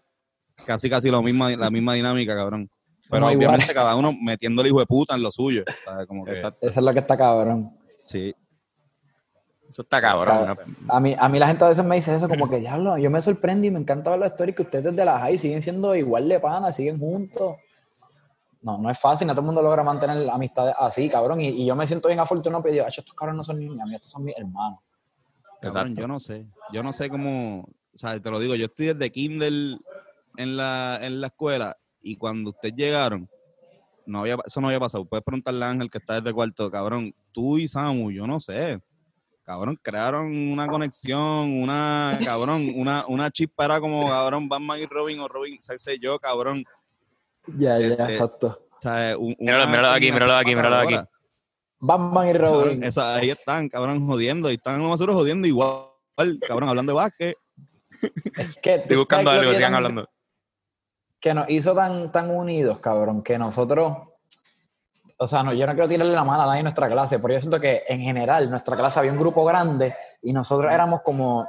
Casi, 0.67 0.91
casi 0.91 1.11
lo 1.11 1.23
misma, 1.23 1.51
la 1.57 1.71
misma 1.71 1.95
dinámica, 1.95 2.35
cabrón. 2.35 2.71
Pero 3.11 3.27
obviamente 3.27 3.73
cada 3.75 3.97
uno 3.97 4.13
metiendo 4.13 4.63
el 4.63 4.69
hijo 4.69 4.81
de 4.81 4.87
puta 4.87 5.15
en 5.15 5.23
lo 5.23 5.31
suyo. 5.31 5.65
Como 6.07 6.25
que. 6.25 6.35
Eso 6.35 6.55
es 6.61 6.77
lo 6.77 6.93
que 6.93 7.01
está 7.01 7.17
cabrón. 7.17 7.77
sí. 8.07 8.35
Eso 9.69 9.81
está 9.81 10.03
cabrón. 10.03 10.55
A 10.89 11.01
mí, 11.01 11.17
a 11.19 11.31
mí 11.31 11.39
la 11.39 11.47
gente 11.47 11.65
a 11.65 11.69
veces 11.69 11.83
me 11.83 11.97
dice 11.97 12.15
eso, 12.15 12.29
como 12.29 12.47
que 12.47 12.59
diablo, 12.59 12.99
yo 12.99 13.09
me 13.09 13.23
sorprendo 13.23 13.67
y 13.67 13.71
me 13.71 13.79
encanta 13.79 14.11
ver 14.11 14.19
la 14.19 14.27
historia 14.27 14.55
que 14.55 14.61
ustedes 14.61 14.95
de 14.95 15.03
la 15.03 15.19
high 15.19 15.39
siguen 15.39 15.63
siendo 15.63 15.97
igual 15.97 16.29
de 16.29 16.39
panas, 16.39 16.77
siguen 16.77 16.99
juntos. 16.99 17.57
No, 18.63 18.79
no 18.79 18.91
es 18.91 18.99
fácil, 18.99 19.27
no 19.27 19.35
todo 19.35 19.43
el 19.43 19.47
mundo 19.47 19.63
logra 19.63 19.83
mantener 19.83 20.29
amistades 20.31 20.75
así, 20.79 21.09
cabrón. 21.09 21.41
Y, 21.41 21.49
y 21.49 21.67
yo 21.67 21.75
me 21.75 21.87
siento 21.87 22.09
bien 22.09 22.21
afortunado, 22.21 22.63
pero 22.63 22.73
digo, 22.75 22.87
"Acho, 22.87 23.01
estos 23.01 23.15
cabrones 23.15 23.39
no 23.39 23.45
son 23.45 23.59
ni 23.59 23.69
mis 23.69 23.81
amigos, 23.81 23.97
estos 24.03 24.13
son 24.13 24.25
mis 24.25 24.37
hermanos. 24.37 24.81
Cabrón, 25.61 25.95
yo 25.95 26.09
no 26.09 26.19
sé. 26.21 26.47
Yo 26.73 26.83
no 26.83 26.93
sé 26.93 27.09
cómo. 27.09 27.69
O 27.95 27.99
sea, 27.99 28.19
te 28.19 28.31
lo 28.31 28.39
digo, 28.41 28.55
yo 28.55 28.67
estoy 28.67 28.87
desde 28.87 29.11
Kindle 29.11 29.79
en 30.37 30.57
la, 30.57 30.99
en 31.03 31.21
la 31.21 31.27
escuela 31.29 31.77
y 32.01 32.17
cuando 32.17 32.51
ustedes 32.51 32.75
llegaron, 32.75 33.29
no 34.07 34.21
había, 34.21 34.37
eso 34.45 34.61
no 34.61 34.69
había 34.69 34.81
pasado. 34.81 35.05
Puedes 35.05 35.25
preguntarle 35.25 35.65
a 35.65 35.71
Ángel 35.71 35.91
que 35.91 35.99
está 35.99 36.21
desde 36.21 36.35
cuarto, 36.35 36.71
cabrón. 36.71 37.15
Tú 37.33 37.59
y 37.59 37.69
Samu, 37.69 38.11
yo 38.11 38.27
no 38.27 38.41
sé. 38.41 38.81
Cabrón, 39.45 39.79
crearon 39.83 40.27
una 40.51 40.67
conexión, 40.69 41.63
una, 41.63 42.17
cabrón, 42.25 42.69
una, 42.77 43.05
una 43.07 43.31
chispa 43.31 43.65
era 43.65 43.81
como, 43.81 44.07
cabrón, 44.07 44.49
Batman 44.49 44.81
y 44.81 44.87
Robin 44.87 45.19
o 45.21 45.29
Robin, 45.29 45.59
sé 45.61 45.99
yo, 46.01 46.19
cabrón. 46.19 46.65
Ya, 47.47 47.79
ya, 47.79 47.87
Este, 47.89 48.03
exacto. 48.05 48.67
O 48.79 48.81
sea, 48.81 49.17
un- 49.19 49.37
Míralo, 49.39 49.67
míralo 49.69 49.89
aquí, 49.91 50.13
míralo 50.13 50.35
aquí, 50.35 50.55
míralo 50.55 50.77
aquí. 50.77 50.97
Batman 51.81 52.29
y 52.29 52.33
Cabrón, 52.33 52.65
Robin. 52.65 52.85
esa- 52.85 53.17
ahí 53.17 53.31
están, 53.31 53.69
cabrón, 53.69 54.07
jodiendo. 54.07 54.51
Y 54.51 54.55
están 54.55 54.81
nosotros 54.81 55.17
jodiendo 55.17 55.49
igual, 55.49 55.83
cabrón, 56.47 56.69
hablando 56.69 56.93
de 56.93 56.97
básquet. 56.97 57.37
que, 58.63 58.75
Estoy 58.77 58.97
buscando 58.97 59.31
¿sabes 59.31 59.41
algo, 59.41 59.51
que 59.53 59.57
sigan 59.57 59.75
hablando. 59.75 60.09
que 61.21 61.35
nos 61.35 61.49
hizo 61.51 61.75
tan, 61.75 62.11
tan 62.11 62.31
unidos, 62.31 62.81
cabrón, 62.81 63.23
que 63.23 63.39
nosotros, 63.39 63.97
o 65.19 65.27
sea, 65.29 65.43
no, 65.45 65.53
yo 65.53 65.67
no 65.67 65.73
quiero 65.75 65.89
tirarle 65.89 66.13
la 66.13 66.25
mano 66.25 66.43
a 66.43 66.47
nadie 66.47 66.61
en 66.61 66.65
nuestra 66.65 66.89
clase, 66.89 67.19
pero 67.21 67.35
yo 67.35 67.41
siento 67.41 67.61
que 67.61 67.83
en 67.89 68.01
general 68.01 68.51
nuestra 68.51 68.77
clase 68.77 68.99
había 68.99 69.13
un 69.13 69.19
grupo 69.21 69.45
grande 69.45 69.95
y 70.23 70.33
nosotros 70.33 70.73
éramos 70.73 71.03
como, 71.03 71.47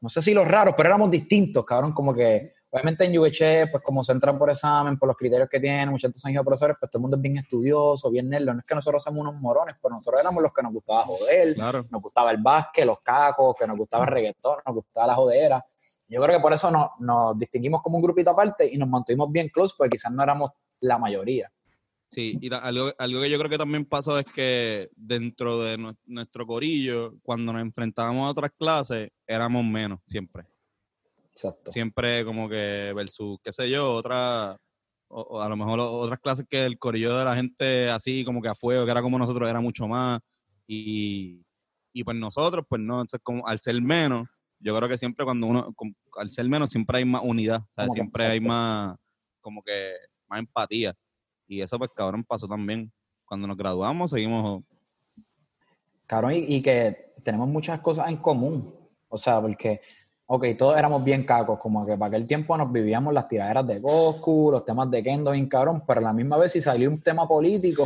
no 0.00 0.08
sé 0.08 0.22
si 0.22 0.32
los 0.32 0.48
raros, 0.48 0.74
pero 0.76 0.88
éramos 0.88 1.10
distintos, 1.10 1.64
cabrón, 1.66 1.92
como 1.92 2.14
que 2.14 2.54
obviamente 2.74 3.04
en 3.04 3.16
UH, 3.16 3.70
pues 3.70 3.82
como 3.84 4.02
se 4.02 4.10
entran 4.10 4.36
por 4.36 4.50
examen, 4.50 4.98
por 4.98 5.06
los 5.06 5.16
criterios 5.16 5.48
que 5.48 5.60
tienen, 5.60 5.90
muchos 5.90 6.12
de 6.12 6.18
estos 6.18 6.44
profesores, 6.44 6.76
pues 6.80 6.90
todo 6.90 6.98
el 6.98 7.02
mundo 7.02 7.16
es 7.16 7.22
bien 7.22 7.36
estudioso, 7.36 8.10
bien 8.10 8.28
nerd, 8.28 8.46
no 8.46 8.58
es 8.58 8.64
que 8.64 8.74
nosotros 8.74 9.00
somos 9.00 9.20
unos 9.20 9.36
morones, 9.40 9.76
pero 9.80 9.94
nosotros 9.94 10.20
éramos 10.20 10.42
los 10.42 10.52
que 10.52 10.62
nos 10.62 10.72
gustaba 10.72 11.02
joder, 11.02 11.54
Claro. 11.54 11.84
nos 11.88 12.02
gustaba 12.02 12.32
el 12.32 12.38
básquet, 12.42 12.84
los 12.84 12.98
cacos, 12.98 13.54
que 13.56 13.64
nos 13.66 13.78
gustaba 13.78 14.04
el 14.04 14.10
reggaetón, 14.10 14.58
nos 14.66 14.74
gustaba 14.74 15.06
la 15.06 15.14
jodera. 15.14 15.64
Yo 16.08 16.20
creo 16.20 16.36
que 16.36 16.42
por 16.42 16.52
eso 16.52 16.70
nos, 16.72 16.88
nos 16.98 17.38
distinguimos 17.38 17.80
como 17.80 17.96
un 17.98 18.02
grupito 18.02 18.30
aparte 18.32 18.68
y 18.72 18.76
nos 18.76 18.88
mantuvimos 18.88 19.30
bien 19.30 19.48
close, 19.50 19.74
porque 19.78 19.90
quizás 19.90 20.10
no 20.12 20.22
éramos 20.24 20.50
la 20.80 20.98
mayoría. 20.98 21.50
Sí, 22.10 22.38
y 22.40 22.52
algo, 22.54 22.90
algo 22.98 23.20
que 23.22 23.30
yo 23.30 23.38
creo 23.38 23.50
que 23.50 23.58
también 23.58 23.84
pasó 23.86 24.18
es 24.18 24.26
que 24.26 24.88
dentro 24.94 25.60
de 25.60 25.78
nue- 25.78 25.96
nuestro 26.06 26.46
corillo, 26.46 27.14
cuando 27.22 27.52
nos 27.52 27.62
enfrentábamos 27.62 28.26
a 28.26 28.30
otras 28.30 28.50
clases, 28.56 29.10
éramos 29.26 29.64
menos 29.64 29.98
siempre. 30.06 30.44
Exacto. 31.34 31.72
Siempre 31.72 32.24
como 32.24 32.48
que 32.48 32.92
versus, 32.94 33.38
qué 33.42 33.52
sé 33.52 33.68
yo, 33.68 33.92
otra, 33.92 34.56
o, 35.08 35.20
o 35.20 35.40
a 35.40 35.48
lo 35.48 35.56
mejor 35.56 35.80
otras 35.80 36.20
clases 36.20 36.46
que 36.48 36.64
el 36.64 36.78
corillo 36.78 37.16
de 37.16 37.24
la 37.24 37.34
gente 37.34 37.90
así 37.90 38.24
como 38.24 38.40
que 38.40 38.48
a 38.48 38.54
fuego, 38.54 38.84
que 38.84 38.90
era 38.90 39.02
como 39.02 39.18
nosotros, 39.18 39.48
era 39.48 39.60
mucho 39.60 39.88
más. 39.88 40.20
Y, 40.66 41.42
y 41.92 42.04
pues 42.04 42.16
nosotros, 42.16 42.64
pues 42.68 42.80
no, 42.80 42.94
entonces 42.94 43.20
como 43.22 43.46
al 43.46 43.58
ser 43.58 43.80
menos, 43.82 44.28
yo 44.60 44.76
creo 44.76 44.88
que 44.88 44.96
siempre 44.96 45.24
cuando 45.24 45.46
uno, 45.46 45.74
al 46.16 46.30
ser 46.30 46.48
menos, 46.48 46.70
siempre 46.70 46.98
hay 46.98 47.04
más 47.04 47.22
unidad, 47.24 47.60
o 47.60 47.82
sea, 47.82 47.88
siempre 47.88 48.26
hay 48.26 48.40
más, 48.40 48.96
como 49.40 49.62
que 49.62 49.94
más 50.28 50.38
empatía. 50.38 50.94
Y 51.46 51.60
eso 51.60 51.78
pues 51.78 51.90
cabrón 51.94 52.24
pasó 52.24 52.48
también. 52.48 52.92
Cuando 53.26 53.46
nos 53.46 53.56
graduamos 53.56 54.10
seguimos, 54.10 54.62
Cabrón, 56.06 56.32
y, 56.34 56.56
y 56.56 56.62
que 56.62 57.14
tenemos 57.22 57.48
muchas 57.48 57.80
cosas 57.80 58.08
en 58.08 58.18
común. 58.18 58.72
O 59.08 59.16
sea, 59.16 59.40
porque, 59.40 59.80
ok, 60.34 60.44
todos 60.58 60.76
éramos 60.76 61.02
bien 61.04 61.24
cacos, 61.24 61.58
como 61.58 61.84
que 61.86 61.96
para 61.96 62.08
aquel 62.08 62.26
tiempo 62.26 62.56
nos 62.56 62.70
vivíamos 62.72 63.12
las 63.14 63.28
tiraderas 63.28 63.66
de 63.66 63.78
Goku, 63.78 64.50
los 64.50 64.64
temas 64.64 64.90
de 64.90 65.02
Kendo, 65.02 65.30
bien 65.30 65.46
cabrón, 65.48 65.82
pero 65.86 66.00
a 66.00 66.02
la 66.02 66.12
misma 66.12 66.36
vez 66.36 66.52
si 66.52 66.60
salió 66.60 66.90
un 66.90 67.00
tema 67.00 67.26
político, 67.28 67.84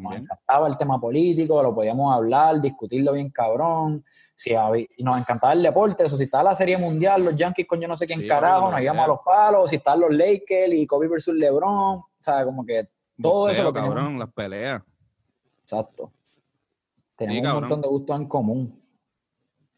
nos 0.00 0.12
encantaba 0.16 0.68
el 0.68 0.76
tema 0.76 1.00
político, 1.00 1.62
lo 1.62 1.74
podíamos 1.74 2.14
hablar, 2.14 2.60
discutirlo 2.60 3.12
bien 3.12 3.30
cabrón. 3.30 4.04
Si 4.34 4.52
había- 4.54 4.86
nos 4.98 5.18
encantaba 5.18 5.52
el 5.54 5.62
deporte, 5.62 6.04
eso, 6.04 6.16
si 6.16 6.24
estaba 6.24 6.44
la 6.44 6.54
serie 6.54 6.76
mundial, 6.76 7.24
los 7.24 7.34
Yankees 7.36 7.66
con 7.66 7.80
yo 7.80 7.88
no 7.88 7.96
sé 7.96 8.06
quién 8.06 8.20
Sí, 8.20 8.28
carajo, 8.28 8.70
nos 8.70 8.80
íbamos 8.82 9.04
a 9.04 9.08
los 9.08 9.20
palos, 9.24 9.70
si 9.70 9.76
estaban 9.76 10.00
los 10.00 10.14
Lakers 10.14 10.72
y 10.74 10.86
Kobe 10.86 11.08
versus 11.08 11.34
LeBron, 11.34 11.70
o 11.98 12.08
sea, 12.18 12.44
como 12.44 12.66
que 12.66 12.88
todo 13.20 13.48
eso 13.48 13.62
lo 13.62 13.72
teníamos. 13.72 13.94
cabrón, 13.96 14.18
las 14.18 14.32
peleas. 14.32 14.82
Exacto. 15.62 16.12
Tenemos 17.16 17.52
un 17.54 17.60
montón 17.60 17.80
de 17.80 17.88
gustos 17.88 18.16
en 18.20 18.26
común. 18.26 18.87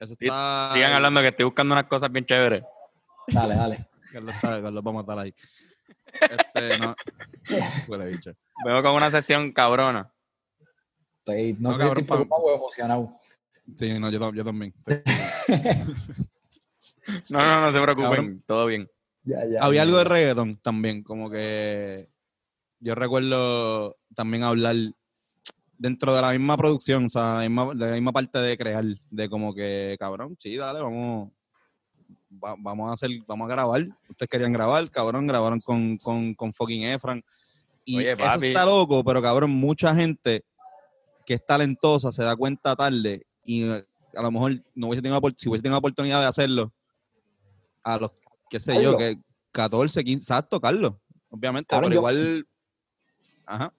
Eso 0.00 0.14
está. 0.18 0.70
Sigan 0.72 0.94
hablando 0.94 1.20
que 1.20 1.28
estoy 1.28 1.44
buscando 1.44 1.74
unas 1.74 1.84
cosas 1.86 2.10
bien 2.10 2.24
chéveres. 2.24 2.64
Dale, 3.28 3.54
dale. 3.54 3.86
Carlos, 4.12 4.34
está, 4.34 4.60
Carlos 4.60 4.84
va 4.84 4.90
a 4.90 4.94
matar 4.94 5.18
ahí. 5.18 5.34
Este, 6.12 6.78
no. 6.78 6.96
Vengo 8.64 8.82
con 8.82 8.94
una 8.94 9.10
sesión 9.10 9.52
cabrona. 9.52 10.12
Estoy, 11.18 11.52
no, 11.60 11.68
No, 11.68 11.74
sé 11.74 11.82
si 11.82 11.86
cabrón, 11.86 12.02
estoy 12.02 12.16
preocupado 12.16 12.42
o 12.42 12.56
emocionado. 12.56 13.20
Sí, 13.76 13.98
no, 13.98 14.10
yo, 14.10 14.32
yo 14.32 14.44
también. 14.44 14.74
No, 17.28 17.38
no, 17.38 17.60
no 17.60 17.72
se 17.72 17.80
preocupen, 17.82 18.10
Cabrón. 18.10 18.44
todo 18.46 18.66
bien. 18.66 18.88
Ya, 19.24 19.44
ya, 19.44 19.60
Había 19.62 19.78
ya, 19.78 19.82
algo 19.82 19.98
de 19.98 20.04
reggaeton 20.04 20.56
también, 20.58 21.02
como 21.02 21.28
que 21.28 22.08
yo 22.78 22.94
recuerdo 22.94 23.98
también 24.14 24.44
hablar 24.44 24.76
dentro 25.80 26.14
de 26.14 26.20
la 26.20 26.30
misma 26.32 26.58
producción, 26.58 27.06
o 27.06 27.08
sea, 27.08 27.36
la 27.36 27.40
misma, 27.40 27.72
de 27.74 27.86
la 27.88 27.92
misma 27.94 28.12
parte 28.12 28.38
de 28.38 28.58
crear, 28.58 28.84
de 29.10 29.28
como 29.30 29.54
que, 29.54 29.96
cabrón, 29.98 30.36
sí, 30.38 30.54
dale, 30.56 30.82
vamos, 30.82 31.30
va- 32.32 32.54
vamos 32.58 32.90
a 32.90 32.92
hacer, 32.92 33.10
vamos 33.26 33.48
a 33.50 33.54
grabar. 33.54 33.86
Ustedes 34.08 34.28
querían 34.28 34.52
grabar, 34.52 34.88
cabrón, 34.90 35.26
grabaron 35.26 35.58
con, 35.60 35.96
con, 35.96 36.34
con 36.34 36.52
fucking 36.52 36.82
Efran. 36.84 37.22
Y 37.86 37.96
Oye, 37.96 38.12
eso 38.12 38.18
papi. 38.22 38.48
está 38.48 38.66
loco, 38.66 39.02
pero 39.02 39.22
cabrón, 39.22 39.52
mucha 39.52 39.94
gente 39.94 40.44
que 41.24 41.34
es 41.34 41.46
talentosa 41.46 42.12
se 42.12 42.22
da 42.24 42.36
cuenta 42.36 42.76
tarde 42.76 43.22
y 43.42 43.62
eh, 43.64 43.82
a 44.14 44.22
lo 44.22 44.30
mejor 44.30 44.62
no 44.74 44.88
hubiese 44.88 45.00
tenido 45.00 45.18
la, 45.18 45.30
si 45.36 45.48
hubiese 45.48 45.62
tenido 45.62 45.76
la 45.76 45.78
oportunidad 45.78 46.20
de 46.20 46.26
hacerlo 46.26 46.72
a 47.82 47.96
los, 47.96 48.10
qué 48.50 48.60
sé 48.60 48.82
yo, 48.82 48.98
que 48.98 49.16
14, 49.52 50.04
15, 50.04 50.22
exacto, 50.22 50.60
Carlos, 50.60 50.92
obviamente, 51.30 51.74
pero 51.74 51.88
yo- 51.88 51.94
igual, 51.94 52.46
ajá, 53.46 53.72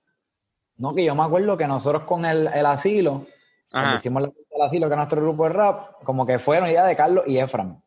No, 0.77 0.93
que 0.93 1.03
yo 1.03 1.13
me 1.15 1.23
acuerdo 1.23 1.57
que 1.57 1.67
nosotros 1.67 2.03
con 2.03 2.25
el, 2.25 2.47
el 2.47 2.65
asilo, 2.65 3.25
cuando 3.71 3.95
hicimos 3.95 4.21
la 4.21 4.27
del 4.27 4.61
asilo, 4.61 4.87
que 4.87 4.93
es 4.93 4.97
nuestro 4.97 5.21
grupo 5.21 5.43
de 5.43 5.49
rap, 5.49 6.03
como 6.03 6.25
que 6.25 6.39
fue 6.39 6.57
una 6.57 6.69
idea 6.69 6.85
de 6.85 6.95
Carlos 6.95 7.23
y 7.27 7.37
Efran. 7.37 7.81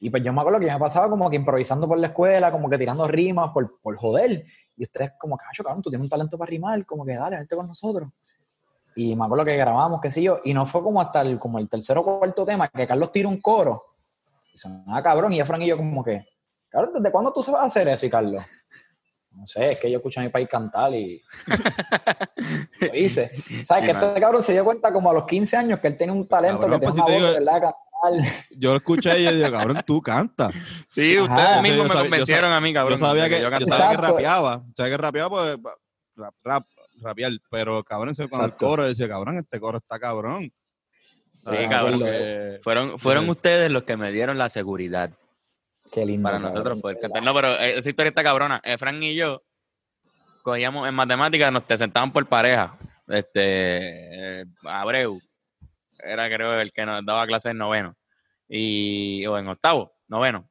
Y 0.00 0.10
pues 0.10 0.22
yo 0.22 0.32
me 0.32 0.40
acuerdo 0.40 0.58
que 0.58 0.66
yo 0.66 0.72
me 0.72 0.78
pasaba 0.80 1.08
como 1.08 1.30
que 1.30 1.36
improvisando 1.36 1.86
por 1.86 1.98
la 1.98 2.08
escuela, 2.08 2.50
como 2.50 2.68
que 2.68 2.76
tirando 2.76 3.06
rimas 3.06 3.50
por, 3.52 3.80
por 3.80 3.96
joder. 3.96 4.44
Y 4.76 4.82
ustedes 4.84 5.12
como, 5.18 5.36
cacho, 5.36 5.62
cabrón, 5.62 5.82
tú 5.82 5.90
tienes 5.90 6.04
un 6.04 6.10
talento 6.10 6.36
para 6.36 6.50
rimar, 6.50 6.84
como 6.84 7.04
que 7.04 7.14
dale, 7.14 7.36
vente 7.36 7.54
con 7.54 7.68
nosotros. 7.68 8.10
Y 8.94 9.14
me 9.16 9.24
acuerdo 9.24 9.44
que 9.44 9.56
grabamos, 9.56 10.00
qué 10.00 10.10
sé 10.10 10.22
yo, 10.22 10.40
y 10.44 10.52
no 10.52 10.66
fue 10.66 10.82
como 10.82 11.00
hasta 11.00 11.22
el, 11.22 11.38
como 11.38 11.58
el 11.58 11.68
tercer 11.68 11.96
o 11.96 12.04
cuarto 12.04 12.44
tema 12.44 12.68
que 12.68 12.86
Carlos 12.86 13.12
tira 13.12 13.28
un 13.28 13.40
coro. 13.40 13.84
Y 14.52 14.58
sonaba 14.58 15.02
cabrón, 15.02 15.32
y 15.32 15.40
Efran 15.40 15.62
y 15.62 15.68
yo 15.68 15.76
como 15.76 16.04
que, 16.04 16.26
cabrón, 16.68 16.94
¿desde 16.94 17.10
cuándo 17.10 17.32
tú 17.32 17.42
sabes 17.42 17.62
hacer 17.62 17.88
eso, 17.88 18.04
y 18.04 18.10
Carlos? 18.10 18.44
No 19.36 19.46
sé, 19.46 19.70
es 19.70 19.78
que 19.78 19.90
yo 19.90 19.96
escucho 19.98 20.20
a 20.20 20.22
mi 20.22 20.28
país 20.28 20.48
cantar 20.48 20.92
y 20.94 21.20
lo 22.80 22.94
hice. 22.94 23.30
¿Sabes? 23.66 23.84
Que 23.84 23.94
man. 23.94 24.02
este 24.04 24.20
cabrón 24.20 24.42
se 24.42 24.52
dio 24.52 24.64
cuenta 24.64 24.92
como 24.92 25.10
a 25.10 25.14
los 25.14 25.24
15 25.26 25.56
años 25.56 25.80
que 25.80 25.88
él 25.88 25.96
tenía 25.96 26.12
un 26.12 26.28
talento, 26.28 26.60
Cabrón, 26.60 26.80
que 26.80 26.86
pues 26.86 26.96
tenía 26.96 27.06
si 27.06 27.12
una 27.12 27.18
te 27.18 27.24
voz 27.24 27.34
de 27.34 27.40
digo- 27.40 27.52
verdad 27.52 27.72
cantar. 28.12 28.32
yo 28.58 28.70
lo 28.70 28.76
escuché 28.76 29.20
y 29.20 29.24
yo 29.24 29.32
digo, 29.32 29.50
cabrón, 29.50 29.80
tú 29.86 30.00
cantas. 30.02 30.50
Sí, 30.90 31.16
Ajá. 31.16 31.22
ustedes 31.22 31.56
Yo 31.56 31.62
mismos 31.62 31.88
me 31.88 31.94
yo 31.94 32.00
convencieron 32.02 32.52
a 32.52 32.60
mí, 32.60 32.72
cabrón. 32.74 32.98
yo 32.98 33.06
sabía 33.06 33.28
que, 33.28 33.40
yo 33.40 33.50
yo 33.58 33.66
sabía 33.66 33.90
que 33.96 34.02
rapeaba, 34.02 34.64
sabía 34.76 34.92
que 34.92 35.02
rapeaba, 35.02 35.30
pues, 35.30 35.58
rap, 36.16 36.34
rap, 36.44 36.66
rapear, 37.00 37.32
pero 37.50 37.82
cabrón, 37.84 38.14
con 38.14 38.24
el 38.24 38.46
Exacto. 38.46 38.66
coro 38.66 38.84
decía, 38.84 39.08
cabrón, 39.08 39.38
este 39.38 39.58
coro 39.60 39.78
está 39.78 39.98
cabrón. 39.98 40.52
Sí, 41.44 41.56
Ah, 41.64 41.68
cabrón. 41.68 41.98
porque- 42.00 42.60
Fueron, 42.62 42.98
fueron 42.98 43.24
Sí. 43.24 43.30
ustedes 43.30 43.70
los 43.70 43.82
que 43.84 43.96
me 43.96 44.12
dieron 44.12 44.38
la 44.38 44.48
seguridad 44.48 45.10
Qué 45.92 46.06
lindo. 46.06 46.24
para 46.24 46.36
cabrón, 46.36 46.52
nosotros 46.52 46.76
de 46.76 46.82
poder 46.82 47.00
cantar. 47.00 47.22
No, 47.22 47.34
pero 47.34 47.48
eh, 47.60 47.78
esa 47.78 47.88
historia 47.88 48.08
está 48.08 48.22
cabrona. 48.22 48.60
Efran 48.64 49.02
y 49.02 49.14
yo 49.14 49.42
cogíamos 50.42 50.88
en 50.88 50.94
matemáticas, 50.94 51.52
nos 51.52 51.64
te 51.64 51.76
sentaban 51.76 52.12
por 52.12 52.26
pareja. 52.26 52.76
Este, 53.08 54.40
eh, 54.40 54.44
Abreu 54.64 55.20
era 55.98 56.28
creo 56.28 56.58
el 56.58 56.72
que 56.72 56.86
nos 56.86 57.04
daba 57.04 57.26
clases 57.26 57.50
en 57.50 57.58
noveno. 57.58 57.94
Y, 58.48 59.24
o 59.26 59.38
en 59.38 59.48
octavo, 59.48 59.94
noveno. 60.08 60.48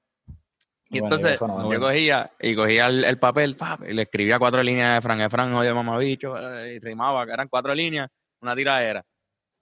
Y 0.90 1.00
Bueno, 1.00 1.16
entonces 1.16 1.40
yo 1.40 1.80
cogía 1.80 2.32
y 2.40 2.56
cogía 2.56 2.88
el, 2.88 3.04
el 3.06 3.18
papel 3.18 3.56
pap, 3.56 3.82
y 3.88 3.94
le 3.94 4.04
escribía 4.04 4.40
cuatro 4.40 4.62
líneas 4.62 4.92
de 4.92 4.98
Efran. 5.00 5.22
Efran, 5.22 5.54
jodido 5.54 5.76
mamabicho, 5.76 6.38
eh, 6.38 6.76
y 6.76 6.80
rimaba, 6.80 7.26
que 7.26 7.32
eran 7.32 7.48
cuatro 7.48 7.74
líneas, 7.74 8.10
una 8.42 8.56
tiradera. 8.56 9.04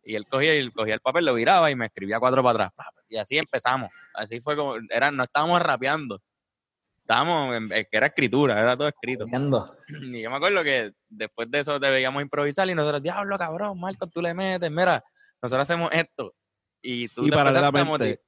Y 0.04 0.16
él 0.16 0.26
cogía 0.30 0.56
y 0.56 0.72
cogía 0.72 0.94
el 0.94 1.02
papel, 1.02 1.26
lo 1.26 1.34
viraba 1.34 1.70
y 1.70 1.76
me 1.76 1.86
escribía 1.86 2.20
cuatro 2.20 2.42
para 2.42 2.66
atrás. 2.66 2.74
pap, 2.76 2.99
Y 3.10 3.18
así 3.18 3.38
empezamos. 3.38 3.92
Así 4.14 4.40
fue 4.40 4.56
como, 4.56 4.76
era, 4.90 5.12
no 5.12 5.24
estábamos 5.24 5.62
rapeando. 5.62 6.22
Estábamos, 7.02 7.56
en, 7.56 7.88
era 7.92 8.06
escritura, 8.08 8.60
era 8.60 8.78
todo 8.78 8.88
escrito. 8.88 9.26
Y 10.14 10.22
yo 10.22 10.30
me 10.30 10.36
acuerdo 10.38 10.64
que 10.64 10.92
después 11.10 11.50
de 11.50 11.60
eso 11.60 11.80
te 11.80 11.90
veíamos 11.90 12.22
improvisar 12.22 12.70
y 12.70 12.76
nosotros, 12.76 13.02
diablo, 13.02 13.38
cabrón, 13.38 13.80
Marco, 13.80 14.06
tú 14.08 14.22
le 14.22 14.34
metes, 14.34 14.70
mira, 14.70 15.04
nosotros 15.42 15.64
hacemos 15.64 15.90
esto. 15.92 16.36
Y 16.82 17.08
tú 17.10 17.26
Y 17.26 17.32
paralelamente, 17.32 18.22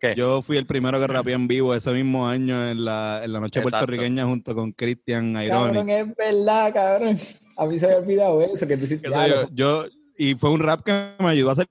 ¿Qué? 0.00 0.14
yo 0.14 0.40
fui 0.40 0.56
el 0.56 0.66
primero 0.66 0.98
que 0.98 1.06
rapeé 1.06 1.34
en 1.34 1.46
vivo 1.46 1.74
ese 1.74 1.92
mismo 1.92 2.26
año 2.26 2.70
en 2.70 2.86
la, 2.86 3.20
en 3.22 3.32
la 3.34 3.40
noche 3.40 3.60
Exacto. 3.60 3.84
puertorriqueña 3.86 4.24
junto 4.24 4.54
con 4.54 4.72
Cristian 4.72 5.34
Cabrón, 5.34 5.74
Ironi. 5.74 5.92
es 5.92 6.16
verdad, 6.16 6.72
cabrón. 6.72 7.16
A 7.58 7.66
mí 7.66 7.78
se 7.78 7.86
me 7.86 7.92
había 7.92 8.02
olvidado 8.04 8.42
eso, 8.42 8.66
que 8.66 8.78
tú 8.78 8.84
hiciste. 8.84 9.06
Eso 9.08 9.26
yo, 9.26 9.48
yo- 9.52 9.86
y 10.16 10.34
fue 10.34 10.50
un 10.50 10.60
rap 10.60 10.82
que 10.82 11.14
me 11.18 11.28
ayudó 11.30 11.50
a 11.50 11.56
ser 11.56 11.66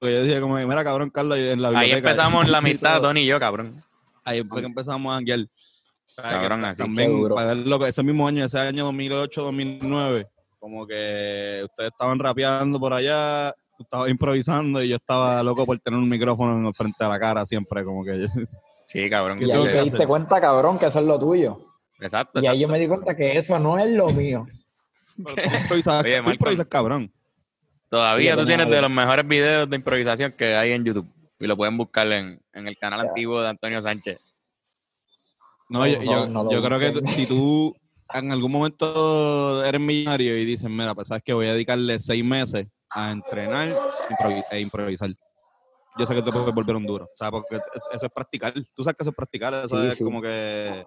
Yo 0.00 0.08
decía 0.08 0.40
como, 0.40 0.56
mira, 0.56 0.84
cabrón, 0.84 1.10
Carlos, 1.10 1.38
en 1.38 1.62
la 1.62 1.68
Ahí 1.68 1.74
biblioteca. 1.86 2.10
empezamos 2.10 2.48
la 2.48 2.58
amistad. 2.58 3.00
Tony 3.00 3.20
y 3.22 3.26
yo, 3.26 3.40
cabrón. 3.40 3.82
Ahí 4.24 4.42
fue 4.48 4.60
que 4.60 4.66
empezamos 4.66 5.10
a 5.12 5.16
janguear. 5.16 5.40
Cabrón, 6.16 6.64
así. 6.64 6.82
También, 6.82 7.28
para 7.34 7.48
ver 7.54 7.66
lo 7.66 7.78
que 7.78 7.88
ese 7.88 8.02
mismo 8.02 8.26
año, 8.26 8.44
ese 8.44 8.58
año 8.58 8.84
2008, 8.86 9.42
2009, 9.42 10.26
como 10.58 10.86
que 10.86 11.60
ustedes 11.64 11.90
estaban 11.90 12.18
rapeando 12.18 12.80
por 12.80 12.92
allá, 12.94 13.54
tú 13.76 13.82
estabas 13.84 14.08
improvisando 14.08 14.82
y 14.82 14.88
yo 14.88 14.96
estaba 14.96 15.42
loco 15.42 15.66
por 15.66 15.78
tener 15.78 15.98
un 15.98 16.08
micrófono 16.08 16.56
en 16.66 16.74
frente 16.74 17.04
a 17.04 17.08
la 17.08 17.18
cara 17.18 17.44
siempre, 17.46 17.84
como 17.84 18.04
que... 18.04 18.26
Sí, 18.88 19.10
cabrón. 19.10 19.36
¿Qué 19.38 19.46
Y 19.46 19.50
ahí 19.50 19.62
te 19.64 19.68
hacer? 19.70 19.84
diste 19.84 20.06
cuenta, 20.06 20.40
cabrón, 20.40 20.78
que 20.78 20.86
eso 20.86 21.00
es 21.00 21.06
lo 21.06 21.18
tuyo. 21.18 21.60
Exacto. 22.00 22.40
Y 22.40 22.46
ahí 22.46 22.60
yo 22.60 22.68
me 22.68 22.78
di 22.78 22.86
cuenta 22.86 23.16
que 23.16 23.36
eso 23.36 23.58
no 23.58 23.78
es 23.78 23.90
lo 23.96 24.08
mío. 24.10 24.46
Pero 25.16 25.34
tú 25.34 25.56
improvisas, 25.60 26.04
Oye, 26.04 26.10
tú 26.10 26.16
Malcolm. 26.18 26.32
improvisas 26.34 26.66
cabrón. 26.66 27.12
Todavía 27.88 28.32
Sí, 28.32 28.36
tú 28.36 28.40
yo 28.42 28.46
tienes 28.46 28.68
de 28.68 28.80
los 28.80 28.90
mejores 28.90 29.26
videos 29.26 29.68
de 29.70 29.76
improvisación 29.76 30.32
que 30.32 30.54
hay 30.56 30.72
en 30.72 30.84
YouTube. 30.84 31.06
Y 31.38 31.46
lo 31.46 31.56
pueden 31.56 31.76
buscar 31.76 32.10
en, 32.12 32.40
en 32.52 32.66
el 32.68 32.76
canal 32.78 33.00
antiguo 33.00 33.40
de 33.42 33.48
Antonio 33.48 33.80
Sánchez. 33.82 34.18
No, 35.68 35.80
No, 35.80 35.86
yo, 35.86 35.98
no, 35.98 36.04
yo- 36.04 36.26
no 36.28 36.44
lo 36.44 36.50
yo 36.50 36.62
creo 36.62 36.78
que 36.78 37.08
si 37.08 37.26
tú 37.26 37.76
en 38.14 38.32
algún 38.32 38.52
momento 38.52 39.64
eres 39.64 39.80
millonario 39.80 40.36
y 40.38 40.44
dices, 40.44 40.70
mira, 40.70 40.94
pues 40.94 41.08
sabes 41.08 41.22
que 41.22 41.32
voy 41.32 41.46
a 41.46 41.52
dedicarle 41.52 41.98
seis 42.00 42.24
meses 42.24 42.66
a 42.90 43.10
entrenar 43.12 43.68
e 44.50 44.60
improvisar. 44.60 45.10
Yo 45.98 46.06
sé 46.06 46.14
que 46.14 46.22
te 46.22 46.30
puedes 46.30 46.52
volver 46.54 46.76
un 46.76 46.86
duro. 46.86 47.04
O 47.06 47.16
sea, 47.16 47.30
porque 47.30 47.56
es- 47.56 47.82
eso 47.92 48.06
es 48.06 48.12
practicar. 48.12 48.52
Tú 48.74 48.84
sabes 48.84 48.96
que 48.96 49.02
eso 49.04 49.10
es 49.10 49.16
practicar. 49.16 49.54
Eso 49.54 49.80
Sí, 49.80 49.86
es 49.88 49.96
sí. 49.98 50.04
como 50.04 50.20
que... 50.22 50.86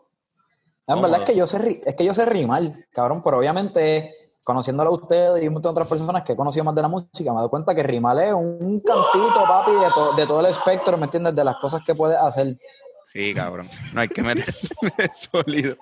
En 0.88 1.02
verdad 1.02 1.20
es 1.22 1.30
que 1.30 1.36
yo 1.36 1.46
sé, 1.46 1.60
ri- 1.60 1.82
es 1.86 1.96
que 1.96 2.06
yo 2.06 2.14
sé 2.16 2.26
rimar, 2.26 2.62
cabrón, 2.92 3.22
pero 3.24 3.38
obviamente 3.38 4.16
conociéndolo 4.50 4.90
a 4.90 4.94
ustedes 4.94 5.44
y 5.44 5.48
un 5.48 5.54
montón 5.54 5.70
de 5.76 5.82
otras 5.82 5.88
personas 5.88 6.24
que 6.24 6.34
he 6.34 6.36
conocido 6.36 6.64
más 6.66 6.74
de 6.74 6.82
la 6.82 6.88
música, 6.88 7.30
me 7.30 7.30
he 7.30 7.36
dado 7.36 7.52
cuenta 7.52 7.76
que 7.76 7.84
rimar 7.84 8.18
es 8.20 8.34
un 8.34 8.80
cantito, 8.84 9.44
papi, 9.48 9.72
de, 9.74 9.90
to- 9.94 10.14
de 10.14 10.26
todo 10.26 10.40
el 10.40 10.48
espectro, 10.48 10.98
¿me 10.98 11.04
entiendes? 11.06 11.36
De 11.36 11.44
las 11.44 11.58
cosas 11.58 11.84
que 11.86 11.94
puedes 11.94 12.18
hacer. 12.18 12.58
Sí, 13.06 13.32
cabrón. 13.36 13.68
No 13.94 14.02
hay 14.02 14.08
que 14.08 14.24
meter 14.24 14.46
sólido. 15.14 15.76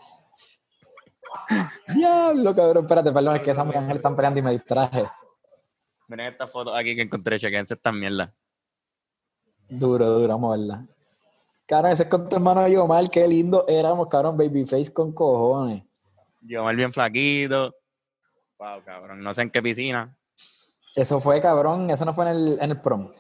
Diablo, 1.96 2.54
cabrón, 2.54 2.84
espérate, 2.84 3.12
perdón, 3.14 3.38
es 3.38 3.42
que 3.42 3.52
esa 3.52 3.64
mujer 3.64 3.96
están 3.96 4.16
peleando 4.18 4.40
y 4.40 4.44
me 4.44 4.52
distraje. 4.52 5.06
Miren 6.10 6.28
esta 6.34 6.46
foto 6.48 6.76
aquí 6.76 6.94
que 6.94 7.04
encontré, 7.04 7.40
chequense 7.40 7.74
esta 7.76 7.92
mierda. 7.94 8.34
Duro, 9.70 10.06
duro, 10.06 10.28
vamos 10.34 10.54
a 10.54 10.58
verla. 10.58 10.86
Cabrón, 11.66 11.92
ese 11.94 12.04
es 12.04 12.10
con 12.10 12.28
tu 12.28 12.36
hermano 12.36 12.68
Yomar, 12.68 13.10
qué 13.10 13.26
lindo 13.28 13.66
éramos, 13.68 14.08
cabrón, 14.08 14.36
babyface 14.38 14.92
con 14.92 15.14
cojones. 15.14 15.84
Yo 16.42 16.64
mal 16.64 16.76
bien 16.76 16.92
flaquito. 16.94 17.74
Wow, 18.58 18.84
cabrón. 18.84 19.22
No 19.22 19.34
sé 19.34 19.44
en 19.44 19.50
qué 19.52 19.62
piscina. 19.62 20.16
Eso 20.96 21.22
fue, 21.22 21.40
cabrón, 21.42 21.90
eso 21.92 22.06
no 22.06 22.14
fue 22.14 22.26
en 22.30 22.36
el, 22.36 22.58
en 22.62 22.72
el 22.72 22.82
prom, 22.82 23.12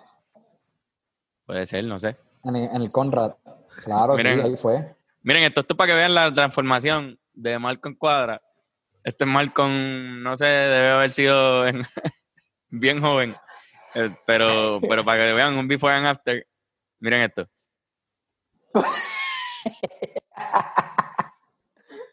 Puede 1.45 1.67
ser, 1.67 1.83
no 1.85 1.99
sé. 1.99 2.17
en 2.43 2.55
el, 2.55 2.63
en 2.75 2.81
el 2.81 2.91
Conrad. 2.91 3.35
Claro, 3.83 4.15
Miren. 4.15 4.39
sí, 4.41 4.45
ahí 4.47 4.57
fue. 4.57 4.95
Miren, 5.21 5.43
esto, 5.43 5.59
esto 5.61 5.73
es 5.73 5.77
para 5.77 5.87
que 5.89 5.93
vean 5.95 6.15
la 6.15 6.33
transformación 6.33 7.19
de 7.33 7.59
Malcolm 7.59 7.95
Cuadra. 7.95 8.41
Este 9.03 9.23
es 9.25 9.29
Malcolm, 9.29 10.23
no 10.23 10.35
sé, 10.35 10.45
debe 10.45 10.89
haber 10.89 11.11
sido 11.13 11.65
en- 11.67 11.83
bien 12.69 12.99
joven. 12.99 13.33
Eh, 13.95 14.09
pero, 14.25 14.79
pero 14.81 15.03
para 15.03 15.23
que 15.25 15.33
vean 15.33 15.57
un 15.57 15.67
before 15.67 15.93
and 15.93 16.07
after. 16.07 16.45
Miren 16.99 17.21
esto. 17.21 17.47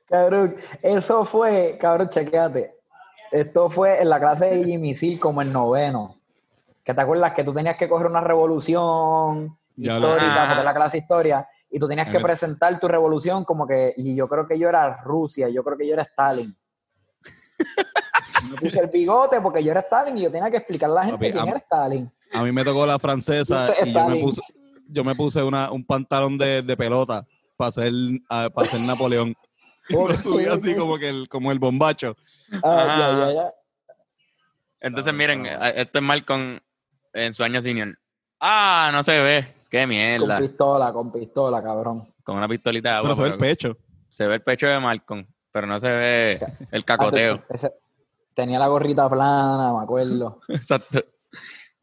Cabrón, 0.07 0.55
eso 0.83 1.25
fue, 1.25 1.77
cabrón, 1.81 2.09
chequéate. 2.09 2.75
Esto 3.35 3.69
fue 3.69 4.01
en 4.01 4.09
la 4.09 4.21
clase 4.21 4.47
de 4.47 4.65
Jimmy 4.65 4.95
Sil 4.95 5.19
como 5.19 5.43
en 5.43 5.53
noveno. 5.53 6.15
Que 6.85 6.95
te 6.95 7.01
acuerdas 7.01 7.33
que 7.33 7.43
tú 7.43 7.53
tenías 7.53 7.77
que 7.77 7.89
coger 7.89 8.07
una 8.07 8.21
revolución 8.21 9.59
Ya 9.75 9.95
histórica, 9.95 10.45
porque 10.47 10.61
es 10.61 10.65
la 10.65 10.75
clase 10.75 10.97
de 10.99 11.01
historia, 11.01 11.49
y 11.69 11.81
tú 11.81 11.89
tenías 11.89 12.09
que 12.09 12.21
presentar 12.21 12.79
tu 12.79 12.87
revolución 12.87 13.45
como 13.45 13.67
que, 13.67 13.93
y 13.97 14.15
yo 14.15 14.29
creo 14.29 14.47
que 14.47 14.57
yo 14.57 14.69
era 14.69 15.03
Rusia, 15.03 15.49
yo 15.49 15.65
creo 15.65 15.77
que 15.77 15.85
yo 15.85 15.95
era 15.95 16.03
Stalin. 16.03 16.57
Me 18.51 18.57
puse 18.57 18.79
el 18.79 18.89
bigote 18.89 19.41
porque 19.41 19.65
yo 19.65 19.73
era 19.73 19.81
Stalin 19.81 20.17
y 20.17 20.23
yo 20.23 20.31
tenía 20.31 20.51
que 20.51 20.59
explicarle 20.59 20.95
a 20.95 21.01
la 21.01 21.07
gente 21.07 21.19
Papi, 21.19 21.33
quién 21.33 21.49
era 21.49 21.59
Stalin. 21.59 22.13
A 22.35 22.43
mí 22.45 22.53
me 22.53 22.63
tocó 22.63 22.87
la 22.87 23.01
francesa 23.01 23.69
y 23.85 23.93
yo 23.93 24.09
me 24.09 24.21
puse, 24.21 24.43
yo 24.89 25.03
me 25.03 25.15
puse 25.17 25.43
una, 25.43 25.73
un 25.73 25.85
pantalón 25.85 26.39
de, 26.39 26.63
de 26.63 26.77
pelota 26.77 27.27
para 27.57 27.73
ser, 27.73 27.93
para 28.29 28.69
ser 28.69 28.81
Napoleón. 28.83 29.35
Me 29.91 30.19
subí 30.19 30.45
así 30.47 30.75
como 30.77 30.97
que 30.99 31.09
el, 31.09 31.29
como 31.29 31.53
el 31.53 31.59
bombacho. 31.59 32.17
Ah, 32.63 32.85
ya, 32.99 33.27
ya, 33.27 33.35
ya. 33.35 33.55
Entonces, 34.81 35.13
Ah, 35.13 35.17
miren, 35.17 35.47
ah. 35.47 35.71
esto 35.71 35.99
es 35.99 36.05
Malcolm 36.05 36.59
en 37.13 37.35
su 37.35 37.43
año 37.45 37.61
senior. 37.63 37.99
Ah, 38.41 38.91
no 38.93 39.03
se 39.03 39.21
ve. 39.21 39.47
Qué 39.71 39.81
Con 39.81 39.89
mierda. 39.89 40.39
pistola, 40.39 40.93
con 40.93 41.11
pistola, 41.11 41.63
cabrón. 41.63 42.03
Con 42.23 42.37
una 42.37 42.47
pistolita 42.49 42.91
de 42.91 42.95
agua. 42.97 43.09
Pero 43.11 43.17
se 43.17 43.23
ve 43.23 43.29
el 43.31 43.37
pecho. 43.39 43.77
se 44.09 44.27
ve 44.29 44.35
el 44.35 44.43
pecho 44.43 44.67
de 44.67 44.79
Malcolm, 44.79 45.27
pero 45.51 45.67
no 45.67 45.81
se 45.81 45.91
ve 45.91 46.39
el 46.71 46.85
cacoteo. 46.85 47.43
ese- 47.49 47.75
tenía 48.35 48.59
la 48.59 48.69
gorrita 48.69 49.09
plana, 49.11 49.73
me 49.73 49.83
acuerdo. 49.83 50.41
Exacto. 50.49 51.05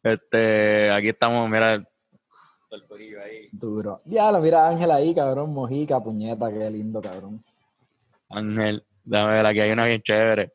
Este, 0.03 0.89
aquí 0.91 1.09
estamos, 1.09 1.49
mira. 1.49 1.73
El 1.75 2.83
ahí. 3.21 3.49
Duro. 3.51 3.99
Diablo, 4.05 4.39
mira 4.39 4.67
Ángel 4.69 4.91
ahí, 4.91 5.13
cabrón. 5.13 5.53
Mojica, 5.53 5.99
puñeta, 5.99 6.49
qué 6.49 6.69
lindo, 6.69 7.01
cabrón. 7.01 7.43
Ángel, 8.31 8.85
déjame 9.03 9.33
ver, 9.33 9.45
aquí 9.45 9.59
hay 9.59 9.71
una 9.71 9.85
bien 9.85 10.01
chévere. 10.01 10.53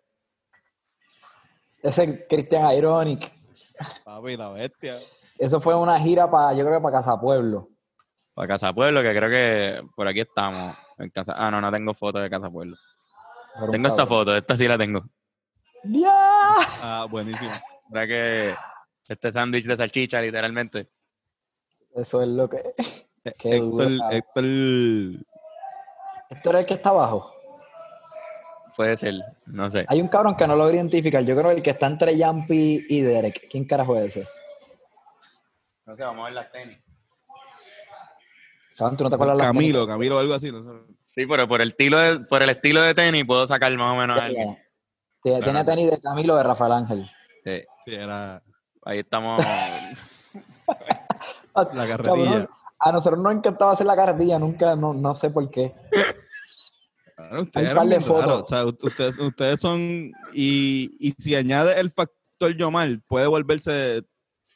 Ese 1.82 2.04
es 2.04 2.26
Christian 2.28 2.72
Ironic. 2.72 3.30
Papi, 4.04 4.36
la 4.36 4.50
bestia. 4.50 4.94
Eso 5.38 5.60
fue 5.60 5.74
una 5.74 5.98
gira 5.98 6.30
para, 6.30 6.54
yo 6.54 6.64
creo 6.64 6.78
que 6.78 6.82
para 6.82 6.98
Casa 6.98 7.20
Pueblo. 7.20 7.68
Para 8.34 8.48
Casa 8.48 8.72
Pueblo, 8.72 9.02
que 9.02 9.14
creo 9.14 9.30
que 9.30 9.82
por 9.94 10.08
aquí 10.08 10.20
estamos. 10.20 10.76
En 10.98 11.10
casa, 11.10 11.34
ah, 11.36 11.50
no, 11.50 11.60
no 11.60 11.70
tengo 11.70 11.94
foto 11.94 12.18
de 12.18 12.30
Casa 12.30 12.50
Pueblo. 12.50 12.76
Tengo 13.70 13.88
esta 13.88 14.06
foto, 14.06 14.36
esta 14.36 14.56
sí 14.56 14.66
la 14.66 14.78
tengo. 14.78 15.04
¡Dia! 15.84 16.10
Ah, 16.82 17.06
buenísimo. 17.08 17.52
Mira 17.90 18.06
que 18.06 18.54
este 19.08 19.32
sándwich 19.32 19.66
de 19.66 19.76
salchicha, 19.76 20.20
literalmente. 20.20 20.90
Eso 21.94 22.22
es 22.22 22.28
lo 22.28 22.48
que. 22.48 22.58
Qué 23.38 23.56
Héctor, 23.56 23.70
duro, 23.70 23.98
cabrón. 23.98 24.12
Héctor, 24.12 24.44
Esto 26.30 26.50
era 26.50 26.60
el 26.60 26.66
que 26.66 26.74
está 26.74 26.90
abajo. 26.90 27.35
Puede 28.76 28.96
ser, 28.98 29.14
no 29.46 29.70
sé. 29.70 29.86
Hay 29.88 30.02
un 30.02 30.08
cabrón 30.08 30.36
que 30.36 30.46
no 30.46 30.54
lo 30.54 30.64
voy 30.64 30.74
a 30.74 30.76
identificar. 30.76 31.24
Yo 31.24 31.34
creo 31.34 31.48
que 31.48 31.56
el 31.56 31.62
que 31.62 31.70
está 31.70 31.86
entre 31.86 32.14
Yampi 32.16 32.84
y 32.88 33.00
Derek. 33.00 33.48
¿Quién 33.50 33.64
carajo 33.64 33.96
es 33.96 34.16
ese? 34.16 34.28
No 35.86 35.96
sé, 35.96 36.02
vamos 36.02 36.20
a 36.20 36.24
ver 36.24 36.34
las 36.34 36.52
tenis. 36.52 36.78
Cabrón, 38.76 38.98
¿tú 38.98 39.04
no 39.04 39.10
te 39.10 39.16
acuerdas 39.16 39.38
las 39.38 39.46
Camilo, 39.46 39.86
Camilo, 39.86 40.18
algo 40.18 40.34
así. 40.34 40.52
No 40.52 40.62
sé. 40.62 40.68
Sí, 41.06 41.26
pero 41.26 41.48
por 41.48 41.62
el 41.62 41.68
estilo 41.68 41.98
de, 41.98 42.20
por 42.20 42.42
el 42.42 42.50
estilo 42.50 42.82
de 42.82 42.94
tenis 42.94 43.24
puedo 43.24 43.46
sacar 43.46 43.74
más 43.78 43.94
o 43.94 43.96
menos 43.96 44.18
a 44.18 44.26
tenis? 44.26 44.38
alguien. 44.38 44.58
Tiene, 45.22 45.42
tiene 45.42 45.64
tenis 45.64 45.90
de 45.90 45.98
Camilo 45.98 46.36
de 46.36 46.42
Rafael 46.42 46.72
Ángel. 46.72 47.10
Sí, 47.44 47.62
Sí, 47.82 47.94
era 47.94 48.42
ahí 48.84 48.98
estamos. 48.98 49.42
la 51.54 51.86
carretilla. 51.86 51.96
Cabrón, 52.02 52.50
a 52.78 52.92
nosotros 52.92 53.22
nos 53.22 53.32
encantaba 53.32 53.72
hacer 53.72 53.86
la 53.86 53.96
carretilla, 53.96 54.38
nunca, 54.38 54.76
no, 54.76 54.92
no 54.92 55.14
sé 55.14 55.30
por 55.30 55.50
qué. 55.50 55.74
Ustedes 57.32 57.56
Hay 57.56 57.64
eran 57.64 57.76
par 57.76 57.84
de 57.84 57.88
bien 57.98 58.00
raros. 58.00 58.24
fotos. 58.24 58.42
O 58.42 58.46
sea, 58.46 58.64
u- 58.66 58.78
ustedes, 58.86 59.18
ustedes 59.18 59.60
son. 59.60 59.80
Y, 60.32 60.96
y 61.00 61.14
si 61.18 61.34
añade 61.34 61.78
el 61.80 61.90
factor 61.90 62.56
Yomar, 62.56 62.88
puede 63.06 63.26
volverse 63.26 64.02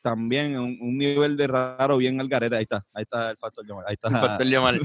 también 0.03 0.59
un, 0.59 0.79
un 0.81 0.97
nivel 0.99 1.37
de 1.37 1.47
raro 1.47 1.97
bien 1.99 2.21
al 2.21 2.29
garete. 2.29 2.57
Ahí 2.57 2.63
está, 2.63 2.85
ahí 2.95 3.03
está 3.03 3.31
el 3.33 3.37
factor 3.37 3.67
Yomar. 3.67 3.85
Ahí 3.89 3.95
está. 3.95 4.11
Factor 4.11 4.47
Yamal. 4.47 4.81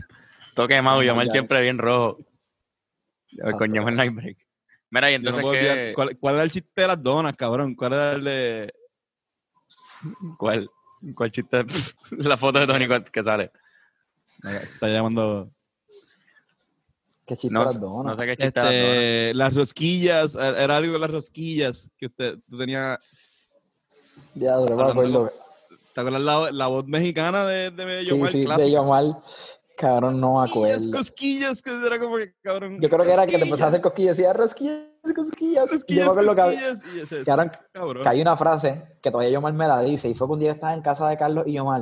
Toque 0.54 0.82
Mau, 0.82 1.02
ya. 1.02 1.14
siempre 1.32 1.62
bien 1.62 1.78
rojo. 1.78 2.18
Exacto. 3.32 3.58
Con 3.58 3.72
Yamal 3.74 3.96
Night 3.96 4.14
Break. 4.16 4.38
Mira, 4.92 5.10
y 5.12 5.14
no 5.14 5.18
entonces, 5.18 5.42
puedo 5.42 5.54
¿qué- 5.54 5.70
olvidar- 5.72 5.94
¿cuál, 5.94 6.18
cuál 6.20 6.36
era 6.36 6.44
el 6.46 6.52
chiste 6.52 6.82
de 6.82 6.88
las 6.88 7.02
donas, 7.02 7.36
cabrón? 7.36 7.76
¿Cuál 7.76 7.94
era 7.94 8.12
el 8.14 8.24
de.? 8.24 8.74
¿Cuál? 10.38 10.70
¿Cuál 11.16 11.32
chiste? 11.32 11.66
La 12.12 12.38
foto 12.38 12.60
de 12.60 12.68
Tony 12.68 12.88
que 13.12 13.24
sale. 13.24 13.52
Está 14.44 14.88
llamando. 14.88 15.52
Qué 17.26 17.36
No, 17.50 17.64
no 18.04 18.16
sé 18.16 18.24
qué 18.24 18.36
de. 18.36 18.46
Este, 18.48 19.34
las 19.34 19.56
rosquillas, 19.56 20.36
era 20.36 20.78
algo 20.78 20.94
de 20.94 21.00
las 21.00 21.10
rosquillas 21.12 21.90
que 21.98 22.06
usted 22.06 22.38
tenía. 22.58 23.00
Ya, 24.36 24.56
no 24.56 24.76
me 24.76 24.84
acuerdo. 24.92 25.32
¿Te 25.94 26.02
acuerdas 26.02 26.22
la, 26.22 26.52
la 26.52 26.68
voz 26.68 26.86
mexicana 26.86 27.46
de, 27.46 27.72
de 27.72 28.02
Sí, 28.02 28.10
Yomar? 28.10 28.32
sí, 28.32 28.40
de 28.40 28.46
clásica? 28.46 28.68
Yomal. 28.70 29.18
Cabrón, 29.78 30.22
no 30.22 30.34
me 30.34 30.40
Cosquillas, 30.48 30.78
acuerdo. 30.78 30.98
cosquillas, 30.98 31.62
que 31.62 31.72
era 31.86 32.00
como 32.00 32.18
que, 32.18 32.34
cabrón. 32.42 32.80
Yo 32.80 32.90
creo 32.90 33.04
que 33.06 33.12
era 33.12 33.26
que 33.26 33.38
te 33.38 33.44
empezaba 33.44 33.66
a 33.66 33.70
hacer 33.70 33.82
cosquillas 33.82 34.18
y 34.20 34.22
decía 34.22 34.34
rosquillas, 34.34 34.84
cosquillas. 35.16 35.66
Y 35.66 35.68
yo 35.70 35.78
Cosquillas, 35.78 36.06
me 36.06 36.12
acuerdo 36.12 36.36
que, 36.36 36.42
cosquillas, 36.42 36.82
y 36.96 37.00
ese- 37.02 37.24
cabrón, 37.26 37.52
cabrón. 37.74 38.04
que 38.04 38.10
hay 38.10 38.22
una 38.22 38.36
frase 38.38 38.98
que 39.02 39.12
todavía 39.12 39.32
Yomar 39.34 39.54
me 39.54 39.68
la 39.68 39.82
dice. 39.82 40.08
Y 40.10 40.14
fue 40.14 40.28
que 40.28 40.34
un 40.34 40.40
día 40.40 40.52
estaba 40.52 40.74
en 40.74 40.82
casa 40.82 41.10
de 41.10 41.18
Carlos 41.18 41.46
y 41.48 41.54
Yomar, 41.54 41.82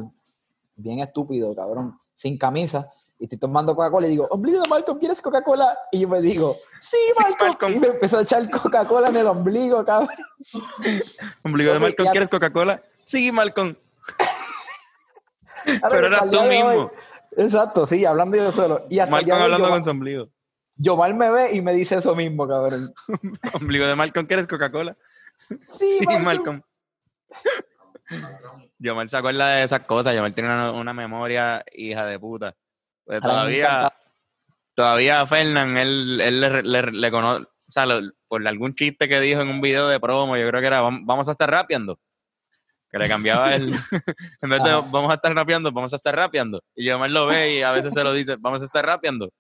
bien 0.76 1.00
estúpido, 1.02 1.54
cabrón, 1.56 1.96
sin 2.16 2.38
camisa. 2.38 2.90
Y 3.24 3.26
estoy 3.26 3.40
tomando 3.40 3.74
Coca-Cola 3.74 4.06
y 4.08 4.10
digo, 4.10 4.28
ombligo 4.32 4.62
de 4.62 4.68
Malcolm, 4.68 5.00
¿quieres 5.00 5.22
Coca-Cola? 5.22 5.80
Y 5.94 6.02
yo 6.02 6.10
me 6.10 6.20
digo, 6.20 6.58
sí, 6.82 6.98
Malcolm. 7.22 7.52
Malcolm. 7.52 7.74
Y 7.74 7.80
me 7.80 7.88
empezó 7.88 8.20
a 8.20 8.24
echar 8.24 8.50
Coca-Cola 8.50 9.08
en 9.08 9.16
el 9.16 9.28
ombligo, 9.28 9.86
cabrón. 9.86 10.10
Ombligo 11.46 11.72
de 11.72 11.80
Malcolm, 11.80 12.12
¿quieres 12.12 12.28
Coca-Cola? 12.28 12.84
Sí, 13.06 13.32
Malcolm. 13.32 13.78
Pero 15.90 16.08
eras 16.08 16.30
tú 16.30 16.38
hoy- 16.38 16.50
mismo. 16.50 16.92
Exacto, 17.38 17.86
sí, 17.86 18.04
hablando 18.04 18.36
yo 18.36 18.52
solo. 18.52 18.86
Y 18.90 19.00
hasta 19.00 19.12
Malcolm 19.12 19.42
hablando 19.42 19.68
Yomar- 19.68 19.72
con 19.72 19.84
su 19.86 19.90
ombligo. 19.92 20.30
Yomar 20.76 21.14
me 21.14 21.30
ve 21.32 21.54
y 21.56 21.62
me 21.62 21.72
dice 21.74 21.96
eso 21.96 22.14
mismo, 22.18 22.46
cabrón. 22.46 22.94
Ombligo 23.54 23.88
de 23.88 23.96
Malcolm, 23.96 24.28
¿quieres 24.28 24.48
Coca-Cola? 24.48 24.98
Sí, 25.62 26.00
Sí, 26.00 26.06
Malcolm. 26.22 26.62
Yomar 28.80 29.10
se 29.10 29.16
acuerda 29.16 29.48
de 29.48 29.64
esas 29.64 29.84
cosas. 29.84 30.14
Yomar 30.14 30.34
tiene 30.34 30.50
una, 30.50 30.74
una 30.74 30.94
memoria 30.94 31.64
hija 31.74 32.06
de 32.06 32.20
puta. 32.20 32.54
Pues 33.06 33.22
Ahora 33.22 33.34
todavía, 33.34 33.94
todavía 34.74 35.22
a 35.22 35.26
Fernán, 35.28 35.78
él, 35.78 36.22
él 36.22 36.42
le, 36.42 36.64
le- 36.64 36.92
le 36.92 37.12
conoce, 37.12 37.44
o 37.44 37.72
sea, 37.72 37.86
lo- 37.86 38.12
por 38.28 38.48
algún 38.48 38.74
chiste 38.74 39.08
que 39.10 39.20
dijo 39.20 39.42
en 39.42 39.50
un 39.50 39.62
video 39.62 39.88
de 39.88 40.00
promo, 40.00 40.38
yo 40.38 40.48
creo 40.48 40.62
que 40.62 40.68
era, 40.68 40.82
"Vam- 40.82 41.04
vamos 41.06 41.28
a 41.28 41.32
estar 41.32 41.50
rapeando. 41.50 42.00
Que 42.90 43.00
le 43.00 43.08
cambiaba 43.10 43.54
el, 43.56 43.70
en 44.42 44.50
vez 44.50 44.64
de 44.64 44.72
vamos 44.92 45.10
a 45.12 45.16
estar 45.16 45.34
rapeando, 45.34 45.72
vamos 45.72 45.92
a 45.94 45.96
estar 45.96 46.16
rapeando. 46.16 46.62
Y 46.76 46.86
Yomar 46.86 47.10
lo 47.10 47.26
ve 47.26 47.58
y 47.58 47.62
a 47.64 47.72
veces 47.72 47.94
se 47.94 48.04
lo 48.04 48.14
dice, 48.14 48.36
vamos 48.40 48.62
a 48.62 48.66
estar 48.66 48.86
rapeando. 48.86 49.32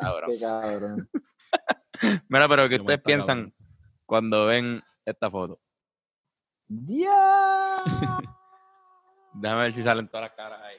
Cabrón. 0.00 0.30
Qué 0.30 0.40
cabrón. 0.40 1.08
Mira, 2.28 2.48
pero 2.48 2.68
¿qué 2.68 2.76
ustedes 2.76 3.00
piensan 3.02 3.38
cabrón. 3.50 3.54
cuando 4.04 4.46
ven 4.46 4.82
esta 5.04 5.30
foto? 5.30 5.60
¡Ya! 6.66 7.82
Déjame 9.34 9.62
ver 9.62 9.72
si 9.72 9.82
salen 9.82 10.08
todas 10.08 10.28
las 10.28 10.36
caras 10.36 10.60
ahí. 10.62 10.78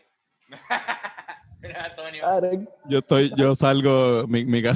Antonio. 1.63 2.21
Cabrón. 2.21 2.69
Yo 2.85 2.99
estoy, 2.99 3.31
yo 3.37 3.53
salgo, 3.55 4.25
mi, 4.27 4.45
mi. 4.45 4.61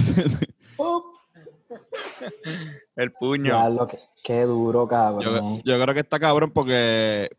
El 2.95 3.11
puño. 3.13 3.53
Ya, 3.53 3.69
lo 3.69 3.87
que, 3.87 3.97
qué 4.23 4.41
duro, 4.43 4.81
yo, 4.83 4.87
cabrón. 4.87 5.61
yo 5.65 5.81
creo 5.81 5.93
que 5.93 5.99
está 6.01 6.19
cabrón 6.19 6.51
porque 6.51 7.29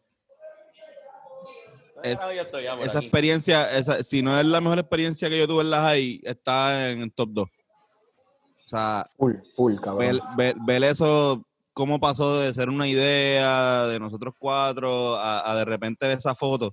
es- 2.02 2.18
por 2.20 2.60
esa 2.84 2.98
aquí. 2.98 3.06
experiencia, 3.06 3.70
esa, 3.76 4.02
si 4.02 4.22
no 4.22 4.38
es 4.38 4.44
la 4.46 4.60
mejor 4.60 4.78
experiencia 4.78 5.28
que 5.30 5.38
yo 5.38 5.48
tuve 5.48 5.62
en 5.62 5.70
la 5.70 5.82
high, 5.82 6.20
está 6.24 6.90
en 6.90 7.00
el 7.02 7.12
top 7.12 7.28
2. 7.32 7.44
O 7.44 8.68
sea, 8.68 9.06
Full, 9.16 9.34
full, 9.54 9.74
cabrón. 9.76 9.98
ver, 9.98 10.20
ver- 10.36 10.56
ver 10.66 10.84
eso, 10.84 11.42
cómo 11.72 11.98
pasó 12.00 12.40
de 12.40 12.52
ser 12.52 12.68
una 12.68 12.86
idea 12.88 13.84
de 13.86 13.98
nosotros 14.00 14.34
cuatro 14.38 15.16
a, 15.16 15.50
a 15.50 15.56
de 15.56 15.64
repente 15.64 16.06
de 16.06 16.14
esa 16.14 16.34
foto, 16.34 16.72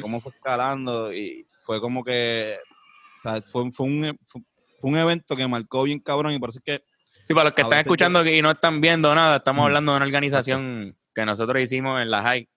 cómo 0.00 0.20
fue 0.20 0.32
escalando 0.32 1.12
y 1.12 1.46
fue 1.62 1.80
como 1.80 2.04
que, 2.04 2.58
o 3.18 3.22
sea, 3.22 3.40
fue, 3.42 3.70
fue 3.72 3.86
un, 3.86 4.18
fue, 4.26 4.42
fue 4.78 4.90
un 4.90 4.96
evento 4.98 5.34
que 5.36 5.46
marcó 5.48 5.84
bien 5.84 5.98
cabrón 6.00 6.32
y 6.32 6.38
por 6.38 6.50
eso 6.50 6.58
es 6.58 6.64
que 6.78 6.84
Sí, 7.24 7.34
para 7.34 7.44
los 7.44 7.52
que 7.54 7.62
están 7.62 7.78
escuchando 7.78 8.26
y 8.26 8.42
no 8.42 8.50
están 8.50 8.80
viendo 8.80 9.14
nada, 9.14 9.36
estamos 9.36 9.62
Mm. 9.62 9.66
hablando 9.66 9.92
de 9.92 9.96
una 9.98 10.06
organización 10.06 10.98
que 11.14 11.24
nosotros 11.24 11.62
hicimos 11.62 12.02
en 12.02 12.10
la 12.10 12.20
HAI. 12.28 12.48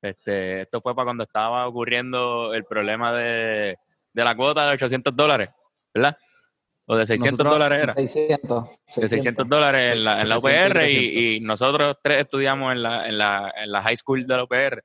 Este, 0.00 0.60
esto 0.62 0.80
fue 0.80 0.94
para 0.94 1.06
cuando 1.06 1.24
estaba 1.24 1.66
ocurriendo 1.66 2.54
el 2.54 2.64
problema 2.64 3.12
de, 3.12 3.76
de 4.12 4.24
la 4.24 4.36
cuota 4.36 4.66
de 4.68 4.74
800 4.74 5.14
dólares, 5.16 5.50
¿verdad? 5.92 6.16
O 6.86 6.96
de 6.96 7.06
600 7.06 7.32
Nosotros- 7.44 7.52
dólares 7.52 7.82
era. 7.82 7.94
600. 7.94 8.70
De 8.96 9.08
600 9.08 9.48
dólares 9.48 9.96
en 9.96 10.04
la, 10.04 10.22
en 10.22 10.28
la 10.28 10.38
300 10.38 10.42
y 10.42 10.66
UPR 10.66 10.72
300. 10.74 10.92
y, 11.02 11.34
y 11.36 11.40
nosotros 11.40 11.96
tres 12.02 12.20
estudiamos 12.20 12.72
en 12.72 12.82
la, 12.82 13.08
en, 13.08 13.18
la, 13.18 13.52
en 13.56 13.72
la 13.72 13.82
high 13.82 13.96
school 13.96 14.24
de 14.26 14.36
la 14.36 14.44
UPR. 14.44 14.84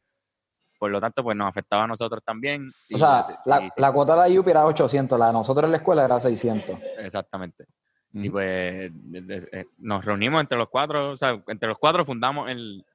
Por 0.78 0.92
lo 0.92 1.02
tanto, 1.02 1.24
pues 1.24 1.36
nos 1.36 1.50
afectaba 1.50 1.84
a 1.84 1.88
nosotros 1.88 2.22
también. 2.24 2.70
O 2.70 2.74
Y- 2.96 2.98
sea, 2.98 3.26
y- 3.46 3.82
la, 3.82 3.92
cuota 3.92 4.22
de 4.22 4.30
la 4.34 4.40
UPI 4.40 4.52
era 4.52 4.66
800, 4.66 5.18
la 5.20 5.28
de 5.28 5.34
nosotros 5.34 5.66
en 5.66 5.72
la 5.72 5.78
escuela 5.78 6.06
era 6.06 6.20
600. 6.20 6.78
Exactamente. 7.00 7.66
Y 8.14 8.30
pues 8.30 8.90
de- 8.94 9.22
de- 9.22 9.50
eh, 9.52 9.66
nos 9.80 10.04
reunimos 10.06 10.40
entre 10.42 10.58
los 10.58 10.70
cuatro, 10.70 11.12
o 11.12 11.16
sea, 11.16 11.42
entre 11.48 11.70
los 11.70 11.78
cuatro 11.78 12.06
fundamos 12.06 12.50
el, 12.50 12.86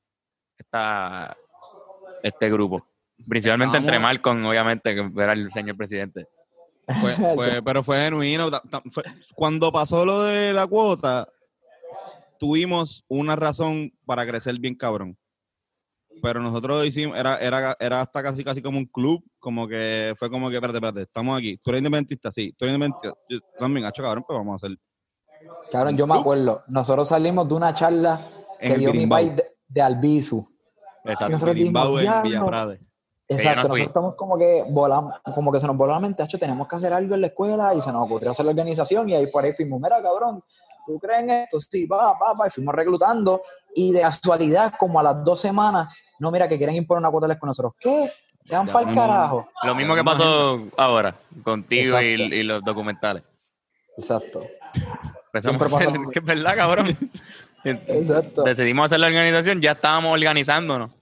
esta, 0.59 1.37
este 2.23 2.51
grupo. 2.51 2.87
Principalmente 3.29 3.77
entre 3.77 3.97
Estábamos- 3.97 4.09
Malcolm, 4.11 4.45
obviamente, 4.47 4.95
que 4.95 5.11
era 5.23 5.33
el 5.33 5.51
señor 5.53 5.77
presidente. 5.77 6.27
Fue, 7.01 7.13
fue- 7.37 7.63
pero 7.63 7.83
fue 7.85 7.99
genuino. 8.05 8.49
cuando 9.37 9.71
pasó 9.71 10.05
lo 10.05 10.23
de 10.23 10.53
la 10.53 10.67
cuota, 10.67 11.29
tuvimos 12.39 13.05
una 13.09 13.37
razón 13.37 13.93
para 14.07 14.27
crecer 14.27 14.59
bien 14.59 14.75
cabrón. 14.75 15.17
Pero 16.21 16.41
nosotros 16.41 16.87
hicimos, 16.87 17.19
era, 17.19 17.37
era, 17.37 17.77
era 17.79 18.01
hasta 18.01 18.23
casi 18.23 18.45
casi 18.45 18.63
como 18.63 18.79
un 18.79 18.87
club, 18.87 19.25
como 19.41 19.67
que 19.67 20.15
fue 20.17 20.31
como 20.31 20.49
que, 20.51 20.57
espérate, 20.57 20.79
espérate, 20.79 21.03
estamos 21.03 21.39
aquí. 21.39 21.59
¿Tú 21.63 21.71
eres 21.71 21.81
independentista? 21.81 22.31
Sí, 22.31 22.55
tú 22.57 22.65
eres 22.65 22.75
independentista. 22.75 23.17
Yo 23.29 23.39
también, 23.59 23.87
hacho 23.87 24.03
cabrón, 24.03 24.25
pues 24.27 24.39
vamos 24.39 24.63
a 24.63 24.67
hacer. 24.67 24.79
Cabrón, 25.71 25.97
yo 25.97 26.07
me 26.07 26.19
acuerdo, 26.19 26.63
nosotros 26.69 27.09
salimos 27.09 27.49
de 27.49 27.55
una 27.55 27.73
charla 27.73 28.29
que 28.61 28.79
dio 28.79 28.93
mi 28.93 29.07
país 29.07 29.35
de, 29.35 29.45
de 29.69 29.83
Albizu. 29.83 30.47
Exacto. 31.05 31.33
nosotros 31.33 31.55
dijimos, 31.57 32.01
en 32.03 32.93
Exacto, 33.29 33.69
nosotros 33.69 33.89
estamos 33.89 34.15
como 34.15 34.39
que 34.39 34.65
volamos, 34.69 35.15
como 35.35 35.51
que 35.53 35.61
se 35.61 35.67
nos 35.67 35.77
voló 35.77 35.93
la 35.93 36.01
mente, 36.01 36.23
"Acho, 36.23 36.39
tenemos 36.39 36.69
que 36.69 36.77
hacer 36.77 36.93
algo 36.93 37.15
en 37.15 37.21
la 37.23 37.29
escuela 37.29 37.75
y 37.75 37.81
se 37.81 37.93
nos 37.93 38.05
ocurrió 38.05 38.31
hacer 38.31 38.45
la 38.45 38.51
organización 38.51 39.09
y 39.09 39.15
ahí 39.15 39.27
por 39.29 39.45
ahí 39.45 39.53
fuimos, 39.53 39.81
mira 39.81 40.03
cabrón, 40.03 40.43
¿tú 40.87 40.99
crees 40.99 41.23
en 41.23 41.31
esto? 41.31 41.59
Sí, 41.61 41.87
va, 41.87 42.13
va, 42.19 42.35
va, 42.35 42.47
y 42.47 42.51
fuimos 42.51 42.75
reclutando 42.75 43.41
y 43.75 43.93
de 43.93 44.01
casualidad, 44.03 44.75
como 44.79 45.01
a 45.01 45.03
las 45.03 45.25
dos 45.25 45.41
semanas, 45.41 45.89
no, 46.23 46.31
mira 46.31 46.47
que 46.49 46.57
quieren 46.57 46.77
imponer 46.77 47.01
una 47.01 47.11
cuota 47.11 47.27
la 47.27 47.35
escuela 47.35 47.51
nosotros, 47.51 47.73
¿qué? 47.81 48.09
Se 48.45 48.55
van 48.55 48.69
para 48.69 48.89
el 48.89 48.95
carajo. 48.95 49.51
Lo 49.65 49.75
mismo 49.75 49.95
que 49.97 50.05
pasó 50.05 50.69
ahora, 50.77 51.15
contigo 51.43 52.01
y, 52.01 52.43
los 52.45 52.63
documentales. 52.65 53.23
Exacto. 53.97 54.47
Empezamos 55.27 55.63
a 55.63 55.67
hacer, 55.67 55.89
que 56.13 56.19
es 56.21 56.25
verdad, 56.25 56.55
cabrón. 56.57 56.87
Exacto. 57.65 58.45
Decidimos 58.45 58.87
hacer 58.87 59.01
la 59.01 59.09
organización, 59.09 59.61
ya 59.61 59.73
estábamos 59.73 60.13
organizándonos. 60.13 60.93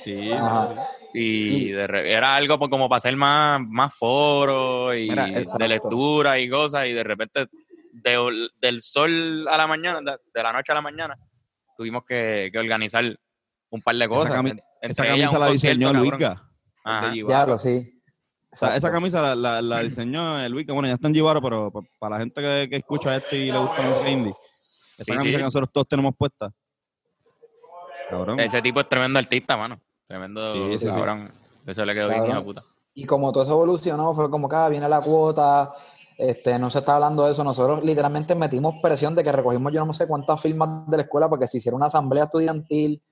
Sí. 0.00 0.32
Ajá. 0.32 0.88
Y, 1.14 1.68
Y- 1.68 1.72
de 1.72 1.86
re- 1.86 2.12
era 2.12 2.34
algo 2.36 2.58
pues, 2.58 2.70
como 2.70 2.88
para 2.88 2.98
hacer 2.98 3.16
más, 3.16 3.60
más 3.68 3.94
foros 3.94 4.96
y 4.96 5.08
Mira, 5.10 5.26
de 5.26 5.68
lectura 5.68 6.38
y 6.38 6.48
cosas. 6.48 6.86
Y 6.86 6.92
de 6.92 7.04
repente, 7.04 7.46
de- 7.92 8.48
del 8.60 8.80
sol 8.80 9.46
a 9.48 9.56
la 9.56 9.66
mañana, 9.66 10.00
de, 10.00 10.18
de 10.32 10.42
la 10.42 10.52
noche 10.52 10.72
a 10.72 10.76
la 10.76 10.80
mañana, 10.80 11.18
tuvimos 11.76 12.04
que, 12.04 12.48
que 12.52 12.58
organizar 12.58 13.04
un 13.72 13.82
par 13.82 13.96
de 13.96 14.08
cosas. 14.08 14.38
cami- 14.38 14.60
Esa 14.80 15.04
camisa 15.04 15.38
la 15.38 15.48
diseñó 15.48 15.90
Givaro. 15.90 16.40
Diablo, 17.26 17.58
sí. 17.58 17.98
O 18.52 18.54
sea, 18.54 18.76
esa 18.76 18.90
camisa 18.90 19.20
la, 19.22 19.34
la, 19.34 19.62
la 19.62 19.80
diseñó 19.80 20.38
el 20.38 20.52
Luisga. 20.52 20.74
Bueno, 20.74 20.86
ya 20.88 20.94
está 20.94 21.08
en 21.08 21.14
Givaro, 21.14 21.40
pero 21.42 21.70
pa- 21.72 21.80
para 21.98 22.16
la 22.16 22.20
gente 22.20 22.40
que, 22.42 22.68
que 22.70 22.76
escucha 22.76 23.16
este 23.16 23.38
y 23.38 23.50
le 23.50 23.58
gusta 23.58 23.82
música 23.82 24.10
indie, 24.10 24.30
esa 24.32 25.04
Sí, 25.04 25.12
camisa 25.12 25.30
sí. 25.30 25.36
que 25.38 25.42
nosotros 25.42 25.70
todos 25.72 25.88
tenemos 25.88 26.12
puesta. 26.16 26.52
Cabrón. 28.10 28.38
Ese 28.40 28.60
tipo 28.60 28.80
es 28.80 28.88
tremendo 28.88 29.18
artista, 29.18 29.56
mano. 29.56 29.80
Tremendo 30.06 30.54
Sí, 30.54 30.72
sí, 30.72 30.78
sí. 30.78 30.86
cabrón. 30.86 31.32
Eso 31.66 31.84
le 31.86 31.94
quedó 31.94 32.08
bien, 32.08 32.18
Cabrón. 32.20 32.30
hijo 32.36 32.40
de 32.40 32.44
puta. 32.54 32.62
Y 32.94 33.06
como 33.06 33.32
todo 33.32 33.42
eso 33.42 33.52
evolucionó, 33.52 34.14
fue 34.14 34.28
como 34.30 34.48
que 34.48 34.56
ah, 34.56 34.68
viene 34.68 34.86
la 34.88 35.00
cuota, 35.00 35.70
este, 36.18 36.58
no 36.58 36.68
se 36.68 36.80
está 36.80 36.96
hablando 36.96 37.24
de 37.24 37.32
eso. 37.32 37.42
Nosotros 37.42 37.82
literalmente 37.82 38.34
metimos 38.34 38.74
presión 38.82 39.14
de 39.14 39.24
que 39.24 39.32
recogimos 39.32 39.72
yo 39.72 39.86
no 39.86 39.94
sé 39.94 40.06
cuántas 40.06 40.38
firmas 40.42 40.86
de 40.88 40.98
la 40.98 41.02
escuela 41.04 41.28
porque 41.30 41.46
se 41.46 41.56
hicieron 41.56 41.78
una 41.78 41.86
asamblea 41.86 42.24
estudiantil. 42.24 43.02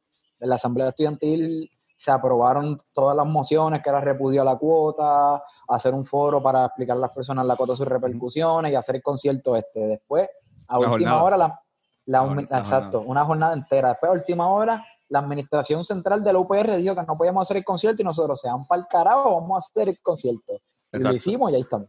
En 0.41 0.49
la 0.49 0.55
asamblea 0.57 0.89
estudiantil 0.89 1.71
se 1.97 2.11
aprobaron 2.11 2.79
todas 2.95 3.15
las 3.17 3.27
mociones 3.27 3.83
que 3.83 3.91
era 3.91 4.01
repudio 4.01 4.41
a 4.43 4.45
la 4.45 4.57
cuota, 4.57 5.41
hacer 5.69 5.93
un 5.93 6.05
foro 6.07 6.43
para 6.43 6.65
explicar 6.67 6.97
a 6.97 7.01
las 7.01 7.11
personas 7.11 7.45
la 7.47 7.57
cuota 7.57 7.77
sus 7.77 7.87
repercusiones 7.87 8.73
y 8.73 8.75
hacer 8.75 8.97
el 8.97 9.03
concierto 9.03 9.55
este. 9.55 9.81
Después, 9.81 10.29
a 10.69 10.79
La 10.79 10.79
última 10.91 11.11
jornada. 11.11 11.23
hora, 11.23 11.37
la, 11.37 11.47
la- 11.49 11.63
La 12.07 12.27
jornada. 12.27 12.59
exacto, 12.59 13.01
una 13.01 13.25
jornada 13.25 13.53
entera. 13.53 13.91
Después, 13.91 14.09
a 14.11 14.15
última 14.15 14.49
hora, 14.49 14.83
la 15.11 15.19
administración 15.19 15.85
central 15.85 16.25
de 16.25 16.33
la 16.33 16.39
UPR 16.39 16.77
dijo 16.77 16.95
que 16.95 17.03
no 17.03 17.17
podíamos 17.19 17.43
hacer 17.43 17.59
el 17.59 17.65
concierto 17.65 18.01
y 18.01 18.05
nosotros, 18.05 18.41
se 18.41 18.49
van 18.49 18.67
para 18.67 18.81
el 18.81 18.87
carajo, 18.89 19.35
vamos 19.41 19.57
a 19.57 19.59
hacer 19.59 19.89
el 19.91 20.01
concierto. 20.01 20.55
Y 20.93 20.99
lo 21.01 21.13
hicimos 21.13 21.51
y 21.53 21.57
ahí 21.57 21.61
estamos. 21.61 21.89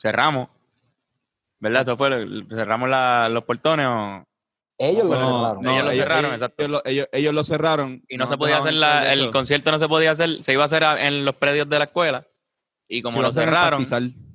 Cerramos. 0.00 0.48
¿Verdad? 1.60 1.82
Eso 1.82 1.96
fue. 1.96 2.10
Cerramos 2.48 2.88
los 3.32 3.42
portones 3.44 3.86
o- 3.88 4.22
Ellos 4.78 5.04
lo 5.06 5.16
cerraron. 5.16 5.62
no, 5.62 5.70
Ellos 5.72 5.84
lo 5.84 5.92
cerraron, 5.92 6.32
exacto. 6.34 6.64
Ellos, 6.64 6.70
lo- 6.70 6.82
ellos, 6.90 7.06
ellos 7.12 7.34
lo 7.34 7.44
cerraron. 7.44 8.04
y 8.08 8.16
no, 8.16 8.26
se 8.26 8.38
podía 8.38 8.58
hacer 8.58 8.74
la- 8.74 9.12
el 9.12 9.30
concierto 9.32 9.70
no 9.72 9.78
se 9.78 9.88
podía 9.88 10.12
hacer, 10.12 10.42
se 10.42 10.52
iba 10.52 10.62
a 10.62 10.66
hacer 10.66 10.84
a- 10.84 11.06
en 11.06 11.24
los 11.24 11.34
predios 11.34 11.68
de 11.68 11.78
la 11.78 11.84
escuela 11.86 12.26
y 12.88 13.02
como 13.02 13.16
se 13.16 13.22
lo 13.22 13.32
cerraron, 13.32 13.84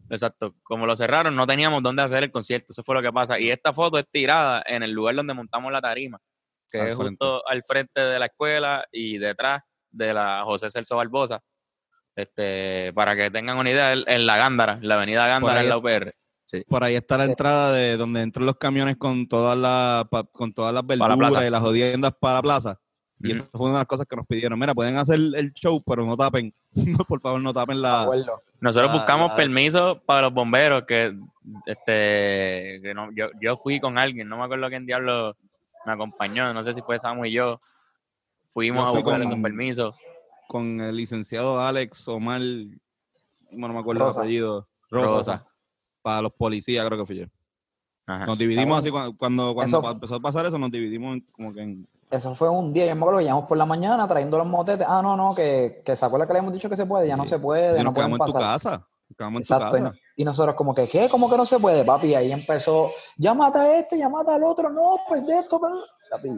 exacto, 0.09 0.55
como 0.63 0.85
lo 0.85 0.95
cerraron 0.97 1.35
no 1.35 1.47
teníamos 1.47 1.81
dónde 1.81 2.03
hacer 2.03 2.23
el 2.23 2.31
concierto, 2.31 2.73
eso 2.73 2.83
fue 2.83 2.93
lo 2.95 3.01
que 3.01 3.11
pasa 3.13 3.39
y 3.39 3.49
esta 3.49 3.71
foto 3.73 3.97
es 3.97 4.05
tirada 4.11 4.61
en 4.67 4.83
el 4.83 4.91
lugar 4.91 5.15
donde 5.15 5.33
montamos 5.33 5.71
la 5.71 5.81
tarima, 5.81 6.19
que 6.69 6.81
Al 6.81 6.87
es 6.89 6.97
frente. 6.97 7.23
justo 7.25 7.47
al 7.47 7.63
frente 7.63 8.01
de 8.01 8.19
la 8.19 8.25
escuela 8.25 8.85
y 8.91 9.17
detrás 9.19 9.61
de 9.91 10.13
la 10.13 10.41
José 10.43 10.69
Celso 10.69 10.97
Barbosa. 10.97 11.39
Este, 12.15 12.91
para 12.93 13.15
que 13.15 13.31
tengan 13.31 13.57
una 13.57 13.71
idea, 13.71 13.93
en 13.93 14.25
la 14.27 14.37
Gándara, 14.37 14.73
en 14.73 14.87
la 14.87 14.95
avenida 14.95 15.25
Gándara 15.25 15.61
en 15.61 15.69
la 15.69 15.75
es- 15.77 15.81
Por 16.67 16.83
ahí 16.83 16.95
está 16.95 17.17
la 17.17 17.25
entrada 17.25 17.71
de 17.71 17.97
donde 17.97 18.21
entran 18.21 18.45
los 18.45 18.55
camiones 18.57 18.97
con 18.97 19.27
todas 19.27 19.57
las 19.57 20.05
pa- 20.09 20.23
con 20.25 20.53
todas 20.53 20.73
las 20.73 20.83
la 20.83 21.07
verduras 21.07 21.43
y 21.45 21.49
las 21.49 21.61
jodiendas 21.61 22.13
para 22.19 22.35
la 22.35 22.41
plaza. 22.41 22.79
Y 23.19 23.31
eso 23.31 23.45
fue 23.53 23.67
una 23.67 23.75
de 23.75 23.79
las 23.81 23.87
cosas 23.87 24.05
que 24.05 24.15
nos 24.17 24.25
pidieron. 24.27 24.59
Mira, 24.59 24.73
pueden 24.75 24.97
hacer 24.97 25.15
el 25.15 25.53
show, 25.53 25.81
pero 25.85 26.05
no 26.05 26.17
tapen. 26.17 26.53
Por 27.07 27.21
favor, 27.21 27.39
no 27.41 27.53
tapen 27.53 27.81
la. 27.81 28.05
Nosotros 28.59 28.91
La- 28.91 28.97
buscamos 28.97 29.31
la- 29.31 29.35
permiso 29.37 30.01
para 30.05 30.23
los 30.23 30.33
bomberos, 30.33 30.83
que 30.85 31.17
este 31.65 32.79
que 32.81 32.93
no, 32.93 33.09
yo, 33.15 33.25
yo 33.41 33.55
fui 33.57 33.79
con 33.79 33.97
alguien, 33.97 34.27
no 34.27 34.37
me 34.37 34.43
acuerdo 34.43 34.67
quién 34.69 34.85
diablo 34.85 35.35
me 35.85 35.91
acompañó, 35.93 36.53
no 36.53 36.63
sé 36.63 36.73
si 36.73 36.81
fue 36.81 36.99
Samu 36.99 37.25
y 37.25 37.31
yo. 37.33 37.59
Fuimos 38.41 38.83
Yo 38.83 38.89
a 38.89 38.91
buscar 38.91 39.19
con- 39.19 39.23
esos 39.27 39.39
permisos. 39.41 39.95
con 40.47 40.81
el 40.81 40.95
licenciado 40.95 41.59
Alex 41.65 42.07
Omar, 42.07 42.41
bueno, 43.51 43.67
no 43.69 43.73
me 43.73 43.79
acuerdo 43.79 44.05
Rosa. 44.05 44.19
el 44.19 44.25
apellido, 44.25 44.67
Rosa, 44.89 45.07
Rosa. 45.07 45.45
Para 46.03 46.21
los 46.21 46.33
policías 46.33 46.85
creo 46.85 46.99
que 46.99 47.05
fui 47.05 47.15
yo. 47.17 47.25
Ajá. 48.05 48.25
Nos 48.25 48.37
dividimos 48.37 48.79
así 48.79 48.91
cuando, 48.91 49.17
cuando, 49.17 49.63
Eso 49.63 49.89
empezó 49.89 50.15
a 50.15 50.19
pasar 50.19 50.45
eso, 50.45 50.57
nos 50.57 50.69
dividimos 50.69 51.19
como 51.35 51.53
que 51.53 51.61
en... 51.61 51.87
Eso 52.11 52.35
fue 52.35 52.49
un 52.49 52.73
día, 52.73 52.85
yo 52.85 52.95
me 52.95 53.01
acuerdo 53.01 53.19
que 53.19 53.25
llamamos 53.25 53.47
por 53.47 53.57
la 53.57 53.65
mañana 53.65 54.07
trayendo 54.07 54.37
los 54.37 54.45
motetes. 54.45 54.85
Ah, 54.87 55.01
no, 55.01 55.17
no, 55.17 55.33
que, 55.33 55.81
que 55.83 55.95
se 55.95 56.05
acuerda 56.05 56.27
que 56.27 56.33
le 56.33 56.39
hemos 56.39 56.53
dicho 56.53 56.69
que 56.69 56.77
se 56.77 56.85
puede, 56.85 57.07
ya 57.07 57.17
no 57.17 57.25
se 57.25 57.39
puede, 57.39 57.75
y 57.75 57.77
no 57.79 57.85
nos 57.85 57.93
pueden 57.95 58.11
quedamos 58.11 58.27
en 58.27 58.33
tu 58.33 58.39
casa. 58.39 58.87
En 59.09 59.41
tu 59.41 59.97
y, 60.17 60.23
nosotros 60.23 60.55
como 60.55 60.75
que, 60.75 60.87
¿qué? 60.87 61.09
¿Cómo 61.09 61.29
que 61.29 61.37
no 61.37 61.45
se 61.45 61.59
puede, 61.59 61.83
papi? 61.83 62.07
Y 62.07 62.15
ahí 62.15 62.31
empezó, 62.31 62.91
ya 63.17 63.33
mata 63.33 63.61
a 63.61 63.79
este, 63.79 63.97
ya 63.97 64.09
mata 64.09 64.35
al 64.35 64.43
otro, 64.43 64.69
no, 64.69 64.97
pues 65.07 65.25
de 65.25 65.39
esto, 65.39 65.59
pero... 65.59 65.75
Papi, 66.11 66.29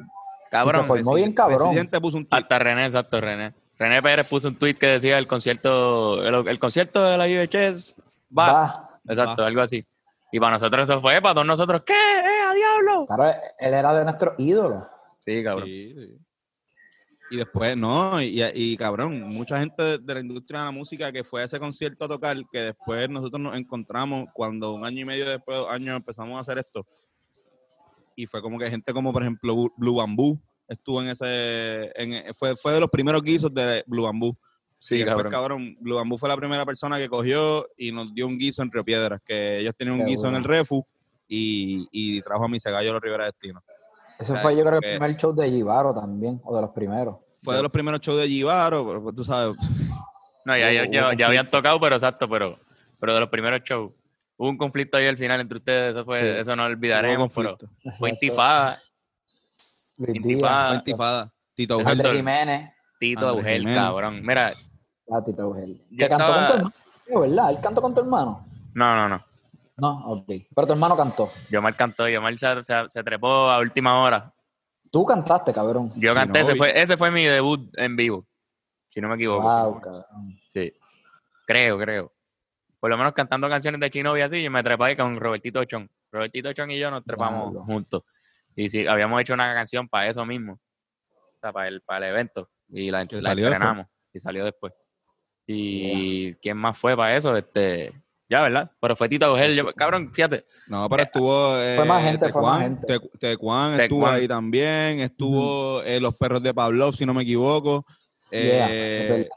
Cabrón, 0.49 0.81
se 0.81 0.87
formó 0.87 1.13
bien 1.15 1.33
cabrón. 1.33 1.59
El 1.59 1.65
presidente 1.65 1.99
puso 1.99 2.17
un 2.17 2.25
tweet. 2.25 2.41
hasta 2.41 2.59
René, 2.59 2.85
exacto, 2.85 3.19
René. 3.19 3.53
René 3.77 4.01
Pérez 4.01 4.29
puso 4.29 4.47
un 4.47 4.55
tweet 4.55 4.75
que 4.75 4.87
decía 4.87 5.17
el 5.17 5.27
concierto, 5.27 6.23
el, 6.23 6.47
el 6.47 6.59
concierto 6.59 7.03
de 7.03 7.17
la 7.17 7.25
UHS 7.25 7.95
va. 8.37 8.51
va. 8.53 8.85
Exacto, 9.07 9.41
Va. 9.41 9.47
algo 9.47 9.61
así. 9.61 9.85
Y 10.31 10.39
para 10.39 10.53
nosotros 10.53 10.89
eso 10.89 11.01
fue, 11.01 11.21
para 11.21 11.35
todos 11.35 11.47
nosotros, 11.47 11.83
¿qué? 11.85 11.93
¡Eh, 11.93 12.49
a 12.49 12.53
diablo! 12.53 13.05
Claro, 13.05 13.25
él 13.59 13.73
era 13.73 13.93
de 13.93 14.03
nuestro 14.03 14.35
ídolo. 14.37 14.87
Sí, 15.25 15.43
cabrón. 15.43 15.65
Sí, 15.67 15.95
sí. 15.97 16.17
Y 17.31 17.37
después, 17.37 17.75
no, 17.75 18.21
y, 18.21 18.43
y 18.53 18.77
cabrón, 18.77 19.19
mucha 19.21 19.59
gente 19.59 19.97
de, 19.97 20.13
la 20.13 20.19
industria 20.19 20.59
de 20.59 20.65
la 20.65 20.71
música 20.71 21.11
que 21.11 21.23
fue 21.23 21.41
a 21.41 21.45
ese 21.45 21.59
concierto 21.59 22.05
a 22.05 22.07
tocar, 22.07 22.37
que 22.51 22.59
después 22.59 23.09
nosotros 23.09 23.41
nos 23.41 23.55
encontramos 23.57 24.25
cuando 24.33 24.73
un 24.75 24.85
año 24.85 25.01
y 25.01 25.05
medio 25.05 25.27
después, 25.27 25.57
dos 25.57 25.69
años, 25.69 25.95
empezamos 25.95 26.37
a 26.37 26.41
hacer 26.41 26.59
esto. 26.59 26.85
Y 28.15 28.27
fue 28.27 28.41
como 28.41 28.59
que 28.59 28.69
gente 28.69 28.93
como, 28.93 29.11
por 29.11 29.23
ejemplo, 29.23 29.55
Blue 29.75 29.95
Bamboo 29.95 30.39
estuvo 30.67 31.01
en 31.01 31.09
ese, 31.09 31.91
en- 31.95 32.33
fue, 32.35 32.55
fue 32.55 32.73
de 32.73 32.79
los 32.79 32.89
primeros 32.89 33.23
guisos 33.23 33.53
de 33.53 33.83
Blue 33.87 34.03
Bamboo. 34.03 34.37
Sí, 34.87 34.95
y 34.95 34.97
después, 34.99 35.15
cabrón. 35.15 35.31
cabrón, 35.31 35.77
Blue 35.79 35.95
Bamboo 35.95 36.17
fue 36.19 36.29
la 36.29 36.37
primera 36.37 36.63
persona 36.65 36.97
que 36.97 37.09
cogió 37.09 37.67
y 37.75 37.91
nos 37.91 38.13
dio 38.13 38.27
un 38.27 38.37
guiso 38.37 38.61
en 38.61 38.71
Río 38.71 38.83
Piedras, 38.83 39.19
que 39.25 39.59
ellos 39.59 39.73
tenían 39.75 39.99
un 39.99 40.05
Qué 40.05 40.11
guiso 40.11 40.27
en 40.27 40.35
el. 40.35 40.43
Refu 40.43 40.85
y, 41.27 41.87
y 41.91 42.21
trajo 42.21 42.45
a 42.45 42.47
mi 42.47 42.59
Segallo 42.59 42.93
los 42.93 43.01
Rivera 43.01 43.25
Destino. 43.25 43.63
Ese 44.19 44.33
sea, 44.33 44.41
fue 44.41 44.55
yo 44.55 44.63
creo 44.63 44.79
que- 44.79 44.93
el 44.93 44.99
primer 44.99 45.17
show 45.17 45.33
de 45.33 45.49
Givaro 45.49 45.91
también, 45.93 46.39
o 46.43 46.55
de 46.55 46.61
los 46.61 46.69
primeros. 46.69 47.15
Fue 47.39 47.55
de 47.55 47.63
los 47.63 47.71
primeros 47.71 47.99
shows 47.99 48.19
de 48.21 48.27
Givaro, 48.27 48.85
pero 48.87 49.01
pues, 49.03 49.15
tú 49.15 49.23
sabes, 49.25 49.55
No, 50.45 50.55
ya, 50.55 50.71
ya, 50.71 50.85
ya- 51.15 51.25
habían 51.27 51.49
tocado, 51.49 51.79
pero 51.79 51.95
exacto, 51.95 52.29
pero, 52.29 52.55
pero 52.99 53.15
de 53.15 53.19
los 53.21 53.29
primeros 53.29 53.61
shows. 53.63 53.91
Hubo 54.37 54.49
un 54.49 54.57
conflicto 54.57 54.97
ahí 54.97 55.07
al 55.07 55.17
final 55.17 55.41
entre 55.41 55.57
ustedes, 55.57 55.95
eso, 55.95 56.05
fue, 56.05 56.19
Sí. 56.21 56.27
eso 56.41 56.55
no 56.55 56.65
olvidaremos, 56.65 57.31
pero 57.33 57.57
fue 57.97 58.11
intifada. 58.11 58.79
Intifada. 60.07 60.75
Intifada. 60.75 61.33
Tito. 61.55 61.79
Eugel. 61.79 62.11
Jiménez, 62.17 62.69
Tito 62.99 63.29
Andrés 63.29 63.37
Eugel, 63.45 63.59
Jiménez. 63.61 63.79
cabrón. 63.81 64.21
Mira, 64.23 64.53
ah, 65.11 65.23
Tito 65.23 65.53
Que 65.53 66.09
cantó 66.09 66.23
estaba- 66.25 66.47
con 66.47 66.47
tu 66.47 66.53
hermano, 66.55 67.21
¿verdad? 67.21 67.49
Él 67.51 67.59
cantó 67.61 67.81
con 67.81 67.93
tu 67.93 68.01
hermano. 68.01 68.45
no, 68.73 68.95
no, 68.95 69.09
no. 69.09 69.21
No, 69.77 70.07
ok. 70.07 70.25
Pero 70.55 70.67
tu 70.67 70.73
hermano 70.73 70.95
cantó. 70.95 71.29
Yomar 71.49 71.75
cantó, 71.75 72.07
Yomar 72.07 72.37
se, 72.37 72.63
se, 72.63 72.73
se 72.87 73.03
trepó 73.03 73.27
a 73.27 73.59
última 73.59 74.01
hora. 74.01 74.33
Tú 74.89 75.05
cantaste, 75.05 75.51
cabrón. 75.51 75.91
Yo 75.97 76.13
canté, 76.13 76.39
no, 76.39 76.45
ese, 76.45 76.55
fue, 76.55 76.81
ese 76.81 76.95
fue 76.95 77.11
mi 77.11 77.25
debut 77.25 77.69
en 77.77 77.97
vivo, 77.97 78.25
si 78.89 79.01
no 79.01 79.09
me 79.09 79.15
equivoco. 79.15 79.41
Wow, 79.43 79.81
cabrón. 79.81 80.39
Sí. 80.47 80.73
Creo, 81.45 81.77
creo. 81.77 82.13
Por 82.79 82.89
lo 82.89 82.97
menos 82.97 83.11
cantando 83.13 83.49
canciones 83.49 83.81
de 83.81 83.89
Chino 83.89 84.17
y 84.17 84.21
así, 84.21 84.41
yo 84.41 84.49
me 84.49 84.63
trepé 84.63 84.83
ahí 84.85 84.95
con 84.95 85.19
Robertito 85.19 85.63
Chon. 85.65 85.89
Robertito 86.11 86.53
Chon 86.53 86.71
y 86.71 86.79
yo 86.79 86.89
nos 86.89 87.03
trepamos 87.03 87.65
juntos. 87.65 88.03
Y 88.55 88.69
sí, 88.69 88.87
habíamos 88.87 89.19
hecho 89.19 89.33
una 89.33 89.53
canción 89.53 89.89
para 89.89 90.07
eso 90.07 90.25
mismo. 90.25 90.53
O 90.53 91.39
sea, 91.41 91.51
para 91.51 91.67
el, 91.67 91.81
para 91.81 92.07
el 92.07 92.13
evento. 92.13 92.49
Y 92.69 92.89
la, 92.91 93.01
estrenamos. 93.01 93.87
Y 94.13 94.19
salió 94.21 94.45
después. 94.45 94.84
Y 95.47 96.33
¿quién 96.35 96.57
más 96.57 96.77
fue 96.77 96.95
para 96.97 97.15
eso? 97.15 97.35
Este, 97.37 97.91
ya, 98.29 98.41
¿verdad? 98.41 98.71
Pero 98.81 98.95
fue 98.95 99.07
Tito 99.07 99.27
Eugel. 99.27 99.55
Yo- 99.55 99.73
cabrón, 99.73 100.11
fíjate. 100.13 100.43
No, 100.67 100.89
pero 100.89 101.03
estuvo. 101.03 101.57
eh, 101.59 101.75
Fue 101.77 101.85
más 101.85 102.03
gente, 102.03 102.29
fue 102.29 102.41
más 102.41 102.61
gente. 102.61 102.87
Te- 102.87 103.09
Tecuan 103.19 103.79
estuvo 103.79 104.07
ahí 104.07 104.27
también. 104.27 104.99
Estuvo 105.01 105.81
eh, 105.83 105.99
Los 105.99 106.17
Perros 106.17 106.41
de 106.41 106.53
Pavlov, 106.53 106.95
si 106.95 107.05
no 107.05 107.13
me 107.13 107.21
equivoco. 107.23 107.85
Yeah, 108.31 108.67
Eh, 108.71 108.99
es 109.03 109.09
verdad. 109.09 109.27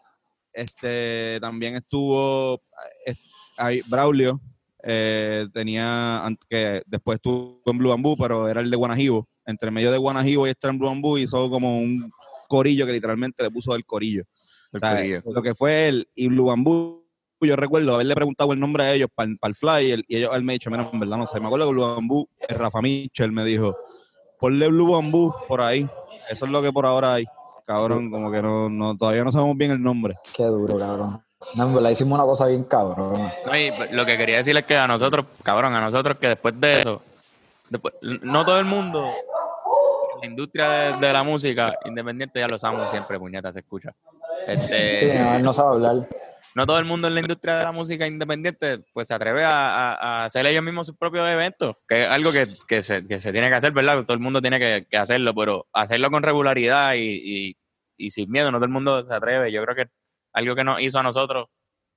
este 0.53 1.39
También 1.41 1.77
estuvo. 1.77 2.63
eh, 3.07 3.15
ahí, 3.59 3.81
Braulio. 3.89 4.41
eh, 4.83 5.47
tenía. 5.53 6.23
que 6.49 6.83
Después 6.87 7.17
estuvo 7.17 7.61
en 7.67 7.79
Blue 7.79 7.91
Bamboo, 7.91 8.17
pero 8.17 8.49
era 8.49 8.61
el 8.63 8.71
de 8.71 8.77
Guanajibo. 8.77 9.29
Entre 9.45 9.71
medio 9.71 9.91
de 9.91 9.99
Guanajibo 9.99 10.47
y 10.47 10.51
estar 10.51 10.71
en 10.71 10.79
Blue 10.79 10.89
Bamboo 10.89 11.19
hizo 11.19 11.49
como 11.51 11.79
un 11.79 12.11
corillo 12.49 12.87
que 12.87 12.93
literalmente 12.93 13.43
le 13.43 13.51
puso 13.51 13.75
el 13.75 13.85
corillo. 13.85 14.25
El 14.73 14.81
sea, 14.81 15.23
lo 15.25 15.43
que 15.43 15.55
fue 15.55 15.89
él 15.89 16.09
y 16.15 16.29
Blue 16.29 16.47
Bamboo, 16.47 17.05
yo 17.41 17.57
recuerdo 17.57 17.95
haberle 17.95 18.15
preguntado 18.15 18.53
el 18.53 18.61
nombre 18.61 18.85
a 18.85 18.93
ellos 18.93 19.09
para 19.15 19.29
el 19.29 19.55
flyer 19.55 20.05
y 20.09 20.17
ellos 20.17 20.31
él 20.35 20.43
me 20.43 20.55
dicho, 20.55 20.71
mira, 20.71 20.89
en 20.93 21.01
verdad 21.01 21.17
no 21.17 21.27
sé, 21.27 21.41
me 21.41 21.47
acuerdo 21.47 21.67
que 21.67 21.73
Blue 21.73 21.95
Bamboo, 21.95 22.29
el 22.49 22.57
Rafa 22.57 22.83
Mitchell 22.83 23.33
me 23.33 23.45
dijo, 23.45 23.75
ponle 24.39 24.69
Blue 24.69 24.93
Bamboo 24.93 25.35
por 25.47 25.61
ahí, 25.61 25.89
eso 26.29 26.45
es 26.45 26.51
lo 26.51 26.63
que 26.63 26.73
por 26.73 26.85
ahora 26.85 27.15
hay. 27.15 27.27
Cabrón, 27.65 28.11
como 28.11 28.31
que 28.31 28.41
no, 28.43 28.69
no 28.69 28.97
todavía 28.97 29.25
no 29.25 29.33
sabemos 29.33 29.57
bien 29.57 29.71
el 29.71 29.83
nombre. 29.83 30.15
Qué 30.35 30.45
duro, 30.45 30.79
cabrón. 30.79 31.23
No, 31.55 31.65
en 31.65 31.75
verdad 31.75 31.91
hicimos 31.91 32.19
una 32.19 32.27
cosa 32.27 32.47
bien 32.47 32.65
cabrón. 32.65 33.31
No, 33.47 33.57
y 33.57 33.71
lo 33.93 34.05
que 34.05 34.17
quería 34.17 34.39
decirles 34.39 34.63
es 34.63 34.67
que 34.67 34.77
a 34.77 34.87
nosotros, 34.87 35.27
cabrón, 35.43 35.75
a 35.75 35.81
nosotros 35.81 36.17
que 36.19 36.29
después 36.29 36.59
de 36.61 36.81
eso, 36.81 37.03
después, 37.69 37.95
no 38.01 38.45
todo 38.45 38.59
el 38.59 38.65
mundo, 38.65 39.11
la 40.21 40.27
industria 40.27 40.69
de, 40.69 41.07
de 41.07 41.13
la 41.13 41.23
música 41.23 41.79
independiente, 41.85 42.41
ya 42.41 42.49
lo 42.49 42.59
sabemos 42.59 42.91
siempre, 42.91 43.19
puñeta, 43.19 43.53
se 43.53 43.61
escucha. 43.61 43.95
Este, 44.47 44.99
Sí, 44.99 45.19
no, 45.19 45.37
él 45.37 45.43
no 45.43 45.53
sabe 45.53 45.75
hablar. 45.77 46.09
no 46.55 46.67
todo 46.67 46.79
el 46.79 46.85
mundo 46.85 47.09
en 47.09 47.15
la 47.15 47.21
industria 47.21 47.57
de 47.59 47.65
la 47.65 47.73
música 47.73 48.07
independiente 48.07 48.79
pues 48.93 49.09
se 49.09 49.15
atreve 49.15 49.45
a, 49.45 49.51
a- 49.51 49.95
a 49.95 50.25
hacer 50.25 50.47
ellos 50.47 50.63
mismos 50.65 50.87
sus 50.87 50.97
propios 50.97 51.29
eventos, 51.29 51.77
que 51.87 52.05
es 52.05 52.09
algo 52.09 52.33
que, 52.33 52.49
que 52.67 52.83
se, 52.83 53.07
que 53.07 53.21
se 53.21 53.33
tiene 53.33 53.49
que 53.49 53.55
hacer, 53.55 53.73
¿verdad? 53.73 54.03
Todo 54.05 54.15
el 54.15 54.21
mundo 54.21 54.41
tiene 54.41 54.59
que, 54.59 54.87
que 54.91 54.97
hacerlo, 54.97 55.35
pero 55.35 55.67
hacerlo 55.73 56.11
con 56.11 56.23
regularidad 56.23 56.95
y, 56.95 57.01
y- 57.51 57.57
y 58.01 58.11
sin 58.13 58.31
miedo, 58.31 58.51
no 58.53 58.59
todo 58.59 58.67
el 58.67 58.71
mundo 58.73 59.05
se 59.05 59.13
atreve. 59.13 59.51
Yo 59.53 59.63
creo 59.65 59.75
que 59.75 59.91
algo 60.33 60.55
que 60.55 60.63
nos 60.65 60.81
hizo 60.81 60.99
a 60.99 61.03
nosotros 61.03 61.49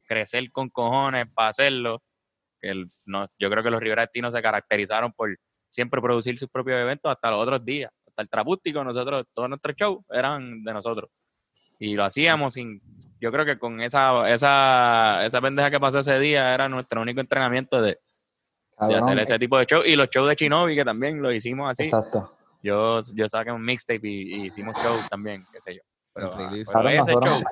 crecer 0.07 0.49
con 0.51 0.69
cojones 0.69 1.27
para 1.33 1.49
hacerlo, 1.49 2.01
que 2.59 2.69
el- 2.69 2.89
no, 3.05 3.27
yo 3.39 3.49
creo 3.49 3.63
que 3.63 3.69
los 3.71 3.79
Rivera 3.79 4.01
Destinos 4.03 4.33
se 4.33 4.41
caracterizaron 4.41 5.13
por 5.13 5.37
siempre 5.69 6.01
producir 6.01 6.37
sus 6.39 6.49
propios 6.49 6.77
eventos 6.77 7.11
hasta 7.11 7.31
los 7.31 7.39
otros 7.41 7.63
días. 7.63 7.91
Hasta 8.07 8.23
el 8.23 8.29
trapústico, 8.29 8.83
nosotros, 8.83 9.23
todos 9.33 9.47
nuestros 9.47 9.75
shows 9.75 9.99
eran 10.09 10.63
de 10.63 10.73
nosotros. 10.73 11.09
Y 11.83 11.95
lo 11.95 12.05
hacíamos 12.05 12.53
sin, 12.53 12.79
yo 13.19 13.31
creo 13.31 13.43
que 13.43 13.57
con 13.57 13.81
esa, 13.81 14.29
esa, 14.29 15.25
esa 15.25 15.41
pendeja 15.41 15.71
que 15.71 15.79
pasó 15.79 15.97
ese 15.97 16.19
día 16.19 16.53
era 16.53 16.69
nuestro 16.69 17.01
único 17.01 17.21
entrenamiento 17.21 17.81
de, 17.81 17.99
hacer 18.77 19.17
ese 19.17 19.39
tipo 19.39 19.57
de 19.57 19.65
show. 19.65 19.81
Y 19.83 19.95
los 19.95 20.07
shows 20.11 20.29
de 20.29 20.35
Shinobi, 20.35 20.75
que 20.75 20.85
también 20.85 21.19
lo 21.23 21.31
hicimos 21.31 21.71
así. 21.71 21.85
Exacto. 21.85 22.37
Yo, 22.61 23.01
yo 23.15 23.27
saqué 23.27 23.51
un 23.51 23.65
mixtape 23.65 24.07
y, 24.07 24.35
y 24.35 24.45
hicimos 24.45 24.77
shows 24.77 25.09
también, 25.09 25.43
qué 25.51 25.59
sé 25.59 25.73
yo. 25.73 25.81
Pero, 26.13 26.31
El 26.33 26.49
release. 26.49 26.71
pero 26.71 26.89
ese 26.89 27.13
show, 27.13 27.43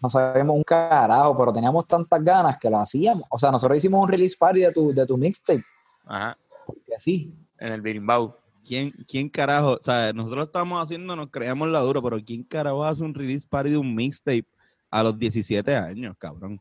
no 0.00 0.08
sabíamos 0.08 0.54
un 0.54 0.62
carajo, 0.62 1.36
pero 1.36 1.52
teníamos 1.52 1.84
tantas 1.88 2.22
ganas 2.22 2.58
que 2.58 2.70
lo 2.70 2.78
hacíamos. 2.78 3.24
O 3.30 3.38
sea, 3.38 3.50
nosotros 3.50 3.78
hicimos 3.78 4.00
un 4.00 4.08
release 4.08 4.36
party 4.38 4.60
de 4.60 4.70
tu, 4.70 4.94
de 4.94 5.04
tu 5.04 5.18
mixtape. 5.18 5.64
ajá, 6.06 6.36
Porque 6.64 6.94
así. 6.96 7.34
en 7.58 7.72
el 7.72 7.80
Birimbau. 7.80 8.36
¿Quién, 8.66 8.90
¿Quién 9.08 9.28
carajo? 9.28 9.72
O 9.72 9.82
sea, 9.82 10.12
nosotros 10.12 10.36
lo 10.38 10.44
estábamos 10.44 10.82
haciendo, 10.82 11.16
nos 11.16 11.30
creíamos 11.30 11.68
la 11.68 11.80
dura, 11.80 12.00
pero 12.02 12.18
¿quién 12.24 12.42
carajo 12.44 12.84
hace 12.84 13.02
un 13.02 13.14
release 13.14 13.46
party 13.48 13.70
de 13.70 13.76
un 13.78 13.94
mixtape 13.94 14.46
a 14.90 15.02
los 15.02 15.18
17 15.18 15.74
años, 15.76 16.14
cabrón? 16.18 16.60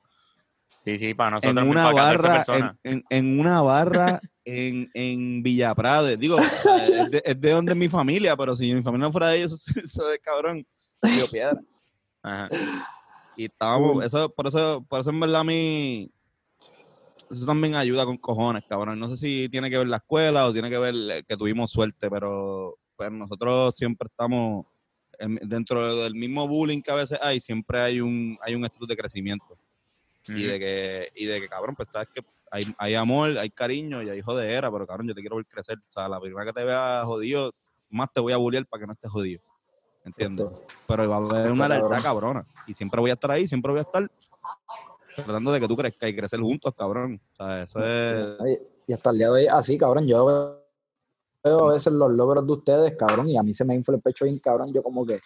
Sí, 0.67 0.97
sí, 0.97 1.13
para 1.13 1.37
en 1.37 1.55
nosotros. 1.55 1.67
una 1.67 1.91
para 1.91 1.95
14 2.17 2.27
barra, 2.51 2.77
en, 2.83 2.93
en- 2.93 3.03
en 3.09 3.39
una 3.39 3.61
barra 3.61 4.19
en, 4.45 4.89
en 4.93 5.43
Villa 5.43 5.75
Prade. 5.75 6.17
Digo, 6.17 6.37
es 6.39 7.11
de, 7.11 7.21
es 7.25 7.39
de 7.39 7.51
donde 7.51 7.73
es 7.73 7.77
mi 7.77 7.89
familia, 7.89 8.35
pero 8.37 8.55
si 8.55 8.73
mi 8.73 8.81
familia 8.81 9.07
no 9.07 9.11
fuera 9.11 9.27
de 9.29 9.37
ellos, 9.39 9.53
eso, 9.67 9.79
eso 9.79 10.11
es 10.11 10.19
cabrón. 10.19 10.65
Río 11.01 11.27
Piedra. 11.31 11.61
Ajá. 12.23 12.49
Y 13.37 13.45
estábamos, 13.45 14.03
eso, 14.05 14.29
por 14.33 14.47
eso, 14.47 14.85
por 14.87 15.01
eso 15.01 15.09
en 15.09 15.19
verdad 15.19 15.41
a 15.41 15.43
mí, 15.43 16.11
eso 17.31 17.45
también 17.45 17.75
ayuda 17.75 18.05
con 18.05 18.17
cojones, 18.17 18.63
cabrón. 18.67 18.99
No 18.99 19.09
sé 19.09 19.17
si 19.17 19.49
tiene 19.49 19.69
que 19.69 19.77
ver 19.77 19.87
la 19.87 19.97
escuela 19.97 20.45
o 20.47 20.53
tiene 20.53 20.69
que 20.69 20.77
ver 20.77 20.95
eh, 20.95 21.23
que 21.27 21.37
tuvimos 21.37 21.71
suerte, 21.71 22.09
pero 22.09 22.77
pues 22.95 23.11
nosotros 23.11 23.75
siempre 23.75 24.07
estamos 24.09 24.65
en- 25.19 25.39
dentro 25.43 25.95
del 25.97 26.13
mismo 26.15 26.47
bullying 26.47 26.81
que 26.81 26.91
a 26.91 26.95
veces 26.95 27.19
hay, 27.21 27.39
siempre 27.39 27.79
hay 27.79 28.01
un, 28.01 28.37
hay 28.41 28.55
un 28.55 28.65
estatus 28.65 28.87
de 28.87 28.95
crecimiento. 28.97 29.57
Y 30.27 30.43
de 30.43 30.59
que, 30.59 31.09
y 31.15 31.25
de 31.25 31.41
que 31.41 31.47
cabrón, 31.47 31.75
pues 31.75 31.89
sabes 31.91 32.07
que 32.13 32.21
hay, 32.51 32.65
hay 32.77 32.95
amor, 32.95 33.37
hay 33.39 33.49
cariño 33.49 34.03
y 34.03 34.09
hay 34.09 34.21
jodera, 34.21 34.69
pero 34.71 34.85
cabrón, 34.85 35.07
yo 35.07 35.15
te 35.15 35.21
quiero 35.21 35.37
ver 35.37 35.45
crecer. 35.47 35.77
O 35.77 35.91
sea, 35.91 36.07
la 36.09 36.19
primera 36.19 36.45
que 36.45 36.53
te 36.53 36.63
vea 36.65 37.01
jodido, 37.05 37.51
más 37.89 38.11
te 38.13 38.19
voy 38.19 38.33
a 38.33 38.37
bullear 38.37 38.65
para 38.65 38.81
que 38.81 38.87
no 38.87 38.93
estés 38.93 39.09
jodido. 39.09 39.41
¿Entiendes? 40.03 40.47
pero 40.87 41.07
va 41.09 41.15
a 41.15 41.19
haber 41.19 41.51
una 41.51 41.67
lealtad 41.69 42.01
cabrona. 42.03 42.45
Y 42.67 42.73
siempre 42.73 42.99
voy 42.99 43.09
a 43.09 43.13
estar 43.13 43.31
ahí, 43.31 43.47
siempre 43.47 43.71
voy 43.71 43.79
a 43.79 43.83
estar 43.83 44.09
tratando 45.15 45.51
de 45.51 45.59
que 45.59 45.67
tú 45.67 45.75
crezcas 45.77 46.09
y 46.09 46.15
crecer 46.15 46.39
juntos, 46.39 46.73
cabrón. 46.77 47.21
O 47.33 47.35
sea, 47.35 47.63
eso 47.63 47.79
es. 47.79 48.59
Y 48.87 48.93
hasta 48.93 49.11
el 49.11 49.17
día 49.17 49.27
de 49.27 49.31
hoy, 49.31 49.47
así, 49.47 49.77
cabrón, 49.77 50.07
yo 50.07 50.25
veo 51.43 51.69
a 51.69 51.73
veces 51.73 51.93
los 51.93 52.11
logros 52.11 52.45
de 52.45 52.53
ustedes, 52.53 52.95
cabrón, 52.97 53.29
y 53.29 53.37
a 53.37 53.43
mí 53.43 53.53
se 53.53 53.65
me 53.65 53.73
infla 53.73 53.95
el 53.95 54.01
pecho 54.01 54.25
bien, 54.25 54.39
cabrón. 54.39 54.71
Yo 54.73 54.83
como 54.83 55.05
que, 55.05 55.19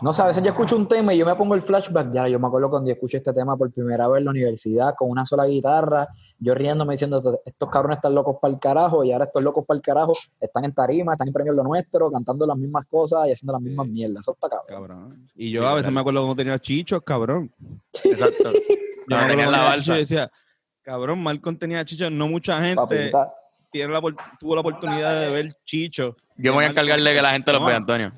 No 0.00 0.12
sé, 0.12 0.22
a 0.22 0.26
veces 0.26 0.42
yo 0.42 0.50
escucho 0.50 0.76
un 0.76 0.86
tema 0.86 1.12
y 1.14 1.18
yo 1.18 1.26
me 1.26 1.34
pongo 1.34 1.54
el 1.54 1.62
flashback. 1.62 2.12
Ya, 2.12 2.28
yo 2.28 2.38
me 2.38 2.46
acuerdo 2.46 2.70
cuando 2.70 2.88
yo 2.88 2.94
escuché 2.94 3.18
este 3.18 3.32
tema 3.32 3.56
por 3.56 3.70
primera 3.70 4.06
vez 4.08 4.18
en 4.18 4.26
la 4.26 4.30
universidad 4.30 4.94
con 4.96 5.10
una 5.10 5.24
sola 5.24 5.46
guitarra, 5.46 6.08
yo 6.38 6.54
riéndome 6.54 6.94
diciendo, 6.94 7.20
estos 7.44 7.68
cabrones 7.68 7.98
están 7.98 8.14
locos 8.14 8.36
para 8.40 8.52
el 8.52 8.60
carajo 8.60 9.04
y 9.04 9.12
ahora 9.12 9.24
estos 9.24 9.42
locos 9.42 9.64
para 9.66 9.76
el 9.76 9.82
carajo 9.82 10.12
están 10.40 10.64
en 10.64 10.72
tarima, 10.72 11.12
están 11.12 11.28
emprendiendo 11.28 11.62
lo 11.62 11.68
nuestro, 11.68 12.10
cantando 12.10 12.46
las 12.46 12.56
mismas 12.56 12.86
cosas 12.86 13.26
y 13.28 13.32
haciendo 13.32 13.52
las 13.54 13.62
mismas 13.62 13.86
mierdas. 13.88 14.20
Eso 14.20 14.32
está 14.32 14.48
cabrón. 14.48 14.66
Cabrón. 14.68 15.28
Y 15.34 15.50
yo 15.50 15.66
a 15.66 15.74
veces 15.74 15.92
me 15.92 16.00
acuerdo 16.00 16.20
cuando 16.20 16.36
tenía 16.36 16.58
chichos, 16.58 17.00
cabrón. 17.04 17.52
Exacto. 18.04 18.50
Yo 19.08 19.16
me 19.16 19.22
tenías 19.28 19.48
acuerdo 19.48 19.50
la 19.52 19.58
balsa. 19.70 19.80
chichos 19.82 19.96
y 19.96 20.00
decía, 20.00 20.30
cabrón, 20.82 21.22
Malcolm 21.22 21.56
tenía 21.58 21.84
chichos, 21.84 22.10
no 22.10 22.28
mucha 22.28 22.62
gente 22.64 23.12
tiene 23.70 23.92
la, 23.92 24.00
tuvo 24.40 24.54
la 24.54 24.60
oportunidad 24.62 25.20
de 25.20 25.30
ver 25.30 25.52
chichos. 25.64 26.14
Yo 26.36 26.52
me 26.52 26.56
voy 26.56 26.64
a 26.64 26.68
encargar 26.68 27.00
de 27.00 27.14
que 27.14 27.22
la 27.22 27.32
gente 27.32 27.52
los 27.52 27.60
No. 27.60 27.66
vea, 27.66 27.76
Antonio. 27.76 28.12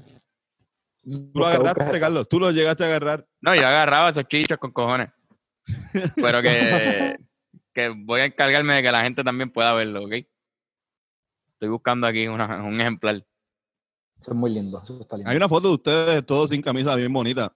Tú 1.02 1.30
lo 1.34 1.46
agarraste. 1.46 1.98
Carlos, 1.98 2.28
tú 2.28 2.38
lo 2.38 2.50
llegaste 2.50 2.84
a 2.84 2.86
agarrar. 2.86 3.26
No, 3.40 3.54
yo 3.54 3.66
agarraba 3.66 4.10
esos 4.10 4.28
chichos 4.28 4.58
con 4.58 4.70
cojones. 4.70 5.08
Pero 6.16 6.42
que, 6.42 7.16
que 7.72 7.88
voy 7.88 8.20
a 8.20 8.24
encargarme 8.26 8.74
de 8.74 8.82
que 8.82 8.92
la 8.92 9.02
gente 9.02 9.24
también 9.24 9.50
pueda 9.50 9.72
verlo, 9.72 10.04
¿ok? 10.04 10.12
Estoy 11.54 11.68
buscando 11.68 12.06
aquí 12.06 12.28
una- 12.28 12.62
un 12.62 12.80
ejemplar. 12.80 13.16
Eso 14.18 14.32
es 14.32 14.36
muy 14.38 14.50
lindo. 14.50 14.80
Eso 14.82 15.00
está 15.00 15.16
lindo. 15.16 15.30
Hay 15.30 15.36
una 15.36 15.48
foto 15.48 15.68
de 15.68 15.74
ustedes 15.74 16.26
todos 16.26 16.50
sin 16.50 16.60
camisa 16.62 16.94
bien 16.94 17.12
bonita. 17.12 17.52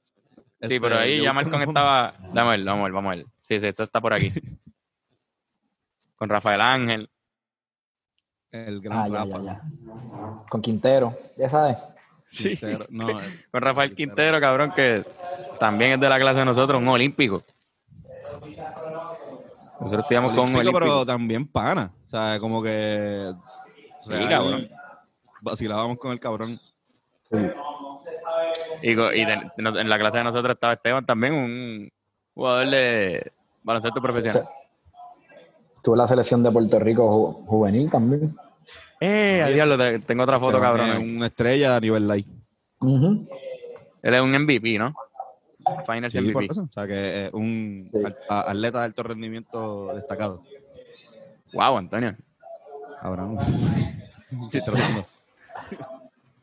Sí, 0.66 0.74
Este, 0.74 0.80
pero 0.80 0.98
ahí 0.98 1.18
yo 1.18 1.24
ya 1.24 1.32
Malcolm 1.32 1.62
estaba. 1.62 2.14
Vamos 2.32 2.36
a 2.38 2.50
ver, 2.56 2.64
vamos 2.64 2.80
a 2.80 2.84
ver, 2.84 2.92
vamos 2.92 3.12
a 3.12 3.16
ver. 3.16 3.26
Sí, 3.40 3.60
sí, 3.60 3.66
eso 3.66 3.82
está 3.82 4.00
por 4.00 4.12
aquí. 4.14 4.32
Con 6.16 6.28
Rafael 6.28 6.60
Ángel. 6.60 7.10
El 8.50 8.80
gran 8.80 8.98
Ah, 8.98 9.08
ya, 9.08 9.18
Rafa. 9.18 9.38
ya, 9.42 9.42
ya. 9.44 9.62
Con 10.48 10.62
Quintero, 10.62 11.12
ya 11.36 11.48
sabes. 11.48 11.88
Sí. 12.30 12.50
Quintero. 12.56 12.86
No, 12.90 13.08
el- 13.20 13.44
Con 13.50 13.62
Rafael 13.62 13.94
Quintero, 13.94 14.40
cabrón, 14.40 14.70
que 14.72 15.04
también 15.58 15.92
es 15.92 16.00
de 16.00 16.08
la 16.08 16.18
clase 16.20 16.38
de 16.40 16.44
nosotros, 16.44 16.80
un 16.80 16.88
olímpico. 16.88 17.42
Nosotros 19.80 20.00
estudiamos 20.02 20.32
con 20.32 20.48
un 20.48 20.54
olímpico, 20.56 20.78
pero 20.78 21.04
también 21.04 21.46
pana. 21.46 21.92
O 22.06 22.08
sea, 22.10 22.38
como 22.38 22.62
que. 22.62 23.32
real, 24.06 24.28
cabrón. 24.28 24.70
Vacilábamos 25.42 25.98
con 25.98 26.12
el 26.12 26.20
cabrón. 26.20 26.56
Sí. 27.22 27.36
Y, 28.82 28.90
en 28.92 29.88
la 29.88 29.98
clase 29.98 30.18
de 30.18 30.24
nosotros 30.24 30.54
estaba 30.54 30.72
Esteban 30.74 31.04
también, 31.06 31.34
un 31.34 31.92
jugador 32.34 32.68
de 32.70 33.32
baloncesto 33.62 34.00
profesional. 34.00 34.48
Estuvo 35.74 35.94
en 35.94 35.98
la 35.98 36.06
selección 36.06 36.42
de 36.42 36.50
Puerto 36.50 36.78
Rico 36.78 37.08
ju- 37.10 37.46
juvenil 37.46 37.90
también. 37.90 38.34
Eh, 39.00 39.42
a 39.42 39.48
diablo, 39.48 39.76
te- 39.76 39.98
tengo 40.00 40.22
otra 40.22 40.38
foto, 40.38 40.56
Esteban 40.56 40.78
cabrón. 40.78 40.90
es 41.02 41.16
Una 41.16 41.26
estrella 41.26 41.76
a 41.76 41.80
nivel 41.80 42.08
light. 42.08 42.26
Ujú. 42.80 43.28
Él 44.02 44.14
es 44.14 44.20
un 44.20 44.34
MVP, 44.34 44.78
¿no? 44.78 44.94
Finals 45.86 46.12
Sí, 46.12 46.20
por 46.20 46.42
MVP. 46.42 46.52
eso. 46.52 46.62
O 46.62 46.72
sea, 46.72 46.86
que 46.86 47.26
es 47.26 47.32
un 47.32 47.86
Sí. 47.90 47.98
atleta 48.28 48.78
de 48.80 48.84
alto 48.84 49.02
rendimiento 49.02 49.94
destacado. 49.94 50.42
Wow, 51.52 51.78
Antonio. 51.78 52.14
Cabrón. 53.00 53.38
Sí. 54.50 54.60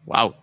Wow. 0.06 0.34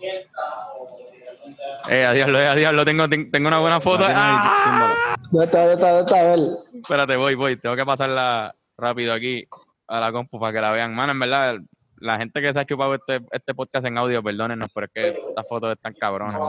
Eh, 1.90 2.04
a 2.04 2.12
diablo, 2.12 2.40
eh, 2.40 2.46
a 2.48 2.54
diablo, 2.54 2.84
tengo, 2.84 3.08
ten- 3.08 3.30
tengo 3.30 3.48
una 3.48 3.58
buena 3.60 3.80
foto. 3.80 4.04
Ahí, 4.04 4.12
¡Ah! 4.16 5.14
¿Dónde 5.30 5.46
está? 5.46 5.58
¿Dónde 5.60 5.74
está? 5.74 6.22
¿Dónde 6.22 6.44
está? 6.44 6.78
Espérate, 6.78 7.16
voy, 7.16 7.34
voy. 7.34 7.56
Tengo 7.56 7.76
que 7.76 7.84
pasarla 7.86 8.54
rápido 8.76 9.12
aquí 9.14 9.46
a 9.86 10.00
la 10.00 10.12
compu 10.12 10.38
para 10.38 10.52
que 10.52 10.60
la 10.60 10.70
vean. 10.72 10.94
Mano, 10.94 11.12
en 11.12 11.18
verdad, 11.18 11.56
la 11.96 12.18
gente 12.18 12.40
que 12.42 12.52
se 12.52 12.58
ha 12.60 12.64
chupado 12.66 12.94
este, 12.94 13.20
este 13.32 13.54
podcast 13.54 13.86
en 13.86 13.96
audio, 13.98 14.22
perdónenos, 14.22 14.68
pero 14.74 14.86
es 14.86 14.92
que 14.92 15.08
estas 15.28 15.48
fotos 15.48 15.72
están 15.74 15.94
cabronas. 15.94 16.40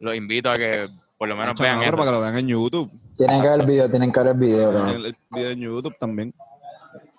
Los 0.00 0.14
invito 0.14 0.50
a 0.50 0.54
que 0.56 0.86
por 1.18 1.28
lo 1.28 1.36
menos 1.36 1.58
vean 1.60 1.82
esto. 1.82 1.96
para 1.96 2.10
que 2.10 2.16
lo 2.16 2.20
vean 2.22 2.38
en 2.38 2.48
YouTube. 2.48 2.90
Tienen 3.16 3.42
que 3.42 3.48
ver 3.48 3.60
el 3.60 3.66
video, 3.66 3.90
tienen 3.90 4.12
que 4.12 4.20
ver 4.20 4.28
el 4.28 4.38
video. 4.38 4.86
El 4.88 5.16
video 5.30 5.50
en 5.50 5.60
YouTube 5.60 5.96
también. 5.98 6.34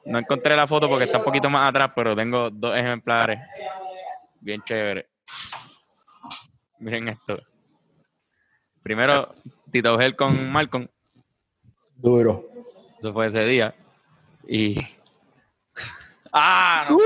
No 0.06 0.18
encontré 0.18 0.56
la 0.56 0.66
foto 0.66 0.90
porque 0.90 1.06
está 1.06 1.20
un 1.20 1.24
poquito 1.24 1.50
más 1.50 1.70
atrás, 1.70 1.92
pero 1.96 2.16
tengo 2.16 2.50
dos 2.50 2.76
ejemplares. 2.76 3.40
Bien 4.40 4.60
chévere. 4.64 5.08
Miren 6.82 7.10
esto. 7.10 7.38
Primero, 8.82 9.34
Tito 9.72 9.98
Gel 10.00 10.16
con 10.16 10.52
Malcolm. 10.52 10.88
Duro. 11.96 12.44
Eso 13.00 13.14
fue 13.14 13.28
ese 13.28 13.46
día. 13.46 13.76
Y. 14.48 14.80
¡Ah! 16.34 16.88
No. 16.90 16.98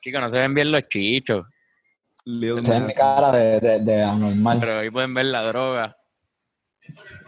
Chicos, 0.00 0.20
no 0.22 0.30
se 0.30 0.38
ven 0.38 0.54
bien 0.54 0.72
los 0.72 0.88
chichos. 0.88 1.46
Es 2.24 2.68
Nas. 2.68 2.86
mi 2.86 2.94
cara 2.94 3.30
de, 3.32 3.60
de, 3.60 3.80
de 3.80 4.02
anormal. 4.02 4.58
Pero 4.58 4.78
ahí 4.78 4.90
pueden 4.90 5.12
ver 5.12 5.26
la 5.26 5.42
droga 5.42 5.98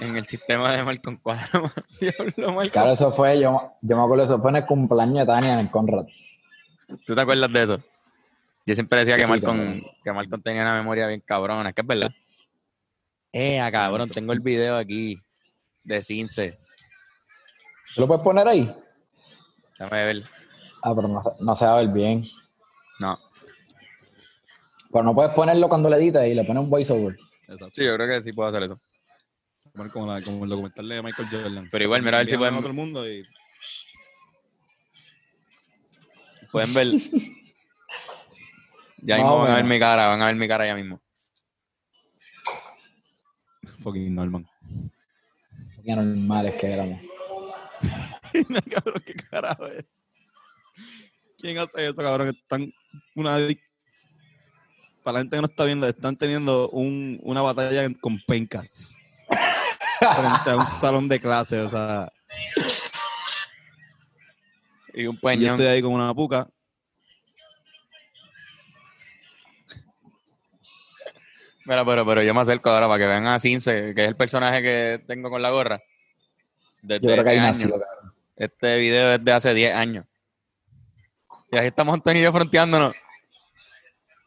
en 0.00 0.16
el 0.16 0.24
sistema 0.24 0.74
de 0.74 0.82
Malcolm 0.82 1.18
Cuadro. 1.18 1.70
Diablo, 2.00 2.52
Malcolm. 2.54 2.70
Claro, 2.70 2.92
eso 2.92 3.12
fue, 3.12 3.38
yo, 3.38 3.76
yo 3.82 3.96
me 3.96 4.02
acuerdo, 4.02 4.24
eso 4.24 4.40
fue 4.40 4.50
en 4.50 4.56
el 4.56 4.66
cumpleaños 4.66 5.18
de 5.18 5.26
Tania 5.26 5.54
en 5.54 5.60
el 5.60 5.70
Conrad. 5.70 6.06
¿Tú 7.04 7.14
te 7.14 7.20
acuerdas 7.20 7.52
de 7.52 7.62
eso? 7.62 7.82
Yo 8.64 8.74
siempre 8.74 9.00
decía 9.00 9.16
que 9.16 9.24
Sí, 9.24 9.30
Malcolm, 9.30 9.82
que 10.04 10.12
Malcolm 10.12 10.42
tenía 10.42 10.62
una 10.62 10.74
memoria 10.76 11.06
bien 11.08 11.20
cabrona, 11.20 11.68
es 11.68 11.74
que 11.74 11.80
es 11.80 11.86
verdad. 11.86 12.10
Eh, 13.32 13.60
cabrón, 13.72 14.08
tengo 14.10 14.32
el 14.32 14.40
video 14.40 14.76
aquí 14.76 15.18
de 15.82 16.02
Cince. 16.04 16.58
¿Tú 17.94 18.02
lo 18.02 18.06
puedes 18.06 18.22
poner 18.22 18.46
ahí? 18.46 18.70
Déjame 19.78 20.06
ver. 20.06 20.22
Ah, 20.82 20.92
pero 20.94 21.08
no, 21.08 21.20
se- 21.20 21.30
no 21.40 21.54
se 21.56 21.64
va 21.66 21.72
a 21.78 21.80
ver 21.82 21.88
bien. 21.88 22.22
No. 23.00 23.18
Pero 24.92 25.04
no 25.04 25.14
puedes 25.14 25.32
ponerlo 25.32 25.68
cuando 25.68 25.88
le 25.90 25.96
editas 25.96 26.26
y 26.26 26.34
le 26.34 26.44
pones 26.44 26.62
un 26.62 26.70
voiceover. 26.70 27.16
Exacto. 27.48 27.70
Sí, 27.74 27.84
yo 27.84 27.94
creo 27.96 28.06
que 28.08 28.20
sí 28.20 28.32
puedo 28.32 28.48
hacer 28.50 28.62
eso. 28.64 28.80
Como, 29.92 30.12
la- 30.12 30.22
como 30.22 30.44
el 30.44 30.50
documental 30.50 30.88
de 30.88 31.02
Michael 31.02 31.28
Jordan. 31.30 31.68
Pero 31.72 31.84
igual, 31.84 32.02
mira 32.02 32.18
a 32.18 32.20
ver 32.20 32.28
si 32.28 32.36
pueden- 32.36 32.54
todo 32.54 32.66
el 32.68 32.74
mundo 32.74 33.08
y 33.10 33.24
Pueden 36.52 36.74
ver. 36.74 36.86
Ya 39.02 39.16
mismo 39.16 39.38
van 39.38 39.50
a 39.50 39.54
ver 39.56 39.64
mi 39.64 39.78
cara, 39.78 40.08
van 40.08 40.22
a 40.22 40.26
ver 40.26 40.36
mi 40.36 40.48
cara 40.48 40.66
ya 40.66 40.74
mismo. 40.76 41.00
fucking 43.82 44.14
Norman. 44.14 44.48
Qué 45.84 45.96
normales 45.96 46.54
que 46.54 46.72
éramos. 46.72 47.00
cabrón, 48.70 49.02
qué 49.04 49.14
carajo 49.14 49.66
es. 49.66 50.02
¿Quién 51.36 51.58
hace 51.58 51.88
esto, 51.88 52.00
cabrón? 52.00 52.28
Están 52.28 52.72
una 53.16 53.36
para 55.02 55.14
la 55.14 55.20
gente 55.20 55.36
que 55.36 55.40
no 55.40 55.48
está 55.48 55.64
viendo, 55.64 55.88
están 55.88 56.16
teniendo 56.16 56.68
un, 56.70 57.18
una 57.24 57.42
batalla 57.42 57.92
con 58.00 58.18
pencas. 58.26 58.96
Frente 59.98 60.50
a 60.50 60.56
un 60.56 60.66
salón 60.66 61.08
de 61.08 61.18
clase, 61.18 61.60
o 61.60 61.68
sea, 61.68 62.12
Y 64.94 65.06
un 65.06 65.14
y 65.14 65.16
yo 65.16 65.20
peñón. 65.20 65.50
estoy 65.50 65.66
ahí 65.66 65.82
con 65.82 65.92
una 65.92 66.14
puca. 66.14 66.48
Mira, 71.64 71.84
pero, 71.84 72.04
pero 72.04 72.22
yo 72.22 72.34
me 72.34 72.40
acerco 72.40 72.70
ahora 72.70 72.88
para 72.88 72.98
que 72.98 73.06
vean 73.06 73.26
a 73.26 73.38
Cince, 73.38 73.94
que 73.94 74.02
es 74.02 74.08
el 74.08 74.16
personaje 74.16 74.62
que 74.62 75.04
tengo 75.06 75.30
con 75.30 75.40
la 75.40 75.50
gorra. 75.50 75.80
Desde 76.82 77.06
Yo 77.06 77.12
creo 77.12 77.24
que 77.24 77.30
año. 77.30 77.42
nació, 77.42 77.70
cabrón. 77.70 78.14
Este 78.36 78.78
video 78.78 79.12
es 79.12 79.24
de 79.24 79.32
hace 79.32 79.54
10 79.54 79.74
años. 79.76 80.04
Y 81.52 81.58
ahí 81.58 81.66
estamos 81.68 81.94
Antonio 81.94 82.20
y 82.20 82.24
yo 82.24 82.32
fronteándonos. 82.32 82.94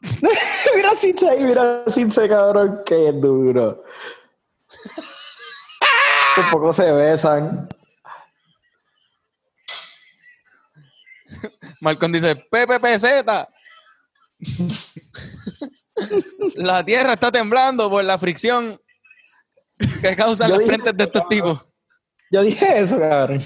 mira 0.00 0.90
Cince 0.96 1.28
ahí, 1.28 1.42
mira 1.42 1.84
Cince, 1.88 2.28
cabrón, 2.28 2.80
qué 2.86 3.12
duro. 3.12 3.84
Un 6.38 6.50
poco 6.50 6.72
se 6.72 6.90
besan. 6.92 7.68
Malcolm 11.80 12.12
dice, 12.12 12.36
PPPZ. 12.36 13.06
la 16.56 16.84
tierra 16.84 17.14
está 17.14 17.30
temblando 17.32 17.88
por 17.90 18.04
la 18.04 18.18
fricción 18.18 18.80
que 20.02 20.16
causan 20.16 20.50
las 20.50 20.64
frentes 20.66 20.96
de 20.96 21.04
estos 21.04 21.28
tipos. 21.28 21.60
Yo 22.30 22.42
dije 22.42 22.78
eso, 22.78 22.98
cabrón. 22.98 23.40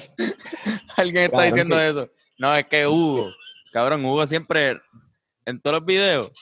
Alguien 0.96 1.24
está 1.24 1.36
Cabrón, 1.36 1.50
diciendo 1.52 1.76
que- 1.76 1.88
eso. 1.88 2.10
No, 2.38 2.54
es 2.56 2.64
que 2.66 2.86
Hugo, 2.86 3.30
cabrón, 3.72 4.04
Hugo 4.04 4.26
siempre, 4.26 4.80
en 5.44 5.60
todos 5.60 5.76
los 5.76 5.86
videos, 5.86 6.32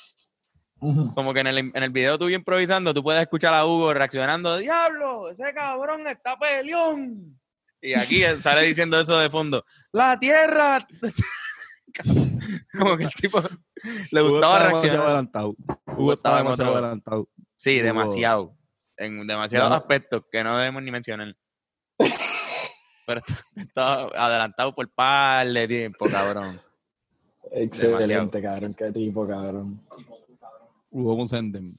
como 1.15 1.35
que 1.35 1.41
en 1.41 1.49
el, 1.49 1.59
en 1.59 1.83
el 1.83 1.91
video 1.91 2.17
tú 2.19 2.29
improvisando, 2.29 2.95
tú 2.95 3.03
puedes 3.03 3.21
escuchar 3.23 3.53
a 3.55 3.67
Hugo 3.67 3.93
reaccionando, 3.93 4.57
diablo, 4.59 5.29
ese 5.31 5.53
cabrón 5.53 6.07
está 6.07 6.39
peleón. 6.39 7.37
Y 7.81 7.95
aquí 7.95 8.23
sale 8.37 8.63
diciendo 8.63 8.99
eso 9.01 9.19
de 9.19 9.29
fondo, 9.31 9.65
la 9.93 10.19
tierra. 10.19 10.87
como 12.79 12.97
que 12.97 13.05
el 13.05 13.11
tipo 13.15 13.41
le 14.13 14.23
Hugo 14.23 14.31
gustaba 14.33 14.69
reaccionar. 14.69 15.01
adelantado. 15.01 15.57
Hugo 15.97 16.13
estaba 16.13 16.39
demasiado 16.39 16.73
adelantado. 16.77 17.29
Sí, 17.57 17.77
Hugo- 17.77 17.85
demasiado. 17.85 18.55
En 18.97 19.27
demasiados 19.27 19.73
aspectos 19.73 20.23
que 20.31 20.43
no 20.43 20.59
debemos 20.59 20.83
ni 20.83 20.91
mencionar. 20.91 21.37
Pero 23.07 23.23
estaba 23.57 24.03
adelantado 24.15 24.75
por 24.75 24.91
par 24.93 25.47
de 25.49 25.69
tiempo, 25.69 26.05
cabrón. 26.11 26.45
Excelente, 27.53 28.43
cabrón. 28.43 28.75
Qué 28.75 28.91
tipo, 28.93 29.27
cabrón. 29.27 29.81
Hugo 30.91 31.17
Musenden. 31.17 31.75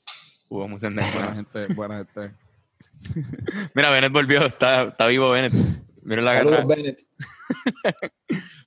Hubo 0.48 0.66
un 0.66 0.80
sendero. 0.80 1.08
Buena 1.14 1.36
gente, 1.36 1.74
buena 1.76 1.98
gente. 1.98 2.36
Mira, 3.76 3.92
Bennett 3.92 4.12
volvió, 4.12 4.44
está, 4.46 4.84
está 4.84 5.06
vivo 5.06 5.30
Bennett. 5.30 5.54
Mira 6.02 6.22
la. 6.24 6.64
Bennett. 6.66 7.00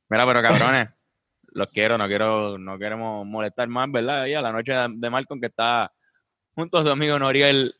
Mira, 0.09 0.27
pero 0.27 0.43
cabrones, 0.43 0.89
los 1.55 1.69
quiero, 1.69 1.99
no 1.99 2.07
quiero, 2.07 2.59
no 2.59 2.79
queremos 2.79 3.27
molestar 3.27 3.69
más, 3.69 3.91
¿verdad? 3.91 4.27
Y 4.27 4.35
a 4.35 4.41
la 4.41 4.53
noche 4.53 4.73
de, 4.73 5.11
Malcolm 5.11 5.41
que 5.41 5.47
está 5.47 5.93
junto 6.55 6.79
a 6.79 6.85
su 6.85 6.91
amigo 6.91 7.19
Noriel, 7.19 7.74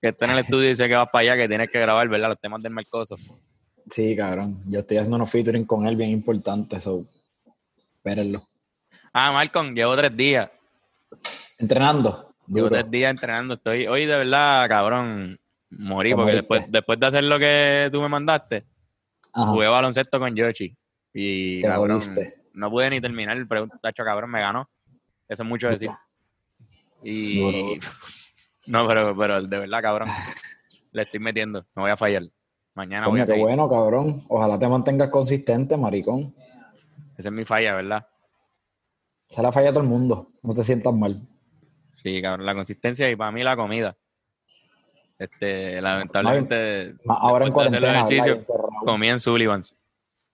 que 0.00 0.08
está 0.08 0.26
en 0.26 0.32
el 0.32 0.38
estudio 0.38 0.66
y 0.66 0.68
dice 0.70 0.88
que 0.88 0.94
vas 0.94 1.08
para 1.12 1.22
allá, 1.22 1.36
que 1.36 1.48
tienes 1.48 1.70
que 1.70 1.80
grabar, 1.80 2.08
¿verdad? 2.08 2.28
Los 2.28 2.40
temas 2.40 2.62
del 2.62 2.74
Marcoso. 2.74 3.16
Sí, 3.90 4.14
cabrón. 4.16 4.58
Yo 4.68 4.80
estoy 4.80 4.98
haciendo 4.98 5.16
unos 5.16 5.30
featuring 5.30 5.64
con 5.64 5.86
él 5.86 5.96
bien 5.96 6.10
importantes, 6.10 6.82
so. 6.82 7.02
Espérenlo. 7.96 8.46
Ah, 9.12 9.32
Malcolm, 9.32 9.74
llevo 9.74 9.96
tres 9.96 10.16
días. 10.16 10.50
Entrenando. 11.58 12.34
Llevo 12.46 12.68
Duro. 12.68 12.80
tres 12.80 12.90
días 12.90 13.10
entrenando. 13.10 13.54
Estoy, 13.54 13.86
hoy 13.86 14.06
de 14.06 14.16
verdad, 14.16 14.68
cabrón, 14.68 15.38
morí, 15.70 16.10
Te 16.10 16.16
porque 16.16 16.32
moriste. 16.32 16.54
después, 16.54 16.72
después 16.72 17.00
de 17.00 17.06
hacer 17.06 17.24
lo 17.24 17.38
que 17.38 17.88
tú 17.90 18.00
me 18.00 18.08
mandaste, 18.08 18.64
Ajá. 19.34 19.46
jugué 19.46 19.66
baloncesto 19.66 20.18
con 20.18 20.34
Yoshi. 20.34 20.76
Y 21.12 21.60
Te 21.62 21.68
cabrón. 21.68 22.00
No 22.52 22.70
pude 22.70 22.90
ni 22.90 23.00
terminar 23.00 23.36
el 23.36 23.46
pregunta, 23.46 23.78
tacho, 23.80 24.04
cabrón, 24.04 24.30
me 24.30 24.40
ganó. 24.40 24.68
Eso 25.28 25.42
es 25.42 25.48
mucho 25.48 25.68
decir. 25.68 25.90
Y 27.02 27.78
no, 28.66 28.86
pero, 28.86 29.16
pero 29.16 29.42
de 29.42 29.58
verdad, 29.58 29.82
cabrón, 29.82 30.08
le 30.92 31.02
estoy 31.02 31.20
metiendo, 31.20 31.66
no 31.74 31.82
voy 31.82 31.90
a 31.90 31.96
fallar. 31.96 32.22
Mañana 32.74 33.06
voy 33.06 33.20
Coño, 33.20 33.32
a 33.32 33.36
qué 33.36 33.42
bueno, 33.42 33.68
cabrón. 33.68 34.24
Ojalá 34.28 34.58
te 34.58 34.68
mantengas 34.68 35.08
consistente, 35.08 35.76
maricón. 35.76 36.34
Esa 37.16 37.28
es 37.28 37.32
mi 37.32 37.44
falla, 37.44 37.74
¿verdad? 37.74 38.06
Se 39.26 39.42
la 39.42 39.50
falla 39.50 39.70
a 39.70 39.72
todo 39.72 39.82
el 39.82 39.88
mundo. 39.88 40.30
No 40.42 40.54
te 40.54 40.62
sientas 40.62 40.94
mal. 40.94 41.20
Sí, 41.94 42.22
cabrón, 42.22 42.46
la 42.46 42.54
consistencia 42.54 43.10
y 43.10 43.16
para 43.16 43.32
mí 43.32 43.42
la 43.42 43.56
comida. 43.56 43.96
Este, 45.18 45.80
lamentablemente, 45.82 46.94
Más 47.04 47.18
ahora 47.20 47.46
en 47.46 47.52
hacer 47.52 47.52
cuarentena. 47.52 47.92
Y 47.92 47.96
ejercicios, 47.96 48.38
encerrado. 48.38 48.70
comí 48.84 49.08
en 49.08 49.18
Sullivan's. 49.18 49.76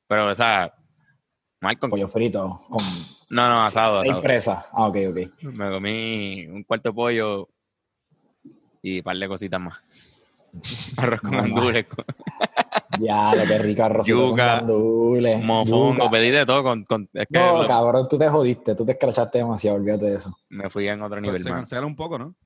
Pero, 0.06 0.26
o 0.28 0.34
sea, 0.34 0.74
Malcolm, 1.64 1.90
Pollo 1.90 2.08
frito 2.08 2.60
con 2.68 2.80
no, 3.30 3.48
no, 3.48 3.58
asado, 3.60 4.00
asado. 4.00 4.20
presas. 4.22 4.66
Ah, 4.72 4.86
ok, 4.88 4.96
ok. 5.10 5.42
Me 5.52 5.70
comí 5.70 6.46
un 6.46 6.62
cuarto 6.64 6.90
de 6.90 6.94
pollo 6.94 7.48
y 8.82 8.98
un 8.98 9.02
par 9.04 9.16
de 9.16 9.26
cositas 9.28 9.60
más. 9.60 10.46
Arroz 10.98 11.20
con 11.20 11.30
No, 11.32 11.38
gandules, 11.38 11.86
con 11.86 12.04
Ya, 13.00 13.34
lo 13.34 13.44
que 13.46 13.58
rico 13.58 13.82
arrocito 13.82 14.28
con 14.28 14.36
gandules. 14.36 15.42
mofongo, 15.42 15.94
yuca. 16.04 16.10
pedí 16.10 16.30
de 16.30 16.46
todo. 16.46 16.62
Con, 16.62 16.84
con- 16.84 17.08
es 17.12 17.26
que 17.26 17.38
No, 17.38 17.62
lo- 17.62 17.66
cabrón, 17.68 18.06
tú 18.08 18.18
te 18.18 18.28
jodiste. 18.28 18.74
Tú 18.74 18.84
te 18.84 18.92
escrachaste 18.92 19.38
demasiado, 19.38 19.78
olvídate 19.78 20.06
de 20.06 20.16
eso. 20.16 20.36
me 20.50 20.68
fui 20.70 20.86
en 20.86 21.02
otro 21.02 21.20
nivel, 21.20 21.42
Se 21.42 21.48
cancela 21.50 21.86
un 21.86 21.96
poco, 21.96 22.18
¿no? 22.18 22.36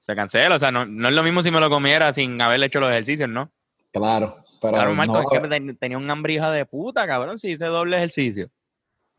Se 0.00 0.16
cancela, 0.16 0.56
o 0.56 0.58
sea, 0.58 0.72
no, 0.72 0.84
no 0.86 1.08
es 1.08 1.14
lo 1.14 1.22
mismo 1.22 1.42
si 1.44 1.50
me 1.52 1.60
lo 1.60 1.70
comiera 1.70 2.12
sin 2.12 2.40
haber 2.40 2.60
hecho 2.64 2.80
los 2.80 2.90
ejercicios, 2.90 3.28
¿no? 3.28 3.52
Claro, 3.92 4.34
pero 4.60 4.72
Claro, 4.74 4.94
Marco, 4.94 5.12
no, 5.12 5.20
es 5.20 5.26
que 5.40 5.48
ten- 5.48 5.76
tenía 5.76 5.98
un 5.98 6.10
hambre 6.10 6.32
hija 6.34 6.50
de 6.50 6.64
puta, 6.66 7.06
cabrón, 7.06 7.38
si 7.38 7.52
hice 7.52 7.66
doble 7.66 7.98
ejercicio. 7.98 8.48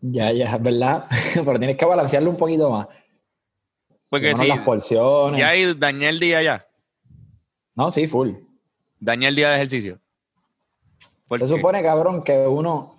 Ya, 0.04 0.32
ya, 0.34 0.46
es 0.56 0.62
verdad. 0.62 1.06
pero 1.46 1.58
tienes 1.58 1.78
que 1.78 1.86
balancearlo 1.86 2.30
un 2.30 2.38
poquito 2.38 2.70
más. 2.70 2.88
Porque 4.10 4.28
Menos 4.28 4.40
si 4.40 4.48
las 4.48 4.60
porciones. 4.60 5.40
ya 5.40 5.50
ahí 5.50 5.74
dañé 5.74 6.10
el 6.10 6.20
día 6.20 6.44
ya, 6.44 6.68
No, 7.74 7.90
sí, 7.90 8.06
full. 8.06 8.32
dañé 9.00 9.30
el 9.30 9.36
día 9.36 9.50
de 9.50 9.56
ejercicio. 9.56 10.00
Se 11.32 11.48
supone, 11.48 11.82
cabrón, 11.82 12.22
que 12.22 12.46
uno, 12.46 12.96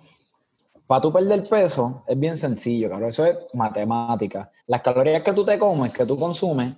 para 0.87 0.99
tú 0.99 1.13
perder 1.13 1.47
peso, 1.47 2.03
es 2.05 2.19
bien 2.19 2.37
sencillo, 2.37 2.89
cabrón. 2.89 3.09
Eso 3.09 3.25
es 3.25 3.37
matemática. 3.53 4.51
Las 4.67 4.81
calorías 4.81 5.21
que 5.21 5.31
tú 5.31 5.45
te 5.45 5.57
comes, 5.57 5.93
que 5.93 6.05
tú 6.05 6.19
consumes, 6.19 6.73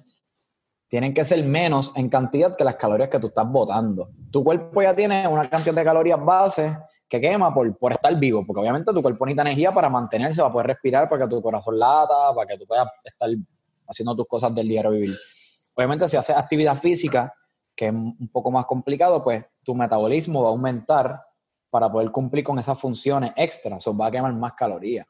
tienen 0.87 1.13
que 1.13 1.25
ser 1.25 1.43
menos 1.43 1.97
en 1.97 2.09
cantidad 2.09 2.55
que 2.55 2.63
las 2.63 2.75
calorías 2.75 3.09
que 3.09 3.17
tú 3.19 3.27
estás 3.27 3.49
botando. 3.49 4.09
Tu 4.29 4.43
cuerpo 4.43 4.81
ya 4.83 4.93
tiene 4.93 5.27
una 5.27 5.49
cantidad 5.49 5.73
de 5.73 5.83
calorías 5.83 6.23
base 6.23 6.77
que 7.09 7.21
quema 7.21 7.53
por, 7.53 7.77
por 7.77 7.91
estar 7.91 8.17
vivo, 8.17 8.45
porque 8.45 8.59
obviamente 8.59 8.91
tu 8.93 9.01
cuerpo 9.01 9.25
necesita 9.25 9.43
energía 9.43 9.71
para 9.71 9.89
mantenerse, 9.89 10.41
para 10.41 10.51
poder 10.51 10.67
respirar, 10.67 11.07
para 11.07 11.23
que 11.23 11.29
tu 11.35 11.41
corazón 11.41 11.79
lata, 11.79 12.33
para 12.35 12.47
que 12.47 12.57
tú 12.57 12.65
puedas 12.65 12.87
estar 13.03 13.29
haciendo 13.87 14.15
tus 14.15 14.27
cosas 14.27 14.53
del 14.53 14.67
diario 14.67 14.91
vivir. 14.91 15.15
Obviamente, 15.75 16.09
si 16.09 16.17
haces 16.17 16.35
actividad 16.35 16.75
física, 16.75 17.33
que 17.75 17.87
es 17.87 17.93
un 17.93 18.29
poco 18.31 18.51
más 18.51 18.65
complicado, 18.65 19.23
pues 19.23 19.45
tu 19.63 19.75
metabolismo 19.75 20.41
va 20.41 20.49
a 20.49 20.51
aumentar 20.51 21.21
para 21.69 21.91
poder 21.91 22.11
cumplir 22.11 22.43
con 22.43 22.57
esas 22.59 22.77
funciones 22.79 23.31
extras, 23.35 23.85
o 23.87 23.95
va 23.95 24.07
a 24.07 24.11
quemar 24.11 24.33
más 24.33 24.53
calorías. 24.53 25.05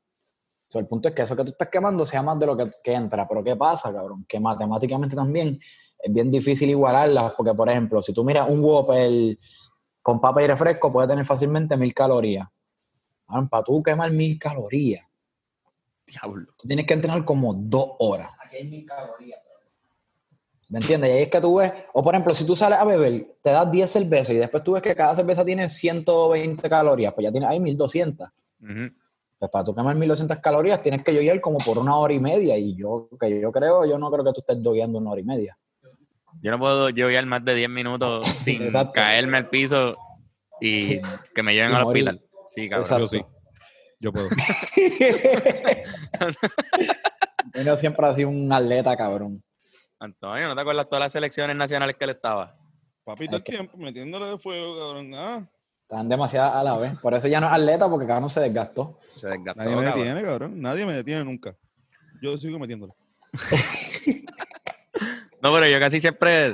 So, 0.67 0.79
el 0.79 0.85
punto 0.85 1.07
es 1.07 1.15
que 1.15 1.21
eso 1.21 1.35
que 1.35 1.45
tú 1.45 1.51
estás 1.51 1.69
quemando 1.69 2.03
sea 2.03 2.21
más 2.21 2.37
de 2.37 2.45
lo 2.45 2.57
que, 2.57 2.69
que 2.83 2.93
entra. 2.93 3.25
Pero 3.25 3.41
¿qué 3.41 3.55
pasa, 3.55 3.93
cabrón? 3.93 4.25
Que 4.27 4.37
matemáticamente 4.37 5.15
también 5.15 5.57
es 5.97 6.13
bien 6.13 6.29
difícil 6.29 6.69
igualarlas, 6.69 7.33
porque, 7.37 7.53
por 7.53 7.69
ejemplo, 7.69 8.01
si 8.01 8.13
tú 8.13 8.25
miras 8.25 8.49
un 8.49 8.59
Whopper 8.59 9.37
con 10.07 10.21
papa 10.21 10.41
y 10.41 10.47
refresco, 10.47 10.89
puede 10.89 11.05
tener 11.05 11.25
fácilmente 11.25 11.75
mil 11.75 11.93
calorías. 11.93 12.47
Cabrón, 13.27 13.49
para 13.49 13.61
tú 13.61 13.83
quemar 13.83 14.09
mil 14.09 14.39
calorías, 14.39 15.05
Diablo. 16.05 16.47
tú 16.57 16.65
tienes 16.65 16.85
que 16.85 16.93
entrenar 16.93 17.25
como 17.25 17.53
dos 17.53 17.89
horas. 17.99 18.29
¿Me 20.69 20.79
entiendes? 20.79 21.09
Y 21.09 21.13
ahí 21.13 21.23
es 21.23 21.29
que 21.29 21.41
tú 21.41 21.57
ves, 21.57 21.73
o 21.91 22.01
por 22.01 22.13
ejemplo, 22.13 22.33
si 22.33 22.45
tú 22.45 22.55
sales 22.55 22.79
a 22.79 22.85
beber, 22.85 23.35
te 23.41 23.49
das 23.49 23.69
10 23.69 23.91
cervezas 23.91 24.29
y 24.33 24.37
después 24.37 24.63
tú 24.63 24.71
ves 24.71 24.81
que 24.81 24.95
cada 24.95 25.13
cerveza 25.13 25.43
tiene 25.43 25.67
120 25.67 26.69
calorías, 26.69 27.13
pues 27.13 27.25
ya 27.25 27.31
tienes 27.31 27.49
ahí 27.49 27.59
1200. 27.59 28.29
Ujú. 28.61 28.73
Pues 29.37 29.51
para 29.51 29.65
tú 29.65 29.75
quemar 29.75 29.93
1200 29.97 30.37
calorías 30.37 30.81
tienes 30.81 31.03
que 31.03 31.13
llover 31.13 31.41
como 31.41 31.57
por 31.57 31.79
una 31.79 31.97
hora 31.97 32.13
y 32.13 32.21
media. 32.21 32.57
Y 32.57 32.77
yo, 32.77 33.09
que 33.19 33.41
yo 33.41 33.51
creo, 33.51 33.85
yo 33.85 33.97
no 33.97 34.09
creo 34.09 34.23
que 34.23 34.31
tú 34.31 34.39
estés 34.39 34.63
dogueando 34.63 34.99
una 34.99 35.11
hora 35.11 35.19
y 35.19 35.25
media. 35.25 35.57
Yo 36.41 36.51
no 36.51 36.59
puedo 36.59 36.89
llevar 36.89 37.25
más 37.25 37.43
de 37.43 37.55
10 37.55 37.69
minutos 37.69 38.27
sin 38.29 38.61
Exacto. 38.63 38.93
caerme 38.93 39.37
al 39.37 39.49
piso 39.49 39.97
y 40.61 40.99
que 41.33 41.43
me 41.43 41.53
lleven 41.53 41.71
Y 41.71 41.75
al 41.75 41.83
morir. 41.83 42.07
hospital. 42.09 42.27
Sí, 42.53 42.69
cabrón. 42.69 42.83
Exacto. 42.83 43.03
Yo 43.05 43.07
sí. 43.09 43.25
Yo 43.99 44.13
puedo. 44.13 44.29
Yo 47.65 47.77
siempre 47.77 48.05
ha 48.07 48.13
sido 48.13 48.29
un 48.29 48.51
atleta, 48.51 48.95
cabrón. 48.95 49.43
Antonio, 49.99 50.47
¿no 50.47 50.55
te 50.55 50.61
acuerdas 50.61 50.87
todas 50.87 51.05
las 51.05 51.11
selecciones 51.13 51.55
nacionales 51.55 51.95
que 51.95 52.03
él 52.03 52.11
estaba? 52.11 52.55
Papi, 53.03 53.25
todo 53.27 53.37
el 53.37 53.43
tiempo 53.43 53.77
metiéndole 53.77 54.27
de 54.27 54.37
fuego, 54.37 54.77
cabrón. 54.77 55.11
Ah, 55.15 55.49
Están 55.81 56.07
demasiado 56.09 56.53
a 56.53 56.63
la 56.63 56.77
vez. 56.77 56.99
Por 56.99 57.13
eso 57.15 57.27
ya 57.27 57.39
no 57.41 57.47
es 57.47 57.53
atleta, 57.53 57.89
porque 57.89 58.05
cabrón 58.05 58.29
se 58.29 58.41
desgastó. 58.41 58.97
Se 59.01 59.27
desgastó, 59.27 59.63
nadie 59.63 59.75
me 59.75 59.83
cabrón. 59.83 59.95
detiene, 60.03 60.21
cabrón. 60.23 60.61
Nadie 60.61 60.85
me 60.85 60.93
detiene 60.93 61.23
nunca. 61.23 61.55
Yo 62.21 62.37
sigo 62.37 62.59
metiéndole. 62.59 62.93
No, 65.47 65.53
pero 65.53 65.67
yo 65.67 65.79
casi 65.79 65.99
siempre. 66.01 66.53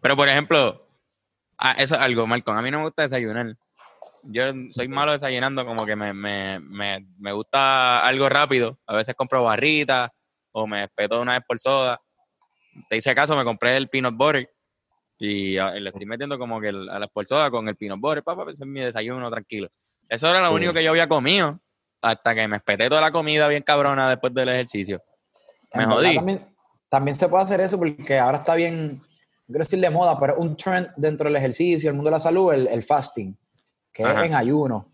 Pero 0.00 0.16
por 0.16 0.28
ejemplo, 0.28 0.86
ah, 1.58 1.72
eso 1.78 1.96
es 1.96 2.00
algo, 2.00 2.26
Malcolm. 2.28 2.56
A 2.58 2.62
mí 2.62 2.70
no 2.70 2.78
me 2.78 2.84
gusta 2.84 3.02
desayunar. 3.02 3.56
Yo 4.22 4.44
soy 4.70 4.86
malo 4.88 5.12
desayunando, 5.12 5.66
como 5.66 5.84
que 5.84 5.96
me, 5.96 6.12
me, 6.14 6.60
me, 6.60 7.04
me 7.18 7.32
gusta 7.32 8.06
algo 8.06 8.28
rápido. 8.28 8.78
A 8.86 8.94
veces 8.94 9.14
compro 9.16 9.42
barritas 9.42 10.10
o 10.52 10.66
me 10.66 10.84
espeto 10.84 11.20
una 11.20 11.32
vez 11.34 11.42
por 11.46 11.58
soda. 11.58 12.00
Te 12.88 12.96
hice 12.98 13.14
caso, 13.16 13.36
me 13.36 13.44
compré 13.44 13.76
el 13.76 13.88
peanut 13.88 14.14
butter 14.16 14.48
y 15.18 15.58
ah, 15.58 15.72
le 15.72 15.88
estoy 15.90 16.06
metiendo 16.06 16.38
como 16.38 16.60
que 16.60 16.68
el- 16.68 16.88
a 16.88 16.98
la 17.00 17.08
por 17.08 17.26
soda 17.26 17.50
con 17.50 17.68
el 17.68 17.74
peanut 17.76 17.98
butter. 18.00 18.22
Papá, 18.22 18.44
ese 18.44 18.62
es 18.62 18.68
mi 18.68 18.80
desayuno 18.80 19.28
tranquilo. 19.28 19.68
Eso 20.08 20.30
era 20.30 20.40
lo 20.40 20.50
Sí. 20.50 20.54
único 20.54 20.72
que 20.72 20.84
yo 20.84 20.90
había 20.90 21.08
comido 21.08 21.58
hasta 22.00 22.34
que 22.34 22.46
me 22.48 22.56
espeté 22.56 22.88
toda 22.88 23.00
la 23.00 23.10
comida 23.10 23.48
bien 23.48 23.62
cabrona 23.64 24.08
después 24.08 24.32
del 24.32 24.48
ejercicio. 24.50 25.02
Me 25.74 25.82
En 25.82 25.90
jodí. 25.90 26.14
También, 26.14 26.38
también 26.90 27.16
se 27.16 27.28
puede 27.28 27.44
hacer 27.44 27.60
eso 27.60 27.78
porque 27.78 28.18
ahora 28.18 28.38
está 28.38 28.54
bien, 28.56 29.00
quiero 29.46 29.60
decir 29.60 29.80
de 29.80 29.88
moda, 29.88 30.18
pero 30.18 30.36
un 30.38 30.56
trend 30.56 30.88
dentro 30.96 31.28
del 31.28 31.36
ejercicio, 31.36 31.88
el 31.88 31.94
mundo 31.94 32.10
de 32.10 32.16
la 32.16 32.20
salud, 32.20 32.52
el, 32.52 32.66
el 32.66 32.82
fasting, 32.82 33.34
que 33.92 34.04
Ajá. 34.04 34.20
es 34.20 34.26
en 34.26 34.34
ayuno. 34.34 34.88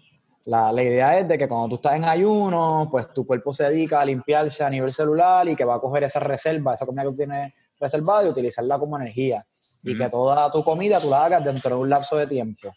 La, 0.45 0.71
la 0.71 0.83
idea 0.83 1.19
es 1.19 1.27
de 1.27 1.37
que 1.39 1.49
cuando 1.49 1.71
tú 1.71 1.75
estás 1.77 1.97
en 1.97 2.05
ayuno, 2.05 2.87
pues 2.91 3.13
tu 3.13 3.27
cuerpo 3.27 3.53
se 3.53 3.65
dedica 3.65 4.01
a 4.01 4.05
limpiarse 4.05 4.63
a 4.63 4.71
nivel 4.71 4.93
celular 4.93 5.49
y 5.49 5.57
que 5.57 5.65
va 5.65 5.77
a 5.77 5.81
coger 5.81 6.05
esa 6.05 6.21
reserva, 6.21 6.75
esa 6.75 6.87
comida 6.87 7.03
que 7.03 7.09
tú 7.09 7.17
tienes 7.17 7.53
reservada 7.81 8.27
y 8.27 8.29
utilizarla 8.29 8.79
como 8.79 8.97
energía. 8.97 9.45
Y 9.83 9.97
que 9.97 10.09
toda 10.09 10.51
tu 10.53 10.63
comida 10.63 11.01
tú 11.01 11.09
la 11.11 11.25
hagas 11.25 11.45
dentro 11.45 11.77
de 11.77 11.83
un 11.83 11.91
lapso 11.91 12.17
de 12.17 12.27
tiempo. 12.27 12.73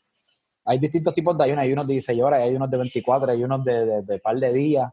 Hay 0.66 0.80
distintos 0.80 1.14
tipos 1.14 1.38
de 1.38 1.44
ayunos, 1.44 1.64
hay 1.64 1.74
unos 1.74 1.88
de 1.88 1.94
16 1.94 2.22
horas, 2.22 2.42
hay 2.42 2.56
unos 2.56 2.70
de 2.70 2.78
24, 2.78 3.32
hay 3.32 3.44
unos 3.44 3.64
de, 3.64 3.86
de, 3.86 4.02
de 4.02 4.20
par 4.20 4.36
de 4.38 4.54
días. 4.54 4.92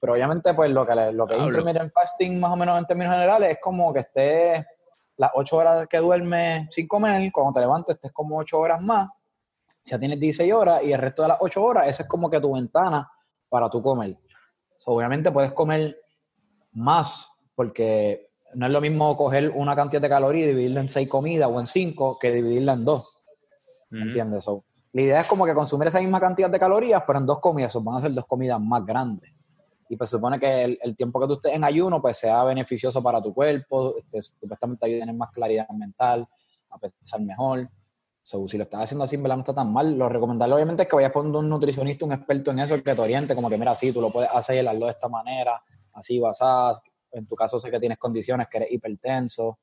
Pero 0.00 0.14
obviamente, 0.14 0.54
pues 0.54 0.70
lo 0.70 0.86
que, 0.86 0.94
le- 0.94 1.12
lo 1.12 1.26
que 1.26 1.34
es 1.34 1.40
intermittent 1.46 1.92
fasting, 1.92 2.40
más 2.40 2.52
o 2.52 2.56
menos 2.56 2.78
en 2.78 2.86
términos 2.86 3.12
generales, 3.12 3.50
es 3.50 3.58
como 3.60 3.92
que 3.92 4.00
estés 4.00 4.64
las 5.16 5.30
8 5.34 5.56
horas 5.56 5.86
que 5.88 5.98
duermes 5.98 6.66
sin 6.70 6.88
comer, 6.88 7.30
cuando 7.32 7.52
te 7.52 7.60
levantes 7.60 7.96
estés 7.96 8.10
como 8.12 8.38
8 8.38 8.58
horas 8.58 8.80
más. 8.80 9.08
Ya 9.84 9.98
tienes 9.98 10.18
16 10.18 10.52
horas 10.52 10.82
y 10.82 10.92
el 10.92 10.98
resto 10.98 11.22
de 11.22 11.28
las 11.28 11.38
8 11.40 11.62
horas, 11.62 11.86
esa 11.88 12.04
es 12.04 12.08
como 12.08 12.30
que 12.30 12.40
tu 12.40 12.54
ventana 12.54 13.10
para 13.48 13.68
tú 13.68 13.82
comer. 13.82 14.16
Obviamente 14.86 15.30
puedes 15.30 15.52
comer 15.52 15.98
más, 16.72 17.28
porque 17.54 18.30
no 18.54 18.66
es 18.66 18.72
lo 18.72 18.80
mismo 18.80 19.16
coger 19.16 19.50
una 19.50 19.76
cantidad 19.76 20.00
de 20.00 20.08
calorías 20.08 20.46
y 20.46 20.48
dividirla 20.50 20.80
en 20.80 20.88
6 20.88 21.08
comidas 21.08 21.50
o 21.52 21.60
en 21.60 21.66
5 21.66 22.18
que 22.18 22.32
dividirla 22.32 22.72
en 22.72 22.84
2. 22.84 23.00
Ujú. 23.00 24.00
¿Entiendes? 24.02 24.44
So, 24.44 24.64
la 24.92 25.02
idea 25.02 25.20
es 25.20 25.26
como 25.26 25.44
que 25.44 25.54
consumir 25.54 25.88
esa 25.88 26.00
misma 26.00 26.20
cantidad 26.20 26.48
de 26.50 26.58
calorías, 26.58 27.02
pero 27.06 27.18
en 27.18 27.26
dos 27.26 27.38
comidas. 27.40 27.72
So, 27.72 27.80
van 27.82 27.96
a 27.96 28.00
ser 28.00 28.12
dos 28.14 28.26
comidas 28.26 28.60
más 28.60 28.84
grandes. 28.84 29.30
Y 29.92 29.96
pues 29.96 30.08
supone 30.08 30.38
que 30.38 30.62
el, 30.64 30.78
el 30.82 30.94
tiempo 30.94 31.20
que 31.20 31.26
tú 31.26 31.32
estés 31.34 31.52
en 31.52 31.64
ayuno 31.64 32.00
pues 32.00 32.16
sea 32.16 32.44
beneficioso 32.44 33.02
para 33.02 33.20
tu 33.20 33.34
cuerpo, 33.34 33.96
este, 33.98 34.22
supuestamente 34.22 34.86
ayuda 34.86 34.98
a 34.98 35.00
tener 35.00 35.14
más 35.16 35.30
claridad 35.32 35.68
mental, 35.70 36.28
a 36.70 36.78
pensar 36.78 37.20
mejor. 37.22 37.68
So, 38.22 38.46
si 38.46 38.56
lo 38.56 38.62
estás 38.62 38.84
haciendo 38.84 39.02
así, 39.02 39.16
en 39.16 39.24
verdad 39.24 39.36
no 39.38 39.42
está 39.42 39.52
tan 39.52 39.72
mal. 39.72 39.98
Lo 39.98 40.08
recomendable 40.08 40.54
obviamente 40.54 40.84
es 40.84 40.88
que 40.88 40.94
vayas 40.94 41.10
poniendo 41.10 41.40
un 41.40 41.48
nutricionista, 41.48 42.04
un 42.04 42.12
experto 42.12 42.52
en 42.52 42.60
eso, 42.60 42.76
que 42.76 42.94
te 42.94 43.00
oriente, 43.00 43.34
como 43.34 43.50
que 43.50 43.58
mira, 43.58 43.74
sí, 43.74 43.92
tú 43.92 44.00
lo 44.00 44.12
puedes 44.12 44.30
hacer, 44.30 44.68
hazlo 44.68 44.86
de 44.86 44.92
esta 44.92 45.08
manera, 45.08 45.60
así 45.94 46.20
vas 46.20 46.38
a... 46.40 46.72
En 47.10 47.26
tu 47.26 47.34
caso 47.34 47.58
sé 47.58 47.72
que 47.72 47.80
tienes 47.80 47.98
condiciones, 47.98 48.46
que 48.46 48.58
eres 48.58 48.70
hipertenso, 48.70 49.58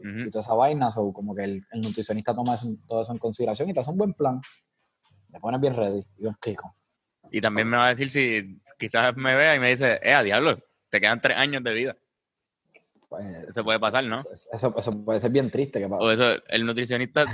y 0.00 0.30
toda 0.30 0.40
esa 0.40 0.54
vaina, 0.54 0.90
so, 0.90 1.12
como 1.12 1.34
que 1.34 1.44
el, 1.44 1.66
el 1.72 1.80
nutricionista 1.82 2.34
toma 2.34 2.54
eso- 2.54 2.74
todo 2.86 3.02
eso 3.02 3.12
en 3.12 3.18
consideración 3.18 3.68
y 3.68 3.74
te 3.74 3.80
hace 3.80 3.90
un 3.90 3.98
buen 3.98 4.14
plan. 4.14 4.40
Te 5.30 5.38
pones 5.38 5.60
bien 5.60 5.74
ready 5.74 5.98
y 6.16 6.22
bien 6.22 6.34
chico. 6.42 6.72
Y 7.30 7.42
también 7.42 7.68
me 7.68 7.76
va 7.76 7.86
a 7.86 7.90
decir 7.90 8.08
si 8.08 8.58
quizás 8.78 9.16
me 9.16 9.34
vea 9.34 9.54
y 9.54 9.60
me 9.60 9.70
dice, 9.70 10.00
eh, 10.02 10.14
a 10.14 10.22
diablo, 10.22 10.58
te 10.88 11.00
quedan 11.00 11.20
tres 11.20 11.36
años 11.36 11.62
de 11.62 11.74
vida. 11.74 11.96
Pues, 13.08 13.24
Eso 13.48 13.64
puede 13.64 13.80
pasar, 13.80 14.04
¿no? 14.04 14.18
eso, 14.18 14.30
eso, 14.52 14.74
eso 14.78 15.04
puede 15.04 15.20
ser 15.20 15.30
bien 15.30 15.50
triste. 15.50 15.80
Que 15.80 15.88
pase. 15.88 16.04
O 16.04 16.10
eso, 16.10 16.42
el 16.48 16.64
nutricionista 16.64 17.24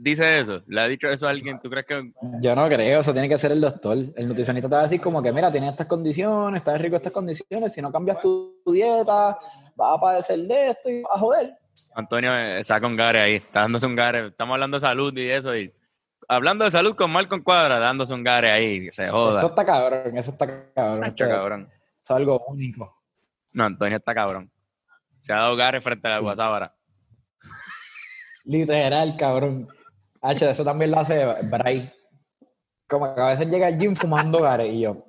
dice 0.00 0.40
eso, 0.40 0.62
le 0.66 0.80
ha 0.80 0.88
dicho 0.88 1.08
eso 1.08 1.26
a 1.26 1.30
alguien, 1.30 1.58
¿tú 1.62 1.68
crees 1.68 1.86
que 1.86 2.12
Yo 2.40 2.56
no 2.56 2.68
creo, 2.68 3.00
eso 3.00 3.12
tiene 3.12 3.28
que 3.28 3.36
ser 3.36 3.52
el 3.52 3.60
doctor. 3.60 3.98
El 4.16 4.28
nutricionista 4.28 4.68
te 4.68 4.74
va 4.74 4.80
a 4.80 4.84
decir 4.84 5.00
como 5.00 5.22
que, 5.22 5.32
mira, 5.32 5.50
tienes 5.50 5.70
estas 5.70 5.86
condiciones, 5.86 6.58
estás 6.58 6.80
rico 6.80 6.96
en 6.96 7.00
estas 7.00 7.12
condiciones, 7.12 7.72
si 7.72 7.82
no 7.82 7.92
cambias 7.92 8.20
tu, 8.20 8.60
tu 8.64 8.72
dieta, 8.72 9.38
vas 9.76 9.96
a 9.96 10.00
padecer 10.00 10.38
de 10.38 10.68
esto 10.68 10.88
y 10.88 11.02
vas 11.02 11.12
a 11.14 11.18
joder. 11.18 11.54
Antonio 11.94 12.34
eh, 12.34 12.64
saca 12.64 12.86
un 12.86 12.96
gare 12.96 13.20
ahí, 13.20 13.34
está 13.36 13.60
dándose 13.60 13.86
un 13.86 13.96
gare, 13.96 14.28
estamos 14.28 14.54
hablando 14.54 14.76
de 14.76 14.80
salud 14.80 15.16
y 15.16 15.28
eso, 15.28 15.56
y 15.56 15.72
hablando 16.36 16.64
de 16.64 16.70
salud 16.70 16.94
con 16.94 17.10
Malcolm 17.10 17.42
Cuadra, 17.42 17.78
dándose 17.78 18.14
un 18.14 18.22
gare 18.24 18.50
ahí, 18.50 18.84
que 18.86 18.92
se 18.92 19.04
Eso 19.06 19.12
joda. 19.12 19.46
está 19.46 19.64
cabrón, 19.64 20.16
eso 20.16 20.30
está 20.30 20.46
cabrón. 20.46 20.96
Sacho, 20.98 21.24
Esto- 21.24 21.36
cabrón. 21.36 21.68
Eso 21.72 21.82
es 22.02 22.10
algo 22.12 22.44
único. 22.48 22.96
No, 23.52 23.64
Antonio 23.64 23.98
está 23.98 24.14
cabrón. 24.14 24.50
Se 25.18 25.32
ha 25.32 25.36
dado 25.36 25.56
gare 25.56 25.80
frente 25.80 26.06
a 26.08 26.10
la 26.12 26.16
Sí. 26.16 26.22
guasábara. 26.22 26.74
Literal, 28.44 29.16
cabrón. 29.16 29.68
H, 30.22 30.50
eso 30.50 30.64
también 30.64 30.90
lo 30.90 30.98
hace 31.00 31.24
Bray. 31.50 31.92
Como 32.88 33.14
que 33.14 33.20
a 33.20 33.26
veces 33.28 33.48
llega 33.48 33.66
al 33.66 33.78
gym 33.78 33.94
fumando 33.94 34.40
gare 34.40 34.66
y 34.68 34.80
yo, 34.82 35.06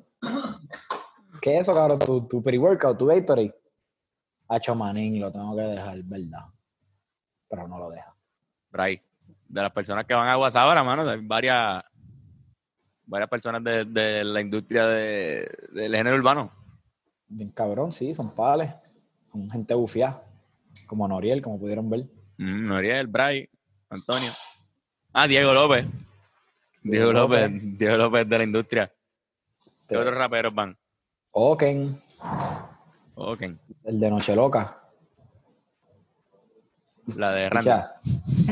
¿qué 1.41 1.55
es 1.55 1.61
eso, 1.61 1.73
cabrón? 1.73 1.99
Tu, 1.99 2.27
tu 2.27 2.43
pre-workout, 2.43 2.97
tu 2.97 3.05
Gatorade. 3.07 3.55
Hacho 4.47 4.75
manín, 4.75 5.19
lo 5.19 5.31
tengo 5.31 5.55
que 5.55 5.61
dejar, 5.63 5.97
¿verdad? 6.03 6.45
Pero 7.49 7.67
no 7.67 7.79
lo 7.79 7.89
deja. 7.89 8.13
Bray, 8.69 9.01
de 9.51 9.61
las 9.61 9.71
personas 9.71 10.05
que 10.05 10.13
van 10.13 10.27
a 10.29 10.35
guasábara, 10.35 10.83
mano, 10.83 11.07
hay 11.09 11.19
varias, 11.21 11.83
varias 13.05 13.29
personas 13.29 13.63
de, 13.63 13.83
de 13.85 14.23
la 14.23 14.39
industria 14.41 14.85
de- 14.87 15.49
del 15.73 15.95
género 15.95 16.15
urbano. 16.15 16.51
Bien 17.27 17.49
cabrón, 17.51 17.91
sí, 17.91 18.13
son 18.13 18.33
pales. 18.33 18.71
Son 19.31 19.49
gente 19.49 19.73
bufiada. 19.73 20.23
Como 20.87 21.07
Noriel, 21.07 21.41
como 21.41 21.59
pudieron 21.59 21.89
ver. 21.89 22.05
Mm, 22.37 22.67
Noriel, 22.67 23.07
Bray, 23.07 23.49
Antonio. 23.89 24.29
Ah, 25.13 25.27
Diego 25.27 25.53
López. 25.53 25.85
Diego 26.83 27.11
Diego 27.11 27.13
López, 27.13 27.51
López. 27.51 27.77
Diego 27.79 27.97
López 27.97 28.29
de 28.29 28.37
la 28.37 28.43
industria. 28.43 28.91
¿Qué 29.87 29.97
otros 29.97 30.15
raperos 30.15 30.53
van? 30.55 30.77
Oken, 31.31 31.95
Ok. 33.15 33.41
el 33.83 33.99
de 33.99 34.09
Noche 34.09 34.35
Loca. 34.35 34.80
La 37.17 37.31
de 37.31 37.49
Randy. 37.49 37.69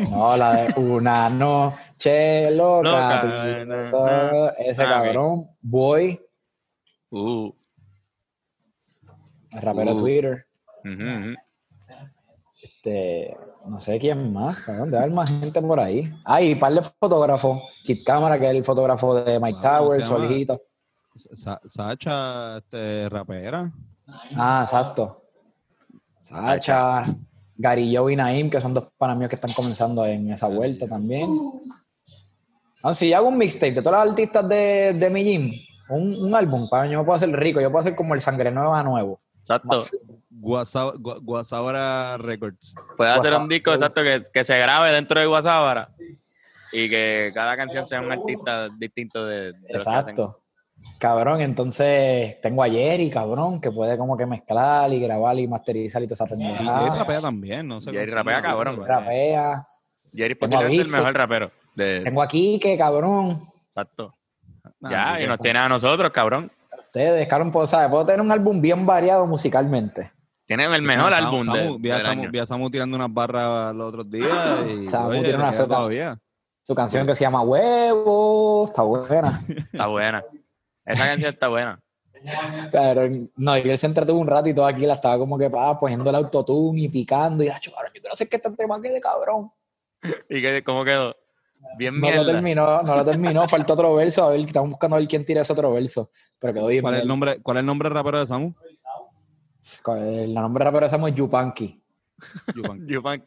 No, 0.09 0.35
la 0.37 0.53
de 0.53 0.79
Una 0.79 1.29
Noche 1.29 2.51
Loca. 2.51 3.23
Loca, 3.23 3.65
na, 3.65 3.91
na. 3.91 4.49
Ese 4.59 4.83
Ah, 4.83 4.89
cabrón. 5.03 5.47
Boy, 5.61 6.19
Uh, 7.11 7.51
el 9.51 9.61
rapero 9.61 9.93
Uh. 9.93 9.95
Twitter. 9.95 10.45
Este, 12.61 13.35
no 13.67 13.79
sé 13.79 13.97
quién 13.99 14.31
más, 14.33 14.59
cabrón, 14.61 14.91
debe 14.91 15.03
haber 15.03 15.15
más 15.15 15.29
gente 15.29 15.61
por 15.61 15.79
ahí. 15.79 16.03
Ah, 16.25 16.41
y 16.41 16.53
un 16.53 16.59
par 16.59 16.73
de 16.73 16.81
fotógrafos. 16.83 17.61
Kit 17.83 18.03
Cámara, 18.05 18.37
que 18.37 18.49
es 18.49 18.55
el 18.55 18.63
fotógrafo 18.63 19.15
de 19.21 19.39
Mike 19.39 19.59
Ah, 19.63 19.73
¿cómo 19.77 19.89
Towers? 19.89 20.05
Solijito. 20.05 20.61
Sa- 21.15 21.61
Sacha, 21.65 22.57
este, 22.57 23.09
rapera. 23.09 23.71
Ah, 24.35 24.61
exacto. 24.63 25.23
Sacha, 26.19 27.03
Gary 27.61 27.93
Joe 27.93 28.13
y 28.13 28.15
Naim, 28.15 28.49
que 28.49 28.61
son 28.61 28.73
dos 28.73 28.89
panas 28.97 29.17
míos 29.17 29.29
que 29.29 29.35
están 29.35 29.51
comenzando 29.53 30.05
en 30.05 30.31
esa 30.31 30.47
vuelta 30.47 30.87
también. 30.87 31.27
Ah, 32.81 32.93
si 32.93 33.09
yo 33.09 33.17
hago 33.17 33.27
un 33.27 33.37
mixtape 33.37 33.73
de 33.73 33.81
todos 33.81 33.97
los 33.97 34.09
artistas 34.11 34.47
de, 34.47 34.93
de 34.97 35.09
mi 35.09 35.23
gym, 35.25 35.51
un, 35.89 36.15
un 36.27 36.33
álbum, 36.35 36.69
para 36.69 36.87
yo 36.87 37.03
puedo 37.03 37.17
hacer 37.17 37.29
rico, 37.31 37.59
yo 37.59 37.69
puedo 37.69 37.81
hacer 37.81 37.95
como 37.95 38.15
el 38.15 38.21
Sangre 38.21 38.49
Nueva 38.51 38.81
nuevo. 38.83 39.19
Exacto. 39.39 39.83
Guasa- 40.29 40.93
Gua- 40.93 41.19
Guasabara 41.21 42.17
Records. 42.17 42.75
Puede 42.95 43.11
hacer 43.11 43.33
un 43.33 43.49
disco 43.49 43.73
exacto 43.73 44.01
que, 44.03 44.23
que 44.31 44.43
se 44.45 44.57
grabe 44.57 44.91
dentro 44.93 45.19
de 45.19 45.25
Guasábara 45.25 45.89
y 46.71 46.87
que 46.89 47.31
cada 47.33 47.57
canción 47.57 47.85
sea 47.85 47.99
un 47.99 48.11
artista 48.11 48.67
distinto 48.77 49.25
de, 49.25 49.51
de 49.51 49.73
los 49.73 49.83
que 49.83 49.89
hacen. 49.89 50.11
Exacto. 50.13 50.38
Cabrón, 50.99 51.41
entonces 51.41 52.39
tengo 52.41 52.63
a 52.63 52.69
Jerry, 52.69 53.09
cabrón, 53.09 53.59
que 53.61 53.71
puede 53.71 53.97
como 53.97 54.17
que 54.17 54.25
mezclar 54.25 54.91
y 54.91 54.99
grabar 54.99 55.37
y 55.39 55.47
masterizar 55.47 56.01
y 56.03 56.07
toda 56.07 56.15
esa 56.15 56.25
Y 56.25 56.37
Jerry 56.37 56.55
pendejada. 56.57 56.95
rapea 56.97 57.21
también, 57.21 57.67
no 57.67 57.81
sé. 57.81 57.91
Jerry 57.91 58.11
rapea 58.11 58.41
cabrón. 58.41 58.85
Rapea. 58.85 59.63
Jerry 60.13 60.35
posiblemente 60.35 60.81
el 60.81 60.87
mejor 60.89 61.13
rapero. 61.13 61.51
De, 61.75 62.01
Tengo 62.01 62.21
a 62.21 62.27
Quique, 62.27 62.77
cabrón. 62.77 63.37
exacto. 63.67 64.15
Nah, 64.81 64.89
ya, 64.89 65.21
y 65.21 65.27
nos 65.27 65.39
tiene 65.39 65.59
a 65.59 65.69
nosotros, 65.69 66.11
cabrón. 66.11 66.51
Ustedes, 66.77 67.27
cabrón, 67.27 67.51
puedo, 67.51 67.67
¿sabes? 67.67 67.89
puedo 67.89 68.05
tener 68.05 68.21
un 68.21 68.31
álbum 68.31 68.59
bien 68.61 68.85
variado 68.85 69.25
musicalmente. 69.27 70.11
Tienen 70.45 70.73
el 70.73 70.81
mejor 70.81 71.11
Samu- 71.11 71.15
álbum 71.15 71.41
de- 71.45 71.51
Samu- 71.69 71.77
vi, 71.79 71.89
a 71.91 71.93
del 71.95 72.03
Samu, 72.03 72.21
año. 72.21 72.31
vi 72.31 72.39
a 72.39 72.45
Samu 72.45 72.69
tirando 72.71 72.95
unas 72.97 73.13
barras 73.13 73.75
los 73.75 73.89
otros 73.89 74.09
días 74.09 74.27
y 74.67 74.87
Samu 74.89 75.09
oye, 75.09 75.21
tiene 75.23 75.37
una 75.37 75.51
todavía. 75.51 76.17
Su 76.63 76.73
canción 76.73 77.05
que 77.05 77.13
se 77.15 77.21
llama 77.25 77.41
Huevo, 77.41 78.65
está 78.67 78.81
buena. 78.81 79.41
Está 79.47 79.87
buena. 79.87 80.23
Esa 80.89 81.05
canción 81.05 81.29
está 81.29 81.47
buena. 81.47 81.79
Pero 82.71 83.09
no, 83.37 83.57
y 83.57 83.69
él 83.69 83.77
se 83.77 83.87
entretuvo 83.87 84.19
un 84.19 84.27
rato 84.27 84.49
y 84.49 84.53
todo 84.53 84.65
aquí 84.65 84.85
la 84.85 84.95
estaba 84.95 85.17
como 85.17 85.37
que 85.37 85.49
pa, 85.49 85.77
poniendo 85.77 86.09
el 86.09 86.15
autotune 86.15 86.81
y 86.81 86.89
picando. 86.89 87.43
Y 87.43 87.49
ah, 87.49 87.59
yo 87.61 87.71
quiero 87.93 88.11
hacer 88.11 88.27
que 88.27 88.35
este 88.37 88.51
tema 88.51 88.81
quede 88.81 88.99
cabrón. 88.99 89.51
¿Y 90.29 90.41
que, 90.41 90.63
cómo 90.63 90.83
quedó? 90.83 91.15
Bien 91.77 91.99
No 91.99 92.07
lo 92.07 92.13
mierda. 92.13 92.31
terminó, 92.31 92.81
no 92.81 92.95
lo 92.95 93.05
terminó, 93.05 93.47
falta 93.49 93.73
otro 93.73 93.93
verso. 93.95 94.25
A 94.25 94.29
ver, 94.29 94.39
estamos 94.39 94.71
buscando 94.71 94.95
a 94.95 94.99
ver 94.99 95.07
quién 95.07 95.23
tira 95.23 95.41
ese 95.41 95.53
otro 95.53 95.73
verso. 95.73 96.09
Pero 96.39 96.53
quedó 96.53 96.67
bien. 96.67 96.81
¿Cuál 96.81 96.95
es 96.95 97.01
el 97.01 97.05
mierda. 97.05 97.13
nombre, 97.13 97.41
cuál 97.41 97.57
es 97.57 97.59
el 97.59 97.65
nombre 97.65 97.89
rapero 97.89 98.19
de 98.19 98.25
Samu? 98.25 98.53
El 99.97 100.33
nombre 100.33 100.63
rapero 100.63 100.85
de 100.85 100.89
Samu 100.89 101.07
es 101.07 101.15
Yupanqui. 101.15 101.81
Yupan. 102.87 103.23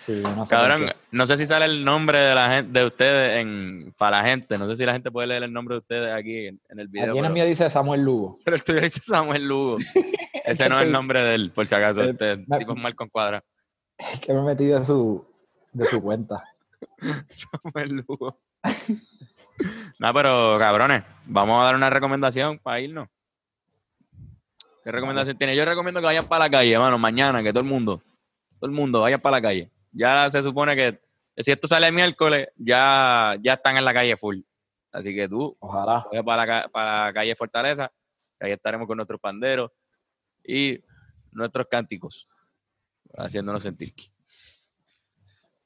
Sí, 0.00 0.22
no 0.34 0.46
sé. 0.46 0.54
Cabrón, 0.54 0.90
no 1.10 1.26
sé 1.26 1.36
si 1.36 1.46
sale 1.46 1.66
el 1.66 1.84
nombre 1.84 2.18
de 2.18 2.34
la 2.34 2.48
gente, 2.50 2.78
de 2.80 2.86
ustedes 2.86 3.38
en, 3.38 3.92
para 3.98 4.16
la 4.16 4.24
gente. 4.24 4.56
No 4.56 4.66
sé 4.70 4.76
si 4.76 4.86
la 4.86 4.94
gente 4.94 5.10
puede 5.10 5.28
leer 5.28 5.42
el 5.42 5.52
nombre 5.52 5.74
de 5.74 5.80
ustedes 5.80 6.14
aquí 6.14 6.46
en, 6.46 6.58
en 6.70 6.78
el 6.80 6.88
video. 6.88 7.10
Aquí 7.10 7.18
en 7.18 7.24
el 7.26 7.32
mío 7.34 7.44
dice 7.44 7.68
Samuel 7.68 8.00
Lugo. 8.02 8.38
pero 8.44 8.56
el 8.56 8.64
tuyo 8.64 8.80
dice 8.80 9.00
Samuel 9.02 9.46
Lugo. 9.46 9.76
Ese 10.46 10.70
no 10.70 10.78
es 10.78 10.86
el 10.86 10.92
nombre 10.92 11.22
de 11.22 11.34
él, 11.34 11.50
por 11.50 11.68
si 11.68 11.74
acaso. 11.74 12.00
Eh, 12.02 12.10
Este 12.12 12.38
me- 12.46 12.58
tipo 12.60 12.72
es 12.74 12.82
Malcolm 12.82 13.10
Cuadra. 13.10 13.44
Que 14.22 14.32
me 14.32 14.40
he 14.40 14.42
metido 14.42 14.78
de 14.78 14.84
su, 14.86 15.22
de 15.74 15.84
su 15.84 16.00
cuenta. 16.00 16.44
Samuel 17.28 18.02
Lugo. 18.08 18.40
no, 19.98 20.14
pero 20.14 20.56
cabrones, 20.58 21.04
vamos 21.26 21.60
a 21.60 21.66
dar 21.66 21.74
una 21.74 21.90
recomendación 21.90 22.58
para 22.58 22.80
irnos. 22.80 23.06
¿Qué 24.82 24.90
recomendación 24.92 25.36
tiene? 25.36 25.54
Yo 25.54 25.66
recomiendo 25.66 26.00
que 26.00 26.06
vayan 26.06 26.24
para 26.26 26.46
la 26.46 26.50
calle, 26.50 26.72
hermano, 26.72 26.96
mañana, 26.96 27.42
que 27.42 27.52
todo 27.52 27.60
el 27.60 27.68
mundo, 27.68 28.02
todo 28.58 28.70
el 28.70 28.74
mundo 28.74 29.02
vayan 29.02 29.20
para 29.20 29.36
la 29.36 29.42
calle. 29.42 29.70
Ya 29.92 30.30
se 30.30 30.42
supone 30.42 30.76
que 30.76 31.00
si 31.36 31.50
esto 31.52 31.66
sale 31.66 31.86
el 31.88 31.94
miércoles, 31.94 32.48
ya, 32.56 33.36
ya 33.42 33.54
están 33.54 33.76
en 33.76 33.84
la 33.84 33.92
calle 33.94 34.16
full. 34.16 34.40
Así 34.92 35.14
que 35.14 35.28
tú, 35.28 35.56
Ojalá. 35.60 36.06
para 36.24 36.46
la, 36.46 36.68
para 36.68 37.06
la 37.06 37.12
calle 37.12 37.34
Fortaleza, 37.36 37.92
que 38.38 38.46
ahí 38.46 38.52
estaremos 38.52 38.86
con 38.86 38.96
nuestros 38.96 39.20
panderos 39.20 39.70
y 40.44 40.80
nuestros 41.32 41.66
cánticos, 41.70 42.26
haciéndonos 43.16 43.62
sentir. 43.62 43.92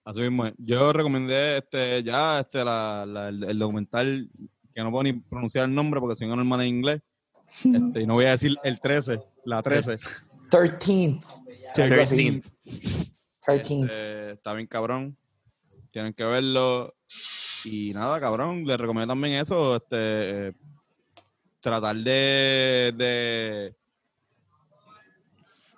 Así 0.05 0.21
mismo. 0.21 0.47
es. 0.47 0.53
Yo 0.59 0.93
recomendé 0.93 1.59
este, 1.59 2.03
ya 2.03 2.41
este, 2.41 2.63
la, 2.65 3.07
la- 3.07 3.29
el, 3.31 3.43
el 3.45 3.59
documental 3.59 4.29
que 4.75 4.83
no 4.83 4.91
puedo 4.91 5.05
ni 5.05 5.15
pronunciar 5.15 5.65
el 5.65 5.75
nombre 5.75 6.01
porque 6.01 6.17
soy 6.17 6.27
un 6.29 6.39
hermano 6.39 6.63
en 6.63 6.69
inglés. 6.69 7.01
Este, 7.47 8.01
y 8.03 8.07
no 8.07 8.15
voy 8.15 8.27
a 8.27 8.33
decir 8.33 8.57
el 8.65 8.81
13, 8.81 9.21
la 9.45 9.63
13. 9.63 9.99
13th. 10.51 11.25
Algo 11.83 11.97
así. 13.47 13.75
13th. 13.75 13.85
Este, 13.85 14.31
está 14.33 14.53
bien 14.55 14.67
cabrón. 14.67 15.17
Tienen 15.91 16.13
que 16.13 16.25
verlo. 16.25 16.95
Y 17.65 17.93
nada, 17.95 18.21
cabrón. 18.21 18.65
Les 18.65 18.77
recomiendo 18.79 19.13
también 19.13 19.41
eso. 19.41 19.77
Este, 19.77 20.49
eh, 20.49 20.53
tratar 21.61 21.97
de, 21.97 22.93
de 22.97 23.77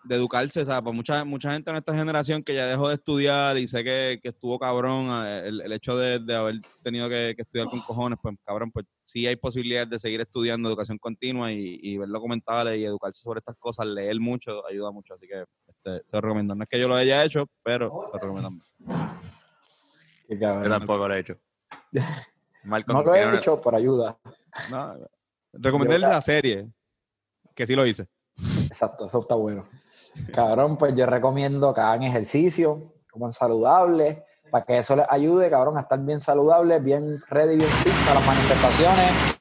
de 0.06 0.14
educarse, 0.16 0.60
o 0.60 0.64
sea, 0.64 0.80
para 0.82 0.94
mucha, 0.94 1.24
mucha 1.24 1.52
gente 1.52 1.70
en 1.70 1.76
esta 1.76 1.94
generación 1.94 2.42
que 2.42 2.54
ya 2.54 2.66
dejó 2.66 2.88
de 2.88 2.94
estudiar 2.94 3.58
y 3.58 3.66
sé 3.66 3.82
que, 3.82 4.20
que 4.22 4.28
estuvo 4.28 4.58
cabrón, 4.58 5.06
eh, 5.26 5.42
el, 5.46 5.60
el 5.62 5.72
hecho 5.72 5.96
de, 5.96 6.18
de 6.20 6.34
haber 6.34 6.60
tenido 6.82 7.08
que, 7.08 7.34
que 7.34 7.42
estudiar 7.42 7.68
con 7.68 7.80
cojones, 7.80 8.18
pues 8.22 8.36
cabrón, 8.44 8.70
pues 8.70 8.86
sí 9.02 9.26
hay 9.26 9.36
posibilidades 9.36 9.90
de 9.90 9.98
seguir 9.98 10.20
estudiando 10.20 10.68
educación 10.68 10.98
continua 10.98 11.52
y, 11.52 11.78
y 11.82 11.98
ver 11.98 12.08
documentales 12.08 12.78
y 12.78 12.84
educarse 12.84 13.20
sobre 13.20 13.38
estas 13.38 13.56
cosas, 13.56 13.86
leer 13.86 14.20
mucho, 14.20 14.64
ayuda 14.66 14.90
mucho, 14.92 15.14
así 15.14 15.26
que 15.26 15.44
este, 15.86 16.06
se 16.06 16.16
lo 16.16 16.20
recomiendo. 16.22 16.54
No 16.54 16.64
es 16.64 16.68
que 16.68 16.80
yo 16.80 16.88
lo 16.88 16.94
haya 16.94 17.24
hecho, 17.24 17.48
pero 17.62 18.06
se 18.06 18.12
lo 18.12 18.18
recomiendo. 18.18 18.64
Qué 20.28 20.38
Yo 20.38 20.68
tampoco 20.68 21.08
lo 21.08 21.14
he 21.14 21.20
hecho. 21.20 21.36
No 22.88 23.00
lo 23.00 23.14
he 23.14 23.36
hecho, 23.36 23.60
pero 23.62 23.76
ayuda. 23.76 24.18
No, 24.72 24.96
recomendé 25.52 26.00
Yo- 26.00 26.08
la 26.08 26.20
serie, 26.20 26.68
que 27.54 27.64
sí 27.64 27.76
lo 27.76 27.86
hice. 27.86 28.08
Exacto, 28.66 29.06
eso 29.06 29.20
está 29.20 29.36
bueno. 29.36 29.68
Cabrón, 30.34 30.76
pues 30.76 30.92
yo 30.96 31.06
recomiendo 31.06 31.72
que 31.72 31.80
hagan 31.80 32.02
ejercicio, 32.02 32.82
coman 33.08 33.32
saludable, 33.32 34.24
para 34.50 34.64
que 34.64 34.78
eso 34.78 34.96
les 34.96 35.06
ayude, 35.08 35.48
cabrón, 35.48 35.78
a 35.78 35.82
estar 35.82 36.00
bien 36.00 36.20
saludable, 36.20 36.80
bien 36.80 37.20
ready, 37.28 37.56
bien 37.56 37.70
fit 37.70 37.92
para 38.04 38.18
las 38.18 38.26
manifestaciones. 38.26 39.38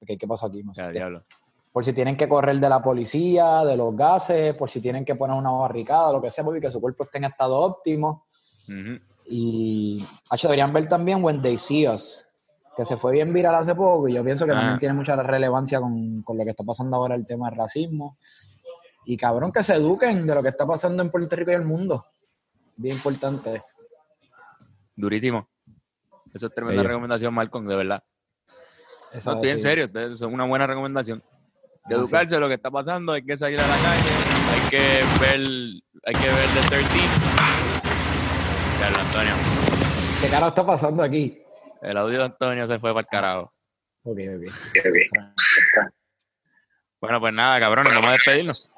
Ok, 0.00 0.10
¿qué 0.16 0.28
pasó 0.28 0.46
aquí? 0.46 0.62
No 0.62 0.72
sé. 0.72 0.92
Diablo. 0.92 1.24
Por 1.72 1.84
si 1.84 1.92
tienen 1.92 2.16
que 2.16 2.28
correr 2.28 2.58
de 2.58 2.68
la 2.68 2.82
policía, 2.82 3.64
de 3.64 3.76
los 3.76 3.94
gases, 3.96 4.54
por 4.54 4.68
si 4.68 4.80
tienen 4.80 5.04
que 5.04 5.14
poner 5.14 5.36
una 5.36 5.50
barricada, 5.52 6.12
lo 6.12 6.20
que 6.20 6.30
sea, 6.30 6.42
porque 6.44 6.60
que 6.60 6.70
su 6.70 6.80
cuerpo 6.80 7.04
esté 7.04 7.18
en 7.18 7.24
estado 7.24 7.58
óptimo. 7.58 8.24
Ujú. 8.68 8.98
Y 9.26 10.04
H, 10.30 10.46
deberían 10.48 10.72
ver 10.72 10.86
también 10.88 11.22
When 11.22 11.40
They 11.40 11.56
See 11.58 11.86
Us, 11.88 12.26
que 12.76 12.84
se 12.84 12.96
fue 12.96 13.12
bien 13.12 13.32
viral 13.32 13.54
hace 13.54 13.74
poco 13.76 14.08
y 14.08 14.14
yo 14.14 14.24
pienso 14.24 14.46
que 14.46 14.52
Ah. 14.52 14.56
también 14.56 14.78
tiene 14.80 14.94
mucha 14.94 15.14
relevancia 15.14 15.80
con, 15.80 16.22
con 16.22 16.36
lo 16.36 16.42
que 16.44 16.50
está 16.50 16.64
pasando 16.64 16.96
ahora 16.96 17.14
el 17.14 17.24
tema 17.24 17.48
del 17.48 17.58
racismo. 17.58 18.16
Y 19.06 19.16
cabrón, 19.16 19.52
que 19.52 19.62
se 19.62 19.74
eduquen 19.74 20.26
de 20.26 20.34
lo 20.34 20.42
que 20.42 20.48
está 20.48 20.66
pasando 20.66 21.02
en 21.02 21.10
Puerto 21.10 21.36
Rico 21.36 21.52
y 21.52 21.54
el 21.54 21.64
mundo. 21.64 22.04
Bien 22.76 22.96
importante. 22.96 23.62
Durísimo. 24.96 25.48
Eso 26.34 26.46
es 26.46 26.54
tremenda 26.54 26.82
Bello. 26.82 26.88
recomendación, 26.88 27.32
Malcolm, 27.34 27.66
de 27.66 27.76
verdad. 27.76 28.04
Eso 29.12 29.30
No, 29.30 29.36
estoy 29.36 29.50
en 29.50 29.60
serio, 29.62 30.14
son 30.14 30.34
una 30.34 30.44
buena 30.46 30.66
recomendación. 30.66 31.22
De 31.86 31.94
Ah, 31.94 31.98
educarse 31.98 32.38
lo 32.38 32.48
que 32.48 32.54
está 32.54 32.70
pasando, 32.70 33.12
hay 33.12 33.22
que 33.22 33.36
salir 33.36 33.58
a 33.60 33.66
la 33.66 33.76
calle, 33.76 34.12
hay 34.52 34.70
que 34.70 34.76
ver, 35.20 35.40
hay 36.04 36.14
que 36.14 36.28
ver 36.28 36.48
The 36.48 36.68
13. 36.68 36.98
Diablo, 38.78 38.98
Antonio. 39.00 39.34
¿Qué 40.20 40.28
carajo 40.28 40.48
está 40.48 40.66
pasando 40.66 41.02
aquí? 41.02 41.42
El 41.82 41.96
audio 41.96 42.18
de 42.18 42.24
Antonio 42.24 42.66
se 42.68 42.78
fue 42.78 42.90
para 42.92 43.00
el 43.00 43.06
carajo. 43.06 43.52
Ok, 44.02 44.18
ok. 44.36 45.90
Bueno, 47.00 47.18
pues 47.20 47.32
nada, 47.32 47.58
cabrones, 47.60 47.94
vamos 47.94 48.10
a 48.10 48.12
despedirnos. 48.12 48.70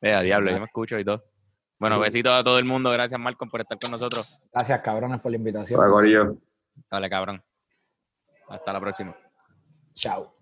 Eh, 0.00 0.14
a 0.14 0.22
diablo, 0.22 0.50
yo 0.50 0.58
me 0.58 0.64
escucho 0.64 0.98
y 0.98 1.04
todo. 1.04 1.22
Bueno, 1.78 1.96
Sí. 1.96 2.02
besitos 2.02 2.32
a 2.32 2.42
todo 2.42 2.58
el 2.58 2.64
mundo. 2.64 2.90
Gracias, 2.90 3.20
Malcolm, 3.20 3.50
por 3.50 3.60
estar 3.60 3.78
con 3.78 3.90
nosotros. 3.90 4.40
Gracias, 4.52 4.80
cabrones, 4.80 5.20
por 5.20 5.30
la 5.30 5.36
invitación. 5.36 5.78
Dale, 6.90 7.10
cabrón. 7.10 7.42
Hasta 8.48 8.72
la 8.72 8.80
próxima. 8.80 9.14
Chao. 9.92 10.34